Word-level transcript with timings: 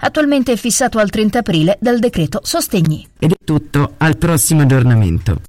attualmente 0.00 0.56
fissato 0.56 0.98
al 0.98 1.10
30 1.10 1.38
aprile 1.38 1.76
dal 1.80 1.98
decreto 1.98 2.40
Sostegni. 2.42 3.06
Ed 3.18 3.32
è 3.32 3.44
tutto, 3.44 3.94
al 3.98 4.16
prossimo 4.16 4.62
aggiornamento. 4.62 5.40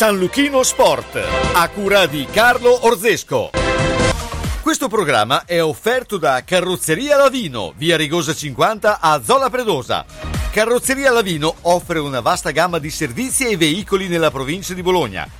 San 0.00 0.16
Luchino 0.16 0.62
Sport, 0.62 1.20
a 1.52 1.68
cura 1.68 2.06
di 2.06 2.24
Carlo 2.30 2.86
Orzesco. 2.86 3.50
Questo 4.62 4.88
programma 4.88 5.44
è 5.44 5.62
offerto 5.62 6.16
da 6.16 6.42
Carrozzeria 6.42 7.18
Lavino, 7.18 7.74
via 7.76 7.98
Rigosa 7.98 8.32
50 8.32 8.98
a 8.98 9.20
Zola 9.22 9.50
Predosa. 9.50 10.39
Carrozzeria 10.50 11.12
Lavino 11.12 11.54
offre 11.60 12.00
una 12.00 12.18
vasta 12.18 12.50
gamma 12.50 12.80
di 12.80 12.90
servizi 12.90 13.46
e 13.46 13.56
veicoli 13.56 14.08
nella 14.08 14.32
provincia 14.32 14.74
di 14.74 14.82
Bologna 14.82 15.39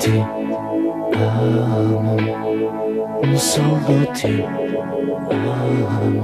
Ti 0.00 0.10
amo, 1.14 2.16
solo 3.36 3.96
ti 4.12 4.44
amo, 5.30 6.23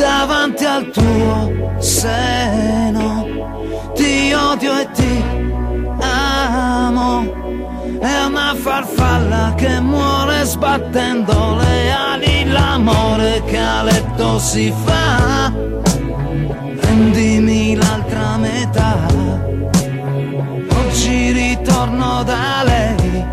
davanti 0.00 0.64
al 0.64 0.90
tuo 0.90 1.74
seno. 1.78 3.28
Ti 3.94 4.32
odio 4.32 4.78
e 4.78 4.88
ti 4.92 5.24
amo. 6.00 7.38
È 8.00 8.24
una 8.24 8.54
farfalla 8.54 9.52
che 9.56 9.78
muore 9.80 10.44
sbattendo 10.44 11.56
le 11.56 11.92
ali. 11.92 12.44
L'amore 12.46 13.42
che 13.44 13.58
a 13.58 13.82
letto 13.82 14.38
si 14.38 14.72
fa. 14.84 15.52
Rendimi 16.80 17.76
l'altra 17.76 18.38
metà. 18.38 19.06
Oggi 20.80 21.32
ritorno 21.32 22.22
da 22.24 22.62
lei. 22.64 23.24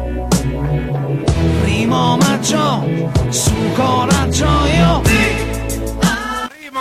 Primo 1.62 2.18
maggio, 2.18 2.86
su 3.30 3.56
coraggio 3.74 4.46
io. 4.46 5.00
Primo 5.02 5.47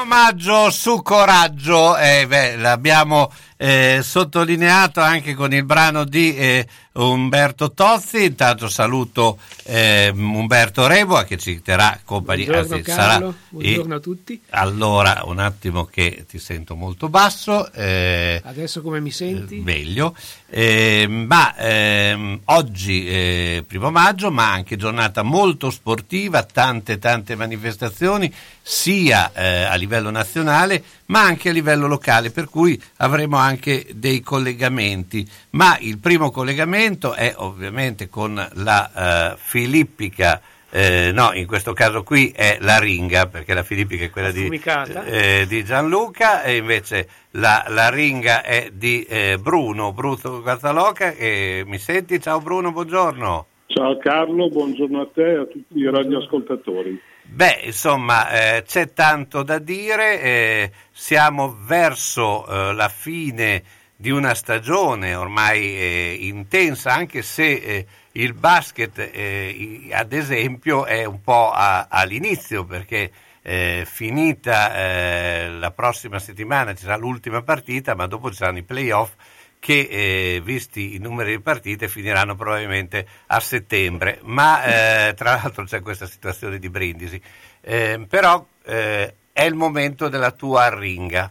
maggio 0.07 0.71
su 0.71 1.03
coraggio, 1.03 1.97
eh, 1.97 2.27
beh, 2.27 2.57
l'abbiamo 2.57 3.31
eh, 3.57 4.01
sottolineato 4.03 5.01
anche 5.01 5.35
con 5.35 5.53
il 5.53 5.65
brano 5.65 6.05
di 6.05 6.37
eh, 6.37 6.67
Umberto 6.93 7.73
Tozzi. 7.73 8.25
Intanto 8.25 8.69
saluto 8.69 9.39
eh, 9.65 10.13
Umberto 10.15 10.87
Reboa 10.87 11.25
che 11.25 11.39
ci 11.39 11.63
terrà 11.63 11.99
compagnia. 12.05 12.47
Buongiorno 12.47 12.83
Carlo, 12.83 13.35
buongiorno 13.49 13.95
a 13.95 14.01
tutti. 14.01 14.41
Allora, 14.51 15.23
un 15.25 15.39
attimo 15.39 15.85
che 15.85 16.25
ti 16.29 16.39
sento 16.39 16.75
molto 16.75 17.09
basso. 17.09 17.73
Eh, 17.73 18.41
Adesso 18.45 18.83
come 18.83 19.01
mi 19.01 19.11
senti? 19.11 19.61
Meglio. 19.61 20.15
Eh, 20.49 21.07
ma 21.09 21.57
ehm, 21.57 22.41
oggi, 22.45 23.07
eh, 23.09 23.65
primo 23.67 23.91
maggio, 23.91 24.31
ma 24.31 24.53
anche 24.53 24.77
giornata 24.77 25.23
molto 25.23 25.71
sportiva, 25.71 26.43
tante 26.43 26.99
tante 26.99 27.35
manifestazioni, 27.35 28.33
sia 28.63 29.33
a 29.35 29.75
livello 29.77 30.11
nazionale 30.11 30.83
ma 31.07 31.23
anche 31.23 31.51
a 31.51 31.53
livello 31.53 31.87
locale, 31.87 32.31
per 32.31 32.49
cui 32.49 32.81
avremo 32.99 33.37
anche 33.37 33.87
dei 33.93 34.21
collegamenti. 34.21 35.27
Ma 35.51 35.77
il 35.81 35.99
primo 35.99 36.31
collegamento 36.31 37.15
è 37.15 37.35
ovviamente 37.37 38.09
con 38.09 38.35
la 38.55 39.33
uh, 39.35 39.37
Filippica. 39.39 40.41
Eh, 40.69 41.11
no, 41.13 41.33
in 41.33 41.47
questo 41.47 41.73
caso 41.73 42.03
qui 42.03 42.33
è 42.35 42.59
la 42.61 42.79
ringa, 42.79 43.29
perché 43.29 43.55
la 43.55 43.63
filippica 43.63 44.05
è 44.05 44.11
quella 44.11 44.31
di, 44.31 44.61
eh, 45.07 45.47
di, 45.49 45.65
Gianluca, 45.65 46.43
e 46.43 46.57
invece 46.57 47.09
la, 47.31 47.65
la 47.69 47.89
ringa 47.89 48.43
è 48.43 48.71
di 48.73 49.03
eh, 49.05 49.39
Bruno, 49.41 49.93
Bruno 49.93 50.43
Gazzaloca. 50.43 51.15
mi 51.19 51.79
senti? 51.79 52.21
Ciao 52.21 52.41
Bruno, 52.41 52.73
buongiorno. 52.73 53.47
Ciao 53.69 53.97
Carlo, 53.99 54.49
buongiorno 54.49 55.01
a 55.01 55.09
te 55.13 55.33
e 55.33 55.37
a 55.39 55.45
tutti 55.45 55.79
i 55.79 55.91
radioascoltatori. 55.91 57.01
Beh, 57.29 57.63
insomma, 57.65 58.31
eh, 58.31 58.63
c'è 58.63 58.93
tanto 58.93 59.43
da 59.43 59.59
dire, 59.59 60.23
eh, 60.23 60.71
siamo 60.99 61.55
verso 61.61 62.47
eh, 62.47 62.73
la 62.73 62.89
fine 62.89 63.63
di 63.95 64.09
una 64.09 64.35
stagione 64.35 65.15
ormai 65.15 65.77
eh, 65.77 66.17
intensa, 66.21 66.95
anche 66.95 67.21
se 67.21 67.53
eh, 67.53 67.87
il 68.13 68.33
basket, 68.33 69.11
eh, 69.13 69.91
ad 69.93 70.15
esempio, 70.15 70.87
è 70.87 71.05
un 71.05 71.21
po' 71.21 71.51
a, 71.53 71.89
all'inizio, 71.91 72.65
perché 72.65 73.13
finita 73.47 75.47
la 75.47 75.71
prossima 75.71 76.19
settimana 76.19 76.75
ci 76.75 76.83
sarà 76.83 76.97
l'ultima 76.97 77.43
partita, 77.43 77.95
ma 77.95 78.09
dopo 78.09 78.29
ci 78.31 78.39
saranno 78.39 78.59
i 78.59 78.65
playoff 78.65 79.13
che 79.61 79.87
eh, 79.89 80.41
visti 80.43 80.97
i 80.97 80.99
numeri 80.99 81.37
di 81.37 81.41
partite 81.41 81.87
finiranno 81.87 82.35
probabilmente 82.35 83.07
a 83.27 83.39
settembre, 83.39 84.19
ma 84.23 84.65
eh, 84.65 85.15
tra 85.15 85.35
l'altro 85.35 85.63
c'è 85.63 85.81
questa 85.81 86.07
situazione 86.07 86.59
di 86.59 86.69
Brindisi, 86.69 87.23
eh, 87.61 88.05
però 88.09 88.45
eh, 88.65 89.15
è 89.37 89.45
il 89.45 89.55
momento 89.55 90.09
della 90.09 90.31
tua 90.31 90.63
arringa. 90.63 91.31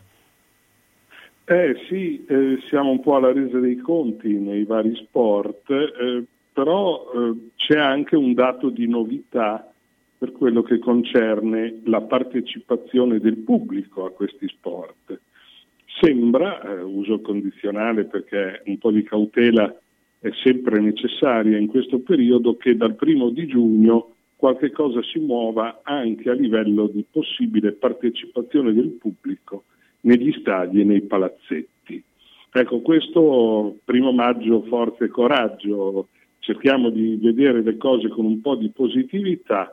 Eh 1.43 1.75
sì, 1.89 2.23
eh, 2.27 2.59
siamo 2.67 2.91
un 2.91 3.01
po' 3.01 3.15
alla 3.15 3.33
resa 3.33 3.57
dei 3.57 3.77
conti 3.77 4.27
nei 4.27 4.63
vari 4.63 4.95
sport, 4.95 5.71
eh, 5.71 6.23
però 6.53 7.11
c'è 7.55 7.79
anche 7.79 8.15
un 8.15 8.35
dato 8.35 8.69
di 8.69 8.87
novità 8.87 9.67
per 10.19 10.33
quello 10.33 10.61
che 10.61 10.77
concerne 10.77 11.81
la 11.85 12.01
partecipazione 12.01 13.19
del 13.19 13.37
pubblico 13.37 14.05
a 14.05 14.11
questi 14.11 14.47
sport. 14.49 15.19
Sembra, 15.99 16.61
eh, 16.61 16.81
uso 16.83 17.21
condizionale 17.21 18.05
perché 18.05 18.61
un 18.65 18.77
po' 18.77 18.91
di 18.91 19.01
cautela 19.01 19.75
è 20.19 20.29
sempre 20.43 20.79
necessaria 20.79 21.57
in 21.57 21.67
questo 21.67 22.01
periodo, 22.01 22.55
che 22.55 22.77
dal 22.77 22.93
primo 22.93 23.29
di 23.29 23.47
giugno 23.47 24.14
qualche 24.35 24.71
cosa 24.71 25.01
si 25.03 25.19
muova 25.19 25.81
anche 25.83 26.29
a 26.29 26.33
livello 26.33 26.87
di 26.87 27.05
possibile 27.09 27.71
partecipazione 27.71 28.73
del 28.73 28.97
pubblico 28.99 29.63
negli 30.01 30.31
stadi 30.39 30.81
e 30.81 30.83
nei 30.83 31.01
palazzetti. 31.01 32.03
Ecco, 32.51 32.81
questo 32.81 33.77
primo 33.83 34.11
maggio 34.11 34.61
forza 34.63 35.03
e 35.03 35.09
coraggio, 35.09 36.07
cerchiamo 36.39 36.89
di 36.89 37.17
vedere 37.21 37.61
le 37.61 37.77
cose 37.77 38.07
con 38.07 38.25
un 38.25 38.39
po' 38.41 38.55
di 38.55 38.69
positività 38.69 39.71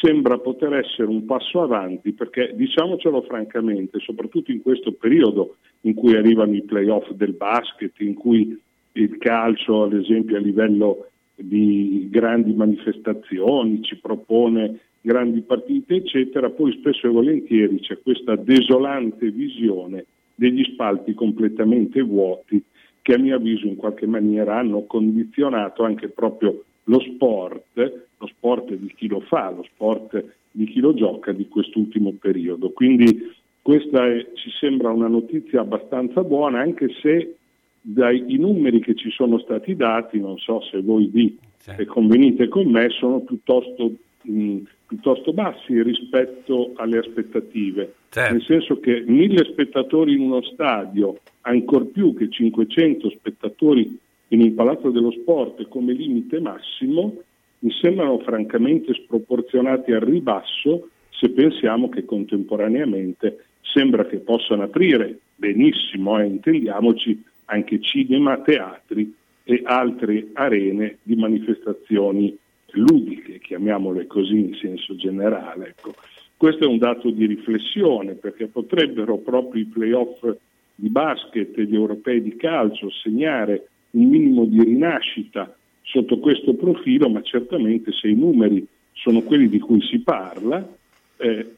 sembra 0.00 0.38
poter 0.38 0.74
essere 0.74 1.08
un 1.08 1.24
passo 1.24 1.62
avanti 1.62 2.12
perché 2.12 2.52
diciamocelo 2.54 3.22
francamente, 3.22 3.98
soprattutto 4.00 4.52
in 4.52 4.62
questo 4.62 4.92
periodo 4.92 5.56
in 5.82 5.94
cui 5.94 6.14
arrivano 6.14 6.54
i 6.54 6.62
playoff 6.62 7.10
del 7.10 7.32
basket, 7.32 7.98
in 8.00 8.14
cui 8.14 8.60
il 8.92 9.18
calcio 9.18 9.84
ad 9.84 9.94
esempio 9.94 10.36
a 10.36 10.40
livello 10.40 11.07
di 11.38 12.08
grandi 12.10 12.52
manifestazioni, 12.52 13.82
ci 13.82 13.96
propone 13.96 14.80
grandi 15.00 15.40
partite, 15.40 15.94
eccetera, 15.94 16.50
poi 16.50 16.72
spesso 16.72 17.06
e 17.06 17.10
volentieri 17.10 17.80
c'è 17.80 17.98
questa 18.02 18.36
desolante 18.36 19.30
visione 19.30 20.04
degli 20.34 20.64
spalti 20.64 21.14
completamente 21.14 22.02
vuoti 22.02 22.62
che 23.00 23.14
a 23.14 23.18
mio 23.18 23.36
avviso 23.36 23.66
in 23.66 23.76
qualche 23.76 24.06
maniera 24.06 24.58
hanno 24.58 24.84
condizionato 24.84 25.82
anche 25.82 26.08
proprio 26.08 26.64
lo 26.84 27.00
sport, 27.00 28.06
lo 28.18 28.26
sport 28.26 28.74
di 28.74 28.92
chi 28.94 29.08
lo 29.08 29.20
fa, 29.20 29.50
lo 29.50 29.62
sport 29.62 30.24
di 30.50 30.66
chi 30.66 30.80
lo 30.80 30.92
gioca 30.94 31.32
di 31.32 31.48
quest'ultimo 31.48 32.12
periodo. 32.20 32.70
Quindi 32.70 33.32
questa 33.62 34.06
è, 34.06 34.26
ci 34.34 34.50
sembra 34.58 34.90
una 34.90 35.08
notizia 35.08 35.60
abbastanza 35.60 36.22
buona, 36.22 36.60
anche 36.60 36.88
se 37.00 37.37
dai 37.90 38.36
numeri 38.36 38.80
che 38.80 38.94
ci 38.94 39.10
sono 39.10 39.38
stati 39.38 39.74
dati, 39.74 40.20
non 40.20 40.36
so 40.36 40.60
se 40.60 40.82
voi 40.82 41.06
vi 41.06 41.38
sì. 41.56 41.84
convenite 41.86 42.46
con 42.48 42.66
me, 42.70 42.90
sono 42.90 43.20
piuttosto, 43.20 43.92
mh, 44.22 44.58
piuttosto 44.86 45.32
bassi 45.32 45.82
rispetto 45.82 46.72
alle 46.76 46.98
aspettative. 46.98 47.94
Certo. 48.10 48.32
Nel 48.32 48.42
senso 48.42 48.78
che 48.78 49.02
mille 49.06 49.44
spettatori 49.44 50.12
in 50.12 50.20
uno 50.20 50.42
stadio, 50.42 51.18
ancor 51.42 51.86
più 51.86 52.14
che 52.14 52.28
500 52.28 53.08
spettatori 53.10 53.98
in 54.28 54.42
un 54.42 54.54
palazzo 54.54 54.90
dello 54.90 55.10
sport 55.10 55.66
come 55.68 55.94
limite 55.94 56.40
massimo, 56.40 57.16
mi 57.60 57.70
sembrano 57.80 58.18
francamente 58.18 58.92
sproporzionati 58.92 59.92
al 59.92 60.00
ribasso 60.00 60.90
se 61.08 61.30
pensiamo 61.30 61.88
che 61.88 62.04
contemporaneamente 62.04 63.46
sembra 63.62 64.04
che 64.04 64.18
possano 64.18 64.64
aprire 64.64 65.18
benissimo, 65.34 66.18
eh, 66.20 66.26
intendiamoci, 66.26 67.24
anche 67.48 67.80
cinema, 67.80 68.38
teatri 68.38 69.14
e 69.44 69.62
altre 69.64 70.28
arene 70.34 70.98
di 71.02 71.16
manifestazioni 71.16 72.36
ludiche, 72.72 73.38
chiamiamole 73.38 74.06
così 74.06 74.38
in 74.38 74.54
senso 74.54 74.94
generale. 74.94 75.68
Ecco. 75.68 75.94
Questo 76.36 76.64
è 76.64 76.66
un 76.66 76.78
dato 76.78 77.10
di 77.10 77.26
riflessione 77.26 78.14
perché 78.14 78.46
potrebbero 78.46 79.18
proprio 79.18 79.62
i 79.62 79.66
playoff 79.66 80.24
di 80.74 80.88
basket 80.88 81.56
e 81.58 81.64
gli 81.64 81.74
europei 81.74 82.22
di 82.22 82.36
calcio 82.36 82.90
segnare 82.90 83.68
un 83.92 84.04
minimo 84.04 84.44
di 84.44 84.62
rinascita 84.62 85.52
sotto 85.82 86.18
questo 86.18 86.54
profilo, 86.54 87.08
ma 87.08 87.22
certamente 87.22 87.90
se 87.92 88.08
i 88.08 88.14
numeri 88.14 88.64
sono 88.92 89.22
quelli 89.22 89.48
di 89.48 89.58
cui 89.58 89.80
si 89.80 90.00
parla, 90.00 90.64
eh, 91.16 91.54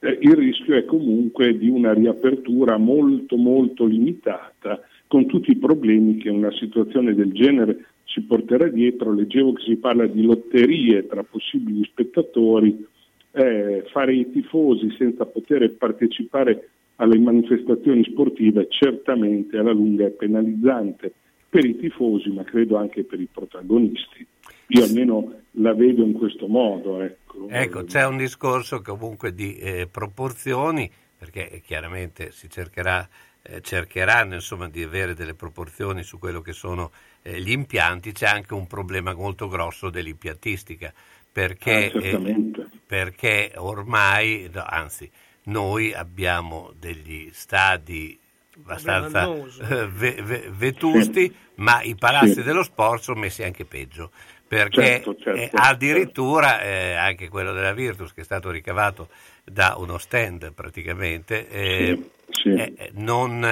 eh, 0.00 0.18
il 0.20 0.34
rischio 0.34 0.74
è 0.74 0.84
comunque 0.84 1.56
di 1.56 1.68
una 1.68 1.92
riapertura 1.92 2.76
molto 2.76 3.36
molto 3.36 3.84
limitata 3.84 4.80
con 5.10 5.26
tutti 5.26 5.50
i 5.50 5.56
problemi 5.56 6.18
che 6.18 6.28
una 6.28 6.52
situazione 6.52 7.16
del 7.16 7.32
genere 7.32 7.86
si 8.04 8.20
porterà 8.20 8.68
dietro. 8.68 9.12
Leggevo 9.12 9.54
che 9.54 9.64
si 9.64 9.74
parla 9.74 10.06
di 10.06 10.22
lotterie 10.22 11.04
tra 11.08 11.24
possibili 11.24 11.82
spettatori, 11.82 12.86
eh, 13.32 13.82
fare 13.90 14.14
i 14.14 14.30
tifosi 14.30 14.94
senza 14.96 15.26
poter 15.26 15.68
partecipare 15.76 16.68
alle 16.94 17.18
manifestazioni 17.18 18.04
sportive 18.04 18.68
certamente 18.70 19.56
alla 19.56 19.72
lunga 19.72 20.06
è 20.06 20.10
penalizzante 20.10 21.12
per 21.48 21.64
i 21.64 21.76
tifosi, 21.76 22.30
ma 22.30 22.44
credo 22.44 22.76
anche 22.76 23.02
per 23.02 23.18
i 23.20 23.26
protagonisti. 23.26 24.24
Io 24.68 24.84
almeno 24.84 25.34
la 25.54 25.74
vedo 25.74 26.04
in 26.04 26.12
questo 26.12 26.46
modo. 26.46 27.00
Ecco, 27.00 27.48
ecco 27.48 27.82
c'è 27.82 28.06
un 28.06 28.16
discorso 28.16 28.80
comunque 28.80 29.34
di 29.34 29.56
eh, 29.56 29.88
proporzioni, 29.90 30.88
perché 31.18 31.60
chiaramente 31.64 32.30
si 32.30 32.48
cercherà, 32.48 33.08
eh, 33.42 33.60
cercheranno 33.60 34.34
insomma, 34.34 34.68
di 34.68 34.82
avere 34.82 35.14
delle 35.14 35.34
proporzioni 35.34 36.02
su 36.02 36.18
quello 36.18 36.40
che 36.40 36.52
sono 36.52 36.90
eh, 37.22 37.40
gli 37.40 37.50
impianti, 37.50 38.12
c'è 38.12 38.26
anche 38.26 38.54
un 38.54 38.66
problema 38.66 39.14
molto 39.14 39.48
grosso 39.48 39.90
dell'impiantistica, 39.90 40.92
perché, 41.32 41.92
ah, 41.94 42.00
eh, 42.00 42.50
perché 42.86 43.52
ormai, 43.56 44.50
no, 44.52 44.64
anzi, 44.66 45.10
noi 45.44 45.92
abbiamo 45.92 46.72
degli 46.78 47.30
stadi 47.32 48.18
abbastanza 48.56 49.26
eh, 49.26 49.86
ve, 49.86 50.18
ve, 50.22 50.50
vetusti, 50.50 51.22
sì. 51.22 51.34
ma 51.56 51.82
i 51.82 51.94
palazzi 51.94 52.34
sì. 52.34 52.42
dello 52.42 52.62
sport 52.62 53.02
sono 53.02 53.20
messi 53.20 53.42
anche 53.42 53.64
peggio, 53.64 54.10
perché 54.46 54.82
certo, 54.82 55.16
certo, 55.16 55.40
eh, 55.40 55.50
addirittura 55.52 56.60
eh, 56.60 56.94
anche 56.94 57.28
quello 57.28 57.52
della 57.52 57.72
Virtus 57.72 58.12
che 58.12 58.22
è 58.22 58.24
stato 58.24 58.50
ricavato 58.50 59.08
da 59.52 59.76
uno 59.78 59.98
stand 59.98 60.52
praticamente, 60.52 61.48
eh, 61.48 62.10
sì, 62.30 62.50
eh, 62.50 62.90
non, 62.94 63.44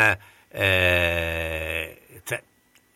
eh, 0.49 1.97
cioè, 2.25 2.43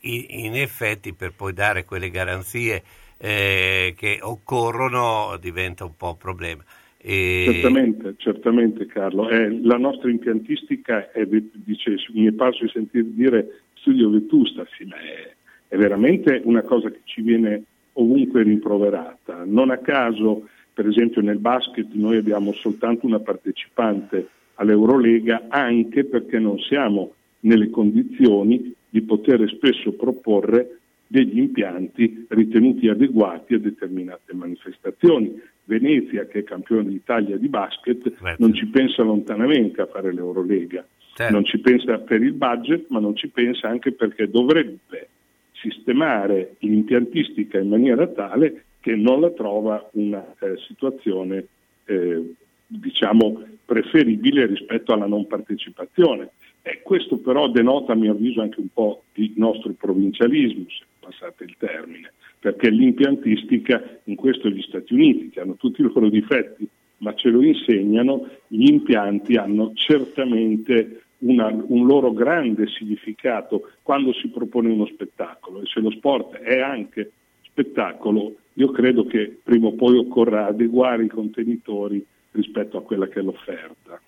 in, 0.01 0.25
in, 0.29 0.57
effetti 0.57 1.13
per 1.13 1.33
poi 1.35 1.53
dare 1.53 1.85
quelle 1.85 2.11
garanzie 2.11 2.83
che 3.23 4.19
occorrono 4.21 5.37
diventa 5.41 5.85
un 5.85 5.97
po' 5.97 6.09
un 6.09 6.17
problema. 6.17 6.65
E... 7.05 7.49
Certamente, 7.51 8.15
certamente 8.17 8.87
Carlo. 8.87 9.29
Eh, 9.29 9.61
la 9.63 9.77
nostra 9.77 10.09
impiantistica 10.09 11.11
è, 11.11 11.27
dice, 11.27 11.97
mi 12.13 12.27
è 12.27 12.33
parso 12.33 12.65
di 12.65 12.71
sentire 12.71 13.05
dire 13.13 13.61
studio 13.75 14.09
vetusta, 14.09 14.65
sì, 14.77 14.85
ma 14.85 14.97
è, 14.97 15.35
è, 15.67 15.77
veramente 15.77 16.41
una 16.45 16.63
cosa 16.63 16.91
che 16.91 17.01
ci 17.03 17.21
viene 17.23 17.65
ovunque 17.95 18.45
rimproverata. 18.45 19.43
Non 19.45 19.71
a 19.71 19.79
caso, 19.79 20.49
per 20.73 20.87
esempio 20.87 21.21
nel 21.21 21.39
basket 21.39 21.89
noi 21.93 22.17
abbiamo 22.17 22.53
soltanto 22.53 23.07
una 23.07 23.21
partecipante 23.21 24.29
all'Eurolega 24.55 25.47
anche 25.49 26.05
perché 26.05 26.39
non 26.39 26.59
siamo 26.59 27.13
nelle 27.41 27.71
condizioni 27.71 28.73
di 28.89 29.03
poter 29.03 29.49
spesso 29.49 29.93
proporre 29.93 30.79
degli 31.07 31.39
impianti 31.39 32.25
ritenuti 32.29 32.89
adeguati 32.89 33.55
a 33.55 33.59
determinate 33.59 34.33
manifestazioni. 34.33 35.41
Venezia, 35.65 36.27
che 36.27 36.41
è 36.41 36.45
campione 36.45 36.89
d'Italia 36.89 37.37
di 37.37 37.49
basket, 37.49 38.03
certo. 38.03 38.37
non 38.39 38.55
ci 38.55 38.67
pensa 38.67 39.03
lontanamente 39.03 39.81
a 39.83 39.87
fare 39.87 40.13
l'Eurolega. 40.13 40.85
Certo. 41.15 41.33
Non 41.33 41.45
ci 41.45 41.59
pensa 41.59 41.99
per 41.99 42.23
il 42.23 42.33
budget, 42.33 42.87
ma 42.89 42.99
non 42.99 43.15
ci 43.15 43.29
pensa 43.29 43.69
anche 43.69 43.93
perché 43.93 44.29
dovrebbe 44.29 45.09
sistemare 45.53 46.57
l'impiantistica 46.61 47.59
in 47.59 47.69
maniera 47.69 48.07
tale 48.07 48.65
che 48.83 48.97
non 48.97 49.21
la 49.21 49.31
trova 49.31 49.89
una 49.93 50.35
eh, 50.41 50.57
situazione 50.67 51.47
eh, 51.85 52.35
diciamo 52.67 53.43
preferibile 53.65 54.47
rispetto 54.47 54.93
alla 54.93 55.07
non 55.07 55.27
partecipazione. 55.27 56.31
E 56.63 56.83
questo 56.83 57.17
però 57.19 57.49
denota 57.49 57.93
a 57.93 57.97
mio 57.97 58.13
avviso 58.13 58.41
anche 58.41 58.61
un 58.61 58.69
po' 58.73 59.05
di 59.15 59.35
nostro 59.37 59.73
provincialismo, 59.73 60.65
se 60.69 60.85
passate 60.99 61.45
il 61.45 61.55
termine, 61.59 62.13
perché 62.39 62.71
l'impiantistica, 62.71 64.01
in 64.05 64.17
questo 64.17 64.49
gli 64.49 64.63
Stati 64.63 64.95
Uniti, 64.95 65.31
che 65.31 65.41
hanno 65.41 65.55
tutti 65.55 65.81
i 65.81 65.85
loro 65.85 66.09
difetti, 66.09 66.69
ma 66.99 67.15
ce 67.15 67.31
lo 67.31 67.43
insegnano, 67.43 68.29
gli 68.49 68.69
impianti 68.69 69.37
hanno 69.37 69.73
certamente 69.75 71.03
una, 71.19 71.47
un 71.49 71.87
loro 71.87 72.13
grande 72.13 72.67
significato 72.67 73.71
quando 73.83 74.13
si 74.13 74.29
propone 74.29 74.71
uno 74.71 74.87
spettacolo 74.87 75.63
e 75.63 75.67
se 75.67 75.81
lo 75.81 75.91
sport 75.91 76.37
è 76.37 76.61
anche 76.61 77.11
spettacolo, 77.43 78.37
io 78.55 78.71
credo 78.71 79.05
che 79.05 79.39
prima 79.43 79.69
o 79.69 79.73
poi 79.73 79.97
occorra 79.97 80.47
adeguare 80.47 81.05
i 81.05 81.09
contenitori 81.09 82.05
rispetto 82.33 82.79
a 82.79 82.83
quella 82.83 83.09
che 83.09 83.21
è 83.21 83.23
l'offerta. 83.23 84.01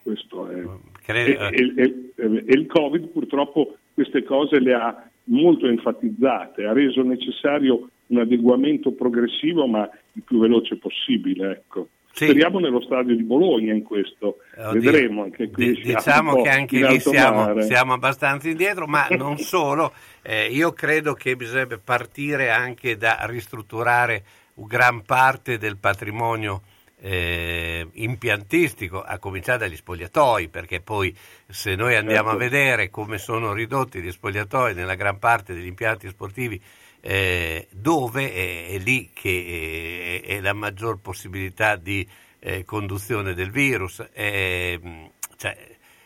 È... 0.49 0.65
E, 1.07 1.73
e, 1.77 2.13
e, 2.15 2.45
e, 2.47 2.55
il 2.55 2.67
Covid 2.67 3.07
purtroppo 3.09 3.77
queste 3.93 4.23
cose 4.23 4.59
le 4.61 4.75
ha 4.75 5.09
molto 5.25 5.67
enfatizzate, 5.67 6.65
ha 6.65 6.73
reso 6.73 7.03
necessario 7.03 7.89
un 8.07 8.19
adeguamento 8.19 8.93
progressivo 8.93 9.67
ma 9.67 9.89
il 10.13 10.23
più 10.23 10.39
veloce 10.39 10.77
possibile. 10.77 11.51
Ecco. 11.51 11.89
Sì. 12.15 12.27
Speriamo 12.27 12.61
nello 12.61 12.81
stadio 12.81 13.17
di 13.17 13.25
Bologna 13.25 13.73
in 13.73 13.83
questo, 13.83 14.37
Oddio. 14.57 14.81
vedremo 14.81 15.25
anche 15.25 15.51
qui. 15.51 15.73
D- 15.73 15.83
diciamo 15.83 16.43
che 16.43 16.49
anche 16.49 16.87
lì 16.87 17.01
siamo, 17.01 17.61
siamo, 17.63 17.93
abbastanza 17.93 18.49
indietro, 18.49 18.87
ma 18.87 19.09
non 19.19 19.37
solo. 19.39 19.93
Eh, 20.23 20.47
io 20.47 20.73
credo 20.73 21.15
che 21.15 21.35
bisognerebbe 21.35 21.79
partire 21.79 22.51
anche 22.51 22.97
da 22.97 23.19
ristrutturare 23.23 24.23
gran 24.55 25.03
parte 25.03 25.59
del 25.59 25.77
patrimonio 25.77 26.63
eh, 27.01 27.85
impiantistico, 27.95 29.03
a 29.03 29.19
cominciare 29.19 29.59
dagli 29.59 29.75
spogliatoi, 29.75 30.49
perché 30.49 30.81
poi 30.81 31.13
se 31.49 31.75
noi 31.75 31.97
andiamo 31.97 32.31
certo. 32.31 32.45
a 32.45 32.49
vedere 32.49 32.91
come 32.91 33.19
sono 33.19 33.53
ridotti 33.53 34.01
gli 34.01 34.13
spogliatoi 34.13 34.73
nella 34.73 34.95
gran 34.95 35.19
parte 35.19 35.53
degli 35.53 35.67
impianti 35.67 36.07
sportivi, 36.07 36.63
eh, 37.07 37.67
dove 37.71 38.33
è, 38.33 38.69
è, 38.69 38.79
lì 38.79 39.11
che 39.13 40.23
è, 40.25 40.37
è, 40.37 40.41
la 40.41 40.55
maggior 40.55 41.01
possibilità 41.03 41.77
di 41.77 42.07
eh, 42.39 42.65
conduzione 42.65 43.35
del 43.35 43.51
virus. 43.51 44.03
Ehm, 44.15 45.11
cioè, 45.37 45.55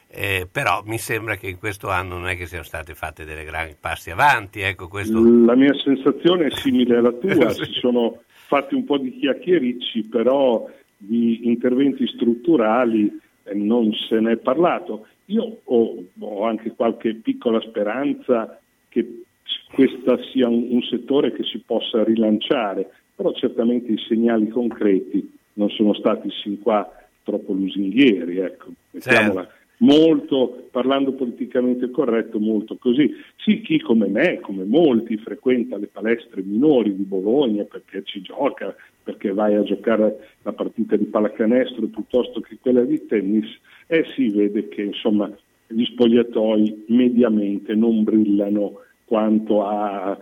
eh, 0.08 0.48
però 0.50 0.82
mi 0.86 0.98
sembra 0.98 1.36
che 1.36 1.46
in 1.46 1.58
questo 1.58 1.88
anno 1.88 2.16
non 2.18 2.26
è 2.26 2.36
che 2.36 2.46
siano 2.46 2.64
state 2.64 2.96
fatte 2.96 3.24
delle 3.24 3.44
grandi 3.44 3.76
passi 3.78 4.10
avanti. 4.10 4.60
Ecco, 4.60 4.88
questo... 4.88 5.22
La 5.22 5.54
mia 5.54 5.72
sensazione 5.74 6.46
è 6.46 6.50
simile 6.50 6.96
alla 6.96 7.12
tua, 7.16 7.48
si 7.50 7.70
sono 7.74 8.22
fatti 8.48 8.74
un 8.74 8.84
po' 8.84 8.98
di 8.98 9.16
chiacchiericci, 9.18 10.02
però 10.02 10.68
di 10.96 11.46
interventi 11.46 12.08
strutturali 12.08 13.20
eh, 13.44 13.54
non 13.54 13.92
se 13.92 14.18
ne 14.18 14.32
è 14.32 14.36
parlato. 14.36 15.06
Io 15.26 15.60
ho, 15.62 16.04
ho, 16.18 16.44
anche 16.44 16.72
qualche 16.74 17.14
piccola 17.14 17.60
speranza 17.60 18.58
che 18.88 19.26
questo 19.72 20.22
sia 20.32 20.48
un, 20.48 20.66
un 20.70 20.82
settore 20.82 21.32
che 21.32 21.44
si 21.44 21.62
possa 21.64 22.02
rilanciare, 22.04 22.90
però 23.14 23.32
certamente 23.32 23.92
i 23.92 23.98
segnali 24.08 24.48
concreti 24.48 25.36
non 25.54 25.70
sono 25.70 25.92
stati 25.94 26.30
sin 26.42 26.60
qua 26.60 26.90
troppo 27.22 27.52
lusinghieri, 27.52 28.38
ecco, 28.38 28.68
mettiamola 28.92 29.42
certo. 29.42 29.54
molto, 29.78 30.68
parlando 30.70 31.12
politicamente 31.12 31.90
corretto, 31.90 32.38
molto 32.38 32.76
così. 32.76 33.12
Sì, 33.36 33.60
chi 33.60 33.80
come 33.80 34.06
me, 34.06 34.40
come 34.40 34.64
molti, 34.64 35.16
frequenta 35.18 35.76
le 35.76 35.88
palestre 35.88 36.42
minori 36.42 36.94
di 36.94 37.02
Bologna 37.02 37.64
perché 37.64 38.02
ci 38.04 38.22
gioca, 38.22 38.74
perché 39.02 39.32
vai 39.32 39.56
a 39.56 39.62
giocare 39.62 40.36
la 40.42 40.52
partita 40.52 40.96
di 40.96 41.04
pallacanestro 41.04 41.86
piuttosto 41.86 42.40
che 42.40 42.56
quella 42.60 42.82
di 42.82 43.04
tennis, 43.06 43.46
e 43.86 44.04
si 44.14 44.28
vede 44.30 44.68
che 44.68 44.82
insomma 44.82 45.30
gli 45.66 45.84
spogliatoi 45.84 46.84
mediamente 46.88 47.74
non 47.74 48.04
brillano 48.04 48.80
quanto 49.08 49.66
a 49.66 50.18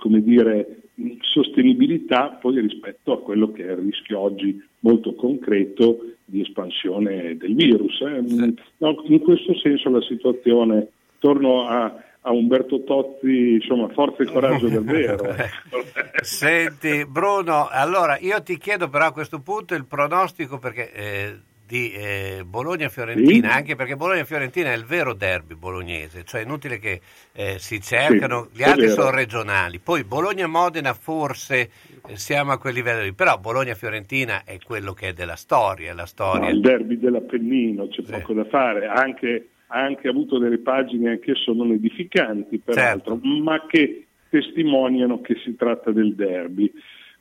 come 0.00 0.22
dire, 0.22 0.80
sostenibilità 1.20 2.38
poi 2.40 2.60
rispetto 2.60 3.12
a 3.12 3.20
quello 3.20 3.52
che 3.52 3.66
è 3.66 3.70
il 3.72 3.78
rischio 3.78 4.18
oggi 4.18 4.62
molto 4.80 5.14
concreto 5.14 5.98
di 6.24 6.42
espansione 6.42 7.36
del 7.36 7.54
virus. 7.54 8.00
Eh. 8.00 8.22
Sì. 8.26 8.54
No, 8.78 9.02
in 9.06 9.20
questo 9.20 9.56
senso 9.58 9.90
la 9.90 10.02
situazione, 10.02 10.88
torno 11.18 11.66
a, 11.66 11.94
a 12.20 12.32
Umberto 12.32 12.82
Tozzi, 12.84 13.54
insomma, 13.54 13.88
forza 13.88 14.22
e 14.22 14.26
coraggio 14.26 14.68
davvero. 14.68 15.34
Senti 16.22 17.06
Bruno, 17.06 17.68
allora 17.70 18.18
io 18.18 18.42
ti 18.42 18.58
chiedo 18.58 18.88
però 18.88 19.06
a 19.06 19.12
questo 19.12 19.40
punto 19.40 19.74
il 19.74 19.86
pronostico 19.86 20.58
perché 20.58 20.92
eh, 20.92 21.36
di 21.68 21.92
eh, 21.92 22.44
Bologna-Fiorentina, 22.46 23.50
sì. 23.50 23.56
anche 23.58 23.76
perché 23.76 23.94
Bologna-Fiorentina 23.94 24.72
è 24.72 24.74
il 24.74 24.86
vero 24.86 25.12
derby 25.12 25.54
bolognese, 25.54 26.24
cioè 26.24 26.40
è 26.40 26.44
inutile 26.44 26.78
che 26.78 27.02
eh, 27.34 27.56
si 27.58 27.78
cercano, 27.82 28.48
sì, 28.50 28.58
gli 28.58 28.62
altri 28.62 28.88
sono 28.88 29.10
regionali, 29.10 29.78
poi 29.78 30.02
Bologna-Modena 30.02 30.94
forse 30.94 31.68
eh, 32.06 32.16
siamo 32.16 32.52
a 32.52 32.58
quel 32.58 32.72
livello 32.72 33.02
lì, 33.02 33.12
però 33.12 33.36
Bologna-Fiorentina 33.36 34.44
è 34.44 34.56
quello 34.64 34.94
che 34.94 35.08
è 35.08 35.12
della 35.12 35.36
storia, 35.36 35.92
la 35.92 36.06
storia. 36.06 36.48
No, 36.48 36.54
il 36.54 36.60
derby 36.60 36.98
dell'Appennino, 36.98 37.88
c'è 37.88 38.02
sì. 38.02 38.12
poco 38.12 38.32
da 38.32 38.46
fare, 38.46 38.86
anche, 38.86 39.48
ha 39.66 39.78
anche 39.78 40.08
avuto 40.08 40.38
delle 40.38 40.60
pagine 40.60 41.10
anch'esso 41.10 41.52
non 41.52 41.72
edificanti 41.72 42.60
peraltro, 42.60 43.20
certo. 43.20 43.42
ma 43.42 43.66
che 43.66 44.06
testimoniano 44.30 45.20
che 45.20 45.36
si 45.44 45.54
tratta 45.54 45.90
del 45.90 46.14
derby. 46.14 46.72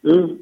Eh, 0.04 0.36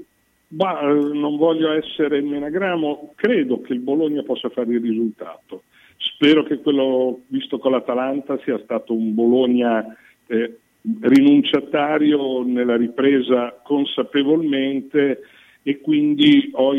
ma 0.56 0.80
eh, 0.82 0.94
non 1.14 1.38
voglio 1.38 1.72
essere 1.72 2.18
il 2.18 2.26
menagramo, 2.26 3.14
credo 3.16 3.62
che 3.62 3.74
il 3.74 3.80
Bologna 3.80 4.24
possa 4.24 4.50
fare 4.50 4.74
il 4.74 4.82
risultato. 4.82 5.64
Spero 5.98 6.44
che 6.44 6.60
quello 6.60 7.22
visto 7.28 7.58
con 7.58 7.72
l'Atalanta 7.72 8.40
sia 8.44 8.60
stato 8.60 8.94
un 8.94 9.14
Bologna 9.14 9.96
eh, 10.28 10.58
rinunciatario 11.02 12.44
nella 12.44 12.78
ripresa 12.78 13.60
consapevolmente 13.64 15.22
e 15.64 15.80
quindi 15.82 16.52
ho, 16.54 16.74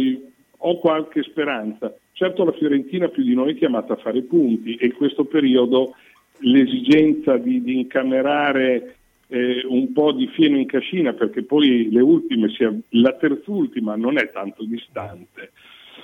ho, 0.56 0.78
qualche 0.78 1.23
speranza. 1.23 1.95
Certo 2.12 2.45
la 2.45 2.52
Fiorentina 2.52 3.09
più 3.09 3.25
di 3.25 3.35
noi 3.35 3.52
è 3.52 3.56
chiamata 3.56 3.95
a 3.95 3.97
fare 3.97 4.23
punti 4.23 4.76
e 4.76 4.87
in 4.87 4.95
questo 4.95 5.25
periodo 5.25 5.95
l'esigenza 6.38 7.37
di, 7.37 7.62
di 7.62 7.80
incamerare 7.80 8.97
eh, 9.28 9.64
un 9.66 9.92
po' 9.92 10.12
di 10.12 10.28
fieno 10.28 10.56
in 10.56 10.66
cascina 10.66 11.12
perché 11.12 11.42
poi 11.42 11.90
le 11.90 12.00
ultime, 12.00 12.49
sia, 12.50 12.73
la 12.90 13.12
terzultima 13.14 13.97
non 13.97 14.18
è 14.18 14.30
tanto 14.30 14.64
distante. 14.64 15.52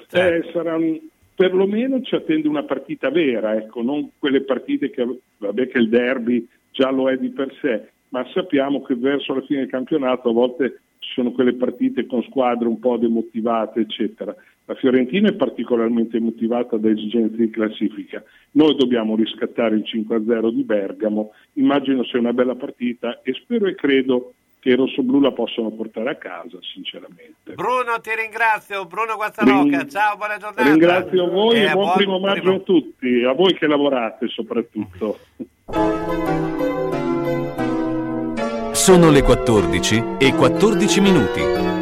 Certo. 0.09 0.49
Eh, 0.49 0.53
sarà 0.53 0.77
un, 0.77 0.99
perlomeno 1.35 2.01
ci 2.03 2.15
attende 2.15 2.49
una 2.49 2.65
partita 2.65 3.11
vera, 3.11 3.57
ecco, 3.57 3.83
non 3.83 4.11
quelle 4.19 4.43
partite 4.43 4.91
che, 4.91 5.07
vabbè 5.39 5.69
che 5.69 5.79
il 5.79 5.89
derby 5.89 6.47
già 6.71 6.91
lo 6.91 7.11
è 7.11 7.17
di 7.17 7.31
per 7.31 7.55
sé, 7.61 7.89
ma 8.09 8.27
sappiamo 8.33 8.83
che 8.83 8.95
verso 8.95 9.35
la 9.35 9.43
fine 9.43 9.61
del 9.61 9.71
campionato 9.71 10.29
a 10.29 10.33
volte 10.33 10.81
ci 10.99 11.13
sono 11.15 11.33
quelle 11.33 11.55
partite 11.55 12.07
con 12.07 12.23
squadre 12.23 12.69
un 12.69 12.79
po' 12.79 12.97
demotivate, 12.97 13.81
eccetera. 13.81 14.35
La 14.65 14.75
Fiorentina 14.75 15.29
è 15.29 15.35
particolarmente 15.35 16.21
motivata 16.21 16.77
da 16.77 16.89
esigenze 16.89 17.37
di 17.37 17.51
classifica. 17.51 18.23
Noi 18.53 18.77
dobbiamo 18.77 19.17
riscattare 19.17 19.75
il 19.75 19.85
5-0 19.85 20.51
di 20.51 20.63
Bergamo. 20.63 21.33
Immagino 21.55 22.05
sia 22.05 22.21
una 22.21 22.33
bella 22.33 22.55
partita 22.55 23.21
e 23.23 23.33
spero 23.35 23.67
e 23.67 23.75
credo 23.75 24.35
che 24.61 24.69
i 24.69 24.75
rossoblù 24.77 25.19
la 25.19 25.33
possano 25.33 25.73
portare 25.73 26.11
a 26.11 26.15
casa, 26.15 26.57
sinceramente. 26.73 27.55
Bruno, 27.55 27.99
ti 28.01 28.11
ringrazio. 28.17 28.87
Bruno 28.87 29.17
Guazzarocca, 29.17 29.79
Ring... 29.79 29.89
ciao, 29.89 30.17
buona 30.17 30.37
giornata. 30.37 30.63
Ringrazio 30.63 31.29
voi 31.29 31.57
e, 31.57 31.63
e 31.63 31.73
buon, 31.73 31.85
buon 31.85 31.97
primo 31.97 32.19
maggio 32.21 32.41
primo... 32.43 32.57
a 32.57 32.61
tutti, 32.61 33.25
a 33.25 33.33
voi 33.33 33.55
che 33.55 33.67
lavorate 33.67 34.29
soprattutto. 34.29 35.19
Sono 38.71 39.11
le 39.11 39.23
14 39.23 40.05
e 40.19 40.33
14 40.33 41.01
minuti. 41.01 41.82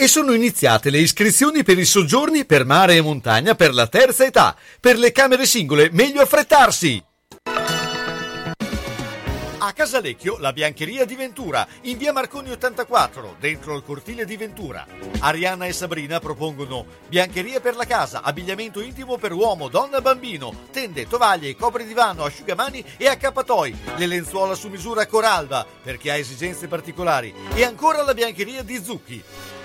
e 0.00 0.06
sono 0.06 0.32
iniziate 0.32 0.90
le 0.90 0.98
iscrizioni 0.98 1.64
per 1.64 1.76
i 1.76 1.84
soggiorni 1.84 2.44
per 2.44 2.64
mare 2.64 2.94
e 2.94 3.00
montagna 3.00 3.56
per 3.56 3.74
la 3.74 3.88
terza 3.88 4.24
età. 4.24 4.54
Per 4.78 4.96
le 4.96 5.10
camere 5.10 5.44
singole 5.44 5.88
meglio 5.90 6.22
affrettarsi! 6.22 7.02
A 9.60 9.72
Casalecchio 9.72 10.38
la 10.38 10.52
biancheria 10.52 11.04
di 11.04 11.16
Ventura, 11.16 11.66
in 11.82 11.98
via 11.98 12.12
Marconi 12.12 12.52
84, 12.52 13.36
dentro 13.40 13.74
il 13.74 13.82
cortile 13.82 14.24
di 14.24 14.36
Ventura. 14.36 14.86
Arianna 15.18 15.66
e 15.66 15.72
Sabrina 15.72 16.20
propongono 16.20 16.86
biancheria 17.08 17.58
per 17.58 17.74
la 17.74 17.84
casa, 17.84 18.22
abbigliamento 18.22 18.80
intimo 18.80 19.18
per 19.18 19.32
uomo, 19.32 19.66
donna 19.66 19.98
e 19.98 20.00
bambino, 20.00 20.66
tende, 20.70 21.08
tovaglie, 21.08 21.56
copri 21.56 21.84
divano, 21.84 22.22
asciugamani 22.22 22.84
e 22.96 23.08
accappatoi, 23.08 23.76
le 23.96 24.06
lenzuola 24.06 24.54
su 24.54 24.68
misura 24.68 25.06
Coralba 25.06 25.66
per 25.82 25.98
chi 25.98 26.08
ha 26.08 26.14
esigenze 26.14 26.68
particolari 26.68 27.34
e 27.52 27.64
ancora 27.64 28.02
la 28.04 28.14
biancheria 28.14 28.62
di 28.62 28.80
Zucchi. 28.80 29.22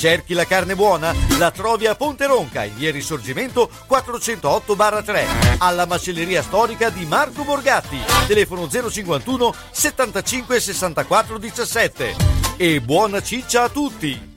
Cerchi 0.00 0.32
la 0.32 0.46
carne 0.46 0.74
buona? 0.74 1.14
La 1.36 1.50
trovi 1.50 1.86
a 1.86 1.94
Ponte 1.94 2.24
Ronca, 2.24 2.64
in 2.64 2.74
via 2.74 2.90
Risorgimento 2.90 3.68
408-3, 3.86 5.58
alla 5.58 5.84
macelleria 5.84 6.40
storica 6.40 6.88
di 6.88 7.04
Marco 7.04 7.44
Borgatti. 7.44 7.98
Telefono 8.26 8.66
051 8.66 9.54
75 9.70 10.58
64 10.58 11.36
17. 11.36 12.14
E 12.56 12.80
buona 12.80 13.20
ciccia 13.20 13.64
a 13.64 13.68
tutti! 13.68 14.28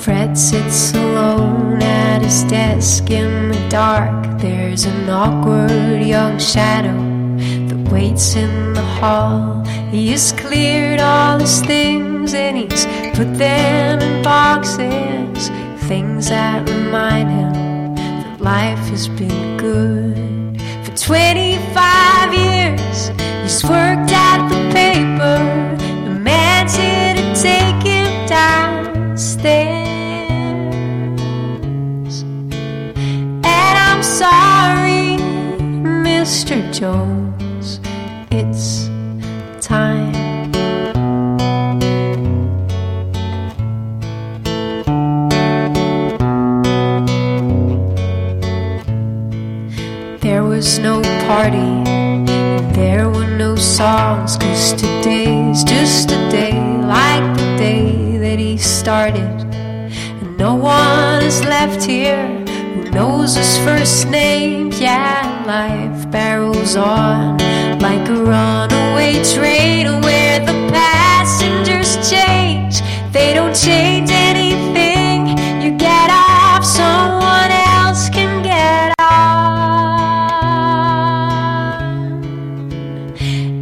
Fred 0.00 0.34
sits 0.34 0.94
alone 0.94 1.80
at 1.80 2.24
his 2.24 2.42
desk 2.46 3.08
in 3.08 3.52
the 3.52 3.68
dark. 3.68 4.38
There's 4.38 4.84
an 4.84 5.08
awkward 5.08 6.02
young 6.02 6.40
shadow 6.40 7.09
waits 7.90 8.36
in 8.36 8.72
the 8.74 8.82
hall. 8.82 9.64
He 9.90 10.10
has 10.12 10.32
cleared 10.32 11.00
all 11.00 11.38
his 11.38 11.60
things 11.62 12.34
and 12.34 12.56
he's 12.56 12.84
put 13.16 13.34
them 13.36 14.00
in 14.00 14.22
boxes. 14.22 15.50
Things 15.88 16.28
that 16.28 16.68
remind 16.68 17.28
him 17.30 17.94
that 17.96 18.40
life 18.40 18.78
has 18.90 19.08
been 19.08 19.56
good. 19.56 20.60
For 20.84 20.96
25 20.96 22.34
years, 22.34 23.08
he's 23.42 23.64
worked 23.64 24.12
at 24.12 24.48
the 24.48 24.60
paper. 24.72 25.38
The 26.04 26.14
man's 26.14 26.76
here 26.76 27.14
to 27.14 27.34
take 27.34 27.82
him 27.82 28.26
downstairs. 28.28 29.90
And 33.42 33.74
I'm 33.88 34.02
sorry, 34.02 35.18
Mr. 36.06 36.72
Jones, 36.72 37.29
it's 38.30 38.88
time. 39.60 40.12
There 50.20 50.44
was 50.44 50.78
no 50.78 51.02
party, 51.26 51.84
there 52.74 53.08
were 53.08 53.26
no 53.26 53.56
songs, 53.56 54.36
cause 54.36 54.74
today's 54.74 55.64
just 55.64 56.10
a 56.10 56.30
day 56.30 56.52
like 56.82 57.36
the 57.36 57.56
day 57.58 58.16
that 58.18 58.38
he 58.38 58.58
started. 58.58 59.24
And 60.20 60.36
no 60.38 60.54
one 60.54 61.22
is 61.22 61.44
left 61.44 61.82
here 61.82 62.49
who 62.74 62.90
knows 62.90 63.34
his 63.36 63.58
first 63.58 64.08
name. 64.08 64.70
Yeah, 64.72 65.44
life 65.46 66.10
barrels 66.10 66.76
on 66.76 67.38
like 67.80 68.08
a 68.08 68.14
runaway 68.14 69.22
train 69.34 70.00
where 70.02 70.40
the 70.40 70.52
passengers 70.72 71.96
change. 72.10 72.80
They 73.12 73.34
don't 73.34 73.54
change 73.54 74.10
anything. 74.10 75.28
You 75.62 75.76
get 75.76 76.10
off, 76.10 76.64
someone 76.64 77.50
else 77.50 78.08
can 78.10 78.42
get 78.42 78.94
on. 79.00 80.20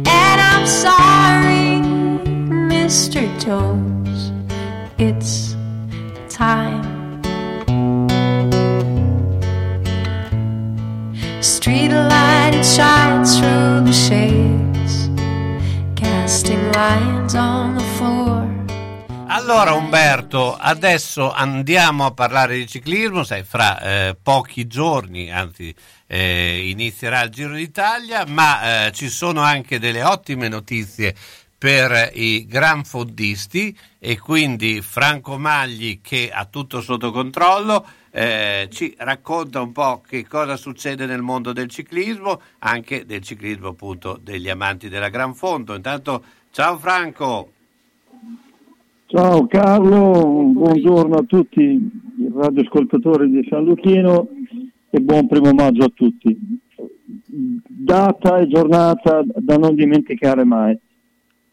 And 0.05 0.41
I'm 0.51 0.65
sorry, 0.67 1.81
Mr. 2.71 3.21
Jones, 3.43 3.98
shines 12.69 13.39
through 13.39 13.81
the 13.83 13.91
shades, 13.91 15.09
casting 15.95 16.71
lines 16.73 17.33
on 17.33 17.75
the 17.75 17.83
floor. 17.97 18.47
Allora 19.27 19.73
Umberto, 19.73 20.55
adesso 20.55 21.31
andiamo 21.31 22.05
a 22.05 22.11
parlare 22.11 22.57
di 22.57 22.67
ciclismo, 22.67 23.23
sai, 23.23 23.43
fra 23.43 23.79
eh, 23.79 24.17
pochi 24.21 24.67
giorni, 24.67 25.31
anzi 25.31 25.73
eh, 26.05 26.69
inizierà 26.69 27.23
il 27.23 27.31
Giro 27.31 27.55
d'Italia, 27.55 28.25
ma 28.27 28.87
eh, 28.87 28.91
ci 28.91 29.09
sono 29.09 29.41
anche 29.41 29.79
delle 29.79 30.03
ottime 30.03 30.47
notizie 30.47 31.15
per 31.59 32.11
i 32.13 32.45
gran 32.45 32.85
fondisti 32.85 33.77
e 33.99 34.17
quindi 34.17 34.81
Franco 34.81 35.37
Magli 35.37 35.99
che 36.01 36.31
ha 36.33 36.45
tutto 36.45 36.79
sotto 36.79 37.11
controllo 37.11 37.85
eh, 38.11 38.69
ci 38.71 38.95
racconta 38.97 39.61
un 39.61 39.73
po' 39.73 40.01
che 40.07 40.25
cosa 40.25 40.55
succede 40.55 41.05
nel 41.05 41.21
mondo 41.21 41.51
del 41.51 41.67
ciclismo, 41.67 42.39
anche 42.59 43.05
del 43.05 43.21
ciclismo 43.21 43.67
appunto 43.67 44.17
degli 44.23 44.49
amanti 44.49 44.87
della 44.87 45.09
Gran 45.09 45.33
Fondo. 45.33 45.75
Intanto 45.75 46.23
ciao 46.51 46.77
Franco. 46.77 47.51
Ciao 49.07 49.45
Carlo, 49.47 50.51
buongiorno 50.53 51.15
a 51.15 51.23
tutti 51.23 51.61
i 51.61 52.31
radioascoltatori 52.33 53.29
di 53.29 53.45
San 53.49 53.65
Luchino 53.65 54.29
e 54.89 54.99
buon 55.01 55.27
primo 55.27 55.51
maggio 55.51 55.83
a 55.83 55.91
tutti. 55.93 56.37
Data 57.27 58.37
e 58.37 58.47
giornata 58.47 59.23
da 59.35 59.57
non 59.57 59.75
dimenticare 59.75 60.45
mai. 60.45 60.79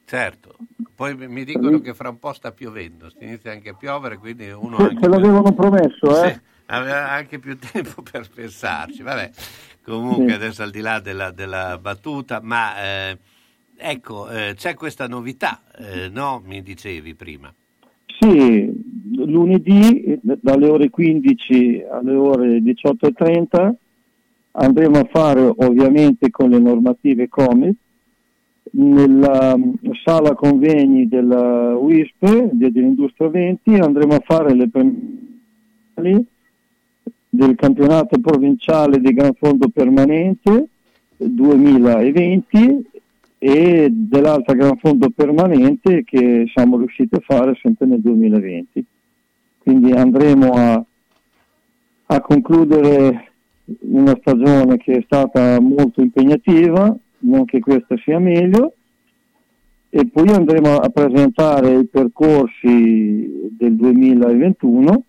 Certo, 0.08 0.54
poi 0.94 1.16
mi 1.16 1.42
dicono 1.44 1.80
che 1.80 1.92
fra 1.92 2.08
un 2.08 2.20
po' 2.20 2.32
sta 2.32 2.52
piovendo, 2.52 3.10
si 3.10 3.24
inizia 3.24 3.50
anche 3.50 3.70
a 3.70 3.74
piovere, 3.74 4.18
quindi 4.18 4.48
uno 4.50 4.76
anche 4.76 4.98
se 5.00 5.08
l'avevano 5.08 5.52
promesso, 5.52 6.22
eh? 6.24 6.30
Sì, 6.32 6.40
aveva 6.66 7.10
anche 7.10 7.40
più 7.40 7.58
tempo 7.72 8.02
per 8.02 8.28
pensarci. 8.32 9.02
Vabbè, 9.02 9.30
comunque 9.82 10.28
Sì. 10.28 10.34
adesso 10.34 10.62
al 10.62 10.70
di 10.70 10.80
là 10.80 11.00
della, 11.00 11.32
della 11.32 11.76
battuta, 11.78 12.40
ma 12.40 12.80
eh, 12.80 13.18
ecco, 13.76 14.30
eh, 14.30 14.54
c'è 14.54 14.74
questa 14.74 15.08
novità, 15.08 15.62
eh, 15.76 16.08
no? 16.08 16.40
Mi 16.44 16.62
dicevi 16.62 17.16
prima. 17.16 17.52
Sì, 18.20 18.72
lunedì 19.16 20.20
dalle 20.22 20.68
ore 20.68 20.88
15 20.88 21.84
alle 21.90 22.14
ore 22.14 22.58
18.30 22.60 23.74
andremo 24.52 25.00
a 25.00 25.08
fare 25.10 25.52
ovviamente 25.56 26.30
con 26.30 26.48
le 26.50 26.58
normative 26.60 27.28
Covid 27.28 27.74
nella 28.72 29.56
mm, 29.56 29.72
sala 30.04 30.34
convegni 30.34 31.08
della 31.08 31.76
WISP 31.76 32.50
de- 32.52 32.70
dell'Industria 32.72 33.28
20 33.28 33.74
andremo 33.74 34.14
a 34.14 34.22
fare 34.24 34.54
le 34.54 34.68
premiali 34.68 36.26
del 37.28 37.54
campionato 37.54 38.18
provinciale 38.18 38.98
di 38.98 39.12
Gran 39.12 39.34
Fondo 39.34 39.68
Permanente 39.68 40.68
2020 41.16 42.86
e 43.38 43.88
dell'altra 43.90 44.54
Gran 44.54 44.76
Fondo 44.78 45.10
Permanente 45.10 46.02
che 46.04 46.50
siamo 46.52 46.78
riusciti 46.78 47.14
a 47.14 47.20
fare 47.20 47.56
sempre 47.60 47.86
nel 47.86 48.00
2020. 48.00 48.84
Quindi 49.58 49.92
andremo 49.92 50.52
a, 50.52 50.84
a 52.06 52.20
concludere 52.20 53.32
una 53.80 54.16
stagione 54.20 54.76
che 54.78 54.98
è 54.98 55.02
stata 55.04 55.60
molto 55.60 56.00
impegnativa, 56.00 56.96
che 57.44 57.60
questa 57.60 57.96
sia 57.98 58.18
meglio, 58.18 58.74
e 59.88 60.06
poi 60.06 60.28
andremo 60.28 60.76
a 60.76 60.88
presentare 60.88 61.78
i 61.78 61.86
percorsi 61.86 63.50
del 63.56 63.76
2021. 63.76 65.04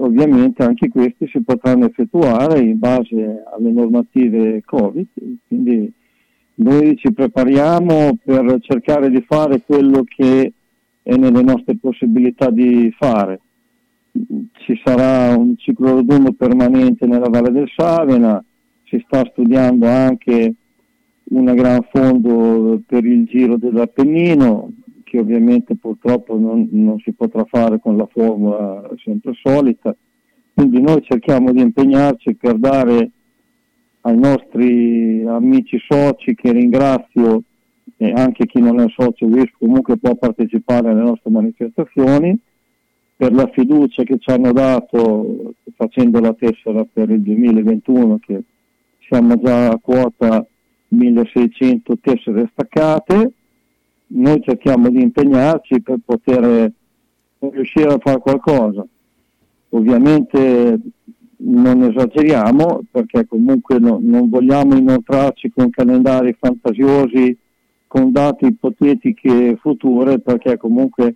Ovviamente 0.00 0.62
anche 0.62 0.88
questi 0.88 1.26
si 1.26 1.42
potranno 1.42 1.86
effettuare 1.86 2.60
in 2.60 2.78
base 2.78 3.42
alle 3.52 3.72
normative 3.72 4.62
Covid, 4.64 5.06
quindi 5.48 5.92
noi 6.54 6.96
ci 6.96 7.12
prepariamo 7.12 8.18
per 8.22 8.58
cercare 8.60 9.10
di 9.10 9.24
fare 9.26 9.62
quello 9.66 10.04
che 10.04 10.52
è 11.02 11.16
nelle 11.16 11.42
nostre 11.42 11.76
possibilità 11.76 12.50
di 12.50 12.94
fare. 12.96 13.40
Ci 14.12 14.80
sarà 14.84 15.36
un 15.36 15.56
ciclorodromo 15.56 16.32
permanente 16.32 17.06
nella 17.06 17.28
Valle 17.28 17.50
del 17.50 17.70
Savena, 17.74 18.42
si 18.84 19.02
sta 19.04 19.24
studiando 19.30 19.86
anche 19.86 20.54
una 21.30 21.54
gran 21.54 21.86
fondo 21.92 22.80
per 22.86 23.04
il 23.04 23.24
giro 23.24 23.56
dell'Appennino, 23.56 24.72
che 25.04 25.18
ovviamente 25.18 25.76
purtroppo 25.76 26.38
non, 26.38 26.68
non 26.70 26.98
si 27.00 27.12
potrà 27.12 27.44
fare 27.44 27.80
con 27.80 27.96
la 27.96 28.06
formula 28.10 28.88
sempre 29.02 29.32
solita. 29.34 29.94
Quindi 30.54 30.80
noi 30.80 31.02
cerchiamo 31.02 31.52
di 31.52 31.60
impegnarci 31.60 32.34
per 32.34 32.58
dare 32.58 33.10
ai 34.02 34.18
nostri 34.18 35.24
amici 35.26 35.78
soci 35.86 36.34
che 36.34 36.52
ringrazio 36.52 37.42
e 37.96 38.12
anche 38.12 38.46
chi 38.46 38.60
non 38.60 38.80
è 38.80 38.86
socio 38.88 39.26
WISP 39.26 39.56
comunque 39.58 39.96
può 39.96 40.14
partecipare 40.14 40.90
alle 40.90 41.02
nostre 41.02 41.30
manifestazioni 41.30 42.36
per 43.16 43.32
la 43.32 43.48
fiducia 43.52 44.04
che 44.04 44.18
ci 44.18 44.30
hanno 44.30 44.52
dato 44.52 45.54
facendo 45.74 46.20
la 46.20 46.32
tessera 46.34 46.86
per 46.90 47.10
il 47.10 47.20
2021 47.22 48.18
che 48.20 48.42
siamo 49.00 49.36
già 49.40 49.70
a 49.70 49.78
quota 49.82 50.46
1600 50.88 51.98
tessere 52.00 52.48
staccate. 52.52 53.32
Noi 54.08 54.42
cerchiamo 54.42 54.88
di 54.90 55.02
impegnarci 55.02 55.80
per 55.82 55.98
poter 56.04 56.72
riuscire 57.38 57.92
a 57.92 57.98
fare 57.98 58.18
qualcosa. 58.18 58.86
Ovviamente 59.70 60.80
non 61.40 61.82
esageriamo 61.82 62.82
perché 62.90 63.26
comunque 63.26 63.78
no- 63.78 64.00
non 64.00 64.28
vogliamo 64.28 64.76
inoltrarci 64.76 65.52
con 65.54 65.70
calendari 65.70 66.36
fantasiosi 66.38 67.36
con 67.86 68.10
date 68.10 68.46
ipotetiche 68.46 69.56
future 69.60 70.18
perché 70.18 70.56
comunque 70.56 71.14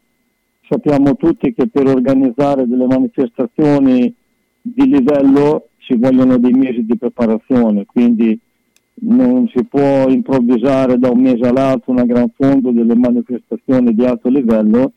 sappiamo 0.69 1.17
tutti 1.17 1.53
che 1.53 1.67
per 1.67 1.87
organizzare 1.89 2.67
delle 2.67 2.87
manifestazioni 2.87 4.15
di 4.61 4.87
livello 4.87 5.69
ci 5.79 5.97
vogliono 5.97 6.39
dei 6.39 6.53
mesi 6.53 6.85
di 6.85 6.97
preparazione 6.97 7.85
quindi 7.85 8.39
non 9.05 9.49
si 9.49 9.65
può 9.65 10.09
improvvisare 10.09 10.99
da 10.99 11.11
un 11.11 11.21
mese 11.21 11.47
all'altro 11.47 11.93
una 11.93 12.05
gran 12.05 12.29
fondo 12.37 12.71
delle 12.71 12.95
manifestazioni 12.95 13.95
di 13.95 14.05
alto 14.05 14.29
livello 14.29 14.93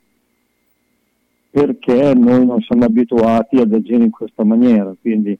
perché 1.50 2.14
noi 2.14 2.46
non 2.46 2.62
siamo 2.62 2.84
abituati 2.84 3.58
ad 3.58 3.74
agire 3.74 4.04
in 4.04 4.12
questa 4.12 4.44
maniera. 4.44 4.94
Quindi 5.00 5.38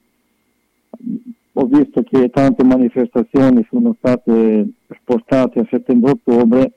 ho 1.52 1.64
visto 1.66 2.02
che 2.02 2.30
tante 2.30 2.64
manifestazioni 2.64 3.66
sono 3.70 3.94
state 3.98 4.66
spostate 5.00 5.60
a 5.60 5.66
settembre-ottobre, 5.68 6.72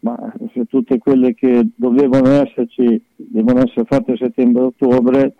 ma 0.00 0.32
se 0.52 0.66
tutte 0.66 0.98
quelle 0.98 1.34
che 1.34 1.66
dovevano 1.74 2.28
esserci 2.28 3.02
devono 3.16 3.62
essere 3.62 3.84
fatte 3.86 4.12
a 4.12 4.16
settembre-ottobre, 4.16 5.34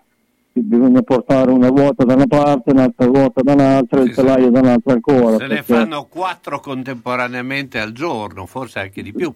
bisogna 0.61 1.01
portare 1.01 1.51
una 1.51 1.69
vuota 1.69 2.05
da 2.05 2.13
una 2.13 2.27
parte, 2.27 2.71
un'altra 2.71 3.07
vuota 3.07 3.41
da 3.41 3.53
un'altra, 3.53 4.01
sì, 4.01 4.07
il 4.07 4.15
telaio 4.15 4.49
da 4.49 4.59
un'altra 4.59 4.93
ancora. 4.93 5.37
Se 5.37 5.47
ne 5.47 5.63
fanno 5.63 6.05
quattro 6.05 6.59
contemporaneamente 6.59 7.79
al 7.79 7.91
giorno, 7.91 8.45
forse 8.45 8.79
anche 8.79 9.01
di 9.01 9.11
più. 9.11 9.33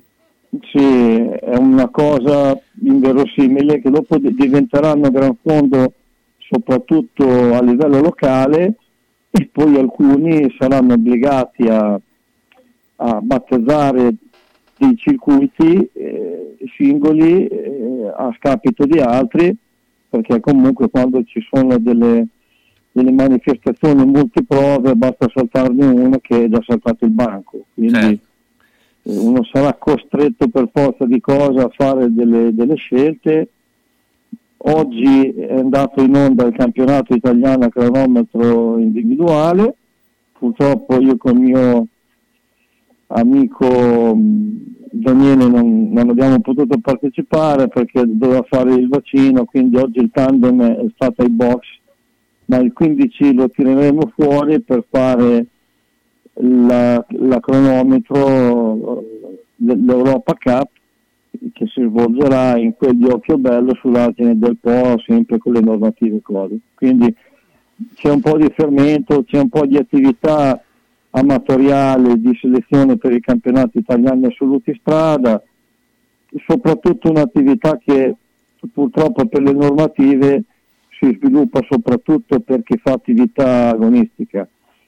Sì, 0.71 0.79
è 0.79 1.55
una 1.57 1.89
cosa 1.89 2.59
inverosimile 2.81 3.81
che 3.81 3.89
dopo 3.89 4.17
diventeranno 4.17 5.11
gran 5.11 5.35
fondo 5.43 5.93
soprattutto 6.37 7.53
a 7.53 7.61
livello 7.61 7.99
locale 7.99 8.75
e 9.29 9.47
poi 9.51 9.77
alcuni 9.77 10.55
saranno 10.57 10.93
obbligati 10.93 11.67
a, 11.67 11.99
a 12.95 13.21
battezzare 13.21 14.15
dei 14.75 14.97
circuiti 14.97 15.87
eh, 15.93 16.57
singoli 16.75 17.45
eh, 17.45 18.11
a 18.15 18.33
scapito 18.37 18.85
di 18.85 18.99
altri 18.99 19.55
perché 20.09 20.39
comunque 20.39 20.89
quando 20.89 21.23
ci 21.23 21.45
sono 21.51 21.77
delle, 21.77 22.27
delle 22.91 23.11
manifestazioni 23.11 24.05
multiprove 24.05 24.95
basta 24.95 25.29
saltarne 25.33 25.85
uno 25.85 26.17
che 26.19 26.45
è 26.45 26.49
già 26.49 26.61
saltato 26.65 27.05
il 27.05 27.11
banco. 27.11 27.65
Quindi 27.73 27.93
certo. 27.93 28.27
Eh, 29.03 29.17
uno 29.17 29.43
sarà 29.51 29.73
costretto 29.75 30.47
per 30.49 30.69
forza 30.73 31.05
di 31.05 31.19
cosa 31.21 31.65
a 31.65 31.71
fare 31.73 32.13
delle, 32.13 32.53
delle 32.53 32.75
scelte. 32.75 33.49
Oggi 34.57 35.29
è 35.29 35.53
andato 35.53 36.01
in 36.01 36.15
onda 36.15 36.45
il 36.45 36.53
campionato 36.53 37.13
italiano 37.13 37.65
a 37.65 37.69
cronometro 37.69 38.77
individuale. 38.77 39.75
Purtroppo 40.33 40.99
io 40.99 41.15
con 41.17 41.37
il 41.37 41.41
mio 41.43 41.87
amico 43.09 44.17
Daniele 44.91 45.47
non, 45.47 45.91
non, 45.91 46.09
abbiamo 46.09 46.39
potuto 46.39 46.77
partecipare 46.79 47.67
perché 47.67 48.03
doveva 48.05 48.45
fare 48.47 48.73
il 48.73 48.87
vaccino, 48.87 49.45
quindi 49.45 49.77
oggi 49.77 49.99
il 49.99 50.09
tandem 50.11 50.61
è 50.61 50.85
stato 50.95 51.21
ai 51.21 51.29
box, 51.29 51.65
ma 52.45 52.57
il 52.57 52.73
15 52.73 53.33
lo 53.33 53.49
tireremo 53.49 54.11
fuori 54.15 54.59
per 54.61 54.83
fare 54.89 55.45
la, 56.33 57.05
la 57.07 57.39
cronometro 57.39 59.03
dell'Europa 59.55 60.35
Cup 60.39 60.69
che 61.53 61.67
si 61.67 61.81
svolgerà 61.81 62.57
in 62.57 62.73
quel 62.75 62.97
di 62.97 63.05
Occhiobello 63.05 63.75
sull'argine 63.75 64.37
del 64.37 64.57
Po, 64.59 64.99
sempre 65.05 65.37
con 65.37 65.53
le 65.53 65.61
normative 65.61 66.21
cose. 66.21 66.57
Quindi 66.73 67.13
c'è 67.93 68.09
un 68.09 68.21
po' 68.21 68.37
di 68.37 68.51
fermento, 68.55 69.23
c'è 69.23 69.39
un 69.39 69.49
po' 69.49 69.65
di 69.65 69.77
attività 69.77 70.61
amatoriale 71.11 72.19
di 72.19 72.37
selezione 72.39 72.97
per 72.97 73.13
i 73.13 73.19
campionati 73.19 73.79
italiani 73.79 74.25
assoluti 74.25 74.75
strada, 74.79 75.41
soprattutto 76.45 77.09
un'attività 77.09 77.77
che 77.77 78.15
purtroppo 78.71 79.25
per 79.27 79.41
le 79.41 79.53
normative 79.53 80.43
si 80.99 81.15
sviluppa 81.15 81.61
soprattutto 81.67 82.39
per 82.41 82.61
chi 82.63 82.77
fa 82.77 82.91
attività 82.93 83.69
agonistica, 83.69 84.47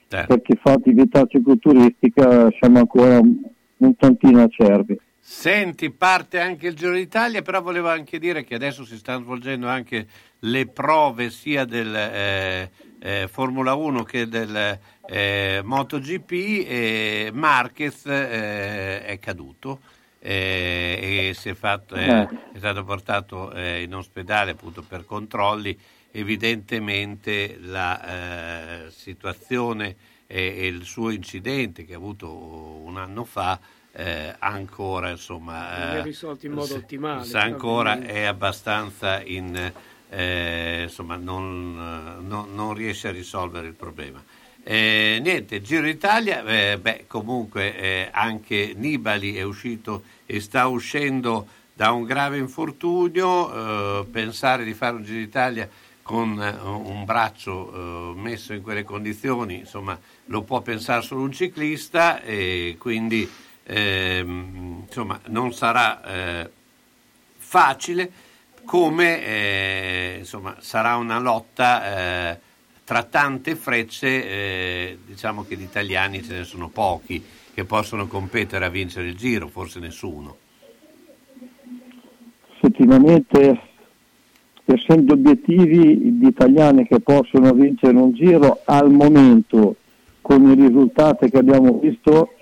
eh. 0.10 0.26
per 0.28 0.42
chi 0.42 0.58
fa 0.62 0.74
attività 0.74 1.26
cicloturistica 1.26 2.50
siamo 2.60 2.80
ancora 2.80 3.20
un 3.20 3.96
tantino 3.96 4.44
acerbi. 4.44 5.00
Senti, 5.24 5.92
parte 5.92 6.40
anche 6.40 6.68
il 6.68 6.76
Giro 6.76 6.94
d'Italia, 6.94 7.44
però 7.44 7.62
volevo 7.62 7.90
anche 7.90 8.18
dire 8.18 8.44
che 8.44 8.56
adesso 8.56 8.84
si 8.84 8.98
stanno 8.98 9.22
svolgendo 9.22 9.68
anche 9.68 10.08
le 10.40 10.66
prove 10.66 11.30
sia 11.30 11.64
del 11.64 11.96
eh, 11.96 12.72
eh, 13.00 13.28
Formula 13.32 13.76
1 13.76 14.04
che 14.04 14.28
del 14.28 14.80
eh, 15.12 15.60
MotoGP 15.62 16.32
e 16.32 17.32
Marquez 17.34 18.06
eh, 18.06 19.04
è 19.04 19.20
caduto 19.20 19.82
eh, 20.20 21.34
e 21.36 21.50
è, 21.50 21.54
fatto, 21.54 21.96
è, 21.96 22.26
stato 22.56 22.86
portato 22.86 23.52
eh, 23.52 23.82
in 23.82 23.94
ospedale 23.94 24.52
appunto 24.52 24.82
per 24.82 25.06
controlli. 25.06 25.78
Evidentemente 26.14 27.58
la 27.62 28.90
situazione 28.90 29.96
e 30.28 30.68
il 30.68 30.84
suo 30.84 31.10
incidente 31.10 31.86
che 31.86 31.94
ha 31.94 31.98
avuto 31.98 32.30
un 32.34 32.98
anno 32.98 33.24
fa 33.24 33.58
eh, 33.94 34.36
ancora 34.40 35.10
insomma 35.10 35.98
è 35.98 36.02
risolto 36.02 36.46
in 36.46 36.54
modo 36.54 36.76
ottimale 36.76 37.30
ancora 37.34 38.02
è 38.02 38.24
abbastanza 38.24 39.22
in 39.22 39.72
eh, 40.10 40.82
insomma 40.84 41.16
non, 41.16 41.74
non, 42.28 42.54
non, 42.54 42.74
riesce 42.74 43.08
a 43.08 43.12
risolvere 43.12 43.68
il 43.68 43.74
problema. 43.76 44.22
Eh, 44.64 45.20
niente, 45.24 45.62
Giro 45.62 45.88
Italia, 45.88 46.44
eh, 46.44 46.78
beh, 46.78 47.06
comunque 47.08 47.76
eh, 47.76 48.10
anche 48.12 48.74
Nibali 48.76 49.36
è 49.36 49.42
uscito 49.42 50.04
e 50.28 50.40
sta 50.40 50.68
uscendo 50.68 51.48
da 51.74 51.92
un 51.92 52.04
grave 52.04 52.38
infortunio, 52.38 54.02
eh, 54.02 54.06
pensare 54.06 54.64
di 54.64 54.76
fare 54.76 54.98
un 54.98 55.04
Giro 55.04 55.18
d'Italia 55.18 55.68
con 56.04 56.40
eh, 56.40 56.56
un 56.62 57.06
braccio 57.06 58.14
messo 58.16 58.54
in 58.54 58.62
quelle 58.62 58.84
condizioni, 58.84 59.60
insomma, 59.60 60.00
lo 60.26 60.44
può 60.44 60.62
pensare 60.62 61.02
solo 61.02 61.22
un 61.22 61.32
ciclista 61.32 62.22
e 62.22 62.76
quindi 62.78 63.28
ehm, 63.64 64.84
insomma, 64.86 65.20
non 65.28 65.54
sarà 65.54 66.50
facile 67.38 68.12
come 68.64 69.24
eh, 69.24 70.16
insomma, 70.20 70.56
sarà 70.60 70.96
una 70.98 71.20
lotta 71.20 72.30
eh, 72.32 72.40
tra 72.84 73.04
tante 73.04 73.56
frecce, 73.56 74.08
eh, 74.08 74.98
diciamo 75.06 75.46
che 75.46 75.56
gli 75.56 75.62
italiani 75.62 76.24
ce 76.24 76.40
ne 76.40 76.44
sono 76.44 76.70
pochi 76.70 77.24
che 77.54 77.64
possono 77.66 78.08
competere 78.08 78.66
a 78.66 78.70
vincere 78.70 79.08
il 79.08 79.16
giro, 79.16 79.48
forse 79.48 79.80
nessuno. 79.80 80.38
Effettivamente, 82.56 83.60
essendo 84.66 85.14
obiettivi 85.14 85.98
gli 85.98 86.26
italiani 86.26 86.86
che 86.86 87.00
possono 87.00 87.54
vincere 87.54 87.98
un 87.98 88.14
giro, 88.14 88.62
al 88.66 88.92
momento, 88.92 89.76
con 90.22 90.50
i 90.50 90.56
risultati 90.56 91.30
che 91.30 91.38
abbiamo 91.38 91.80
visto, 91.80 92.36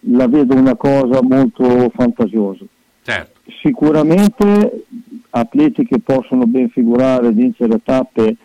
la 0.00 0.28
vedo 0.28 0.54
una 0.54 0.76
cosa 0.76 1.22
molto 1.22 1.90
fantasiosa. 1.94 2.64
Certo. 3.02 3.40
Sicuramente 3.62 4.84
atleti 5.30 5.84
che 5.84 5.98
possono 5.98 6.46
ben 6.46 6.68
figurare, 6.68 7.32
vincere 7.32 7.80
tappe 7.82 8.36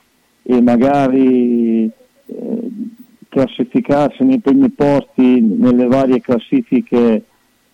e 0.43 0.61
magari 0.61 1.85
eh, 1.85 2.71
classificarsi 3.29 4.23
nei 4.23 4.39
primi 4.39 4.69
posti 4.69 5.41
nelle 5.41 5.87
varie 5.87 6.21
classifiche 6.21 7.23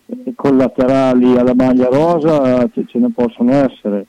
eh, 0.06 0.32
collaterali 0.34 1.36
alla 1.36 1.54
maglia 1.54 1.88
rosa, 1.88 2.66
ce, 2.72 2.98
ne 2.98 3.10
possono 3.14 3.52
essere. 3.52 4.06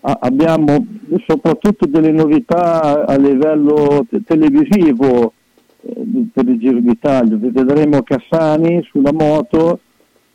Abbiamo 0.00 0.86
soprattutto 1.26 1.86
delle 1.86 2.12
novità 2.12 3.06
a 3.06 3.16
livello 3.16 4.04
te- 4.08 4.22
televisivo 4.22 5.32
eh, 5.80 6.26
per 6.30 6.46
il 6.46 6.58
Giro 6.58 6.78
d'Italia, 6.78 7.38
vedremo 7.40 8.02
Cassani 8.02 8.82
sulla 8.90 9.14
moto 9.14 9.80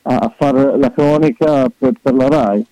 a, 0.02 0.16
a 0.16 0.34
fare 0.36 0.76
la 0.76 0.92
cronaca 0.92 1.70
per, 1.70 1.94
per 2.02 2.14
la 2.16 2.28
RAI. 2.28 2.66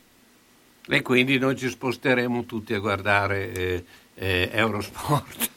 E 0.90 1.02
quindi 1.02 1.38
noi 1.38 1.56
ci 1.56 1.68
sposteremo 1.68 2.46
tutti 2.46 2.74
a 2.74 2.80
guardare 2.80 3.52
eh, 3.52 3.84
eh, 4.20 4.50
Eurosport. 4.52 5.50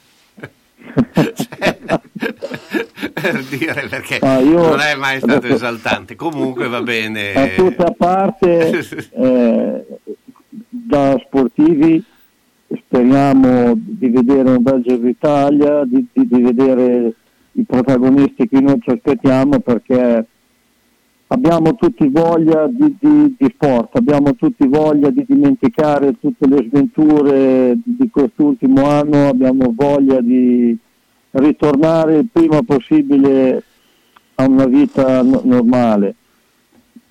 cioè, 1.13 1.79
per 3.13 3.43
dire 3.45 3.87
perché 3.89 4.17
ah, 4.19 4.39
non 4.39 4.79
è 4.79 4.95
mai 4.95 5.17
stato 5.17 5.35
adesso, 5.35 5.55
esaltante. 5.55 6.15
Comunque 6.15 6.67
va 6.67 6.81
bene. 6.81 7.33
A 7.33 7.47
tutta 7.55 7.91
parte, 7.91 8.79
eh, 9.11 9.85
da 10.69 11.21
sportivi, 11.25 12.03
speriamo 12.67 13.73
di 13.75 14.09
vedere 14.09 14.49
un 14.49 14.61
bel 14.61 14.81
Giro 14.81 14.97
d'Italia, 14.97 15.83
di, 15.85 16.05
di, 16.11 16.27
di 16.27 16.41
vedere 16.41 17.13
i 17.53 17.63
protagonisti 17.63 18.47
che 18.47 18.59
noi 18.59 18.79
ci 18.81 18.91
aspettiamo 18.91 19.59
perché 19.59 20.25
abbiamo 21.31 21.75
tutti 21.75 22.07
voglia 22.09 22.67
di, 22.67 22.95
di, 22.99 23.35
di, 23.37 23.53
sport, 23.53 23.95
abbiamo 23.95 24.35
tutti 24.35 24.67
voglia 24.67 25.09
di 25.09 25.23
dimenticare 25.25 26.19
tutte 26.19 26.47
le 26.47 26.67
sventure 26.67 27.77
di 27.83 28.09
quest'ultimo 28.09 28.85
anno, 28.85 29.29
abbiamo 29.29 29.73
voglia 29.73 30.19
di 30.19 30.77
ritornare 31.31 32.17
il 32.17 32.27
prima 32.29 32.61
possibile 32.63 33.63
a 34.35 34.45
una 34.45 34.65
vita 34.65 35.21
no- 35.21 35.41
normale. 35.45 36.15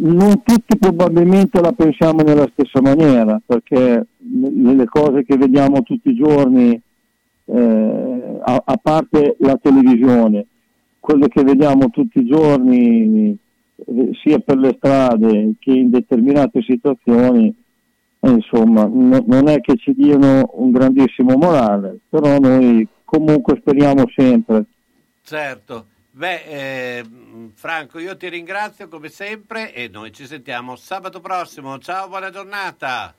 Non 0.02 0.42
tutti 0.42 0.78
probabilmente 0.78 1.60
la 1.60 1.72
pensiamo 1.72 2.22
nella 2.22 2.48
stessa 2.52 2.80
maniera, 2.80 3.40
perché 3.44 4.06
nelle 4.18 4.84
cose 4.84 5.24
che 5.24 5.36
vediamo 5.36 5.82
tutti 5.82 6.10
i 6.10 6.14
giorni, 6.14 6.78
eh, 7.46 8.38
a-, 8.42 8.62
a 8.64 8.78
parte 8.82 9.36
la 9.40 9.58
televisione, 9.60 10.46
quelle 10.98 11.28
che 11.28 11.42
vediamo 11.42 11.88
tutti 11.88 12.18
i 12.18 12.26
giorni 12.26 13.38
eh, 13.86 14.10
sia 14.22 14.38
per 14.38 14.58
le 14.58 14.74
strade 14.76 15.54
che 15.58 15.72
in 15.72 15.90
determinate 15.90 16.62
situazioni, 16.62 17.54
eh, 18.20 18.30
insomma, 18.30 18.84
no, 18.86 19.24
non 19.26 19.48
è 19.48 19.60
che 19.60 19.76
ci 19.76 19.92
diano 19.94 20.50
un 20.54 20.70
grandissimo 20.70 21.36
morale, 21.36 21.98
però 22.08 22.38
noi 22.38 22.86
comunque 23.04 23.56
speriamo 23.60 24.04
sempre. 24.14 24.64
Certo, 25.22 25.86
Beh, 26.12 26.42
eh, 26.42 27.04
Franco, 27.54 27.98
io 27.98 28.16
ti 28.16 28.28
ringrazio 28.28 28.88
come 28.88 29.08
sempre 29.08 29.72
e 29.72 29.88
noi 29.88 30.12
ci 30.12 30.26
sentiamo 30.26 30.74
sabato 30.76 31.20
prossimo. 31.20 31.78
Ciao, 31.78 32.08
buona 32.08 32.30
giornata. 32.30 33.14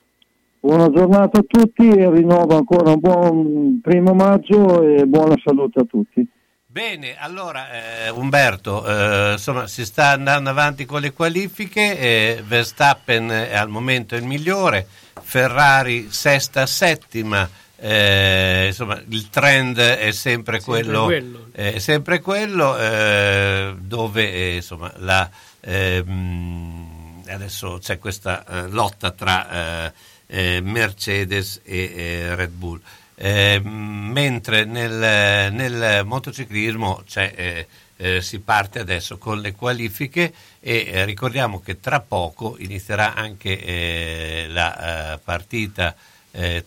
Buona 0.59 0.89
giornata 0.89 1.39
a 1.39 1.43
tutti 1.47 1.87
e 1.87 2.11
rinnovo 2.11 2.55
ancora 2.55 2.91
un 2.91 2.99
buon 2.99 3.79
primo 3.81 4.13
maggio 4.13 4.83
e 4.83 5.07
buona 5.07 5.35
salute 5.43 5.79
a 5.79 5.83
tutti. 5.85 6.27
Bene, 6.71 7.17
allora 7.17 8.05
eh, 8.05 8.09
Umberto, 8.11 8.87
eh, 8.87 9.33
insomma 9.33 9.67
si 9.67 9.83
sta 9.83 10.11
andando 10.11 10.49
avanti 10.49 10.85
con 10.85 11.01
le 11.01 11.11
qualifiche, 11.11 11.99
eh, 11.99 12.43
Verstappen 12.47 13.27
è 13.27 13.57
al 13.57 13.67
momento 13.67 14.15
il 14.15 14.23
migliore, 14.23 14.87
Ferrari 15.21 16.07
sesta, 16.11 16.65
settima, 16.65 17.49
eh, 17.75 18.67
insomma 18.67 19.01
il 19.09 19.29
trend 19.29 19.79
è 19.79 20.13
sempre, 20.13 20.61
quello, 20.61 21.03
quello. 21.03 21.47
è 21.51 21.77
sempre 21.79 22.21
quello 22.21 22.77
eh, 22.77 23.75
dove 23.77 24.31
eh, 24.31 24.55
insomma 24.55 24.93
la, 24.99 25.29
ehm, 25.59 27.23
adesso 27.27 27.79
c'è 27.81 27.97
questa 27.99 28.45
eh, 28.45 28.69
lotta 28.69 29.11
tra 29.11 29.87
eh, 29.87 29.93
eh, 30.27 30.61
Mercedes 30.61 31.59
e 31.65 31.93
eh, 31.93 32.35
Red 32.35 32.51
Bull. 32.51 32.79
Eh, 33.15 33.61
mentre 33.63 34.65
nel, 34.65 35.53
nel 35.53 36.05
motociclismo 36.05 37.03
eh, 37.13 37.67
eh, 38.01 38.21
si 38.21 38.39
parte 38.39 38.79
adesso 38.79 39.19
con 39.19 39.39
le 39.39 39.53
qualifiche 39.53 40.33
e 40.59 40.87
eh, 40.87 41.05
ricordiamo 41.05 41.61
che 41.61 41.79
tra 41.79 41.99
poco 41.99 42.55
inizierà 42.57 43.13
anche 43.13 43.63
eh, 43.63 44.47
la 44.49 45.13
eh, 45.13 45.19
partita 45.19 45.95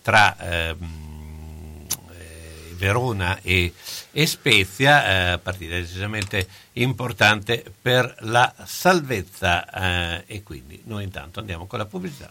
tra 0.03 0.37
ehm, 0.39 1.87
eh, 2.11 2.75
Verona 2.75 3.41
e, 3.41 3.73
e 4.13 4.27
Spezia, 4.27 5.39
partita 5.39 5.75
decisamente 5.77 6.47
importante 6.75 7.65
per 7.81 8.15
la 8.21 8.55
salvezza 8.67 10.23
e 10.27 10.43
quindi 10.43 10.83
noi 10.85 11.05
intanto 11.05 11.41
andiamo 11.41 11.67
con 11.67 11.79
la 11.79 11.87
pubblicità. 11.87 12.31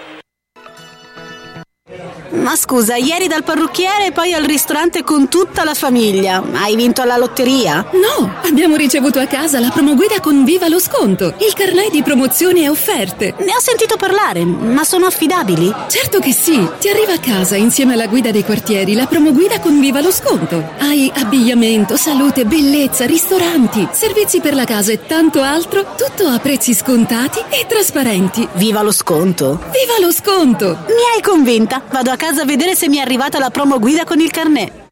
Ma 2.31 2.55
scusa, 2.55 2.95
ieri 2.95 3.27
dal 3.27 3.43
parrucchiere 3.43 4.07
e 4.07 4.11
poi 4.11 4.33
al 4.33 4.43
ristorante 4.43 5.03
con 5.03 5.27
tutta 5.27 5.63
la 5.65 5.73
famiglia. 5.73 6.41
Hai 6.53 6.75
vinto 6.75 7.01
alla 7.01 7.17
lotteria? 7.17 7.85
No, 7.91 8.35
abbiamo 8.45 8.77
ricevuto 8.77 9.19
a 9.19 9.25
casa 9.25 9.59
la 9.59 9.69
promoguida 9.69 10.21
con 10.21 10.45
Viva 10.45 10.69
lo 10.69 10.79
sconto, 10.79 11.33
il 11.39 11.53
carnet 11.53 11.91
di 11.91 12.01
promozioni 12.03 12.63
e 12.63 12.69
offerte. 12.69 13.33
Ne 13.39 13.53
ho 13.53 13.59
sentito 13.59 13.97
parlare, 13.97 14.45
ma 14.45 14.83
sono 14.85 15.07
affidabili? 15.07 15.73
Certo 15.87 16.19
che 16.19 16.31
sì, 16.31 16.65
ti 16.79 16.87
arriva 16.87 17.13
a 17.13 17.19
casa 17.19 17.57
insieme 17.57 17.93
alla 17.93 18.07
guida 18.07 18.31
dei 18.31 18.45
quartieri 18.45 18.93
la 18.93 19.07
promoguida 19.07 19.59
con 19.59 19.79
Viva 19.79 19.99
lo 19.99 20.11
sconto. 20.11 20.71
Hai 20.79 21.11
abbigliamento, 21.13 21.97
salute, 21.97 22.45
bellezza, 22.45 23.05
ristoranti, 23.05 23.87
servizi 23.91 24.39
per 24.39 24.55
la 24.55 24.63
casa 24.63 24.93
e 24.93 25.05
tanto 25.05 25.41
altro, 25.41 25.95
tutto 25.97 26.27
a 26.27 26.39
prezzi 26.39 26.73
scontati 26.73 27.39
e 27.49 27.65
trasparenti. 27.67 28.47
Viva 28.53 28.81
lo 28.81 28.91
sconto! 28.91 29.59
Viva 29.71 29.99
lo 29.99 30.11
sconto! 30.13 30.77
Mi 30.87 31.03
hai 31.13 31.21
convinta. 31.21 31.81
Vado 31.91 32.11
a 32.11 32.15
casa 32.21 32.43
a 32.43 32.45
vedere 32.45 32.75
se 32.75 32.87
mi 32.87 32.97
è 32.97 33.01
arrivata 33.01 33.39
la 33.39 33.49
promo 33.49 33.79
guida 33.79 34.03
con 34.03 34.19
il 34.19 34.29
carnet. 34.29 34.89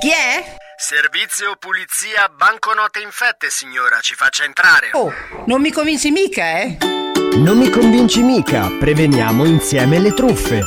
Chi 0.00 0.10
è? 0.10 0.54
Servizio 0.76 1.56
pulizia 1.58 2.28
banconote 2.28 3.00
infette, 3.00 3.50
signora, 3.50 3.98
ci 4.00 4.14
faccia 4.14 4.44
entrare. 4.44 4.90
Oh, 4.92 5.12
non 5.46 5.60
mi 5.60 5.72
convinci 5.72 6.12
mica, 6.12 6.60
eh? 6.60 6.78
Non 7.34 7.58
mi 7.58 7.68
convinci 7.68 8.22
mica, 8.22 8.70
preveniamo 8.78 9.44
insieme 9.44 9.98
le 9.98 10.14
truffe. 10.14 10.60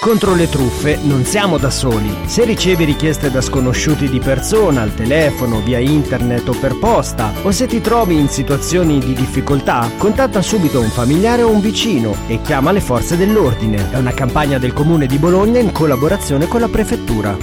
Contro 0.00 0.36
le 0.36 0.48
truffe 0.48 0.96
non 1.02 1.24
siamo 1.24 1.58
da 1.58 1.70
soli. 1.70 2.16
Se 2.26 2.44
ricevi 2.44 2.84
richieste 2.84 3.32
da 3.32 3.40
sconosciuti 3.40 4.08
di 4.08 4.20
persona, 4.20 4.82
al 4.82 4.94
telefono, 4.94 5.60
via 5.60 5.80
internet 5.80 6.48
o 6.48 6.52
per 6.52 6.78
posta, 6.78 7.32
o 7.42 7.50
se 7.50 7.66
ti 7.66 7.80
trovi 7.80 8.16
in 8.16 8.28
situazioni 8.28 9.00
di 9.00 9.12
difficoltà, 9.12 9.90
contatta 9.98 10.40
subito 10.40 10.80
un 10.80 10.88
familiare 10.88 11.42
o 11.42 11.50
un 11.50 11.60
vicino 11.60 12.14
e 12.28 12.40
chiama 12.42 12.70
le 12.70 12.80
forze 12.80 13.16
dell'ordine. 13.16 13.90
È 13.90 13.98
una 13.98 14.14
campagna 14.14 14.58
del 14.58 14.72
Comune 14.72 15.06
di 15.06 15.18
Bologna 15.18 15.58
in 15.58 15.72
collaborazione 15.72 16.46
con 16.46 16.60
la 16.60 16.68
Prefettura. 16.68 17.36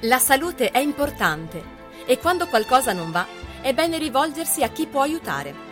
La 0.00 0.18
salute 0.18 0.70
è 0.70 0.80
importante 0.80 1.62
e 2.04 2.18
quando 2.18 2.46
qualcosa 2.46 2.92
non 2.92 3.10
va 3.10 3.24
è 3.62 3.72
bene 3.72 3.96
rivolgersi 3.96 4.62
a 4.62 4.68
chi 4.68 4.86
può 4.86 5.00
aiutare. 5.00 5.71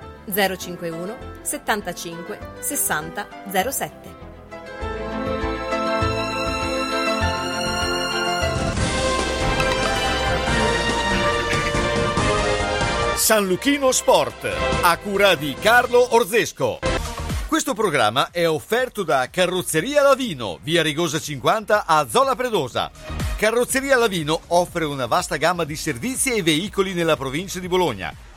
051 0.25 1.17
75 1.41 2.39
60 2.59 3.27
07. 3.71 4.19
San 13.15 13.45
Luchino 13.45 13.91
Sport, 13.91 14.49
a 14.81 14.97
cura 14.97 15.35
di 15.35 15.55
Carlo 15.59 16.15
Orzesco. 16.15 16.79
Questo 17.47 17.73
programma 17.73 18.29
è 18.31 18.47
offerto 18.47 19.03
da 19.03 19.29
Carrozzeria 19.29 20.01
Lavino, 20.01 20.57
via 20.63 20.81
Rigosa 20.81 21.19
50 21.19 21.85
a 21.85 22.07
Zola 22.09 22.35
Predosa. 22.35 22.89
Carrozzeria 23.37 23.97
Lavino 23.97 24.39
offre 24.47 24.85
una 24.85 25.05
vasta 25.05 25.35
gamma 25.35 25.65
di 25.65 25.75
servizi 25.75 26.31
e 26.31 26.41
veicoli 26.41 26.93
nella 26.93 27.15
provincia 27.15 27.59
di 27.59 27.67
Bologna. 27.67 28.11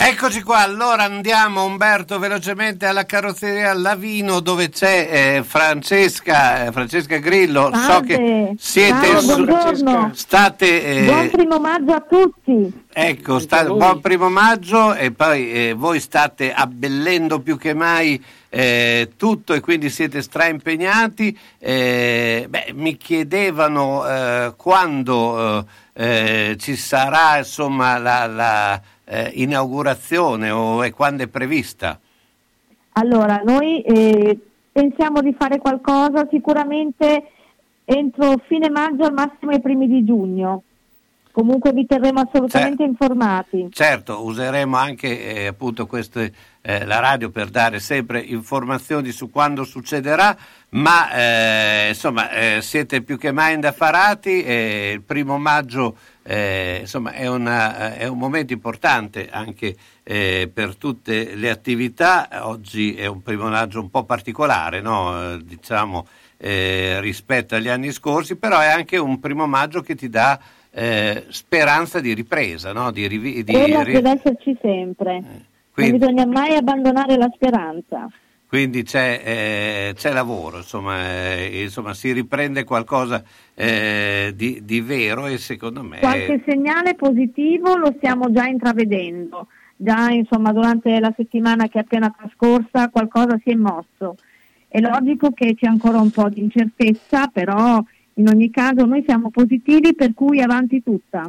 Eccoci 0.00 0.42
qua, 0.42 0.58
allora 0.60 1.02
andiamo 1.04 1.64
Umberto 1.64 2.18
velocemente 2.18 2.86
alla 2.86 3.04
carrozzeria 3.04 3.74
Lavino 3.74 4.40
dove 4.40 4.68
c'è 4.70 5.08
eh, 5.38 5.42
Francesca, 5.44 6.66
eh, 6.66 6.72
Francesca 6.72 7.18
Grillo. 7.18 7.70
So 7.74 7.80
Salve. 7.80 8.06
che 8.06 8.54
siete 8.58 9.06
Ciao, 9.06 9.20
su- 9.20 9.44
buongiorno. 9.44 10.10
state 10.14 10.84
eh, 10.84 11.04
Buon 11.04 11.30
primo 11.30 11.58
maggio 11.58 11.92
a 11.92 12.00
tutti. 12.08 12.72
Ecco, 12.92 13.38
sta, 13.38 13.64
buon 13.64 14.00
primo 14.00 14.28
maggio 14.30 14.94
e 14.94 15.10
poi 15.10 15.52
eh, 15.52 15.74
voi 15.76 16.00
state 16.00 16.52
abbellendo 16.54 17.40
più 17.40 17.58
che 17.58 17.74
mai 17.74 18.24
eh, 18.48 19.12
tutto 19.16 19.54
e 19.54 19.60
quindi 19.60 19.90
siete 19.90 20.22
straimpegnati. 20.22 21.36
Eh, 21.58 22.46
beh, 22.48 22.72
mi 22.74 22.96
chiedevano 22.96 24.06
eh, 24.06 24.54
quando 24.56 25.66
eh, 25.92 26.56
ci 26.58 26.76
sarà 26.76 27.38
insomma 27.38 27.98
la, 27.98 28.26
la, 28.26 28.80
eh, 29.04 29.30
inaugurazione 29.34 30.50
o 30.50 30.84
e 30.84 30.92
quando 30.92 31.22
è 31.24 31.28
prevista. 31.28 31.98
Allora, 32.92 33.42
noi 33.44 33.80
eh, 33.82 34.38
pensiamo 34.72 35.20
di 35.20 35.34
fare 35.38 35.58
qualcosa 35.58 36.26
sicuramente 36.30 37.30
entro 37.84 38.34
fine 38.46 38.68
maggio, 38.70 39.04
al 39.04 39.12
massimo 39.12 39.52
i 39.52 39.60
primi 39.60 39.86
di 39.86 40.04
giugno. 40.04 40.62
Comunque 41.38 41.72
vi 41.72 41.86
terremo 41.86 42.18
assolutamente 42.18 42.82
informati. 42.82 43.68
Certo, 43.70 44.24
useremo 44.24 44.76
anche 44.76 45.36
eh, 45.36 45.46
appunto 45.46 45.86
queste, 45.86 46.32
eh, 46.60 46.84
la 46.84 46.98
radio 46.98 47.30
per 47.30 47.48
dare 47.48 47.78
sempre 47.78 48.18
informazioni 48.18 49.12
su 49.12 49.30
quando 49.30 49.62
succederà, 49.62 50.36
ma 50.70 51.12
eh, 51.12 51.88
insomma 51.90 52.28
eh, 52.32 52.60
siete 52.60 53.02
più 53.02 53.16
che 53.16 53.30
mai 53.30 53.54
indaffarati 53.54 54.42
e 54.42 54.90
il 54.94 55.02
primo 55.02 55.38
maggio 55.38 55.96
eh, 56.24 56.78
insomma, 56.80 57.12
è, 57.12 57.28
una- 57.28 57.94
è 57.94 58.08
un 58.08 58.18
momento 58.18 58.52
importante 58.52 59.28
anche 59.30 59.76
eh, 60.02 60.50
per 60.52 60.74
tutte 60.74 61.36
le 61.36 61.50
attività. 61.50 62.28
Oggi 62.48 62.96
è 62.96 63.06
un 63.06 63.22
primo 63.22 63.48
maggio 63.48 63.78
un 63.80 63.90
po' 63.90 64.02
particolare, 64.02 64.80
no? 64.80 65.34
Eh, 65.34 65.44
diciamo, 65.44 66.04
eh, 66.36 67.00
rispetto 67.00 67.54
agli 67.54 67.68
anni 67.68 67.92
scorsi, 67.92 68.34
però 68.34 68.58
è 68.58 68.66
anche 68.66 68.96
un 68.96 69.20
primo 69.20 69.46
maggio 69.46 69.82
che 69.82 69.94
ti 69.94 70.08
dà 70.08 70.56
eh, 70.78 71.24
speranza 71.28 72.00
di 72.00 72.14
ripresa, 72.14 72.72
no? 72.72 72.92
di, 72.92 73.06
rivi- 73.08 73.42
di 73.42 73.52
Quella 73.52 73.82
ri- 73.82 73.92
deve 73.94 74.10
esserci 74.10 74.56
sempre. 74.60 75.22
quindi- 75.72 75.98
Non 75.98 76.14
bisogna 76.14 76.26
mai 76.26 76.54
abbandonare 76.54 77.16
la 77.16 77.28
speranza. 77.34 78.08
Quindi 78.46 78.82
c'è, 78.82 79.20
eh, 79.24 79.94
c'è 79.94 80.12
lavoro, 80.12 80.58
insomma, 80.58 81.34
eh, 81.36 81.64
insomma, 81.64 81.92
si 81.92 82.12
riprende 82.12 82.64
qualcosa 82.64 83.22
eh, 83.54 84.32
di, 84.34 84.60
di 84.64 84.80
vero 84.80 85.26
e 85.26 85.36
secondo 85.36 85.82
me... 85.82 85.98
Qualche 85.98 86.42
segnale 86.46 86.94
positivo 86.94 87.76
lo 87.76 87.92
stiamo 87.98 88.30
già 88.32 88.46
intravedendo. 88.46 89.48
Già 89.76 90.08
insomma 90.10 90.52
durante 90.52 90.98
la 90.98 91.12
settimana 91.14 91.68
che 91.68 91.78
è 91.78 91.82
appena 91.82 92.12
trascorsa 92.16 92.88
qualcosa 92.88 93.38
si 93.44 93.50
è 93.50 93.54
mosso. 93.54 94.16
È 94.66 94.80
logico 94.80 95.32
che 95.32 95.54
c'è 95.54 95.66
ancora 95.66 95.98
un 95.98 96.10
po' 96.10 96.28
di 96.28 96.40
incertezza, 96.40 97.26
però 97.28 97.82
in 98.18 98.28
ogni 98.28 98.50
caso 98.50 98.84
noi 98.84 99.02
siamo 99.06 99.30
positivi 99.30 99.94
per 99.94 100.12
cui 100.14 100.40
avanti 100.40 100.82
tutta. 100.82 101.28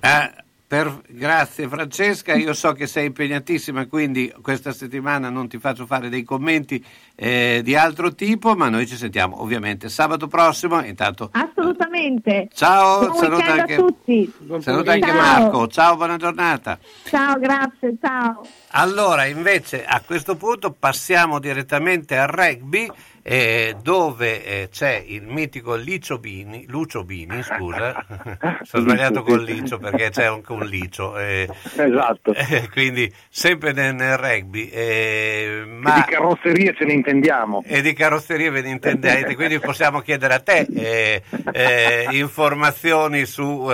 Ah, 0.00 0.32
per- 0.66 1.02
grazie 1.08 1.68
Francesca, 1.68 2.34
io 2.34 2.52
so 2.52 2.72
che 2.72 2.86
sei 2.86 3.06
impegnatissima, 3.06 3.86
quindi 3.86 4.32
questa 4.42 4.72
settimana 4.72 5.30
non 5.30 5.46
ti 5.48 5.58
faccio 5.58 5.86
fare 5.86 6.08
dei 6.08 6.24
commenti 6.24 6.84
eh, 7.14 7.60
di 7.62 7.76
altro 7.76 8.12
tipo, 8.14 8.56
ma 8.56 8.68
noi 8.68 8.86
ci 8.86 8.96
sentiamo 8.96 9.40
ovviamente 9.40 9.88
sabato 9.88 10.26
prossimo. 10.26 10.82
Intanto 10.84 11.30
Assolutamente. 11.32 12.48
Ciao, 12.52 13.06
Buon 13.06 13.16
saluta 13.16 13.52
anche- 13.52 13.74
a 13.74 13.76
tutti. 13.76 14.32
saluta 14.60 14.92
anche 14.92 15.06
Ciao. 15.08 15.16
Marco, 15.16 15.68
ciao, 15.68 15.96
buona 15.96 16.16
giornata. 16.16 16.78
Ciao, 17.04 17.38
grazie, 17.38 17.94
ciao. 18.00 18.44
Allora, 18.70 19.26
invece, 19.26 19.84
a 19.84 20.02
questo 20.04 20.34
punto 20.34 20.74
passiamo 20.76 21.38
direttamente 21.38 22.16
al 22.16 22.26
rugby, 22.28 22.90
eh, 23.26 23.74
dove 23.80 24.44
eh, 24.44 24.68
c'è 24.70 25.02
il 25.06 25.22
mitico 25.22 25.74
Licio 25.76 26.18
Bini, 26.18 26.66
Lucio 26.68 27.04
Bini, 27.04 27.42
scusa, 27.42 28.04
sono 28.64 28.82
sbagliato 28.82 29.22
con 29.22 29.42
Licio 29.42 29.78
perché 29.78 30.10
c'è 30.10 30.24
anche 30.26 30.52
un 30.52 30.66
Licio. 30.66 31.18
eh, 31.18 31.48
Esatto. 31.74 32.34
eh, 32.36 32.68
quindi 32.70 33.10
sempre 33.30 33.72
nel, 33.72 33.94
nel 33.94 34.18
rugby. 34.18 34.68
eh, 34.68 35.62
Che 35.64 35.70
ma... 35.70 35.94
di 35.94 36.12
carrozzerie 36.12 36.74
ce 36.76 36.84
ne 36.84 36.92
intendiamo. 36.92 37.62
E 37.66 37.80
di 37.80 37.94
carrozzerie 37.94 38.50
ve 38.50 38.60
ne 38.60 38.68
intendete, 38.70 39.34
quindi 39.34 39.58
possiamo 39.58 40.00
chiedere 40.00 40.34
a 40.34 40.40
te 40.40 40.66
eh, 41.54 42.08
informazioni 42.10 43.24
su 43.24 43.70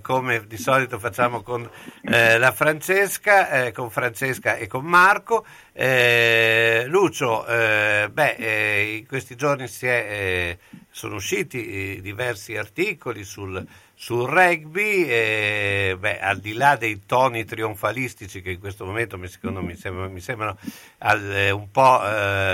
come 0.00 0.44
di 0.46 0.56
solito 0.56 0.98
facciamo 0.98 1.42
con 1.42 1.68
la 2.02 2.52
Francesca, 2.52 3.70
con 3.72 3.90
Francesca 3.90 4.56
e 4.56 4.66
con 4.66 4.84
Marco. 4.84 5.44
Eh, 5.78 6.84
Lucio, 6.86 7.46
eh, 7.46 8.08
beh, 8.10 8.36
eh, 8.38 8.96
in 8.96 9.06
questi 9.06 9.36
giorni 9.36 9.64
è, 9.64 9.84
eh, 9.86 10.58
sono 10.90 11.16
usciti 11.16 11.96
eh, 11.96 12.00
diversi 12.00 12.56
articoli 12.56 13.24
sul, 13.24 13.62
sul 13.92 14.26
rugby, 14.26 15.04
eh, 15.06 15.96
beh, 15.98 16.18
al 16.20 16.38
di 16.38 16.54
là 16.54 16.76
dei 16.76 17.04
toni 17.04 17.44
trionfalistici 17.44 18.40
che 18.40 18.52
in 18.52 18.58
questo 18.58 18.86
momento 18.86 19.18
mi, 19.18 19.28
secondo, 19.28 19.60
mi, 19.60 19.76
sembrano, 19.76 20.10
mi 20.10 20.20
sembrano 20.20 20.56
al- 20.98 21.50
un 21.52 21.70
po', 21.70 22.00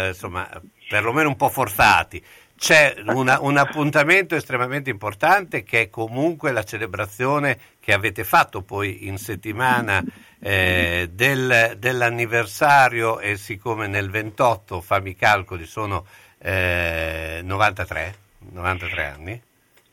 insomma, 0.08 0.48
perlomeno 0.88 1.28
un 1.28 1.36
po' 1.36 1.48
forzati. 1.48 2.20
C'è 2.56 2.94
una- 3.06 3.40
un 3.40 3.56
appuntamento 3.56 4.34
estremamente 4.34 4.90
importante 4.90 5.62
che 5.62 5.82
è 5.82 5.90
comunque 5.90 6.50
la 6.52 6.64
celebrazione 6.64 7.58
che 7.82 7.92
avete 7.92 8.22
fatto 8.22 8.62
poi 8.62 9.08
in 9.08 9.18
settimana 9.18 10.00
eh, 10.40 11.10
del- 11.12 11.74
dell'anniversario 11.78 13.18
e 13.18 13.36
siccome 13.36 13.88
nel 13.88 14.08
28, 14.08 14.80
fammi 14.80 15.10
i 15.10 15.16
calcoli, 15.16 15.66
sono 15.66 16.06
eh, 16.38 17.40
93, 17.42 18.14
93 18.52 19.04
anni? 19.06 19.42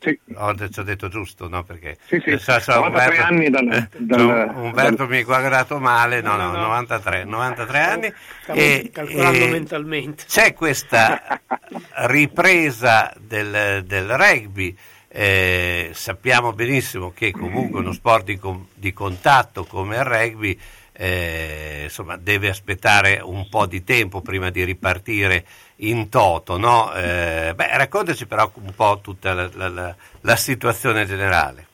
Sì. 0.01 0.17
Ho, 0.35 0.53
de- 0.53 0.69
ci 0.69 0.79
ho 0.79 0.83
detto 0.83 1.09
giusto, 1.09 1.49
no? 1.49 1.63
Perché 1.63 1.97
Sì, 2.07 2.21
sì, 2.23 2.37
so- 2.37 2.59
so 2.59 2.75
93 2.75 2.87
Umberto- 2.87 3.23
anni 3.25 3.49
dal- 3.49 3.71
eh, 3.73 3.89
dal- 3.97 4.51
Umberto 4.55 4.95
dal- 4.95 5.07
mi 5.09 5.17
ha 5.19 5.23
guardato 5.23 5.79
male, 5.79 6.21
no, 6.21 6.35
no, 6.37 6.51
No, 6.51 6.57
no. 6.57 6.67
93, 6.67 7.23
93 7.25 7.79
anni. 7.79 8.13
Stavo 8.43 8.59
e- 8.59 8.89
calcolando 8.93 9.45
e 9.45 9.49
mentalmente. 9.49 10.23
C'è 10.25 10.53
questa 10.53 11.41
ripresa 12.07 13.13
del, 13.19 13.83
del 13.85 14.07
rugby. 14.17 14.77
Eh, 15.11 15.89
sappiamo 15.93 16.53
benissimo 16.53 17.11
che 17.15 17.31
comunque 17.31 17.79
uno 17.79 17.93
sport 17.93 18.25
di, 18.25 18.39
di 18.75 18.93
contatto 18.93 19.65
come 19.65 19.95
il 19.97 20.03
rugby 20.03 20.57
eh, 20.93 21.81
insomma, 21.83 22.17
deve 22.17 22.49
aspettare 22.49 23.21
un 23.23 23.47
po' 23.49 23.65
di 23.65 23.83
tempo 23.83 24.21
prima 24.21 24.49
di 24.49 24.63
ripartire 24.63 25.45
in 25.77 26.09
toto. 26.09 26.57
No? 26.57 26.93
Eh, 26.93 27.53
beh, 27.55 27.77
raccontaci 27.77 28.25
però 28.27 28.51
un 28.55 28.73
po' 28.75 28.99
tutta 29.01 29.33
la, 29.33 29.49
la- 29.53 29.69
la- 29.69 29.95
la 30.21 30.35
situazione 30.35 31.05
generale. 31.05 31.65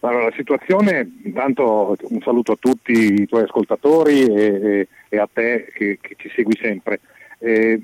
Allora, 0.00 0.24
la 0.24 0.34
situazione, 0.36 1.10
intanto 1.24 1.96
un 2.02 2.20
saluto 2.20 2.52
a 2.52 2.56
tutti 2.60 2.92
i 2.92 3.26
tuoi 3.26 3.42
ascoltatori 3.44 4.24
e, 4.26 4.86
e- 5.08 5.18
a 5.18 5.28
te 5.32 5.66
che, 5.74 5.98
che 6.00 6.14
ci 6.18 6.30
segui 6.34 6.56
sempre. 6.60 7.00
Eh, 7.38 7.80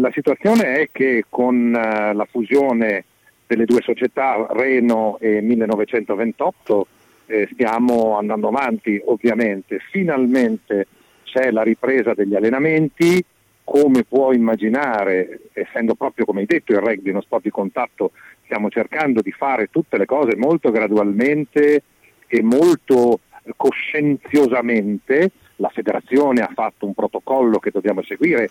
la 0.00 0.10
situazione 0.12 0.80
è 0.80 0.88
che 0.90 1.24
con 1.28 1.74
eh, 1.74 2.12
la 2.14 2.26
fusione 2.30 3.04
delle 3.46 3.64
due 3.64 3.80
società 3.82 4.46
Reno 4.50 5.18
e 5.20 5.40
1928 5.40 6.86
eh, 7.26 7.48
stiamo 7.52 8.16
andando 8.16 8.48
avanti 8.48 9.00
ovviamente. 9.04 9.78
Finalmente 9.90 10.86
c'è 11.24 11.50
la 11.50 11.62
ripresa 11.62 12.14
degli 12.14 12.34
allenamenti, 12.34 13.24
come 13.64 14.04
puoi 14.04 14.36
immaginare, 14.36 15.40
essendo 15.52 15.94
proprio 15.94 16.26
come 16.26 16.40
hai 16.40 16.46
detto 16.46 16.72
il 16.72 16.78
rugby 16.78 17.10
uno 17.10 17.22
sport 17.22 17.44
di 17.44 17.50
contatto, 17.50 18.12
stiamo 18.44 18.68
cercando 18.68 19.22
di 19.22 19.32
fare 19.32 19.68
tutte 19.70 19.96
le 19.96 20.04
cose 20.04 20.36
molto 20.36 20.70
gradualmente 20.70 21.82
e 22.26 22.42
molto 22.42 23.20
coscienziosamente. 23.56 25.30
La 25.56 25.70
federazione 25.70 26.42
ha 26.42 26.50
fatto 26.52 26.84
un 26.84 26.94
protocollo 26.94 27.58
che 27.58 27.70
dobbiamo 27.70 28.02
seguire 28.02 28.50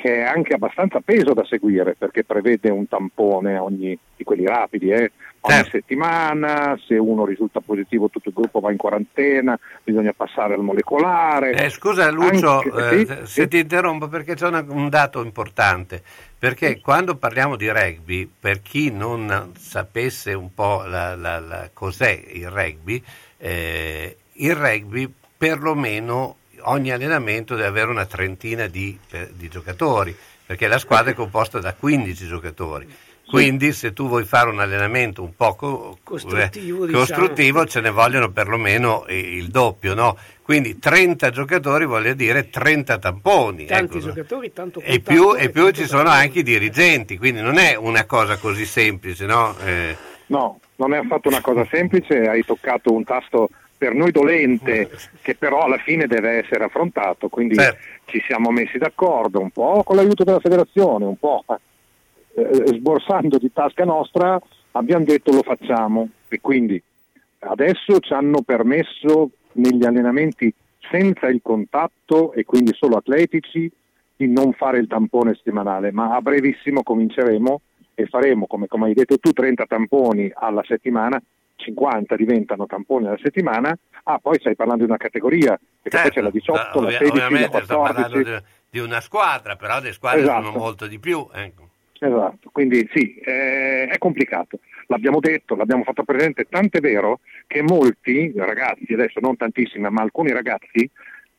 che 0.00 0.18
è 0.18 0.22
anche 0.22 0.54
abbastanza 0.54 1.00
peso 1.00 1.34
da 1.34 1.44
seguire 1.44 1.96
perché 1.98 2.22
prevede 2.22 2.70
un 2.70 2.86
tampone 2.86 3.58
ogni, 3.58 3.98
di 4.14 4.22
quelli 4.22 4.46
rapidi, 4.46 4.90
eh, 4.92 5.10
ogni 5.40 5.64
settimana, 5.68 6.78
se 6.86 6.94
uno 6.96 7.24
risulta 7.24 7.58
positivo 7.58 8.08
tutto 8.08 8.28
il 8.28 8.34
gruppo 8.36 8.60
va 8.60 8.70
in 8.70 8.76
quarantena, 8.76 9.58
bisogna 9.82 10.12
passare 10.12 10.54
al 10.54 10.62
molecolare. 10.62 11.50
Eh, 11.50 11.68
scusa 11.70 12.08
Lucio, 12.12 12.60
Anche- 12.60 12.90
eh, 12.90 12.98
sì, 12.98 13.06
se 13.06 13.26
sì. 13.42 13.48
ti 13.48 13.58
interrompo 13.58 14.06
perché 14.06 14.34
c'è 14.36 14.46
una- 14.46 14.64
un 14.68 14.88
dato 14.88 15.20
importante, 15.24 16.00
perché 16.38 16.80
quando 16.80 17.16
parliamo 17.16 17.56
di 17.56 17.68
rugby, 17.68 18.30
per 18.38 18.62
chi 18.62 18.92
non 18.92 19.50
sapesse 19.56 20.32
un 20.32 20.54
po' 20.54 20.84
la- 20.86 21.16
la- 21.16 21.40
la- 21.40 21.70
cos'è 21.72 22.22
il 22.34 22.48
rugby, 22.48 23.02
eh, 23.38 24.16
il 24.34 24.54
rugby 24.54 25.12
perlomeno 25.36 26.36
ogni 26.62 26.90
allenamento 26.92 27.54
deve 27.54 27.68
avere 27.68 27.90
una 27.90 28.06
trentina 28.06 28.66
di, 28.66 28.98
per- 29.08 29.30
di 29.32 29.48
giocatori, 29.48 30.14
perché 30.44 30.66
la 30.66 30.78
squadra 30.78 31.10
è 31.10 31.14
composta 31.14 31.58
da 31.58 31.74
15 31.74 32.26
giocatori. 32.26 32.88
Quindi 33.28 33.72
se 33.74 33.92
tu 33.92 34.08
vuoi 34.08 34.24
fare 34.24 34.48
un 34.48 34.58
allenamento 34.58 35.22
un 35.22 35.36
po' 35.36 35.54
co- 35.54 35.98
Costruttivo, 36.02 36.84
eh, 36.84 36.86
diciamo. 36.86 37.04
costruttivo, 37.04 37.66
ce 37.66 37.80
ne 37.80 37.90
vogliono 37.90 38.30
perlomeno 38.30 39.04
eh, 39.04 39.18
il 39.18 39.48
doppio, 39.48 39.92
no? 39.92 40.16
Quindi 40.40 40.78
30 40.78 41.28
giocatori 41.28 41.84
vuol 41.84 42.14
dire 42.14 42.48
30 42.48 42.98
tamponi. 42.98 43.66
Tanti 43.66 43.98
ecco. 43.98 44.06
giocatori, 44.06 44.50
tanto 44.54 44.80
E 44.80 45.02
contatto 45.02 45.12
più, 45.12 45.36
e 45.36 45.50
più 45.50 45.70
ci 45.72 45.84
sono 45.86 46.08
anche 46.08 46.38
i 46.38 46.42
dirigenti, 46.42 47.18
quindi 47.18 47.42
non 47.42 47.58
è 47.58 47.74
una 47.76 48.06
cosa 48.06 48.38
così 48.38 48.64
semplice, 48.64 49.26
no? 49.26 49.54
Eh, 49.58 49.96
No, 50.28 50.60
non 50.76 50.92
è 50.94 50.98
affatto 50.98 51.28
una 51.28 51.40
cosa 51.40 51.66
semplice, 51.70 52.28
hai 52.28 52.44
toccato 52.44 52.92
un 52.92 53.04
tasto 53.04 53.48
per 53.78 53.94
noi 53.94 54.10
dolente 54.10 54.90
che 55.22 55.36
però 55.36 55.62
alla 55.62 55.78
fine 55.78 56.06
deve 56.06 56.42
essere 56.44 56.64
affrontato, 56.64 57.28
quindi 57.28 57.56
ci 58.06 58.20
siamo 58.26 58.50
messi 58.50 58.76
d'accordo 58.76 59.40
un 59.40 59.50
po' 59.50 59.82
con 59.84 59.96
l'aiuto 59.96 60.24
della 60.24 60.40
federazione, 60.40 61.04
un 61.04 61.16
po' 61.16 61.44
eh, 62.34 62.66
sborsando 62.66 63.38
di 63.38 63.52
tasca 63.52 63.84
nostra, 63.84 64.38
abbiamo 64.72 65.04
detto 65.04 65.32
lo 65.32 65.42
facciamo. 65.42 66.08
E 66.28 66.40
quindi 66.40 66.82
adesso 67.40 68.00
ci 68.00 68.12
hanno 68.12 68.42
permesso 68.42 69.30
negli 69.52 69.84
allenamenti 69.84 70.52
senza 70.90 71.28
il 71.28 71.40
contatto 71.42 72.32
e 72.32 72.44
quindi 72.44 72.74
solo 72.74 72.96
atletici 72.96 73.70
di 74.16 74.26
non 74.26 74.52
fare 74.52 74.78
il 74.78 74.88
tampone 74.88 75.34
settimanale, 75.34 75.92
ma 75.92 76.16
a 76.16 76.20
brevissimo 76.20 76.82
cominceremo 76.82 77.60
e 77.94 78.06
faremo, 78.06 78.46
come, 78.46 78.66
come 78.66 78.86
hai 78.86 78.94
detto 78.94 79.18
tu, 79.18 79.32
30 79.32 79.66
tamponi 79.66 80.30
alla 80.34 80.62
settimana, 80.66 81.20
50 81.58 82.16
diventano 82.16 82.66
tamponi 82.66 83.06
alla 83.06 83.18
settimana, 83.22 83.76
ah 84.04 84.18
poi 84.18 84.38
stai 84.38 84.54
parlando 84.54 84.84
di 84.84 84.90
una 84.90 84.98
categoria, 84.98 85.58
perché 85.82 86.00
poi 86.00 86.10
c'è 86.10 86.20
la 86.20 86.30
18, 86.30 86.58
la 86.58 86.86
ovvia- 86.86 86.98
16, 86.98 87.18
la 87.18 87.26
ovviamente 87.26 87.62
sto 87.64 87.78
14. 87.78 87.92
parlando 87.92 88.30
di, 88.30 88.44
di 88.70 88.78
una 88.78 89.00
squadra, 89.00 89.56
però 89.56 89.80
le 89.80 89.92
squadre 89.92 90.20
Esatto. 90.20 90.44
sono 90.44 90.58
molto 90.58 90.86
di 90.86 90.98
più. 90.98 91.26
ecco. 91.32 91.66
Esatto, 92.00 92.50
quindi 92.52 92.88
sì, 92.94 93.16
eh, 93.16 93.88
è 93.88 93.98
complicato. 93.98 94.60
L'abbiamo 94.86 95.18
detto, 95.18 95.56
l'abbiamo 95.56 95.82
fatto 95.82 96.04
presente, 96.04 96.46
tant'è 96.48 96.78
vero 96.78 97.18
che 97.48 97.60
molti 97.60 98.32
ragazzi, 98.36 98.92
adesso 98.92 99.18
non 99.20 99.36
tantissimi, 99.36 99.88
ma 99.90 100.02
alcuni 100.02 100.30
ragazzi, 100.30 100.88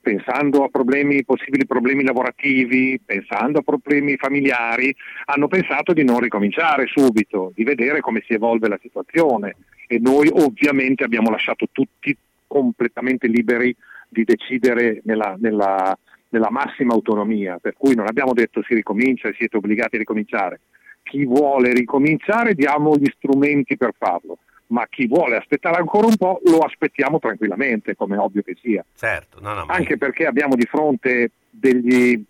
pensando 0.01 0.65
a 0.65 0.69
problemi, 0.69 1.23
possibili 1.23 1.65
problemi 1.65 2.03
lavorativi, 2.03 2.99
pensando 3.03 3.59
a 3.59 3.61
problemi 3.61 4.17
familiari, 4.17 4.93
hanno 5.25 5.47
pensato 5.47 5.93
di 5.93 6.03
non 6.03 6.19
ricominciare 6.19 6.87
subito, 6.87 7.51
di 7.55 7.63
vedere 7.63 8.01
come 8.01 8.21
si 8.27 8.33
evolve 8.33 8.67
la 8.67 8.79
situazione 8.81 9.55
e 9.91 9.97
noi 9.97 10.29
ovviamente 10.31 11.03
abbiamo 11.03 11.31
lasciato 11.31 11.67
tutti 11.71 12.15
completamente 12.45 13.27
liberi 13.27 13.75
di 14.07 14.23
decidere 14.23 15.01
nella, 15.05 15.35
nella- 15.39 15.97
nella 16.29 16.51
massima 16.51 16.93
autonomia, 16.93 17.57
per 17.59 17.73
cui 17.75 17.95
non 17.95 18.05
abbiamo 18.05 18.33
detto 18.33 18.61
si 18.61 18.75
ricomincia 18.75 19.27
e 19.29 19.33
siete 19.35 19.57
obbligati 19.57 19.95
a 19.95 19.99
ricominciare. 19.99 20.59
Chi 21.01 21.25
vuole 21.25 21.73
ricominciare 21.73 22.53
diamo 22.53 22.95
gli 22.97 23.09
strumenti 23.17 23.77
per 23.77 23.93
farlo, 23.97 24.37
ma 24.67 24.85
chi 24.87 25.07
vuole 25.07 25.37
aspettare 25.37 25.77
ancora 25.77 26.05
un 26.05 26.17
po' 26.17 26.39
lo 26.45 26.59
aspettiamo 26.59 27.17
tranquillamente, 27.17 27.95
come 27.95 28.17
ovvio 28.17 28.43
che 28.43 28.55
sia. 28.61 28.85
Certo, 28.95 29.39
no, 29.41 29.53
no, 29.55 29.65
ma 29.65 29.73
Anche 29.73 29.97
perché 29.97 30.27
abbiamo 30.27 30.53
di 30.55 30.67
fronte 30.67 31.31
degli- 31.49 32.23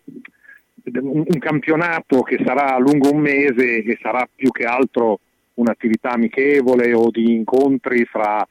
un, 0.94 1.24
un 1.26 1.38
campionato 1.38 2.22
che 2.22 2.40
sarà 2.42 2.78
lungo 2.78 3.12
un 3.12 3.20
mese 3.20 3.82
e 3.82 3.98
sarà 4.00 4.26
più 4.34 4.50
che 4.50 4.64
altro 4.64 5.20
un'attività 5.60 6.10
amichevole 6.10 6.92
o 6.92 7.10
di 7.10 7.34
incontri 7.34 8.04
fra 8.04 8.46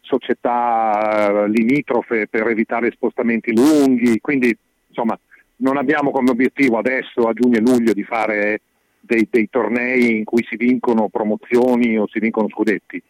società 0.00 1.44
eh, 1.44 1.48
limitrofe 1.48 2.26
per 2.28 2.46
evitare 2.48 2.90
spostamenti 2.90 3.54
lunghi, 3.54 4.20
quindi 4.20 4.56
insomma 4.88 5.18
non 5.56 5.76
abbiamo 5.76 6.10
come 6.10 6.30
obiettivo 6.30 6.78
adesso 6.78 7.28
a 7.28 7.32
giugno 7.32 7.58
e 7.58 7.60
luglio 7.60 7.92
di 7.92 8.04
fare 8.04 8.62
dei, 9.00 9.28
dei 9.30 9.48
tornei 9.50 10.18
in 10.18 10.24
cui 10.24 10.44
si 10.48 10.56
vincono 10.56 11.08
promozioni 11.08 11.98
o 11.98 12.08
si 12.08 12.18
vincono 12.18 12.48
scudetti, 12.48 13.02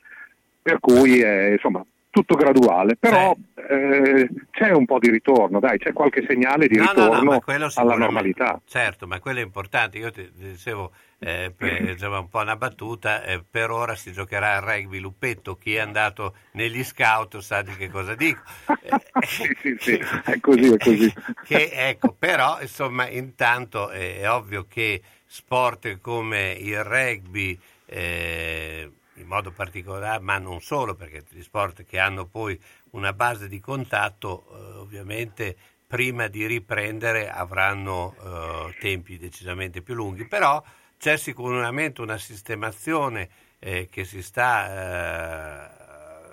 per 0.61 0.81
cui 0.81 1.21
è 1.21 1.53
insomma 1.53 1.85
tutto 2.19 2.35
graduale, 2.35 2.97
però 2.97 3.33
eh, 3.55 4.29
c'è 4.51 4.71
un 4.71 4.87
po' 4.87 4.99
di 4.99 5.09
ritorno, 5.09 5.61
dai, 5.61 5.79
c'è 5.79 5.93
qualche 5.93 6.25
segnale 6.27 6.67
di 6.67 6.77
No, 6.77 6.85
no, 6.85 6.93
no, 6.93 7.05
ritorno 7.05 7.31
ma 7.31 7.41
quello 7.41 7.71
alla 7.73 7.97
normalità. 7.97 8.61
Certo, 8.67 9.07
ma 9.07 9.21
quello 9.21 9.39
è 9.39 9.43
importante. 9.43 9.99
Io 9.99 10.11
ti 10.11 10.29
dicevo, 10.35 10.91
eh, 11.21 11.53
per, 11.57 11.85
diciamo, 11.85 12.19
un 12.19 12.29
po' 12.29 12.41
una 12.41 12.57
battuta, 12.57 13.23
eh, 13.23 13.41
per 13.49 13.71
ora 13.71 13.95
si 13.95 14.11
giocherà 14.11 14.57
al 14.57 14.63
rugby 14.63 14.99
luppetto. 14.99 15.57
Chi 15.57 15.77
è 15.77 15.79
andato 15.79 16.35
negli 16.53 16.83
scout 16.83 17.39
sa 17.39 17.63
di 17.63 17.77
che 17.77 17.89
cosa 17.89 18.17
dico. 18.17 18.43
sì, 19.23 19.57
sì, 19.61 19.77
sì, 19.79 20.05
è 20.25 20.41
così, 20.41 20.73
è 20.73 20.77
così. 20.83 21.15
che 21.45 21.71
ecco, 21.73 22.17
però 22.19 22.59
insomma 22.61 23.09
intanto 23.09 23.93
eh, 23.93 24.19
è 24.21 24.31
ovvio 24.31 24.67
che 24.69 25.01
sport 25.25 26.01
come 26.01 26.57
il 26.59 26.83
rugby 26.83 27.57
eh, 27.87 28.91
in 29.19 29.27
modo 29.27 29.51
particolare, 29.51 30.23
ma 30.23 30.39
non 30.39 30.61
solo 30.61 30.95
perché 30.95 31.25
gli 31.29 31.43
sport 31.43 31.85
che 31.85 31.99
hanno 31.99 32.27
poi 32.27 32.61
una 32.91 33.13
base 33.13 33.49
di 33.49 33.61
contatto 33.61 34.47
eh, 34.51 34.79
ovviamente 34.79 35.57
prima 35.87 36.27
di 36.29 36.47
riprendere 36.47 37.31
avranno 37.31 38.15
eh, 38.21 38.77
tempi 38.79 39.19
decisamente 39.19 39.81
più 39.83 39.95
lunghi, 39.95 40.27
però 40.27 40.63
c'è 40.99 41.17
sicuramente 41.17 42.01
una 42.01 42.19
sistemazione 42.19 43.29
eh, 43.59 43.89
che 43.91 44.05
si 44.05 44.23
sta 44.23 45.71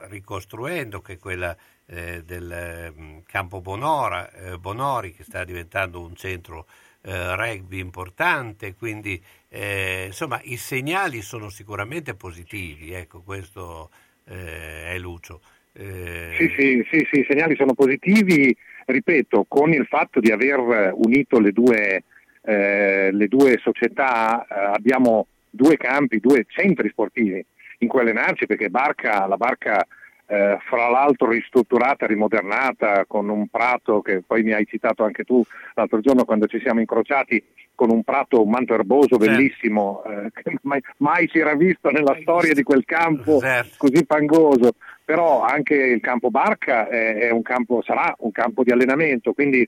eh, 0.03 0.07
ricostruendo, 0.07 1.01
che 1.01 1.13
è 1.13 1.17
quella 1.17 1.55
eh, 1.85 2.23
del 2.23 2.51
eh, 2.51 3.23
campo 3.25 3.61
Bonora, 3.61 4.31
eh, 4.31 4.57
Bonori, 4.57 5.13
che 5.13 5.23
sta 5.23 5.43
diventando 5.43 6.01
un 6.01 6.15
centro 6.15 6.67
eh, 7.05 7.35
rugby 7.35 7.79
importante, 7.79 8.73
quindi 8.73 9.21
eh, 9.49 10.05
insomma 10.07 10.39
i 10.43 10.57
segnali 10.57 11.21
sono 11.21 11.49
sicuramente 11.49 12.15
positivi, 12.15 12.93
ecco 12.93 13.21
questo 13.21 13.91
eh, 14.27 14.93
è 14.93 14.97
Lucio. 14.97 15.41
Eh, 15.73 16.33
Sì, 16.37 16.51
sì, 16.57 16.87
sì, 16.89 17.07
sì, 17.11 17.19
i 17.19 17.25
segnali 17.29 17.55
sono 17.55 17.73
positivi, 17.73 18.55
ripeto, 18.85 19.45
con 19.47 19.71
il 19.71 19.85
fatto 19.85 20.19
di 20.19 20.31
aver 20.31 20.91
unito 20.95 21.39
le 21.39 21.51
due, 21.51 22.03
eh, 22.41 23.11
le 23.11 23.27
due 23.27 23.59
società, 23.61 24.45
eh, 24.47 24.75
abbiamo 24.75 25.27
due 25.49 25.77
campi, 25.77 26.19
due 26.19 26.45
centri 26.47 26.89
sportivi 26.89 27.45
in 27.79 27.87
cui 27.87 27.99
allenarci, 27.99 28.47
perché 28.47 28.69
Barca, 28.69 29.27
la 29.27 29.37
Barca 29.37 29.85
eh, 30.27 30.57
fra 30.67 30.89
l'altro 30.89 31.29
ristrutturata, 31.29 32.05
rimodernata, 32.05 33.05
con 33.05 33.29
un 33.29 33.47
prato 33.47 34.01
che 34.01 34.23
poi 34.25 34.43
mi 34.43 34.53
hai 34.53 34.65
citato 34.65 35.03
anche 35.03 35.23
tu 35.23 35.43
l'altro 35.75 35.99
giorno 35.99 36.25
quando 36.25 36.47
ci 36.47 36.59
siamo 36.59 36.79
incrociati, 36.79 37.43
con 37.75 37.91
un 37.91 38.03
prato, 38.03 38.41
un 38.41 38.49
manto 38.49 38.73
erboso 38.73 39.17
bellissimo, 39.17 40.01
eh, 40.05 40.31
che 40.31 40.57
mai, 40.61 40.81
mai 40.97 41.27
si 41.27 41.39
era 41.39 41.55
visto 41.55 41.89
nella 41.89 42.17
storia 42.21 42.53
di 42.53 42.63
quel 42.63 42.85
campo 42.85 43.39
così 43.77 44.03
fangoso. 44.07 44.71
Però 45.03 45.41
anche 45.41 45.75
il 45.75 46.01
campo 46.01 46.31
Barca 46.31 46.87
è, 46.87 47.15
è 47.15 47.29
un 47.29 47.43
campo, 47.43 47.83
sarà 47.83 48.15
un 48.19 48.31
campo 48.31 48.63
di 48.63 48.71
allenamento, 48.71 49.33
quindi 49.33 49.67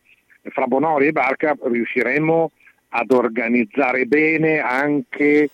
fra 0.50 0.66
Bonori 0.66 1.08
e 1.08 1.12
Barca 1.12 1.56
riusciremo 1.62 2.52
ad 2.90 3.12
organizzare 3.12 4.06
bene 4.06 4.60
anche 4.60 5.50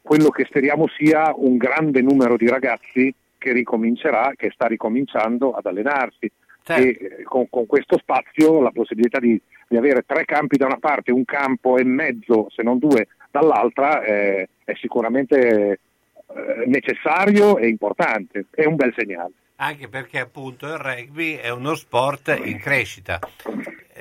quello 0.00 0.30
che 0.30 0.46
speriamo 0.46 0.86
sia 0.88 1.32
un 1.36 1.56
grande 1.56 2.00
numero 2.00 2.36
di 2.36 2.48
ragazzi 2.48 3.14
che 3.40 3.52
ricomincerà, 3.52 4.34
che 4.36 4.50
sta 4.52 4.66
ricominciando 4.66 5.52
ad 5.52 5.66
allenarsi. 5.66 6.30
E 6.66 6.98
eh, 7.00 7.22
con, 7.24 7.48
con 7.48 7.66
questo 7.66 7.98
spazio 7.98 8.60
la 8.60 8.70
possibilità 8.70 9.18
di, 9.18 9.40
di 9.66 9.76
avere 9.76 10.04
tre 10.06 10.24
campi 10.24 10.56
da 10.56 10.66
una 10.66 10.78
parte, 10.78 11.10
un 11.10 11.24
campo 11.24 11.78
e 11.78 11.84
mezzo, 11.84 12.46
se 12.50 12.62
non 12.62 12.78
due, 12.78 13.08
dall'altra 13.30 14.02
eh, 14.02 14.48
è 14.62 14.74
sicuramente 14.74 15.38
eh, 16.32 16.64
necessario 16.66 17.56
e 17.58 17.66
importante, 17.66 18.44
è 18.50 18.66
un 18.66 18.76
bel 18.76 18.92
segnale. 18.96 19.32
Anche 19.56 19.88
perché 19.88 20.20
appunto 20.20 20.66
il 20.66 20.78
rugby 20.78 21.34
è 21.34 21.50
uno 21.50 21.74
sport 21.74 22.38
in 22.44 22.58
crescita. 22.58 23.18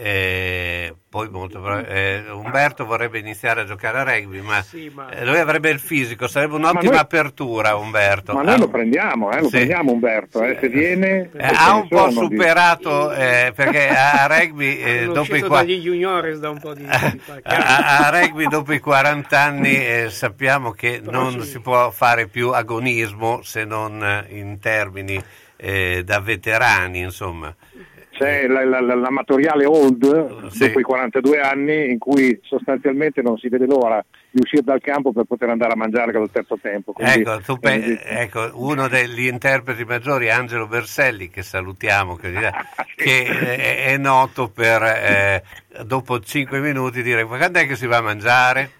Eh, 0.02 0.96
poi 1.10 1.28
molto 1.30 1.62
eh, 1.86 2.24
Umberto 2.32 2.86
vorrebbe 2.86 3.20
iniziare 3.20 3.62
a 3.62 3.66
giocare 3.66 3.98
a 4.00 4.04
rugby, 4.04 4.40
ma, 4.40 4.64
eh, 5.10 5.26
lui 5.26 5.38
avrebbe 5.40 5.70
il 5.72 5.80
fisico, 5.80 6.28
sarebbe 6.28 6.56
un'ottima 6.56 6.92
noi- 6.92 7.00
apertura 7.00 7.76
Umberto. 7.76 8.32
Ma 8.34 8.44
noi 8.44 8.54
Ha- 8.54 8.58
lo 8.58 8.70
prendiamo, 8.70 9.30
eh, 9.32 9.40
lo 9.42 9.44
Sì. 9.50 9.56
prendiamo 9.58 9.92
Umberto, 9.92 10.42
eh, 10.44 10.58
se 10.60 10.70
viene... 10.70 11.30
eh, 11.36 11.52
ha 11.54 11.76
un 11.76 11.88
po' 11.90 12.10
superato 12.12 13.12
eh, 13.12 13.52
perché 13.54 13.90
a 13.90 14.26
rugby 14.28 14.78
eh, 14.80 15.00
Sono 15.02 15.14
dopo 15.14 15.36
i 15.36 15.42
qua- 15.42 15.58
dagli 15.58 15.80
juniores 15.82 16.40
da 16.40 16.50
un 16.50 16.60
po' 16.60 16.74
di, 16.74 16.84
di 16.84 16.90
a, 17.44 18.08
a 18.08 18.10
rugby 18.22 18.48
dopo 18.48 18.72
i 18.72 18.80
40 18.80 19.38
anni 19.38 19.76
eh, 19.76 20.08
sappiamo 20.10 20.72
che 20.72 21.02
Però 21.04 21.24
non 21.24 21.42
sì. 21.42 21.50
si 21.50 21.60
può 21.60 21.90
fare 21.92 22.28
più 22.28 22.52
agonismo 22.52 23.42
se 23.44 23.66
non 23.66 24.26
in 24.30 24.60
termini 24.62 25.22
eh, 25.58 26.04
da 26.06 26.20
veterani, 26.22 27.00
insomma. 27.00 27.54
C'è 28.20 28.48
la- 28.48 28.66
la- 28.66 28.82
la- 28.82 28.96
l'amatoriale 28.96 29.64
old 29.66 29.98
dopo 30.58 30.80
i 30.80 30.84
42 30.84 31.40
anni 31.40 31.90
in 31.90 31.98
cui 32.00 32.38
sostanzialmente 32.44 33.22
non 33.22 33.38
si 33.38 33.48
vede 33.48 33.66
l'ora 33.66 34.04
di 34.30 34.42
uscire 34.42 34.62
dal 34.62 34.82
campo 34.82 35.14
per 35.14 35.24
poter 35.24 35.48
andare 35.50 35.72
a 35.72 35.78
mangiare 35.78 36.12
col 36.12 36.30
terzo 36.30 36.58
tempo. 36.62 36.92
Quindi- 36.92 37.22
Ecco, 37.22 37.40
tu 37.40 37.58
pe- 37.60 38.02
ecco, 38.04 38.50
uno 38.56 38.90
degli 38.90 39.26
interpreti 39.28 39.86
maggiori 39.86 40.30
Angelo 40.30 40.68
Berselli, 40.68 41.30
che 41.30 41.44
salutiamo, 41.44 42.16
che, 42.18 42.32
che 42.98 43.24
è, 43.26 43.86
è 43.94 43.98
noto 43.98 44.50
per 44.50 44.84
eh, 44.84 45.44
dopo 45.86 46.20
5 46.20 46.60
minuti 46.60 47.02
dire 47.02 47.24
quando 47.24 47.58
è 47.58 47.66
che 47.66 47.76
si 47.78 47.88
va 47.88 47.98
a 47.98 48.02
mangiare? 48.02 48.72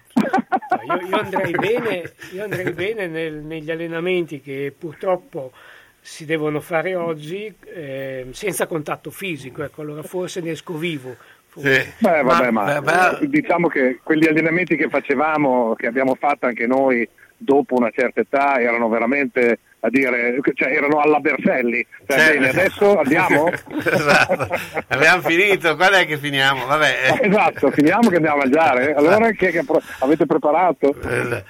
Io, 0.86 1.06
io 1.08 1.16
andrei 1.18 1.52
bene, 1.52 2.12
io 2.34 2.42
andrei 2.44 2.72
bene 2.72 3.06
nel- 3.06 3.42
negli 3.42 3.70
allenamenti 3.70 4.40
che 4.42 4.74
purtroppo 4.76 5.52
si 6.00 6.24
devono 6.24 6.60
fare 6.60 6.94
oggi 6.94 7.52
eh, 7.74 8.26
senza 8.30 8.66
contatto 8.66 9.10
fisico, 9.10 9.62
ecco, 9.62 9.82
allora 9.82 10.02
forse 10.02 10.40
ne 10.40 10.52
esco 10.52 10.76
vivo. 10.76 11.16
Beh, 11.52 11.94
vabbè, 11.98 12.50
ma, 12.50 13.18
eh, 13.18 13.26
diciamo 13.28 13.66
che 13.68 13.98
quegli 14.02 14.26
allenamenti 14.26 14.76
che 14.76 14.88
facevamo, 14.88 15.74
che 15.74 15.88
abbiamo 15.88 16.14
fatto 16.14 16.46
anche 16.46 16.66
noi 16.66 17.06
dopo 17.36 17.74
una 17.74 17.90
certa 17.90 18.20
età, 18.20 18.60
erano 18.60 18.88
veramente 18.88 19.58
a 19.80 19.88
dire, 19.88 20.38
cioè 20.54 20.72
erano 20.72 21.00
alla 21.00 21.18
Berselli. 21.20 21.84
Cioè, 22.06 22.18
Certo. 22.18 22.32
bene, 22.38 22.48
adesso 22.50 22.98
andiamo? 22.98 23.50
esatto. 23.82 24.48
Abbiamo 24.88 25.22
finito, 25.22 25.74
qual 25.74 25.92
è 25.94 26.06
che 26.06 26.18
finiamo? 26.18 26.66
Vabbè. 26.66 27.18
esatto, 27.22 27.70
finiamo 27.70 28.08
che 28.10 28.16
andiamo 28.16 28.36
a 28.36 28.40
mangiare. 28.44 28.94
Allora 28.94 29.30
che, 29.32 29.50
che 29.50 29.64
pro- 29.64 29.82
avete 30.00 30.26
preparato? 30.26 30.94
L- 31.02 31.44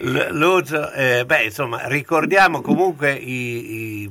Lucio, 0.00 0.90
eh, 0.92 1.24
beh, 1.24 1.44
insomma, 1.44 1.86
ricordiamo 1.86 2.60
comunque 2.60 3.12
i, 3.14 4.02
i, 4.02 4.10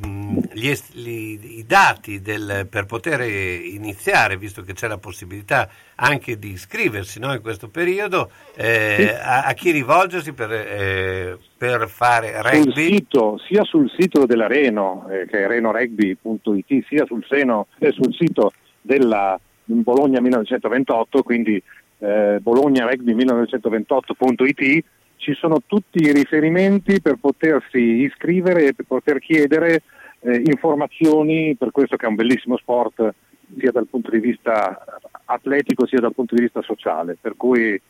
gli 0.53 0.67
est- 0.67 0.93
li- 0.95 1.59
i 1.59 1.65
dati 1.65 2.21
del- 2.21 2.65
per 2.69 2.85
poter 2.85 3.21
iniziare, 3.21 4.37
visto 4.37 4.61
che 4.63 4.73
c'è 4.73 4.87
la 4.87 4.97
possibilità 4.97 5.69
anche 5.95 6.37
di 6.39 6.51
iscriversi 6.51 7.19
no, 7.19 7.33
in 7.33 7.41
questo 7.41 7.67
periodo, 7.69 8.29
eh, 8.55 8.95
Sì. 8.97 9.03
a, 9.21 9.43
a 9.43 9.53
chi 9.53 9.71
rivolgersi 9.71 10.33
per, 10.33 10.51
eh, 10.51 11.37
per 11.57 11.87
fare 11.89 12.33
sul 12.51 12.65
rugby. 12.65 12.93
sito, 12.95 13.37
sia 13.47 13.63
sul 13.63 13.89
sito 13.97 14.25
della 14.25 14.47
Reno, 14.47 15.07
eh, 15.09 15.25
che 15.27 15.43
è 15.43 15.47
renorugby.it, 15.47 16.85
sia 16.87 17.05
sul, 17.05 17.23
seno, 17.29 17.67
eh, 17.79 17.91
sul 17.91 18.13
sito 18.13 18.51
della 18.81 19.39
Bologna 19.65 20.19
1928, 20.21 21.23
quindi 21.23 21.61
eh, 21.99 22.39
bolognaRugby1928.it, 22.43 24.83
ci 25.25 25.33
sono 25.33 25.63
tutti 25.65 26.03
i 26.03 26.11
riferimenti 26.11 27.01
per 27.01 27.15
potersi 27.19 27.79
iscrivere 27.79 28.67
e 28.67 28.73
per 28.75 28.85
poter 28.87 29.17
chiedere 29.17 29.81
eh, 30.19 30.43
informazioni 30.45 31.55
per 31.55 31.71
questo 31.71 31.95
che 31.95 32.05
è 32.05 32.09
un 32.09 32.13
bellissimo 32.13 32.57
sport 32.57 33.11
sia 33.57 33.71
dal 33.71 33.87
punto 33.87 34.11
di 34.11 34.19
vista 34.19 34.83
atletico 35.25 35.87
sia 35.87 35.99
dal 35.99 36.13
punto 36.13 36.35
di 36.35 36.41
vista 36.41 36.61
sociale, 36.61 37.17
per 37.19 37.33
cui 37.35 37.81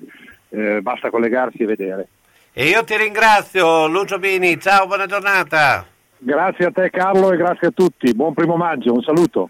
eh, 0.49 0.81
basta 0.81 1.09
collegarsi 1.09 1.63
e 1.63 1.65
vedere. 1.65 2.07
E 2.53 2.69
io 2.69 2.85
ti 2.85 2.95
ringrazio, 2.95 3.87
Lucio 3.87 4.17
Bini, 4.17 4.57
ciao, 4.57 4.87
buona 4.87 5.05
giornata. 5.05 5.85
Grazie 6.17 6.65
a 6.67 6.71
te 6.71 6.89
Carlo 6.89 7.33
e 7.33 7.37
grazie 7.37 7.67
a 7.67 7.71
tutti. 7.71 8.13
Buon 8.13 8.33
primo 8.33 8.55
maggio, 8.55 8.93
un 8.93 9.01
saluto. 9.01 9.49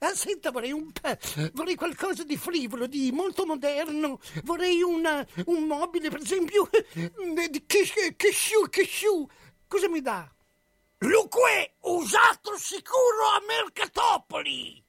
Ah, 0.00 0.14
senta, 0.14 0.50
vorrei 0.50 0.72
un 0.72 0.90
pe- 0.92 1.18
vorrei 1.54 1.74
qualcosa 1.74 2.22
di 2.24 2.36
frivolo, 2.36 2.86
di 2.86 3.10
molto 3.12 3.44
moderno. 3.46 4.20
Vorrei 4.44 4.80
una- 4.82 5.26
un 5.46 5.64
mobile, 5.64 6.08
per 6.10 6.20
esempio, 6.20 6.68
eh, 6.72 7.48
di 7.50 7.64
che, 7.66 8.14
che 8.16 8.30
sciù, 8.30 8.68
che 8.68 8.84
sciù. 8.84 9.26
Cosa 9.66 9.88
mi 9.88 10.00
dà? 10.00 10.30
Luque, 10.98 11.74
usato 11.82 12.56
sicuro 12.56 13.26
a 13.36 13.40
Mercatopoli! 13.46 14.84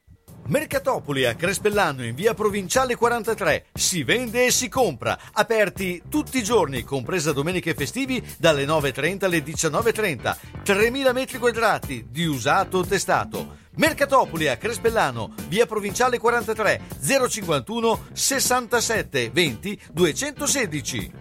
Mercatopoli 0.48 1.26
a 1.26 1.36
Crespellano 1.36 2.04
in 2.04 2.16
via 2.16 2.34
Provinciale 2.34 2.96
43. 2.96 3.68
Si 3.74 4.04
vende 4.04 4.46
e 4.46 4.52
si 4.52 4.68
compra. 4.68 5.16
Aperti 5.34 6.02
tutti 6.10 6.40
i 6.40 6.44
giorni, 6.44 6.82
compresa 6.84 7.34
domeniche 7.34 7.70
e 7.72 7.74
festivi, 7.76 8.24
dalle 8.40 8.66
9.30 8.66 9.26
alle 9.26 9.44
19.30. 9.44 10.36
3.000 10.64 11.14
metri 11.14 11.38
quadrati 11.38 12.08
di 12.10 12.26
usato 12.26 12.84
testato. 12.84 13.59
Mercatopoli 13.80 14.50
a 14.50 14.58
Crespellano, 14.58 15.32
via 15.48 15.66
Provinciale 15.66 16.18
43, 16.18 16.82
051 17.02 18.08
67 18.12 19.30
20 19.32 19.82
216. 19.94 21.12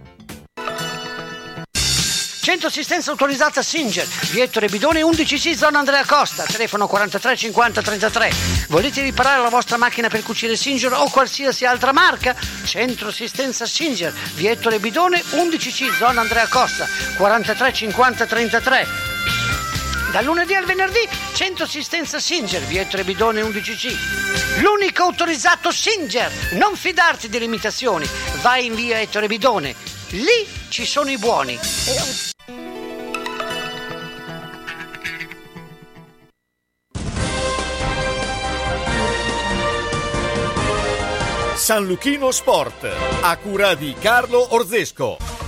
Centro 2.43 2.67
assistenza 2.67 3.13
autorizzata 3.13 3.63
Singer, 3.63 4.05
via 4.33 4.43
Ettore 4.43 4.69
Bidone 4.69 5.03
11C, 5.03 5.55
zona 5.55 5.79
Andrea 5.79 6.05
Costa, 6.05 6.43
telefono 6.45 6.89
43 6.89 7.37
50 7.37 7.81
33. 7.81 8.33
Volete 8.71 9.03
riparare 9.03 9.41
la 9.41 9.51
vostra 9.51 9.77
macchina 9.77 10.09
per 10.09 10.25
cucire 10.25 10.57
Singer 10.57 10.93
o 10.95 11.09
qualsiasi 11.11 11.65
altra 11.65 11.93
marca? 11.93 12.35
Centro 12.65 13.09
assistenza 13.09 13.67
Singer, 13.67 14.13
via 14.35 14.51
Ettore 14.51 14.81
Bidone 14.81 15.23
11C, 15.23 15.95
zona 15.97 16.23
Andrea 16.23 16.49
Costa, 16.49 16.89
43 17.17 17.73
50 17.73 18.27
33. 18.27 18.87
Dal 20.11 20.25
lunedì 20.25 20.55
al 20.55 20.65
venerdì, 20.65 21.07
centro 21.35 21.65
assistenza 21.65 22.19
Singer, 22.19 22.63
via 22.63 22.81
Ettore 22.81 23.05
Bidone 23.05 23.43
11C. 23.43 24.63
L'unico 24.63 25.03
autorizzato 25.03 25.71
Singer. 25.71 26.33
Non 26.53 26.77
fidarti 26.77 27.29
delle 27.29 27.45
imitazioni. 27.45 28.09
Vai 28.41 28.67
in 28.67 28.75
via 28.75 28.99
Ettore 29.01 29.27
Bidone. 29.27 29.75
Lì 30.13 30.49
ci 30.71 30.87
sono 30.87 31.11
i 31.11 31.19
buoni. 31.19 31.59
San 41.55 41.85
Luchino 41.85 42.31
Sport, 42.31 42.91
a 43.21 43.37
cura 43.37 43.75
di 43.75 43.95
Carlo 44.01 44.55
Orzesco. 44.55 45.48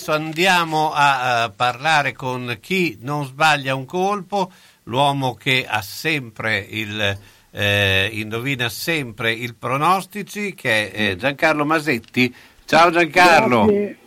adesso 0.00 0.12
andiamo 0.12 0.92
a, 0.94 1.44
eh, 1.44 1.52
parlare 1.54 2.12
con 2.12 2.56
chi 2.58 2.96
non 3.02 3.26
sbaglia 3.26 3.74
un 3.74 3.84
colpo, 3.84 4.50
l'uomo 4.84 5.34
che 5.34 5.66
ha 5.68 5.82
sempre 5.82 6.64
il 6.70 7.18
eh, 7.52 8.08
indovina 8.12 8.70
sempre 8.70 9.32
il 9.32 9.56
pronostici, 9.56 10.54
che 10.54 10.90
è 10.90 11.10
eh, 11.10 11.16
Giancarlo 11.16 11.66
Masetti. 11.66 12.34
Ciao 12.64 12.90
Giancarlo. 12.90 13.66
Grazie, 13.66 13.98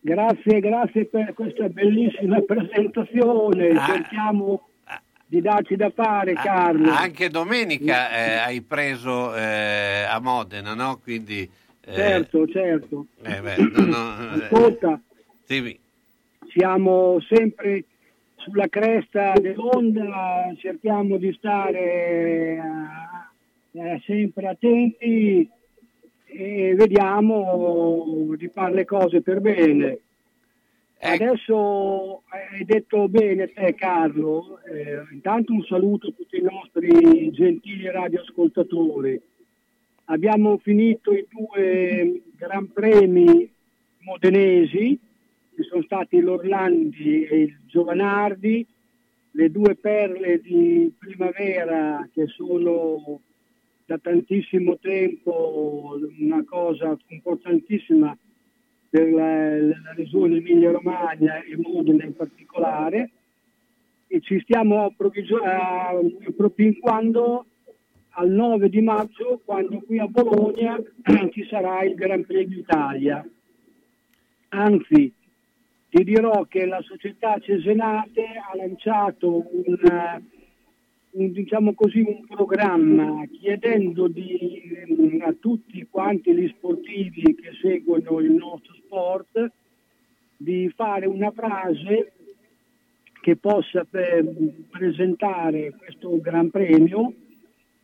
grazie, 0.00 0.60
grazie 0.60 1.04
per 1.06 1.34
questa 1.34 1.68
bellissima 1.70 2.40
presentazione. 2.42 3.70
Ah. 3.70 3.86
Cerchiamo 3.86 4.68
di 5.26 5.40
darci 5.40 5.74
da 5.74 5.90
fare, 5.90 6.34
Carlo. 6.34 6.92
Anche 6.92 7.30
domenica 7.30 8.10
eh, 8.10 8.36
hai 8.36 8.62
preso 8.62 9.34
eh, 9.34 10.04
a 10.08 10.20
Modena, 10.20 10.74
no? 10.74 11.00
Quindi, 11.02 11.50
eh, 11.88 11.94
Certo, 11.94 12.46
certo. 12.48 13.06
eh, 13.22 13.40
beh, 13.40 13.56
no, 13.56 13.86
no, 13.86 14.30
Ascolta, 14.42 15.00
dimmi. 15.46 15.78
siamo 16.48 17.20
sempre 17.20 17.84
sulla 18.36 18.68
cresta 18.68 19.32
dell'onda, 19.40 20.52
cerchiamo 20.58 21.16
di 21.16 21.32
stare 21.32 22.60
eh, 23.72 24.02
sempre 24.04 24.48
attenti 24.48 25.48
e 26.26 26.74
vediamo 26.74 28.34
di 28.36 28.48
fare 28.48 28.74
le 28.74 28.84
cose 28.84 29.20
per 29.22 29.40
bene. 29.40 29.98
Adesso 30.98 32.22
hai 32.28 32.64
detto 32.64 33.08
bene 33.08 33.52
te 33.52 33.74
Carlo, 33.74 34.60
eh, 34.64 35.02
intanto 35.12 35.52
un 35.52 35.62
saluto 35.64 36.08
a 36.08 36.12
tutti 36.12 36.36
i 36.36 36.42
nostri 36.42 37.30
gentili 37.32 37.90
radioascoltatori. 37.90 39.20
Abbiamo 40.06 40.58
finito 40.58 41.12
i 41.12 41.26
due 41.28 42.22
Gran 42.36 42.72
Premi 42.72 43.48
modenesi, 44.00 44.98
che 45.56 45.62
sono 45.62 45.82
stati 45.82 46.20
l'Orlandi 46.20 47.24
e 47.24 47.40
il 47.40 47.56
Giovanardi, 47.66 48.64
le 49.30 49.50
due 49.50 49.74
perle 49.74 50.40
di 50.40 50.94
primavera 50.98 52.06
che 52.12 52.26
sono 52.26 53.20
da 53.86 53.98
tantissimo 53.98 54.78
tempo 54.78 55.98
una 56.18 56.44
cosa 56.44 56.96
importantissima 57.08 58.16
per 58.90 59.10
la, 59.12 59.58
la 59.58 59.92
regione 59.94 60.36
Emilia-Romagna 60.36 61.42
e 61.42 61.56
Modena 61.56 62.04
in 62.04 62.14
particolare 62.14 63.10
e 64.08 64.20
ci 64.20 64.40
stiamo 64.40 64.94
propinquando 66.36 67.46
al 68.10 68.30
9 68.30 68.68
di 68.68 68.80
maggio 68.80 69.40
quando 69.44 69.80
qui 69.80 69.98
a 69.98 70.06
Bologna 70.06 70.78
ci 71.30 71.46
sarà 71.48 71.82
il 71.82 71.94
Gran 71.94 72.24
Premio 72.24 72.58
Italia. 72.58 73.26
Anzi, 74.48 75.12
ti 75.96 76.04
dirò 76.04 76.44
che 76.44 76.66
la 76.66 76.82
società 76.82 77.38
Cesenate 77.38 78.22
ha 78.22 78.54
lanciato 78.54 79.46
un, 79.50 79.78
eh, 79.82 80.22
un, 81.12 81.32
diciamo 81.32 81.72
così, 81.72 82.00
un 82.00 82.26
programma 82.26 83.24
chiedendo 83.32 84.06
di, 84.06 84.62
mm, 84.92 85.22
a 85.22 85.34
tutti 85.40 85.86
quanti 85.90 86.34
gli 86.34 86.48
sportivi 86.48 87.34
che 87.34 87.52
seguono 87.62 88.18
il 88.18 88.32
nostro 88.32 88.74
sport 88.74 89.50
di 90.36 90.70
fare 90.76 91.06
una 91.06 91.30
frase 91.30 92.12
che 93.22 93.36
possa 93.36 93.86
eh, 93.90 94.24
presentare 94.68 95.72
questo 95.78 96.20
Gran 96.20 96.50
Premio 96.50 97.14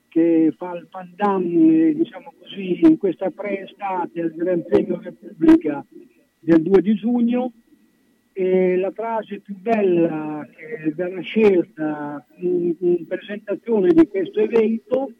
che 0.08 0.52
fa 0.54 0.76
il 0.76 0.86
pandan, 0.90 1.44
eh, 1.44 1.94
diciamo 1.94 2.34
così, 2.38 2.80
in 2.82 2.98
questa 2.98 3.30
pre-estate 3.30 4.20
al 4.20 4.34
Gran 4.34 4.62
Premio 4.64 5.00
Repubblica 5.00 5.82
del 6.40 6.60
2 6.60 6.82
di 6.82 6.94
giugno 6.94 7.52
e 8.32 8.76
la 8.76 8.90
frase 8.90 9.40
più 9.40 9.56
bella 9.56 10.46
che 10.50 10.92
verrà 10.94 11.20
scelta 11.20 12.24
in, 12.36 12.74
in 12.78 13.06
presentazione 13.06 13.92
di 13.92 14.06
questo 14.06 14.40
evento, 14.40 15.12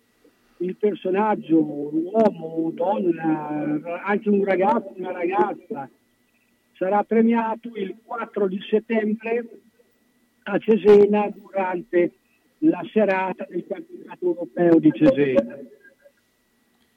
il 0.59 0.77
personaggio, 0.77 1.59
uomo, 1.61 2.71
donna, 2.73 3.81
anche 4.05 4.29
un 4.29 4.45
ragazzo, 4.45 4.95
una 4.97 5.13
ragazza, 5.13 5.89
sarà 6.73 7.03
premiato 7.05 7.71
il 7.75 7.97
4 8.03 8.49
di 8.49 8.61
settembre 8.69 9.49
a 10.45 10.59
Cesena 10.59 11.29
durante 11.31 12.13
la 12.59 12.83
serata 12.93 13.47
del 13.49 13.67
campionato 13.67 14.25
europeo 14.25 14.79
di 14.79 14.91
Cesena. 14.93 15.59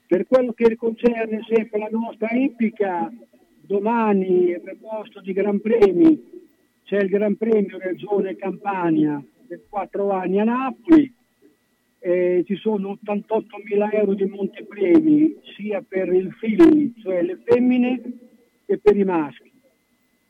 Per 0.07 0.27
quello 0.27 0.53
che 0.53 0.75
concerne 0.75 1.41
sempre 1.47 1.79
la 1.79 1.89
nostra 1.89 2.29
ippica, 2.29 3.11
domani 3.65 4.53
a 4.53 4.61
posto 4.79 5.21
di 5.21 5.33
Gran 5.33 5.59
Premi 5.59 6.43
c'è 6.83 6.97
il 6.97 7.09
Gran 7.09 7.35
Premio 7.35 7.77
Regione 7.79 8.35
Campania 8.35 9.21
per 9.47 9.61
4 9.67 10.11
anni 10.11 10.39
a 10.39 10.43
Napoli, 10.43 11.11
eh, 11.99 12.43
ci 12.45 12.55
sono 12.55 12.89
88 12.89 13.57
mila 13.63 13.91
euro 13.91 14.13
di 14.13 14.25
montepremi 14.25 15.35
sia 15.55 15.83
per 15.87 16.13
il 16.13 16.31
figli, 16.33 16.93
cioè 17.01 17.23
le 17.23 17.39
femmine, 17.43 18.01
che 18.65 18.77
per 18.77 18.95
i 18.95 19.03
maschi. 19.03 19.51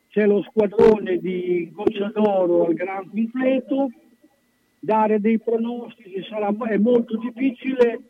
C'è 0.08 0.26
lo 0.26 0.42
squadrone 0.42 1.18
di 1.18 1.70
Goccia 1.72 2.10
d'Oro 2.14 2.66
al 2.66 2.74
gran 2.74 3.08
completo, 3.10 3.90
dare 4.78 5.20
dei 5.20 5.38
pronostici 5.38 6.22
sarà, 6.22 6.54
è 6.68 6.78
molto 6.78 7.18
difficile 7.18 8.00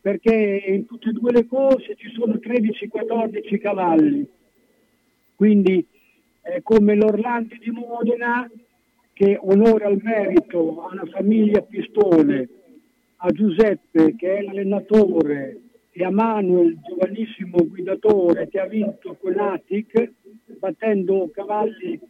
perché 0.00 0.64
in 0.66 0.86
tutte 0.86 1.10
e 1.10 1.12
due 1.12 1.32
le 1.32 1.46
corse 1.46 1.96
ci 1.96 2.10
sono 2.10 2.34
13-14 2.34 3.58
cavalli. 3.60 4.28
Quindi 5.34 5.86
è 6.40 6.60
come 6.62 6.94
l'Orlandi 6.94 7.58
di 7.58 7.70
Modena 7.70 8.50
che 9.12 9.38
onore 9.40 9.84
al 9.84 10.00
merito 10.02 10.86
alla 10.86 11.06
famiglia 11.06 11.60
Pistone, 11.62 12.48
a 13.16 13.30
Giuseppe 13.30 14.16
che 14.16 14.38
è 14.38 14.42
l'allenatore 14.42 15.60
e 15.92 16.04
a 16.04 16.10
Manuel, 16.10 16.78
giovanissimo 16.88 17.66
guidatore 17.66 18.48
che 18.48 18.58
ha 18.58 18.66
vinto 18.66 19.16
con 19.20 19.32
l'Atic 19.32 20.10
battendo 20.58 21.30
cavalli 21.32 22.00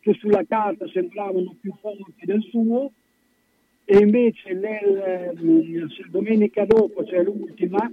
che 0.00 0.14
sulla 0.14 0.44
carta 0.46 0.86
sembravano 0.88 1.56
più 1.60 1.74
forti 1.80 2.24
del 2.24 2.42
suo. 2.42 2.92
E 3.84 3.98
invece 3.98 4.52
nel, 4.52 5.32
mm, 5.40 5.86
domenica 6.10 6.64
dopo, 6.64 7.04
cioè 7.04 7.22
l'ultima, 7.22 7.90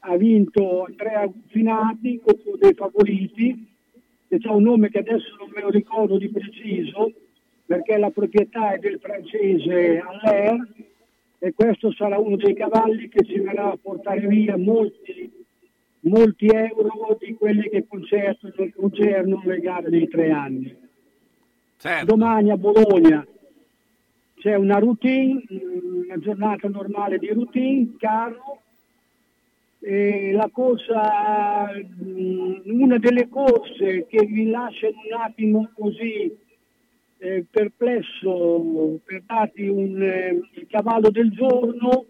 ha 0.00 0.16
vinto 0.16 0.84
Andrea 0.84 1.30
Finati, 1.48 2.20
uno 2.24 2.56
dei 2.56 2.74
favoriti, 2.74 3.66
che 4.28 4.38
ha 4.42 4.52
un 4.52 4.62
nome 4.62 4.90
che 4.90 4.98
adesso 4.98 5.36
non 5.38 5.50
me 5.54 5.60
lo 5.62 5.70
ricordo 5.70 6.18
di 6.18 6.28
preciso, 6.28 7.12
perché 7.64 7.96
la 7.96 8.10
proprietà 8.10 8.72
è 8.72 8.78
del 8.78 8.98
francese 9.00 9.98
Allaire 9.98 10.68
e 11.38 11.52
questo 11.52 11.92
sarà 11.92 12.18
uno 12.18 12.36
dei 12.36 12.54
cavalli 12.54 13.08
che 13.08 13.24
ci 13.24 13.38
verrà 13.40 13.72
a 13.72 13.78
portare 13.80 14.26
via 14.26 14.56
molti, 14.56 15.30
molti 16.00 16.46
euro 16.46 17.16
di 17.20 17.34
quelli 17.34 17.68
che 17.68 17.86
concernono, 17.86 19.42
le 19.44 19.60
gare 19.60 19.90
dei 19.90 20.08
tre 20.08 20.30
anni. 20.30 20.74
Domani 22.04 22.50
a 22.50 22.56
Bologna 22.56 23.26
c'è 24.38 24.54
una 24.54 24.78
routine, 24.78 25.42
una 25.50 26.18
giornata 26.18 26.68
normale 26.68 27.18
di 27.18 27.28
routine, 27.28 27.94
carro, 27.98 28.62
e 29.88 30.32
la 30.32 30.48
corsa, 30.50 31.70
mm, 31.72 32.80
una 32.80 32.98
delle 32.98 33.28
corse 33.28 34.04
che 34.08 34.26
mi 34.26 34.50
lascia 34.50 34.88
un 34.88 35.20
attimo 35.22 35.70
così 35.74 36.36
eh, 37.18 37.44
perplesso 37.48 38.98
per 39.04 39.22
darti 39.24 39.68
un, 39.68 40.02
eh, 40.02 40.40
il 40.54 40.66
cavallo 40.68 41.08
del 41.10 41.30
giorno 41.30 42.06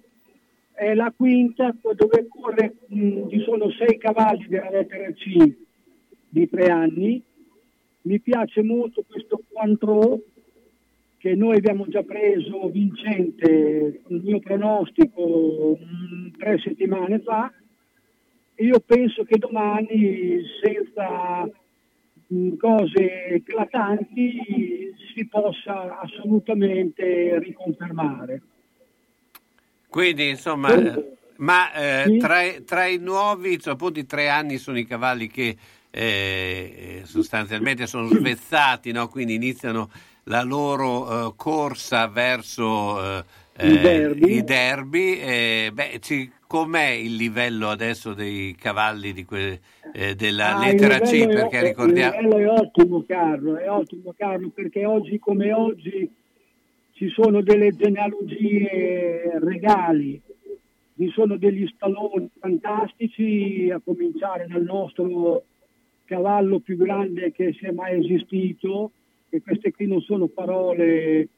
è 0.72 0.94
la 0.94 1.12
quinta 1.14 1.76
dove 1.82 2.26
corre, 2.28 2.76
mh, 2.86 3.28
ci 3.28 3.40
sono 3.40 3.70
sei 3.72 3.98
cavalli 3.98 4.46
della 4.48 4.70
lettera 4.70 5.12
C 5.12 5.54
di 6.30 6.48
tre 6.48 6.68
anni. 6.68 7.22
Mi 8.02 8.18
piace 8.20 8.62
molto 8.62 9.04
questo 9.06 9.42
Quantro 9.52 10.22
che 11.18 11.34
noi 11.34 11.56
abbiamo 11.58 11.86
già 11.88 12.02
preso 12.02 12.70
vincente 12.70 14.00
il 14.08 14.22
mio 14.22 14.38
pronostico 14.38 15.76
mh, 15.78 16.38
tre 16.38 16.58
settimane 16.58 17.18
fa. 17.18 17.52
Io 18.58 18.80
penso 18.80 19.24
che 19.24 19.38
domani 19.38 20.40
senza 20.62 21.48
mh, 22.28 22.56
cose 22.56 23.26
eclatanti 23.26 24.94
si 25.14 25.26
possa 25.26 25.98
assolutamente 26.00 27.38
riconfermare. 27.38 28.42
Quindi 29.88 30.28
insomma, 30.28 30.74
eh, 30.74 31.16
ma 31.36 31.72
eh, 31.72 32.16
tra, 32.18 32.40
tra 32.64 32.86
i 32.86 32.98
nuovi, 32.98 33.58
cioè, 33.58 33.74
appunto 33.74 33.98
i 33.98 34.06
tre 34.06 34.28
anni 34.28 34.58
sono 34.58 34.78
i 34.78 34.86
cavalli 34.86 35.28
che 35.28 35.56
eh, 35.90 37.02
sostanzialmente 37.04 37.86
sono 37.86 38.08
svezzati, 38.08 38.92
no? 38.92 39.08
quindi 39.08 39.34
iniziano 39.34 39.90
la 40.24 40.42
loro 40.42 41.28
eh, 41.28 41.32
corsa 41.36 42.08
verso 42.08 43.18
eh, 43.18 43.24
I 43.58 43.78
derby. 43.80 44.36
i 44.36 44.44
derby. 44.44 45.18
eh, 45.18 45.70
beh, 45.72 45.98
ci- 46.00 46.30
com'è 46.46 46.88
il 46.90 47.16
livello 47.16 47.68
adesso 47.68 48.14
dei 48.14 48.54
cavalli 48.54 49.12
di 49.12 49.24
que- 49.24 49.60
eh, 49.92 50.14
della 50.14 50.56
Ah, 50.56 50.66
lettera 50.66 51.00
C? 51.00 51.12
livello 51.12 51.30
è- 51.30 51.34
Perché 51.34 51.56
il 51.58 51.64
ricordiamo... 51.64 52.20
livello 52.20 52.38
è 52.38 52.48
ottimo 52.60 53.04
Carlo, 53.06 53.56
è 53.56 53.70
ottimo 53.70 54.14
Carlo 54.16 54.48
perché 54.50 54.84
oggi 54.84 55.18
come 55.18 55.52
oggi 55.52 56.08
ci 56.92 57.08
sono 57.10 57.42
delle 57.42 57.72
genealogie 57.76 59.38
regali, 59.40 60.20
ci 60.96 61.10
sono 61.10 61.36
degli 61.36 61.66
stalloni 61.74 62.30
fantastici 62.38 63.70
a 63.70 63.80
cominciare 63.84 64.46
dal 64.46 64.62
nostro 64.62 65.44
cavallo 66.04 66.60
più 66.60 66.76
grande 66.76 67.32
che 67.32 67.52
sia 67.58 67.72
mai 67.72 67.98
esistito 67.98 68.92
e 69.28 69.42
queste 69.42 69.72
qui 69.72 69.86
non 69.86 70.00
sono 70.00 70.26
parole 70.28 71.28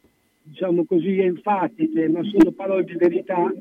diciamo 0.43 0.85
così 0.85 1.19
enfatiche 1.19 2.09
ma 2.09 2.23
sono 2.25 2.53
parole 2.53 2.85
di 2.85 2.95
verità. 2.97 3.53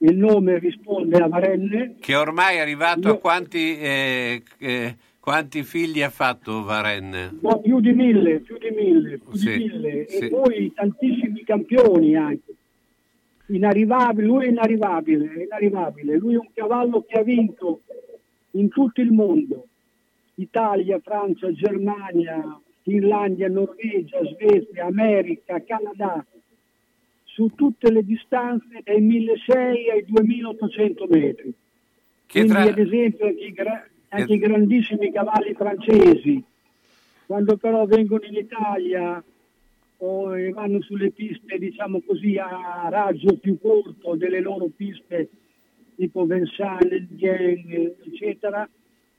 Il 0.00 0.16
nome 0.16 0.58
risponde 0.58 1.18
a 1.18 1.26
Varenne, 1.26 1.96
Che 1.98 2.14
ormai 2.14 2.56
è 2.56 2.60
arrivato 2.60 3.08
a 3.08 3.18
quanti, 3.18 3.76
eh, 3.76 4.42
eh, 4.58 4.96
quanti 5.18 5.64
figli 5.64 6.02
ha 6.02 6.10
fatto 6.10 6.62
Varenne? 6.62 7.36
No, 7.40 7.60
più 7.60 7.80
di 7.80 7.92
mille, 7.92 8.38
più 8.38 8.56
di 8.58 8.70
mille, 8.70 9.18
più 9.18 9.32
Sì, 9.34 9.56
di 9.56 9.64
mille. 9.64 10.06
sì. 10.08 10.18
E 10.18 10.28
poi 10.28 10.72
tantissimi 10.72 11.42
campioni 11.42 12.14
anche. 12.14 12.54
Inarrivabile, 13.46 14.26
lui 14.26 14.44
è 14.44 14.48
inarrivabile, 14.50 15.32
è 15.32 15.42
inarrivabile. 15.42 16.16
Lui 16.16 16.34
è 16.34 16.38
un 16.38 16.48
cavallo 16.54 17.04
che 17.08 17.18
ha 17.18 17.22
vinto 17.22 17.80
in 18.52 18.68
tutto 18.68 19.00
il 19.00 19.10
mondo. 19.10 19.66
Italia, 20.34 21.00
Francia, 21.02 21.50
Germania, 21.52 22.60
Finlandia, 22.82 23.48
Norvegia, 23.48 24.18
Svezia, 24.22 24.84
America, 24.86 25.60
Canada, 25.66 26.24
su 27.38 27.52
tutte 27.54 27.92
le 27.92 28.02
distanze 28.04 28.80
dai 28.82 29.00
1600 29.00 29.90
ai 29.92 30.04
2800 30.04 31.06
metri. 31.08 31.54
Che 32.26 32.40
Quindi 32.40 32.48
tra- 32.50 32.62
ad 32.62 32.78
esempio 32.78 33.26
anche 33.26 33.44
i, 33.44 33.52
gra- 33.52 33.88
anche 34.08 34.32
i 34.32 34.38
grandissimi 34.38 35.12
cavalli 35.12 35.54
francesi, 35.54 36.42
quando 37.26 37.56
però 37.56 37.86
vengono 37.86 38.24
in 38.24 38.34
Italia 38.34 39.22
o 40.00 40.50
vanno 40.52 40.82
sulle 40.82 41.10
piste 41.10 41.58
diciamo 41.58 42.00
così 42.04 42.36
a 42.38 42.88
raggio 42.90 43.36
più 43.36 43.56
corto 43.60 44.16
delle 44.16 44.40
loro 44.40 44.68
piste 44.74 45.28
tipo 45.94 46.24
Vincennes, 46.24 47.06
Dien, 47.08 47.92
eccetera, 48.04 48.68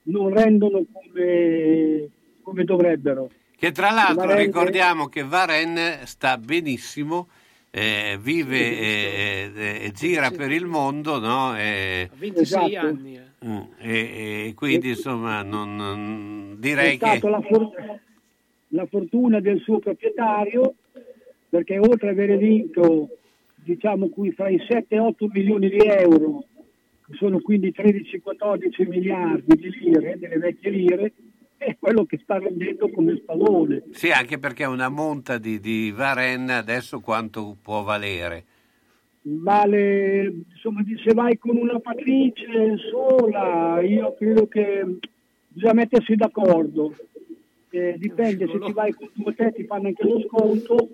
non 0.04 0.34
rendono 0.34 0.84
come, 0.92 2.10
come 2.42 2.64
dovrebbero. 2.66 3.30
Che 3.56 3.72
tra 3.72 3.92
l'altro 3.92 4.28
Varenne- 4.28 4.46
ricordiamo 4.46 5.08
che 5.08 5.24
Varenne 5.24 6.00
sta 6.06 6.38
benissimo, 6.38 7.28
eh, 7.72 8.18
vive 8.22 8.58
e 8.58 9.52
e- 9.56 9.80
e 9.86 9.92
gira 9.92 10.32
per 10.32 10.52
il 10.52 10.66
mondo, 10.66 11.20
no? 11.20 11.56
E, 11.58 12.10
26 12.18 12.42
Esatto. 12.74 12.88
anni. 12.88 13.16
eh. 13.16 13.46
mm, 13.46 13.58
e- 13.80 14.54
quindi 14.56 14.90
insomma 14.90 15.44
non, 15.44 15.76
non- 15.76 16.54
è 16.56 16.60
direi 16.60 16.98
che... 16.98 17.06
stata 17.06 17.30
la, 17.30 17.42
for- 17.42 18.00
la 18.70 18.86
fortuna 18.88 19.40
del 19.40 19.60
suo 19.62 19.80
proprietario 19.80 20.76
perché 21.50 21.78
oltre 21.80 22.10
ad 22.10 22.20
aver 22.20 22.38
vinto 22.38 23.10
diciamo 23.56 24.10
qui 24.10 24.32
fra 24.32 24.50
i 24.50 24.64
7 24.68 24.96
e 24.96 25.00
8 25.00 25.28
milioni 25.32 25.70
di 25.70 25.78
euro 25.78 26.44
che 27.06 27.14
sono 27.16 27.40
quindi 27.40 27.74
13-14 27.76 28.88
miliardi 28.88 29.56
di 29.56 29.70
lire 29.80 30.18
delle 30.20 30.38
vecchie 30.38 30.70
lire 30.72 31.14
è 31.60 31.78
quello 31.78 32.06
che 32.06 32.20
sta 32.24 32.40
rendendo 32.40 32.90
come 32.90 33.16
spallone 33.18 33.84
Sì, 33.92 34.10
anche 34.12 34.40
perché 34.40 34.66
una 34.66 34.90
monta 34.90 35.38
di, 35.38 35.60
di 35.60 35.92
Varenne 35.92 36.54
adesso 36.56 37.00
quanto 37.00 37.56
può 37.62 37.84
valere? 37.84 38.46
vale 39.22 40.34
insomma 40.50 40.82
se 41.04 41.14
vai 41.14 41.38
con 41.38 41.58
una 41.58 41.78
patrice 41.80 42.78
sola 42.90 43.82
io 43.82 44.16
credo 44.18 44.48
che 44.48 44.98
bisogna 45.50 45.74
mettersi 45.74 46.16
d'accordo. 46.16 46.96
Eh, 47.72 47.96
dipende 48.00 48.48
se 48.48 48.58
ti 48.58 48.72
vai 48.72 48.92
con 48.94 49.10
due 49.14 49.36
te 49.36 49.52
ti 49.54 49.64
fanno 49.66 49.88
anche 49.90 50.04
lo 50.04 50.22
sconto 50.22 50.90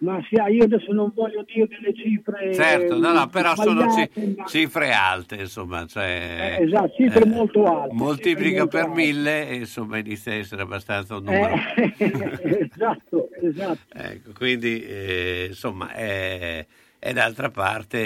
ma 0.00 0.22
sia, 0.28 0.48
io 0.48 0.64
adesso 0.64 0.92
non 0.92 1.12
voglio 1.14 1.42
dire 1.44 1.66
delle 1.68 1.94
cifre 1.94 2.54
Certo, 2.54 2.98
no, 2.98 3.12
no, 3.12 3.28
però 3.28 3.54
sono 3.54 3.84
ma- 3.84 4.44
cifre 4.46 4.92
alte, 4.92 5.36
insomma, 5.36 5.86
cioè, 5.86 6.56
Eh, 6.58 6.64
esatto, 6.64 6.94
cifre 6.96 7.26
molto 7.26 7.64
alte, 7.64 7.94
Moltiplica 7.94 8.60
molto 8.60 8.76
per 8.78 8.86
alte. 8.86 8.94
mille 9.02 9.48
e 9.48 9.54
insomma 9.56 9.98
inizia 9.98 10.32
a 10.32 10.36
essere 10.36 10.62
abbastanza 10.62 11.16
un 11.16 11.24
numero. 11.24 11.54
Eh, 11.76 11.94
esatto, 12.72 13.28
esatto. 13.42 13.94
Ecco, 13.94 14.30
quindi 14.34 14.82
eh, 14.82 15.44
insomma 15.48 15.92
è, 15.92 16.66
è 16.98 17.12
d'altra 17.12 17.50
parte 17.50 17.98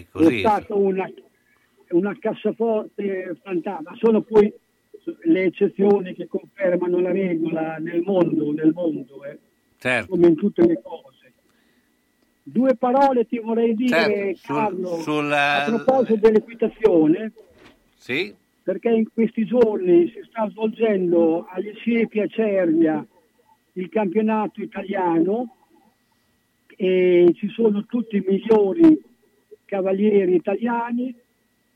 è 0.00 0.06
così. 0.10 0.38
stata 0.40 0.74
una, 0.74 1.10
una 1.90 2.16
cassaforte 2.18 3.36
fantastica, 3.42 3.92
sono 4.00 4.20
poi 4.22 4.52
le 5.24 5.42
eccezioni 5.42 6.14
che 6.14 6.26
confermano 6.26 6.98
la 7.00 7.10
regola 7.12 7.76
nel 7.78 8.02
mondo, 8.02 8.52
nel 8.52 8.72
mondo 8.72 9.24
eh, 9.24 9.38
Certo. 9.78 10.08
come 10.08 10.28
in 10.28 10.34
tutte 10.36 10.64
le 10.66 10.80
cose. 10.82 11.23
Due 12.46 12.76
parole 12.76 13.24
ti 13.26 13.38
vorrei 13.38 13.74
dire, 13.74 13.88
Certo, 13.88 14.36
sul- 14.36 14.54
Carlo, 14.56 14.88
sulla- 15.00 15.64
a 15.64 15.70
proposito 15.70 16.16
dell'equitazione, 16.16 17.32
Sì? 17.96 18.34
perché 18.62 18.90
in 18.90 19.10
questi 19.10 19.46
giorni 19.46 20.08
si 20.10 20.20
sta 20.28 20.46
svolgendo 20.50 21.46
agli 21.48 21.72
Siepi 21.82 22.20
a 22.20 22.26
Cervia 22.26 23.04
il 23.72 23.88
campionato 23.88 24.60
italiano 24.60 25.56
e 26.76 27.32
ci 27.34 27.48
sono 27.48 27.86
tutti 27.86 28.16
i 28.16 28.24
migliori 28.26 29.02
cavalieri 29.64 30.34
italiani. 30.34 31.14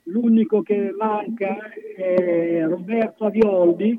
L'unico 0.04 0.60
che 0.62 0.92
manca 0.96 1.70
è 1.96 2.62
Roberto 2.66 3.24
Avioldi, 3.24 3.98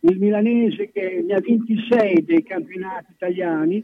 il 0.00 0.18
milanese 0.18 0.90
che 0.90 1.22
ne 1.26 1.34
ha 1.34 1.40
26 1.40 2.24
dei 2.24 2.42
campionati 2.42 3.12
italiani 3.12 3.82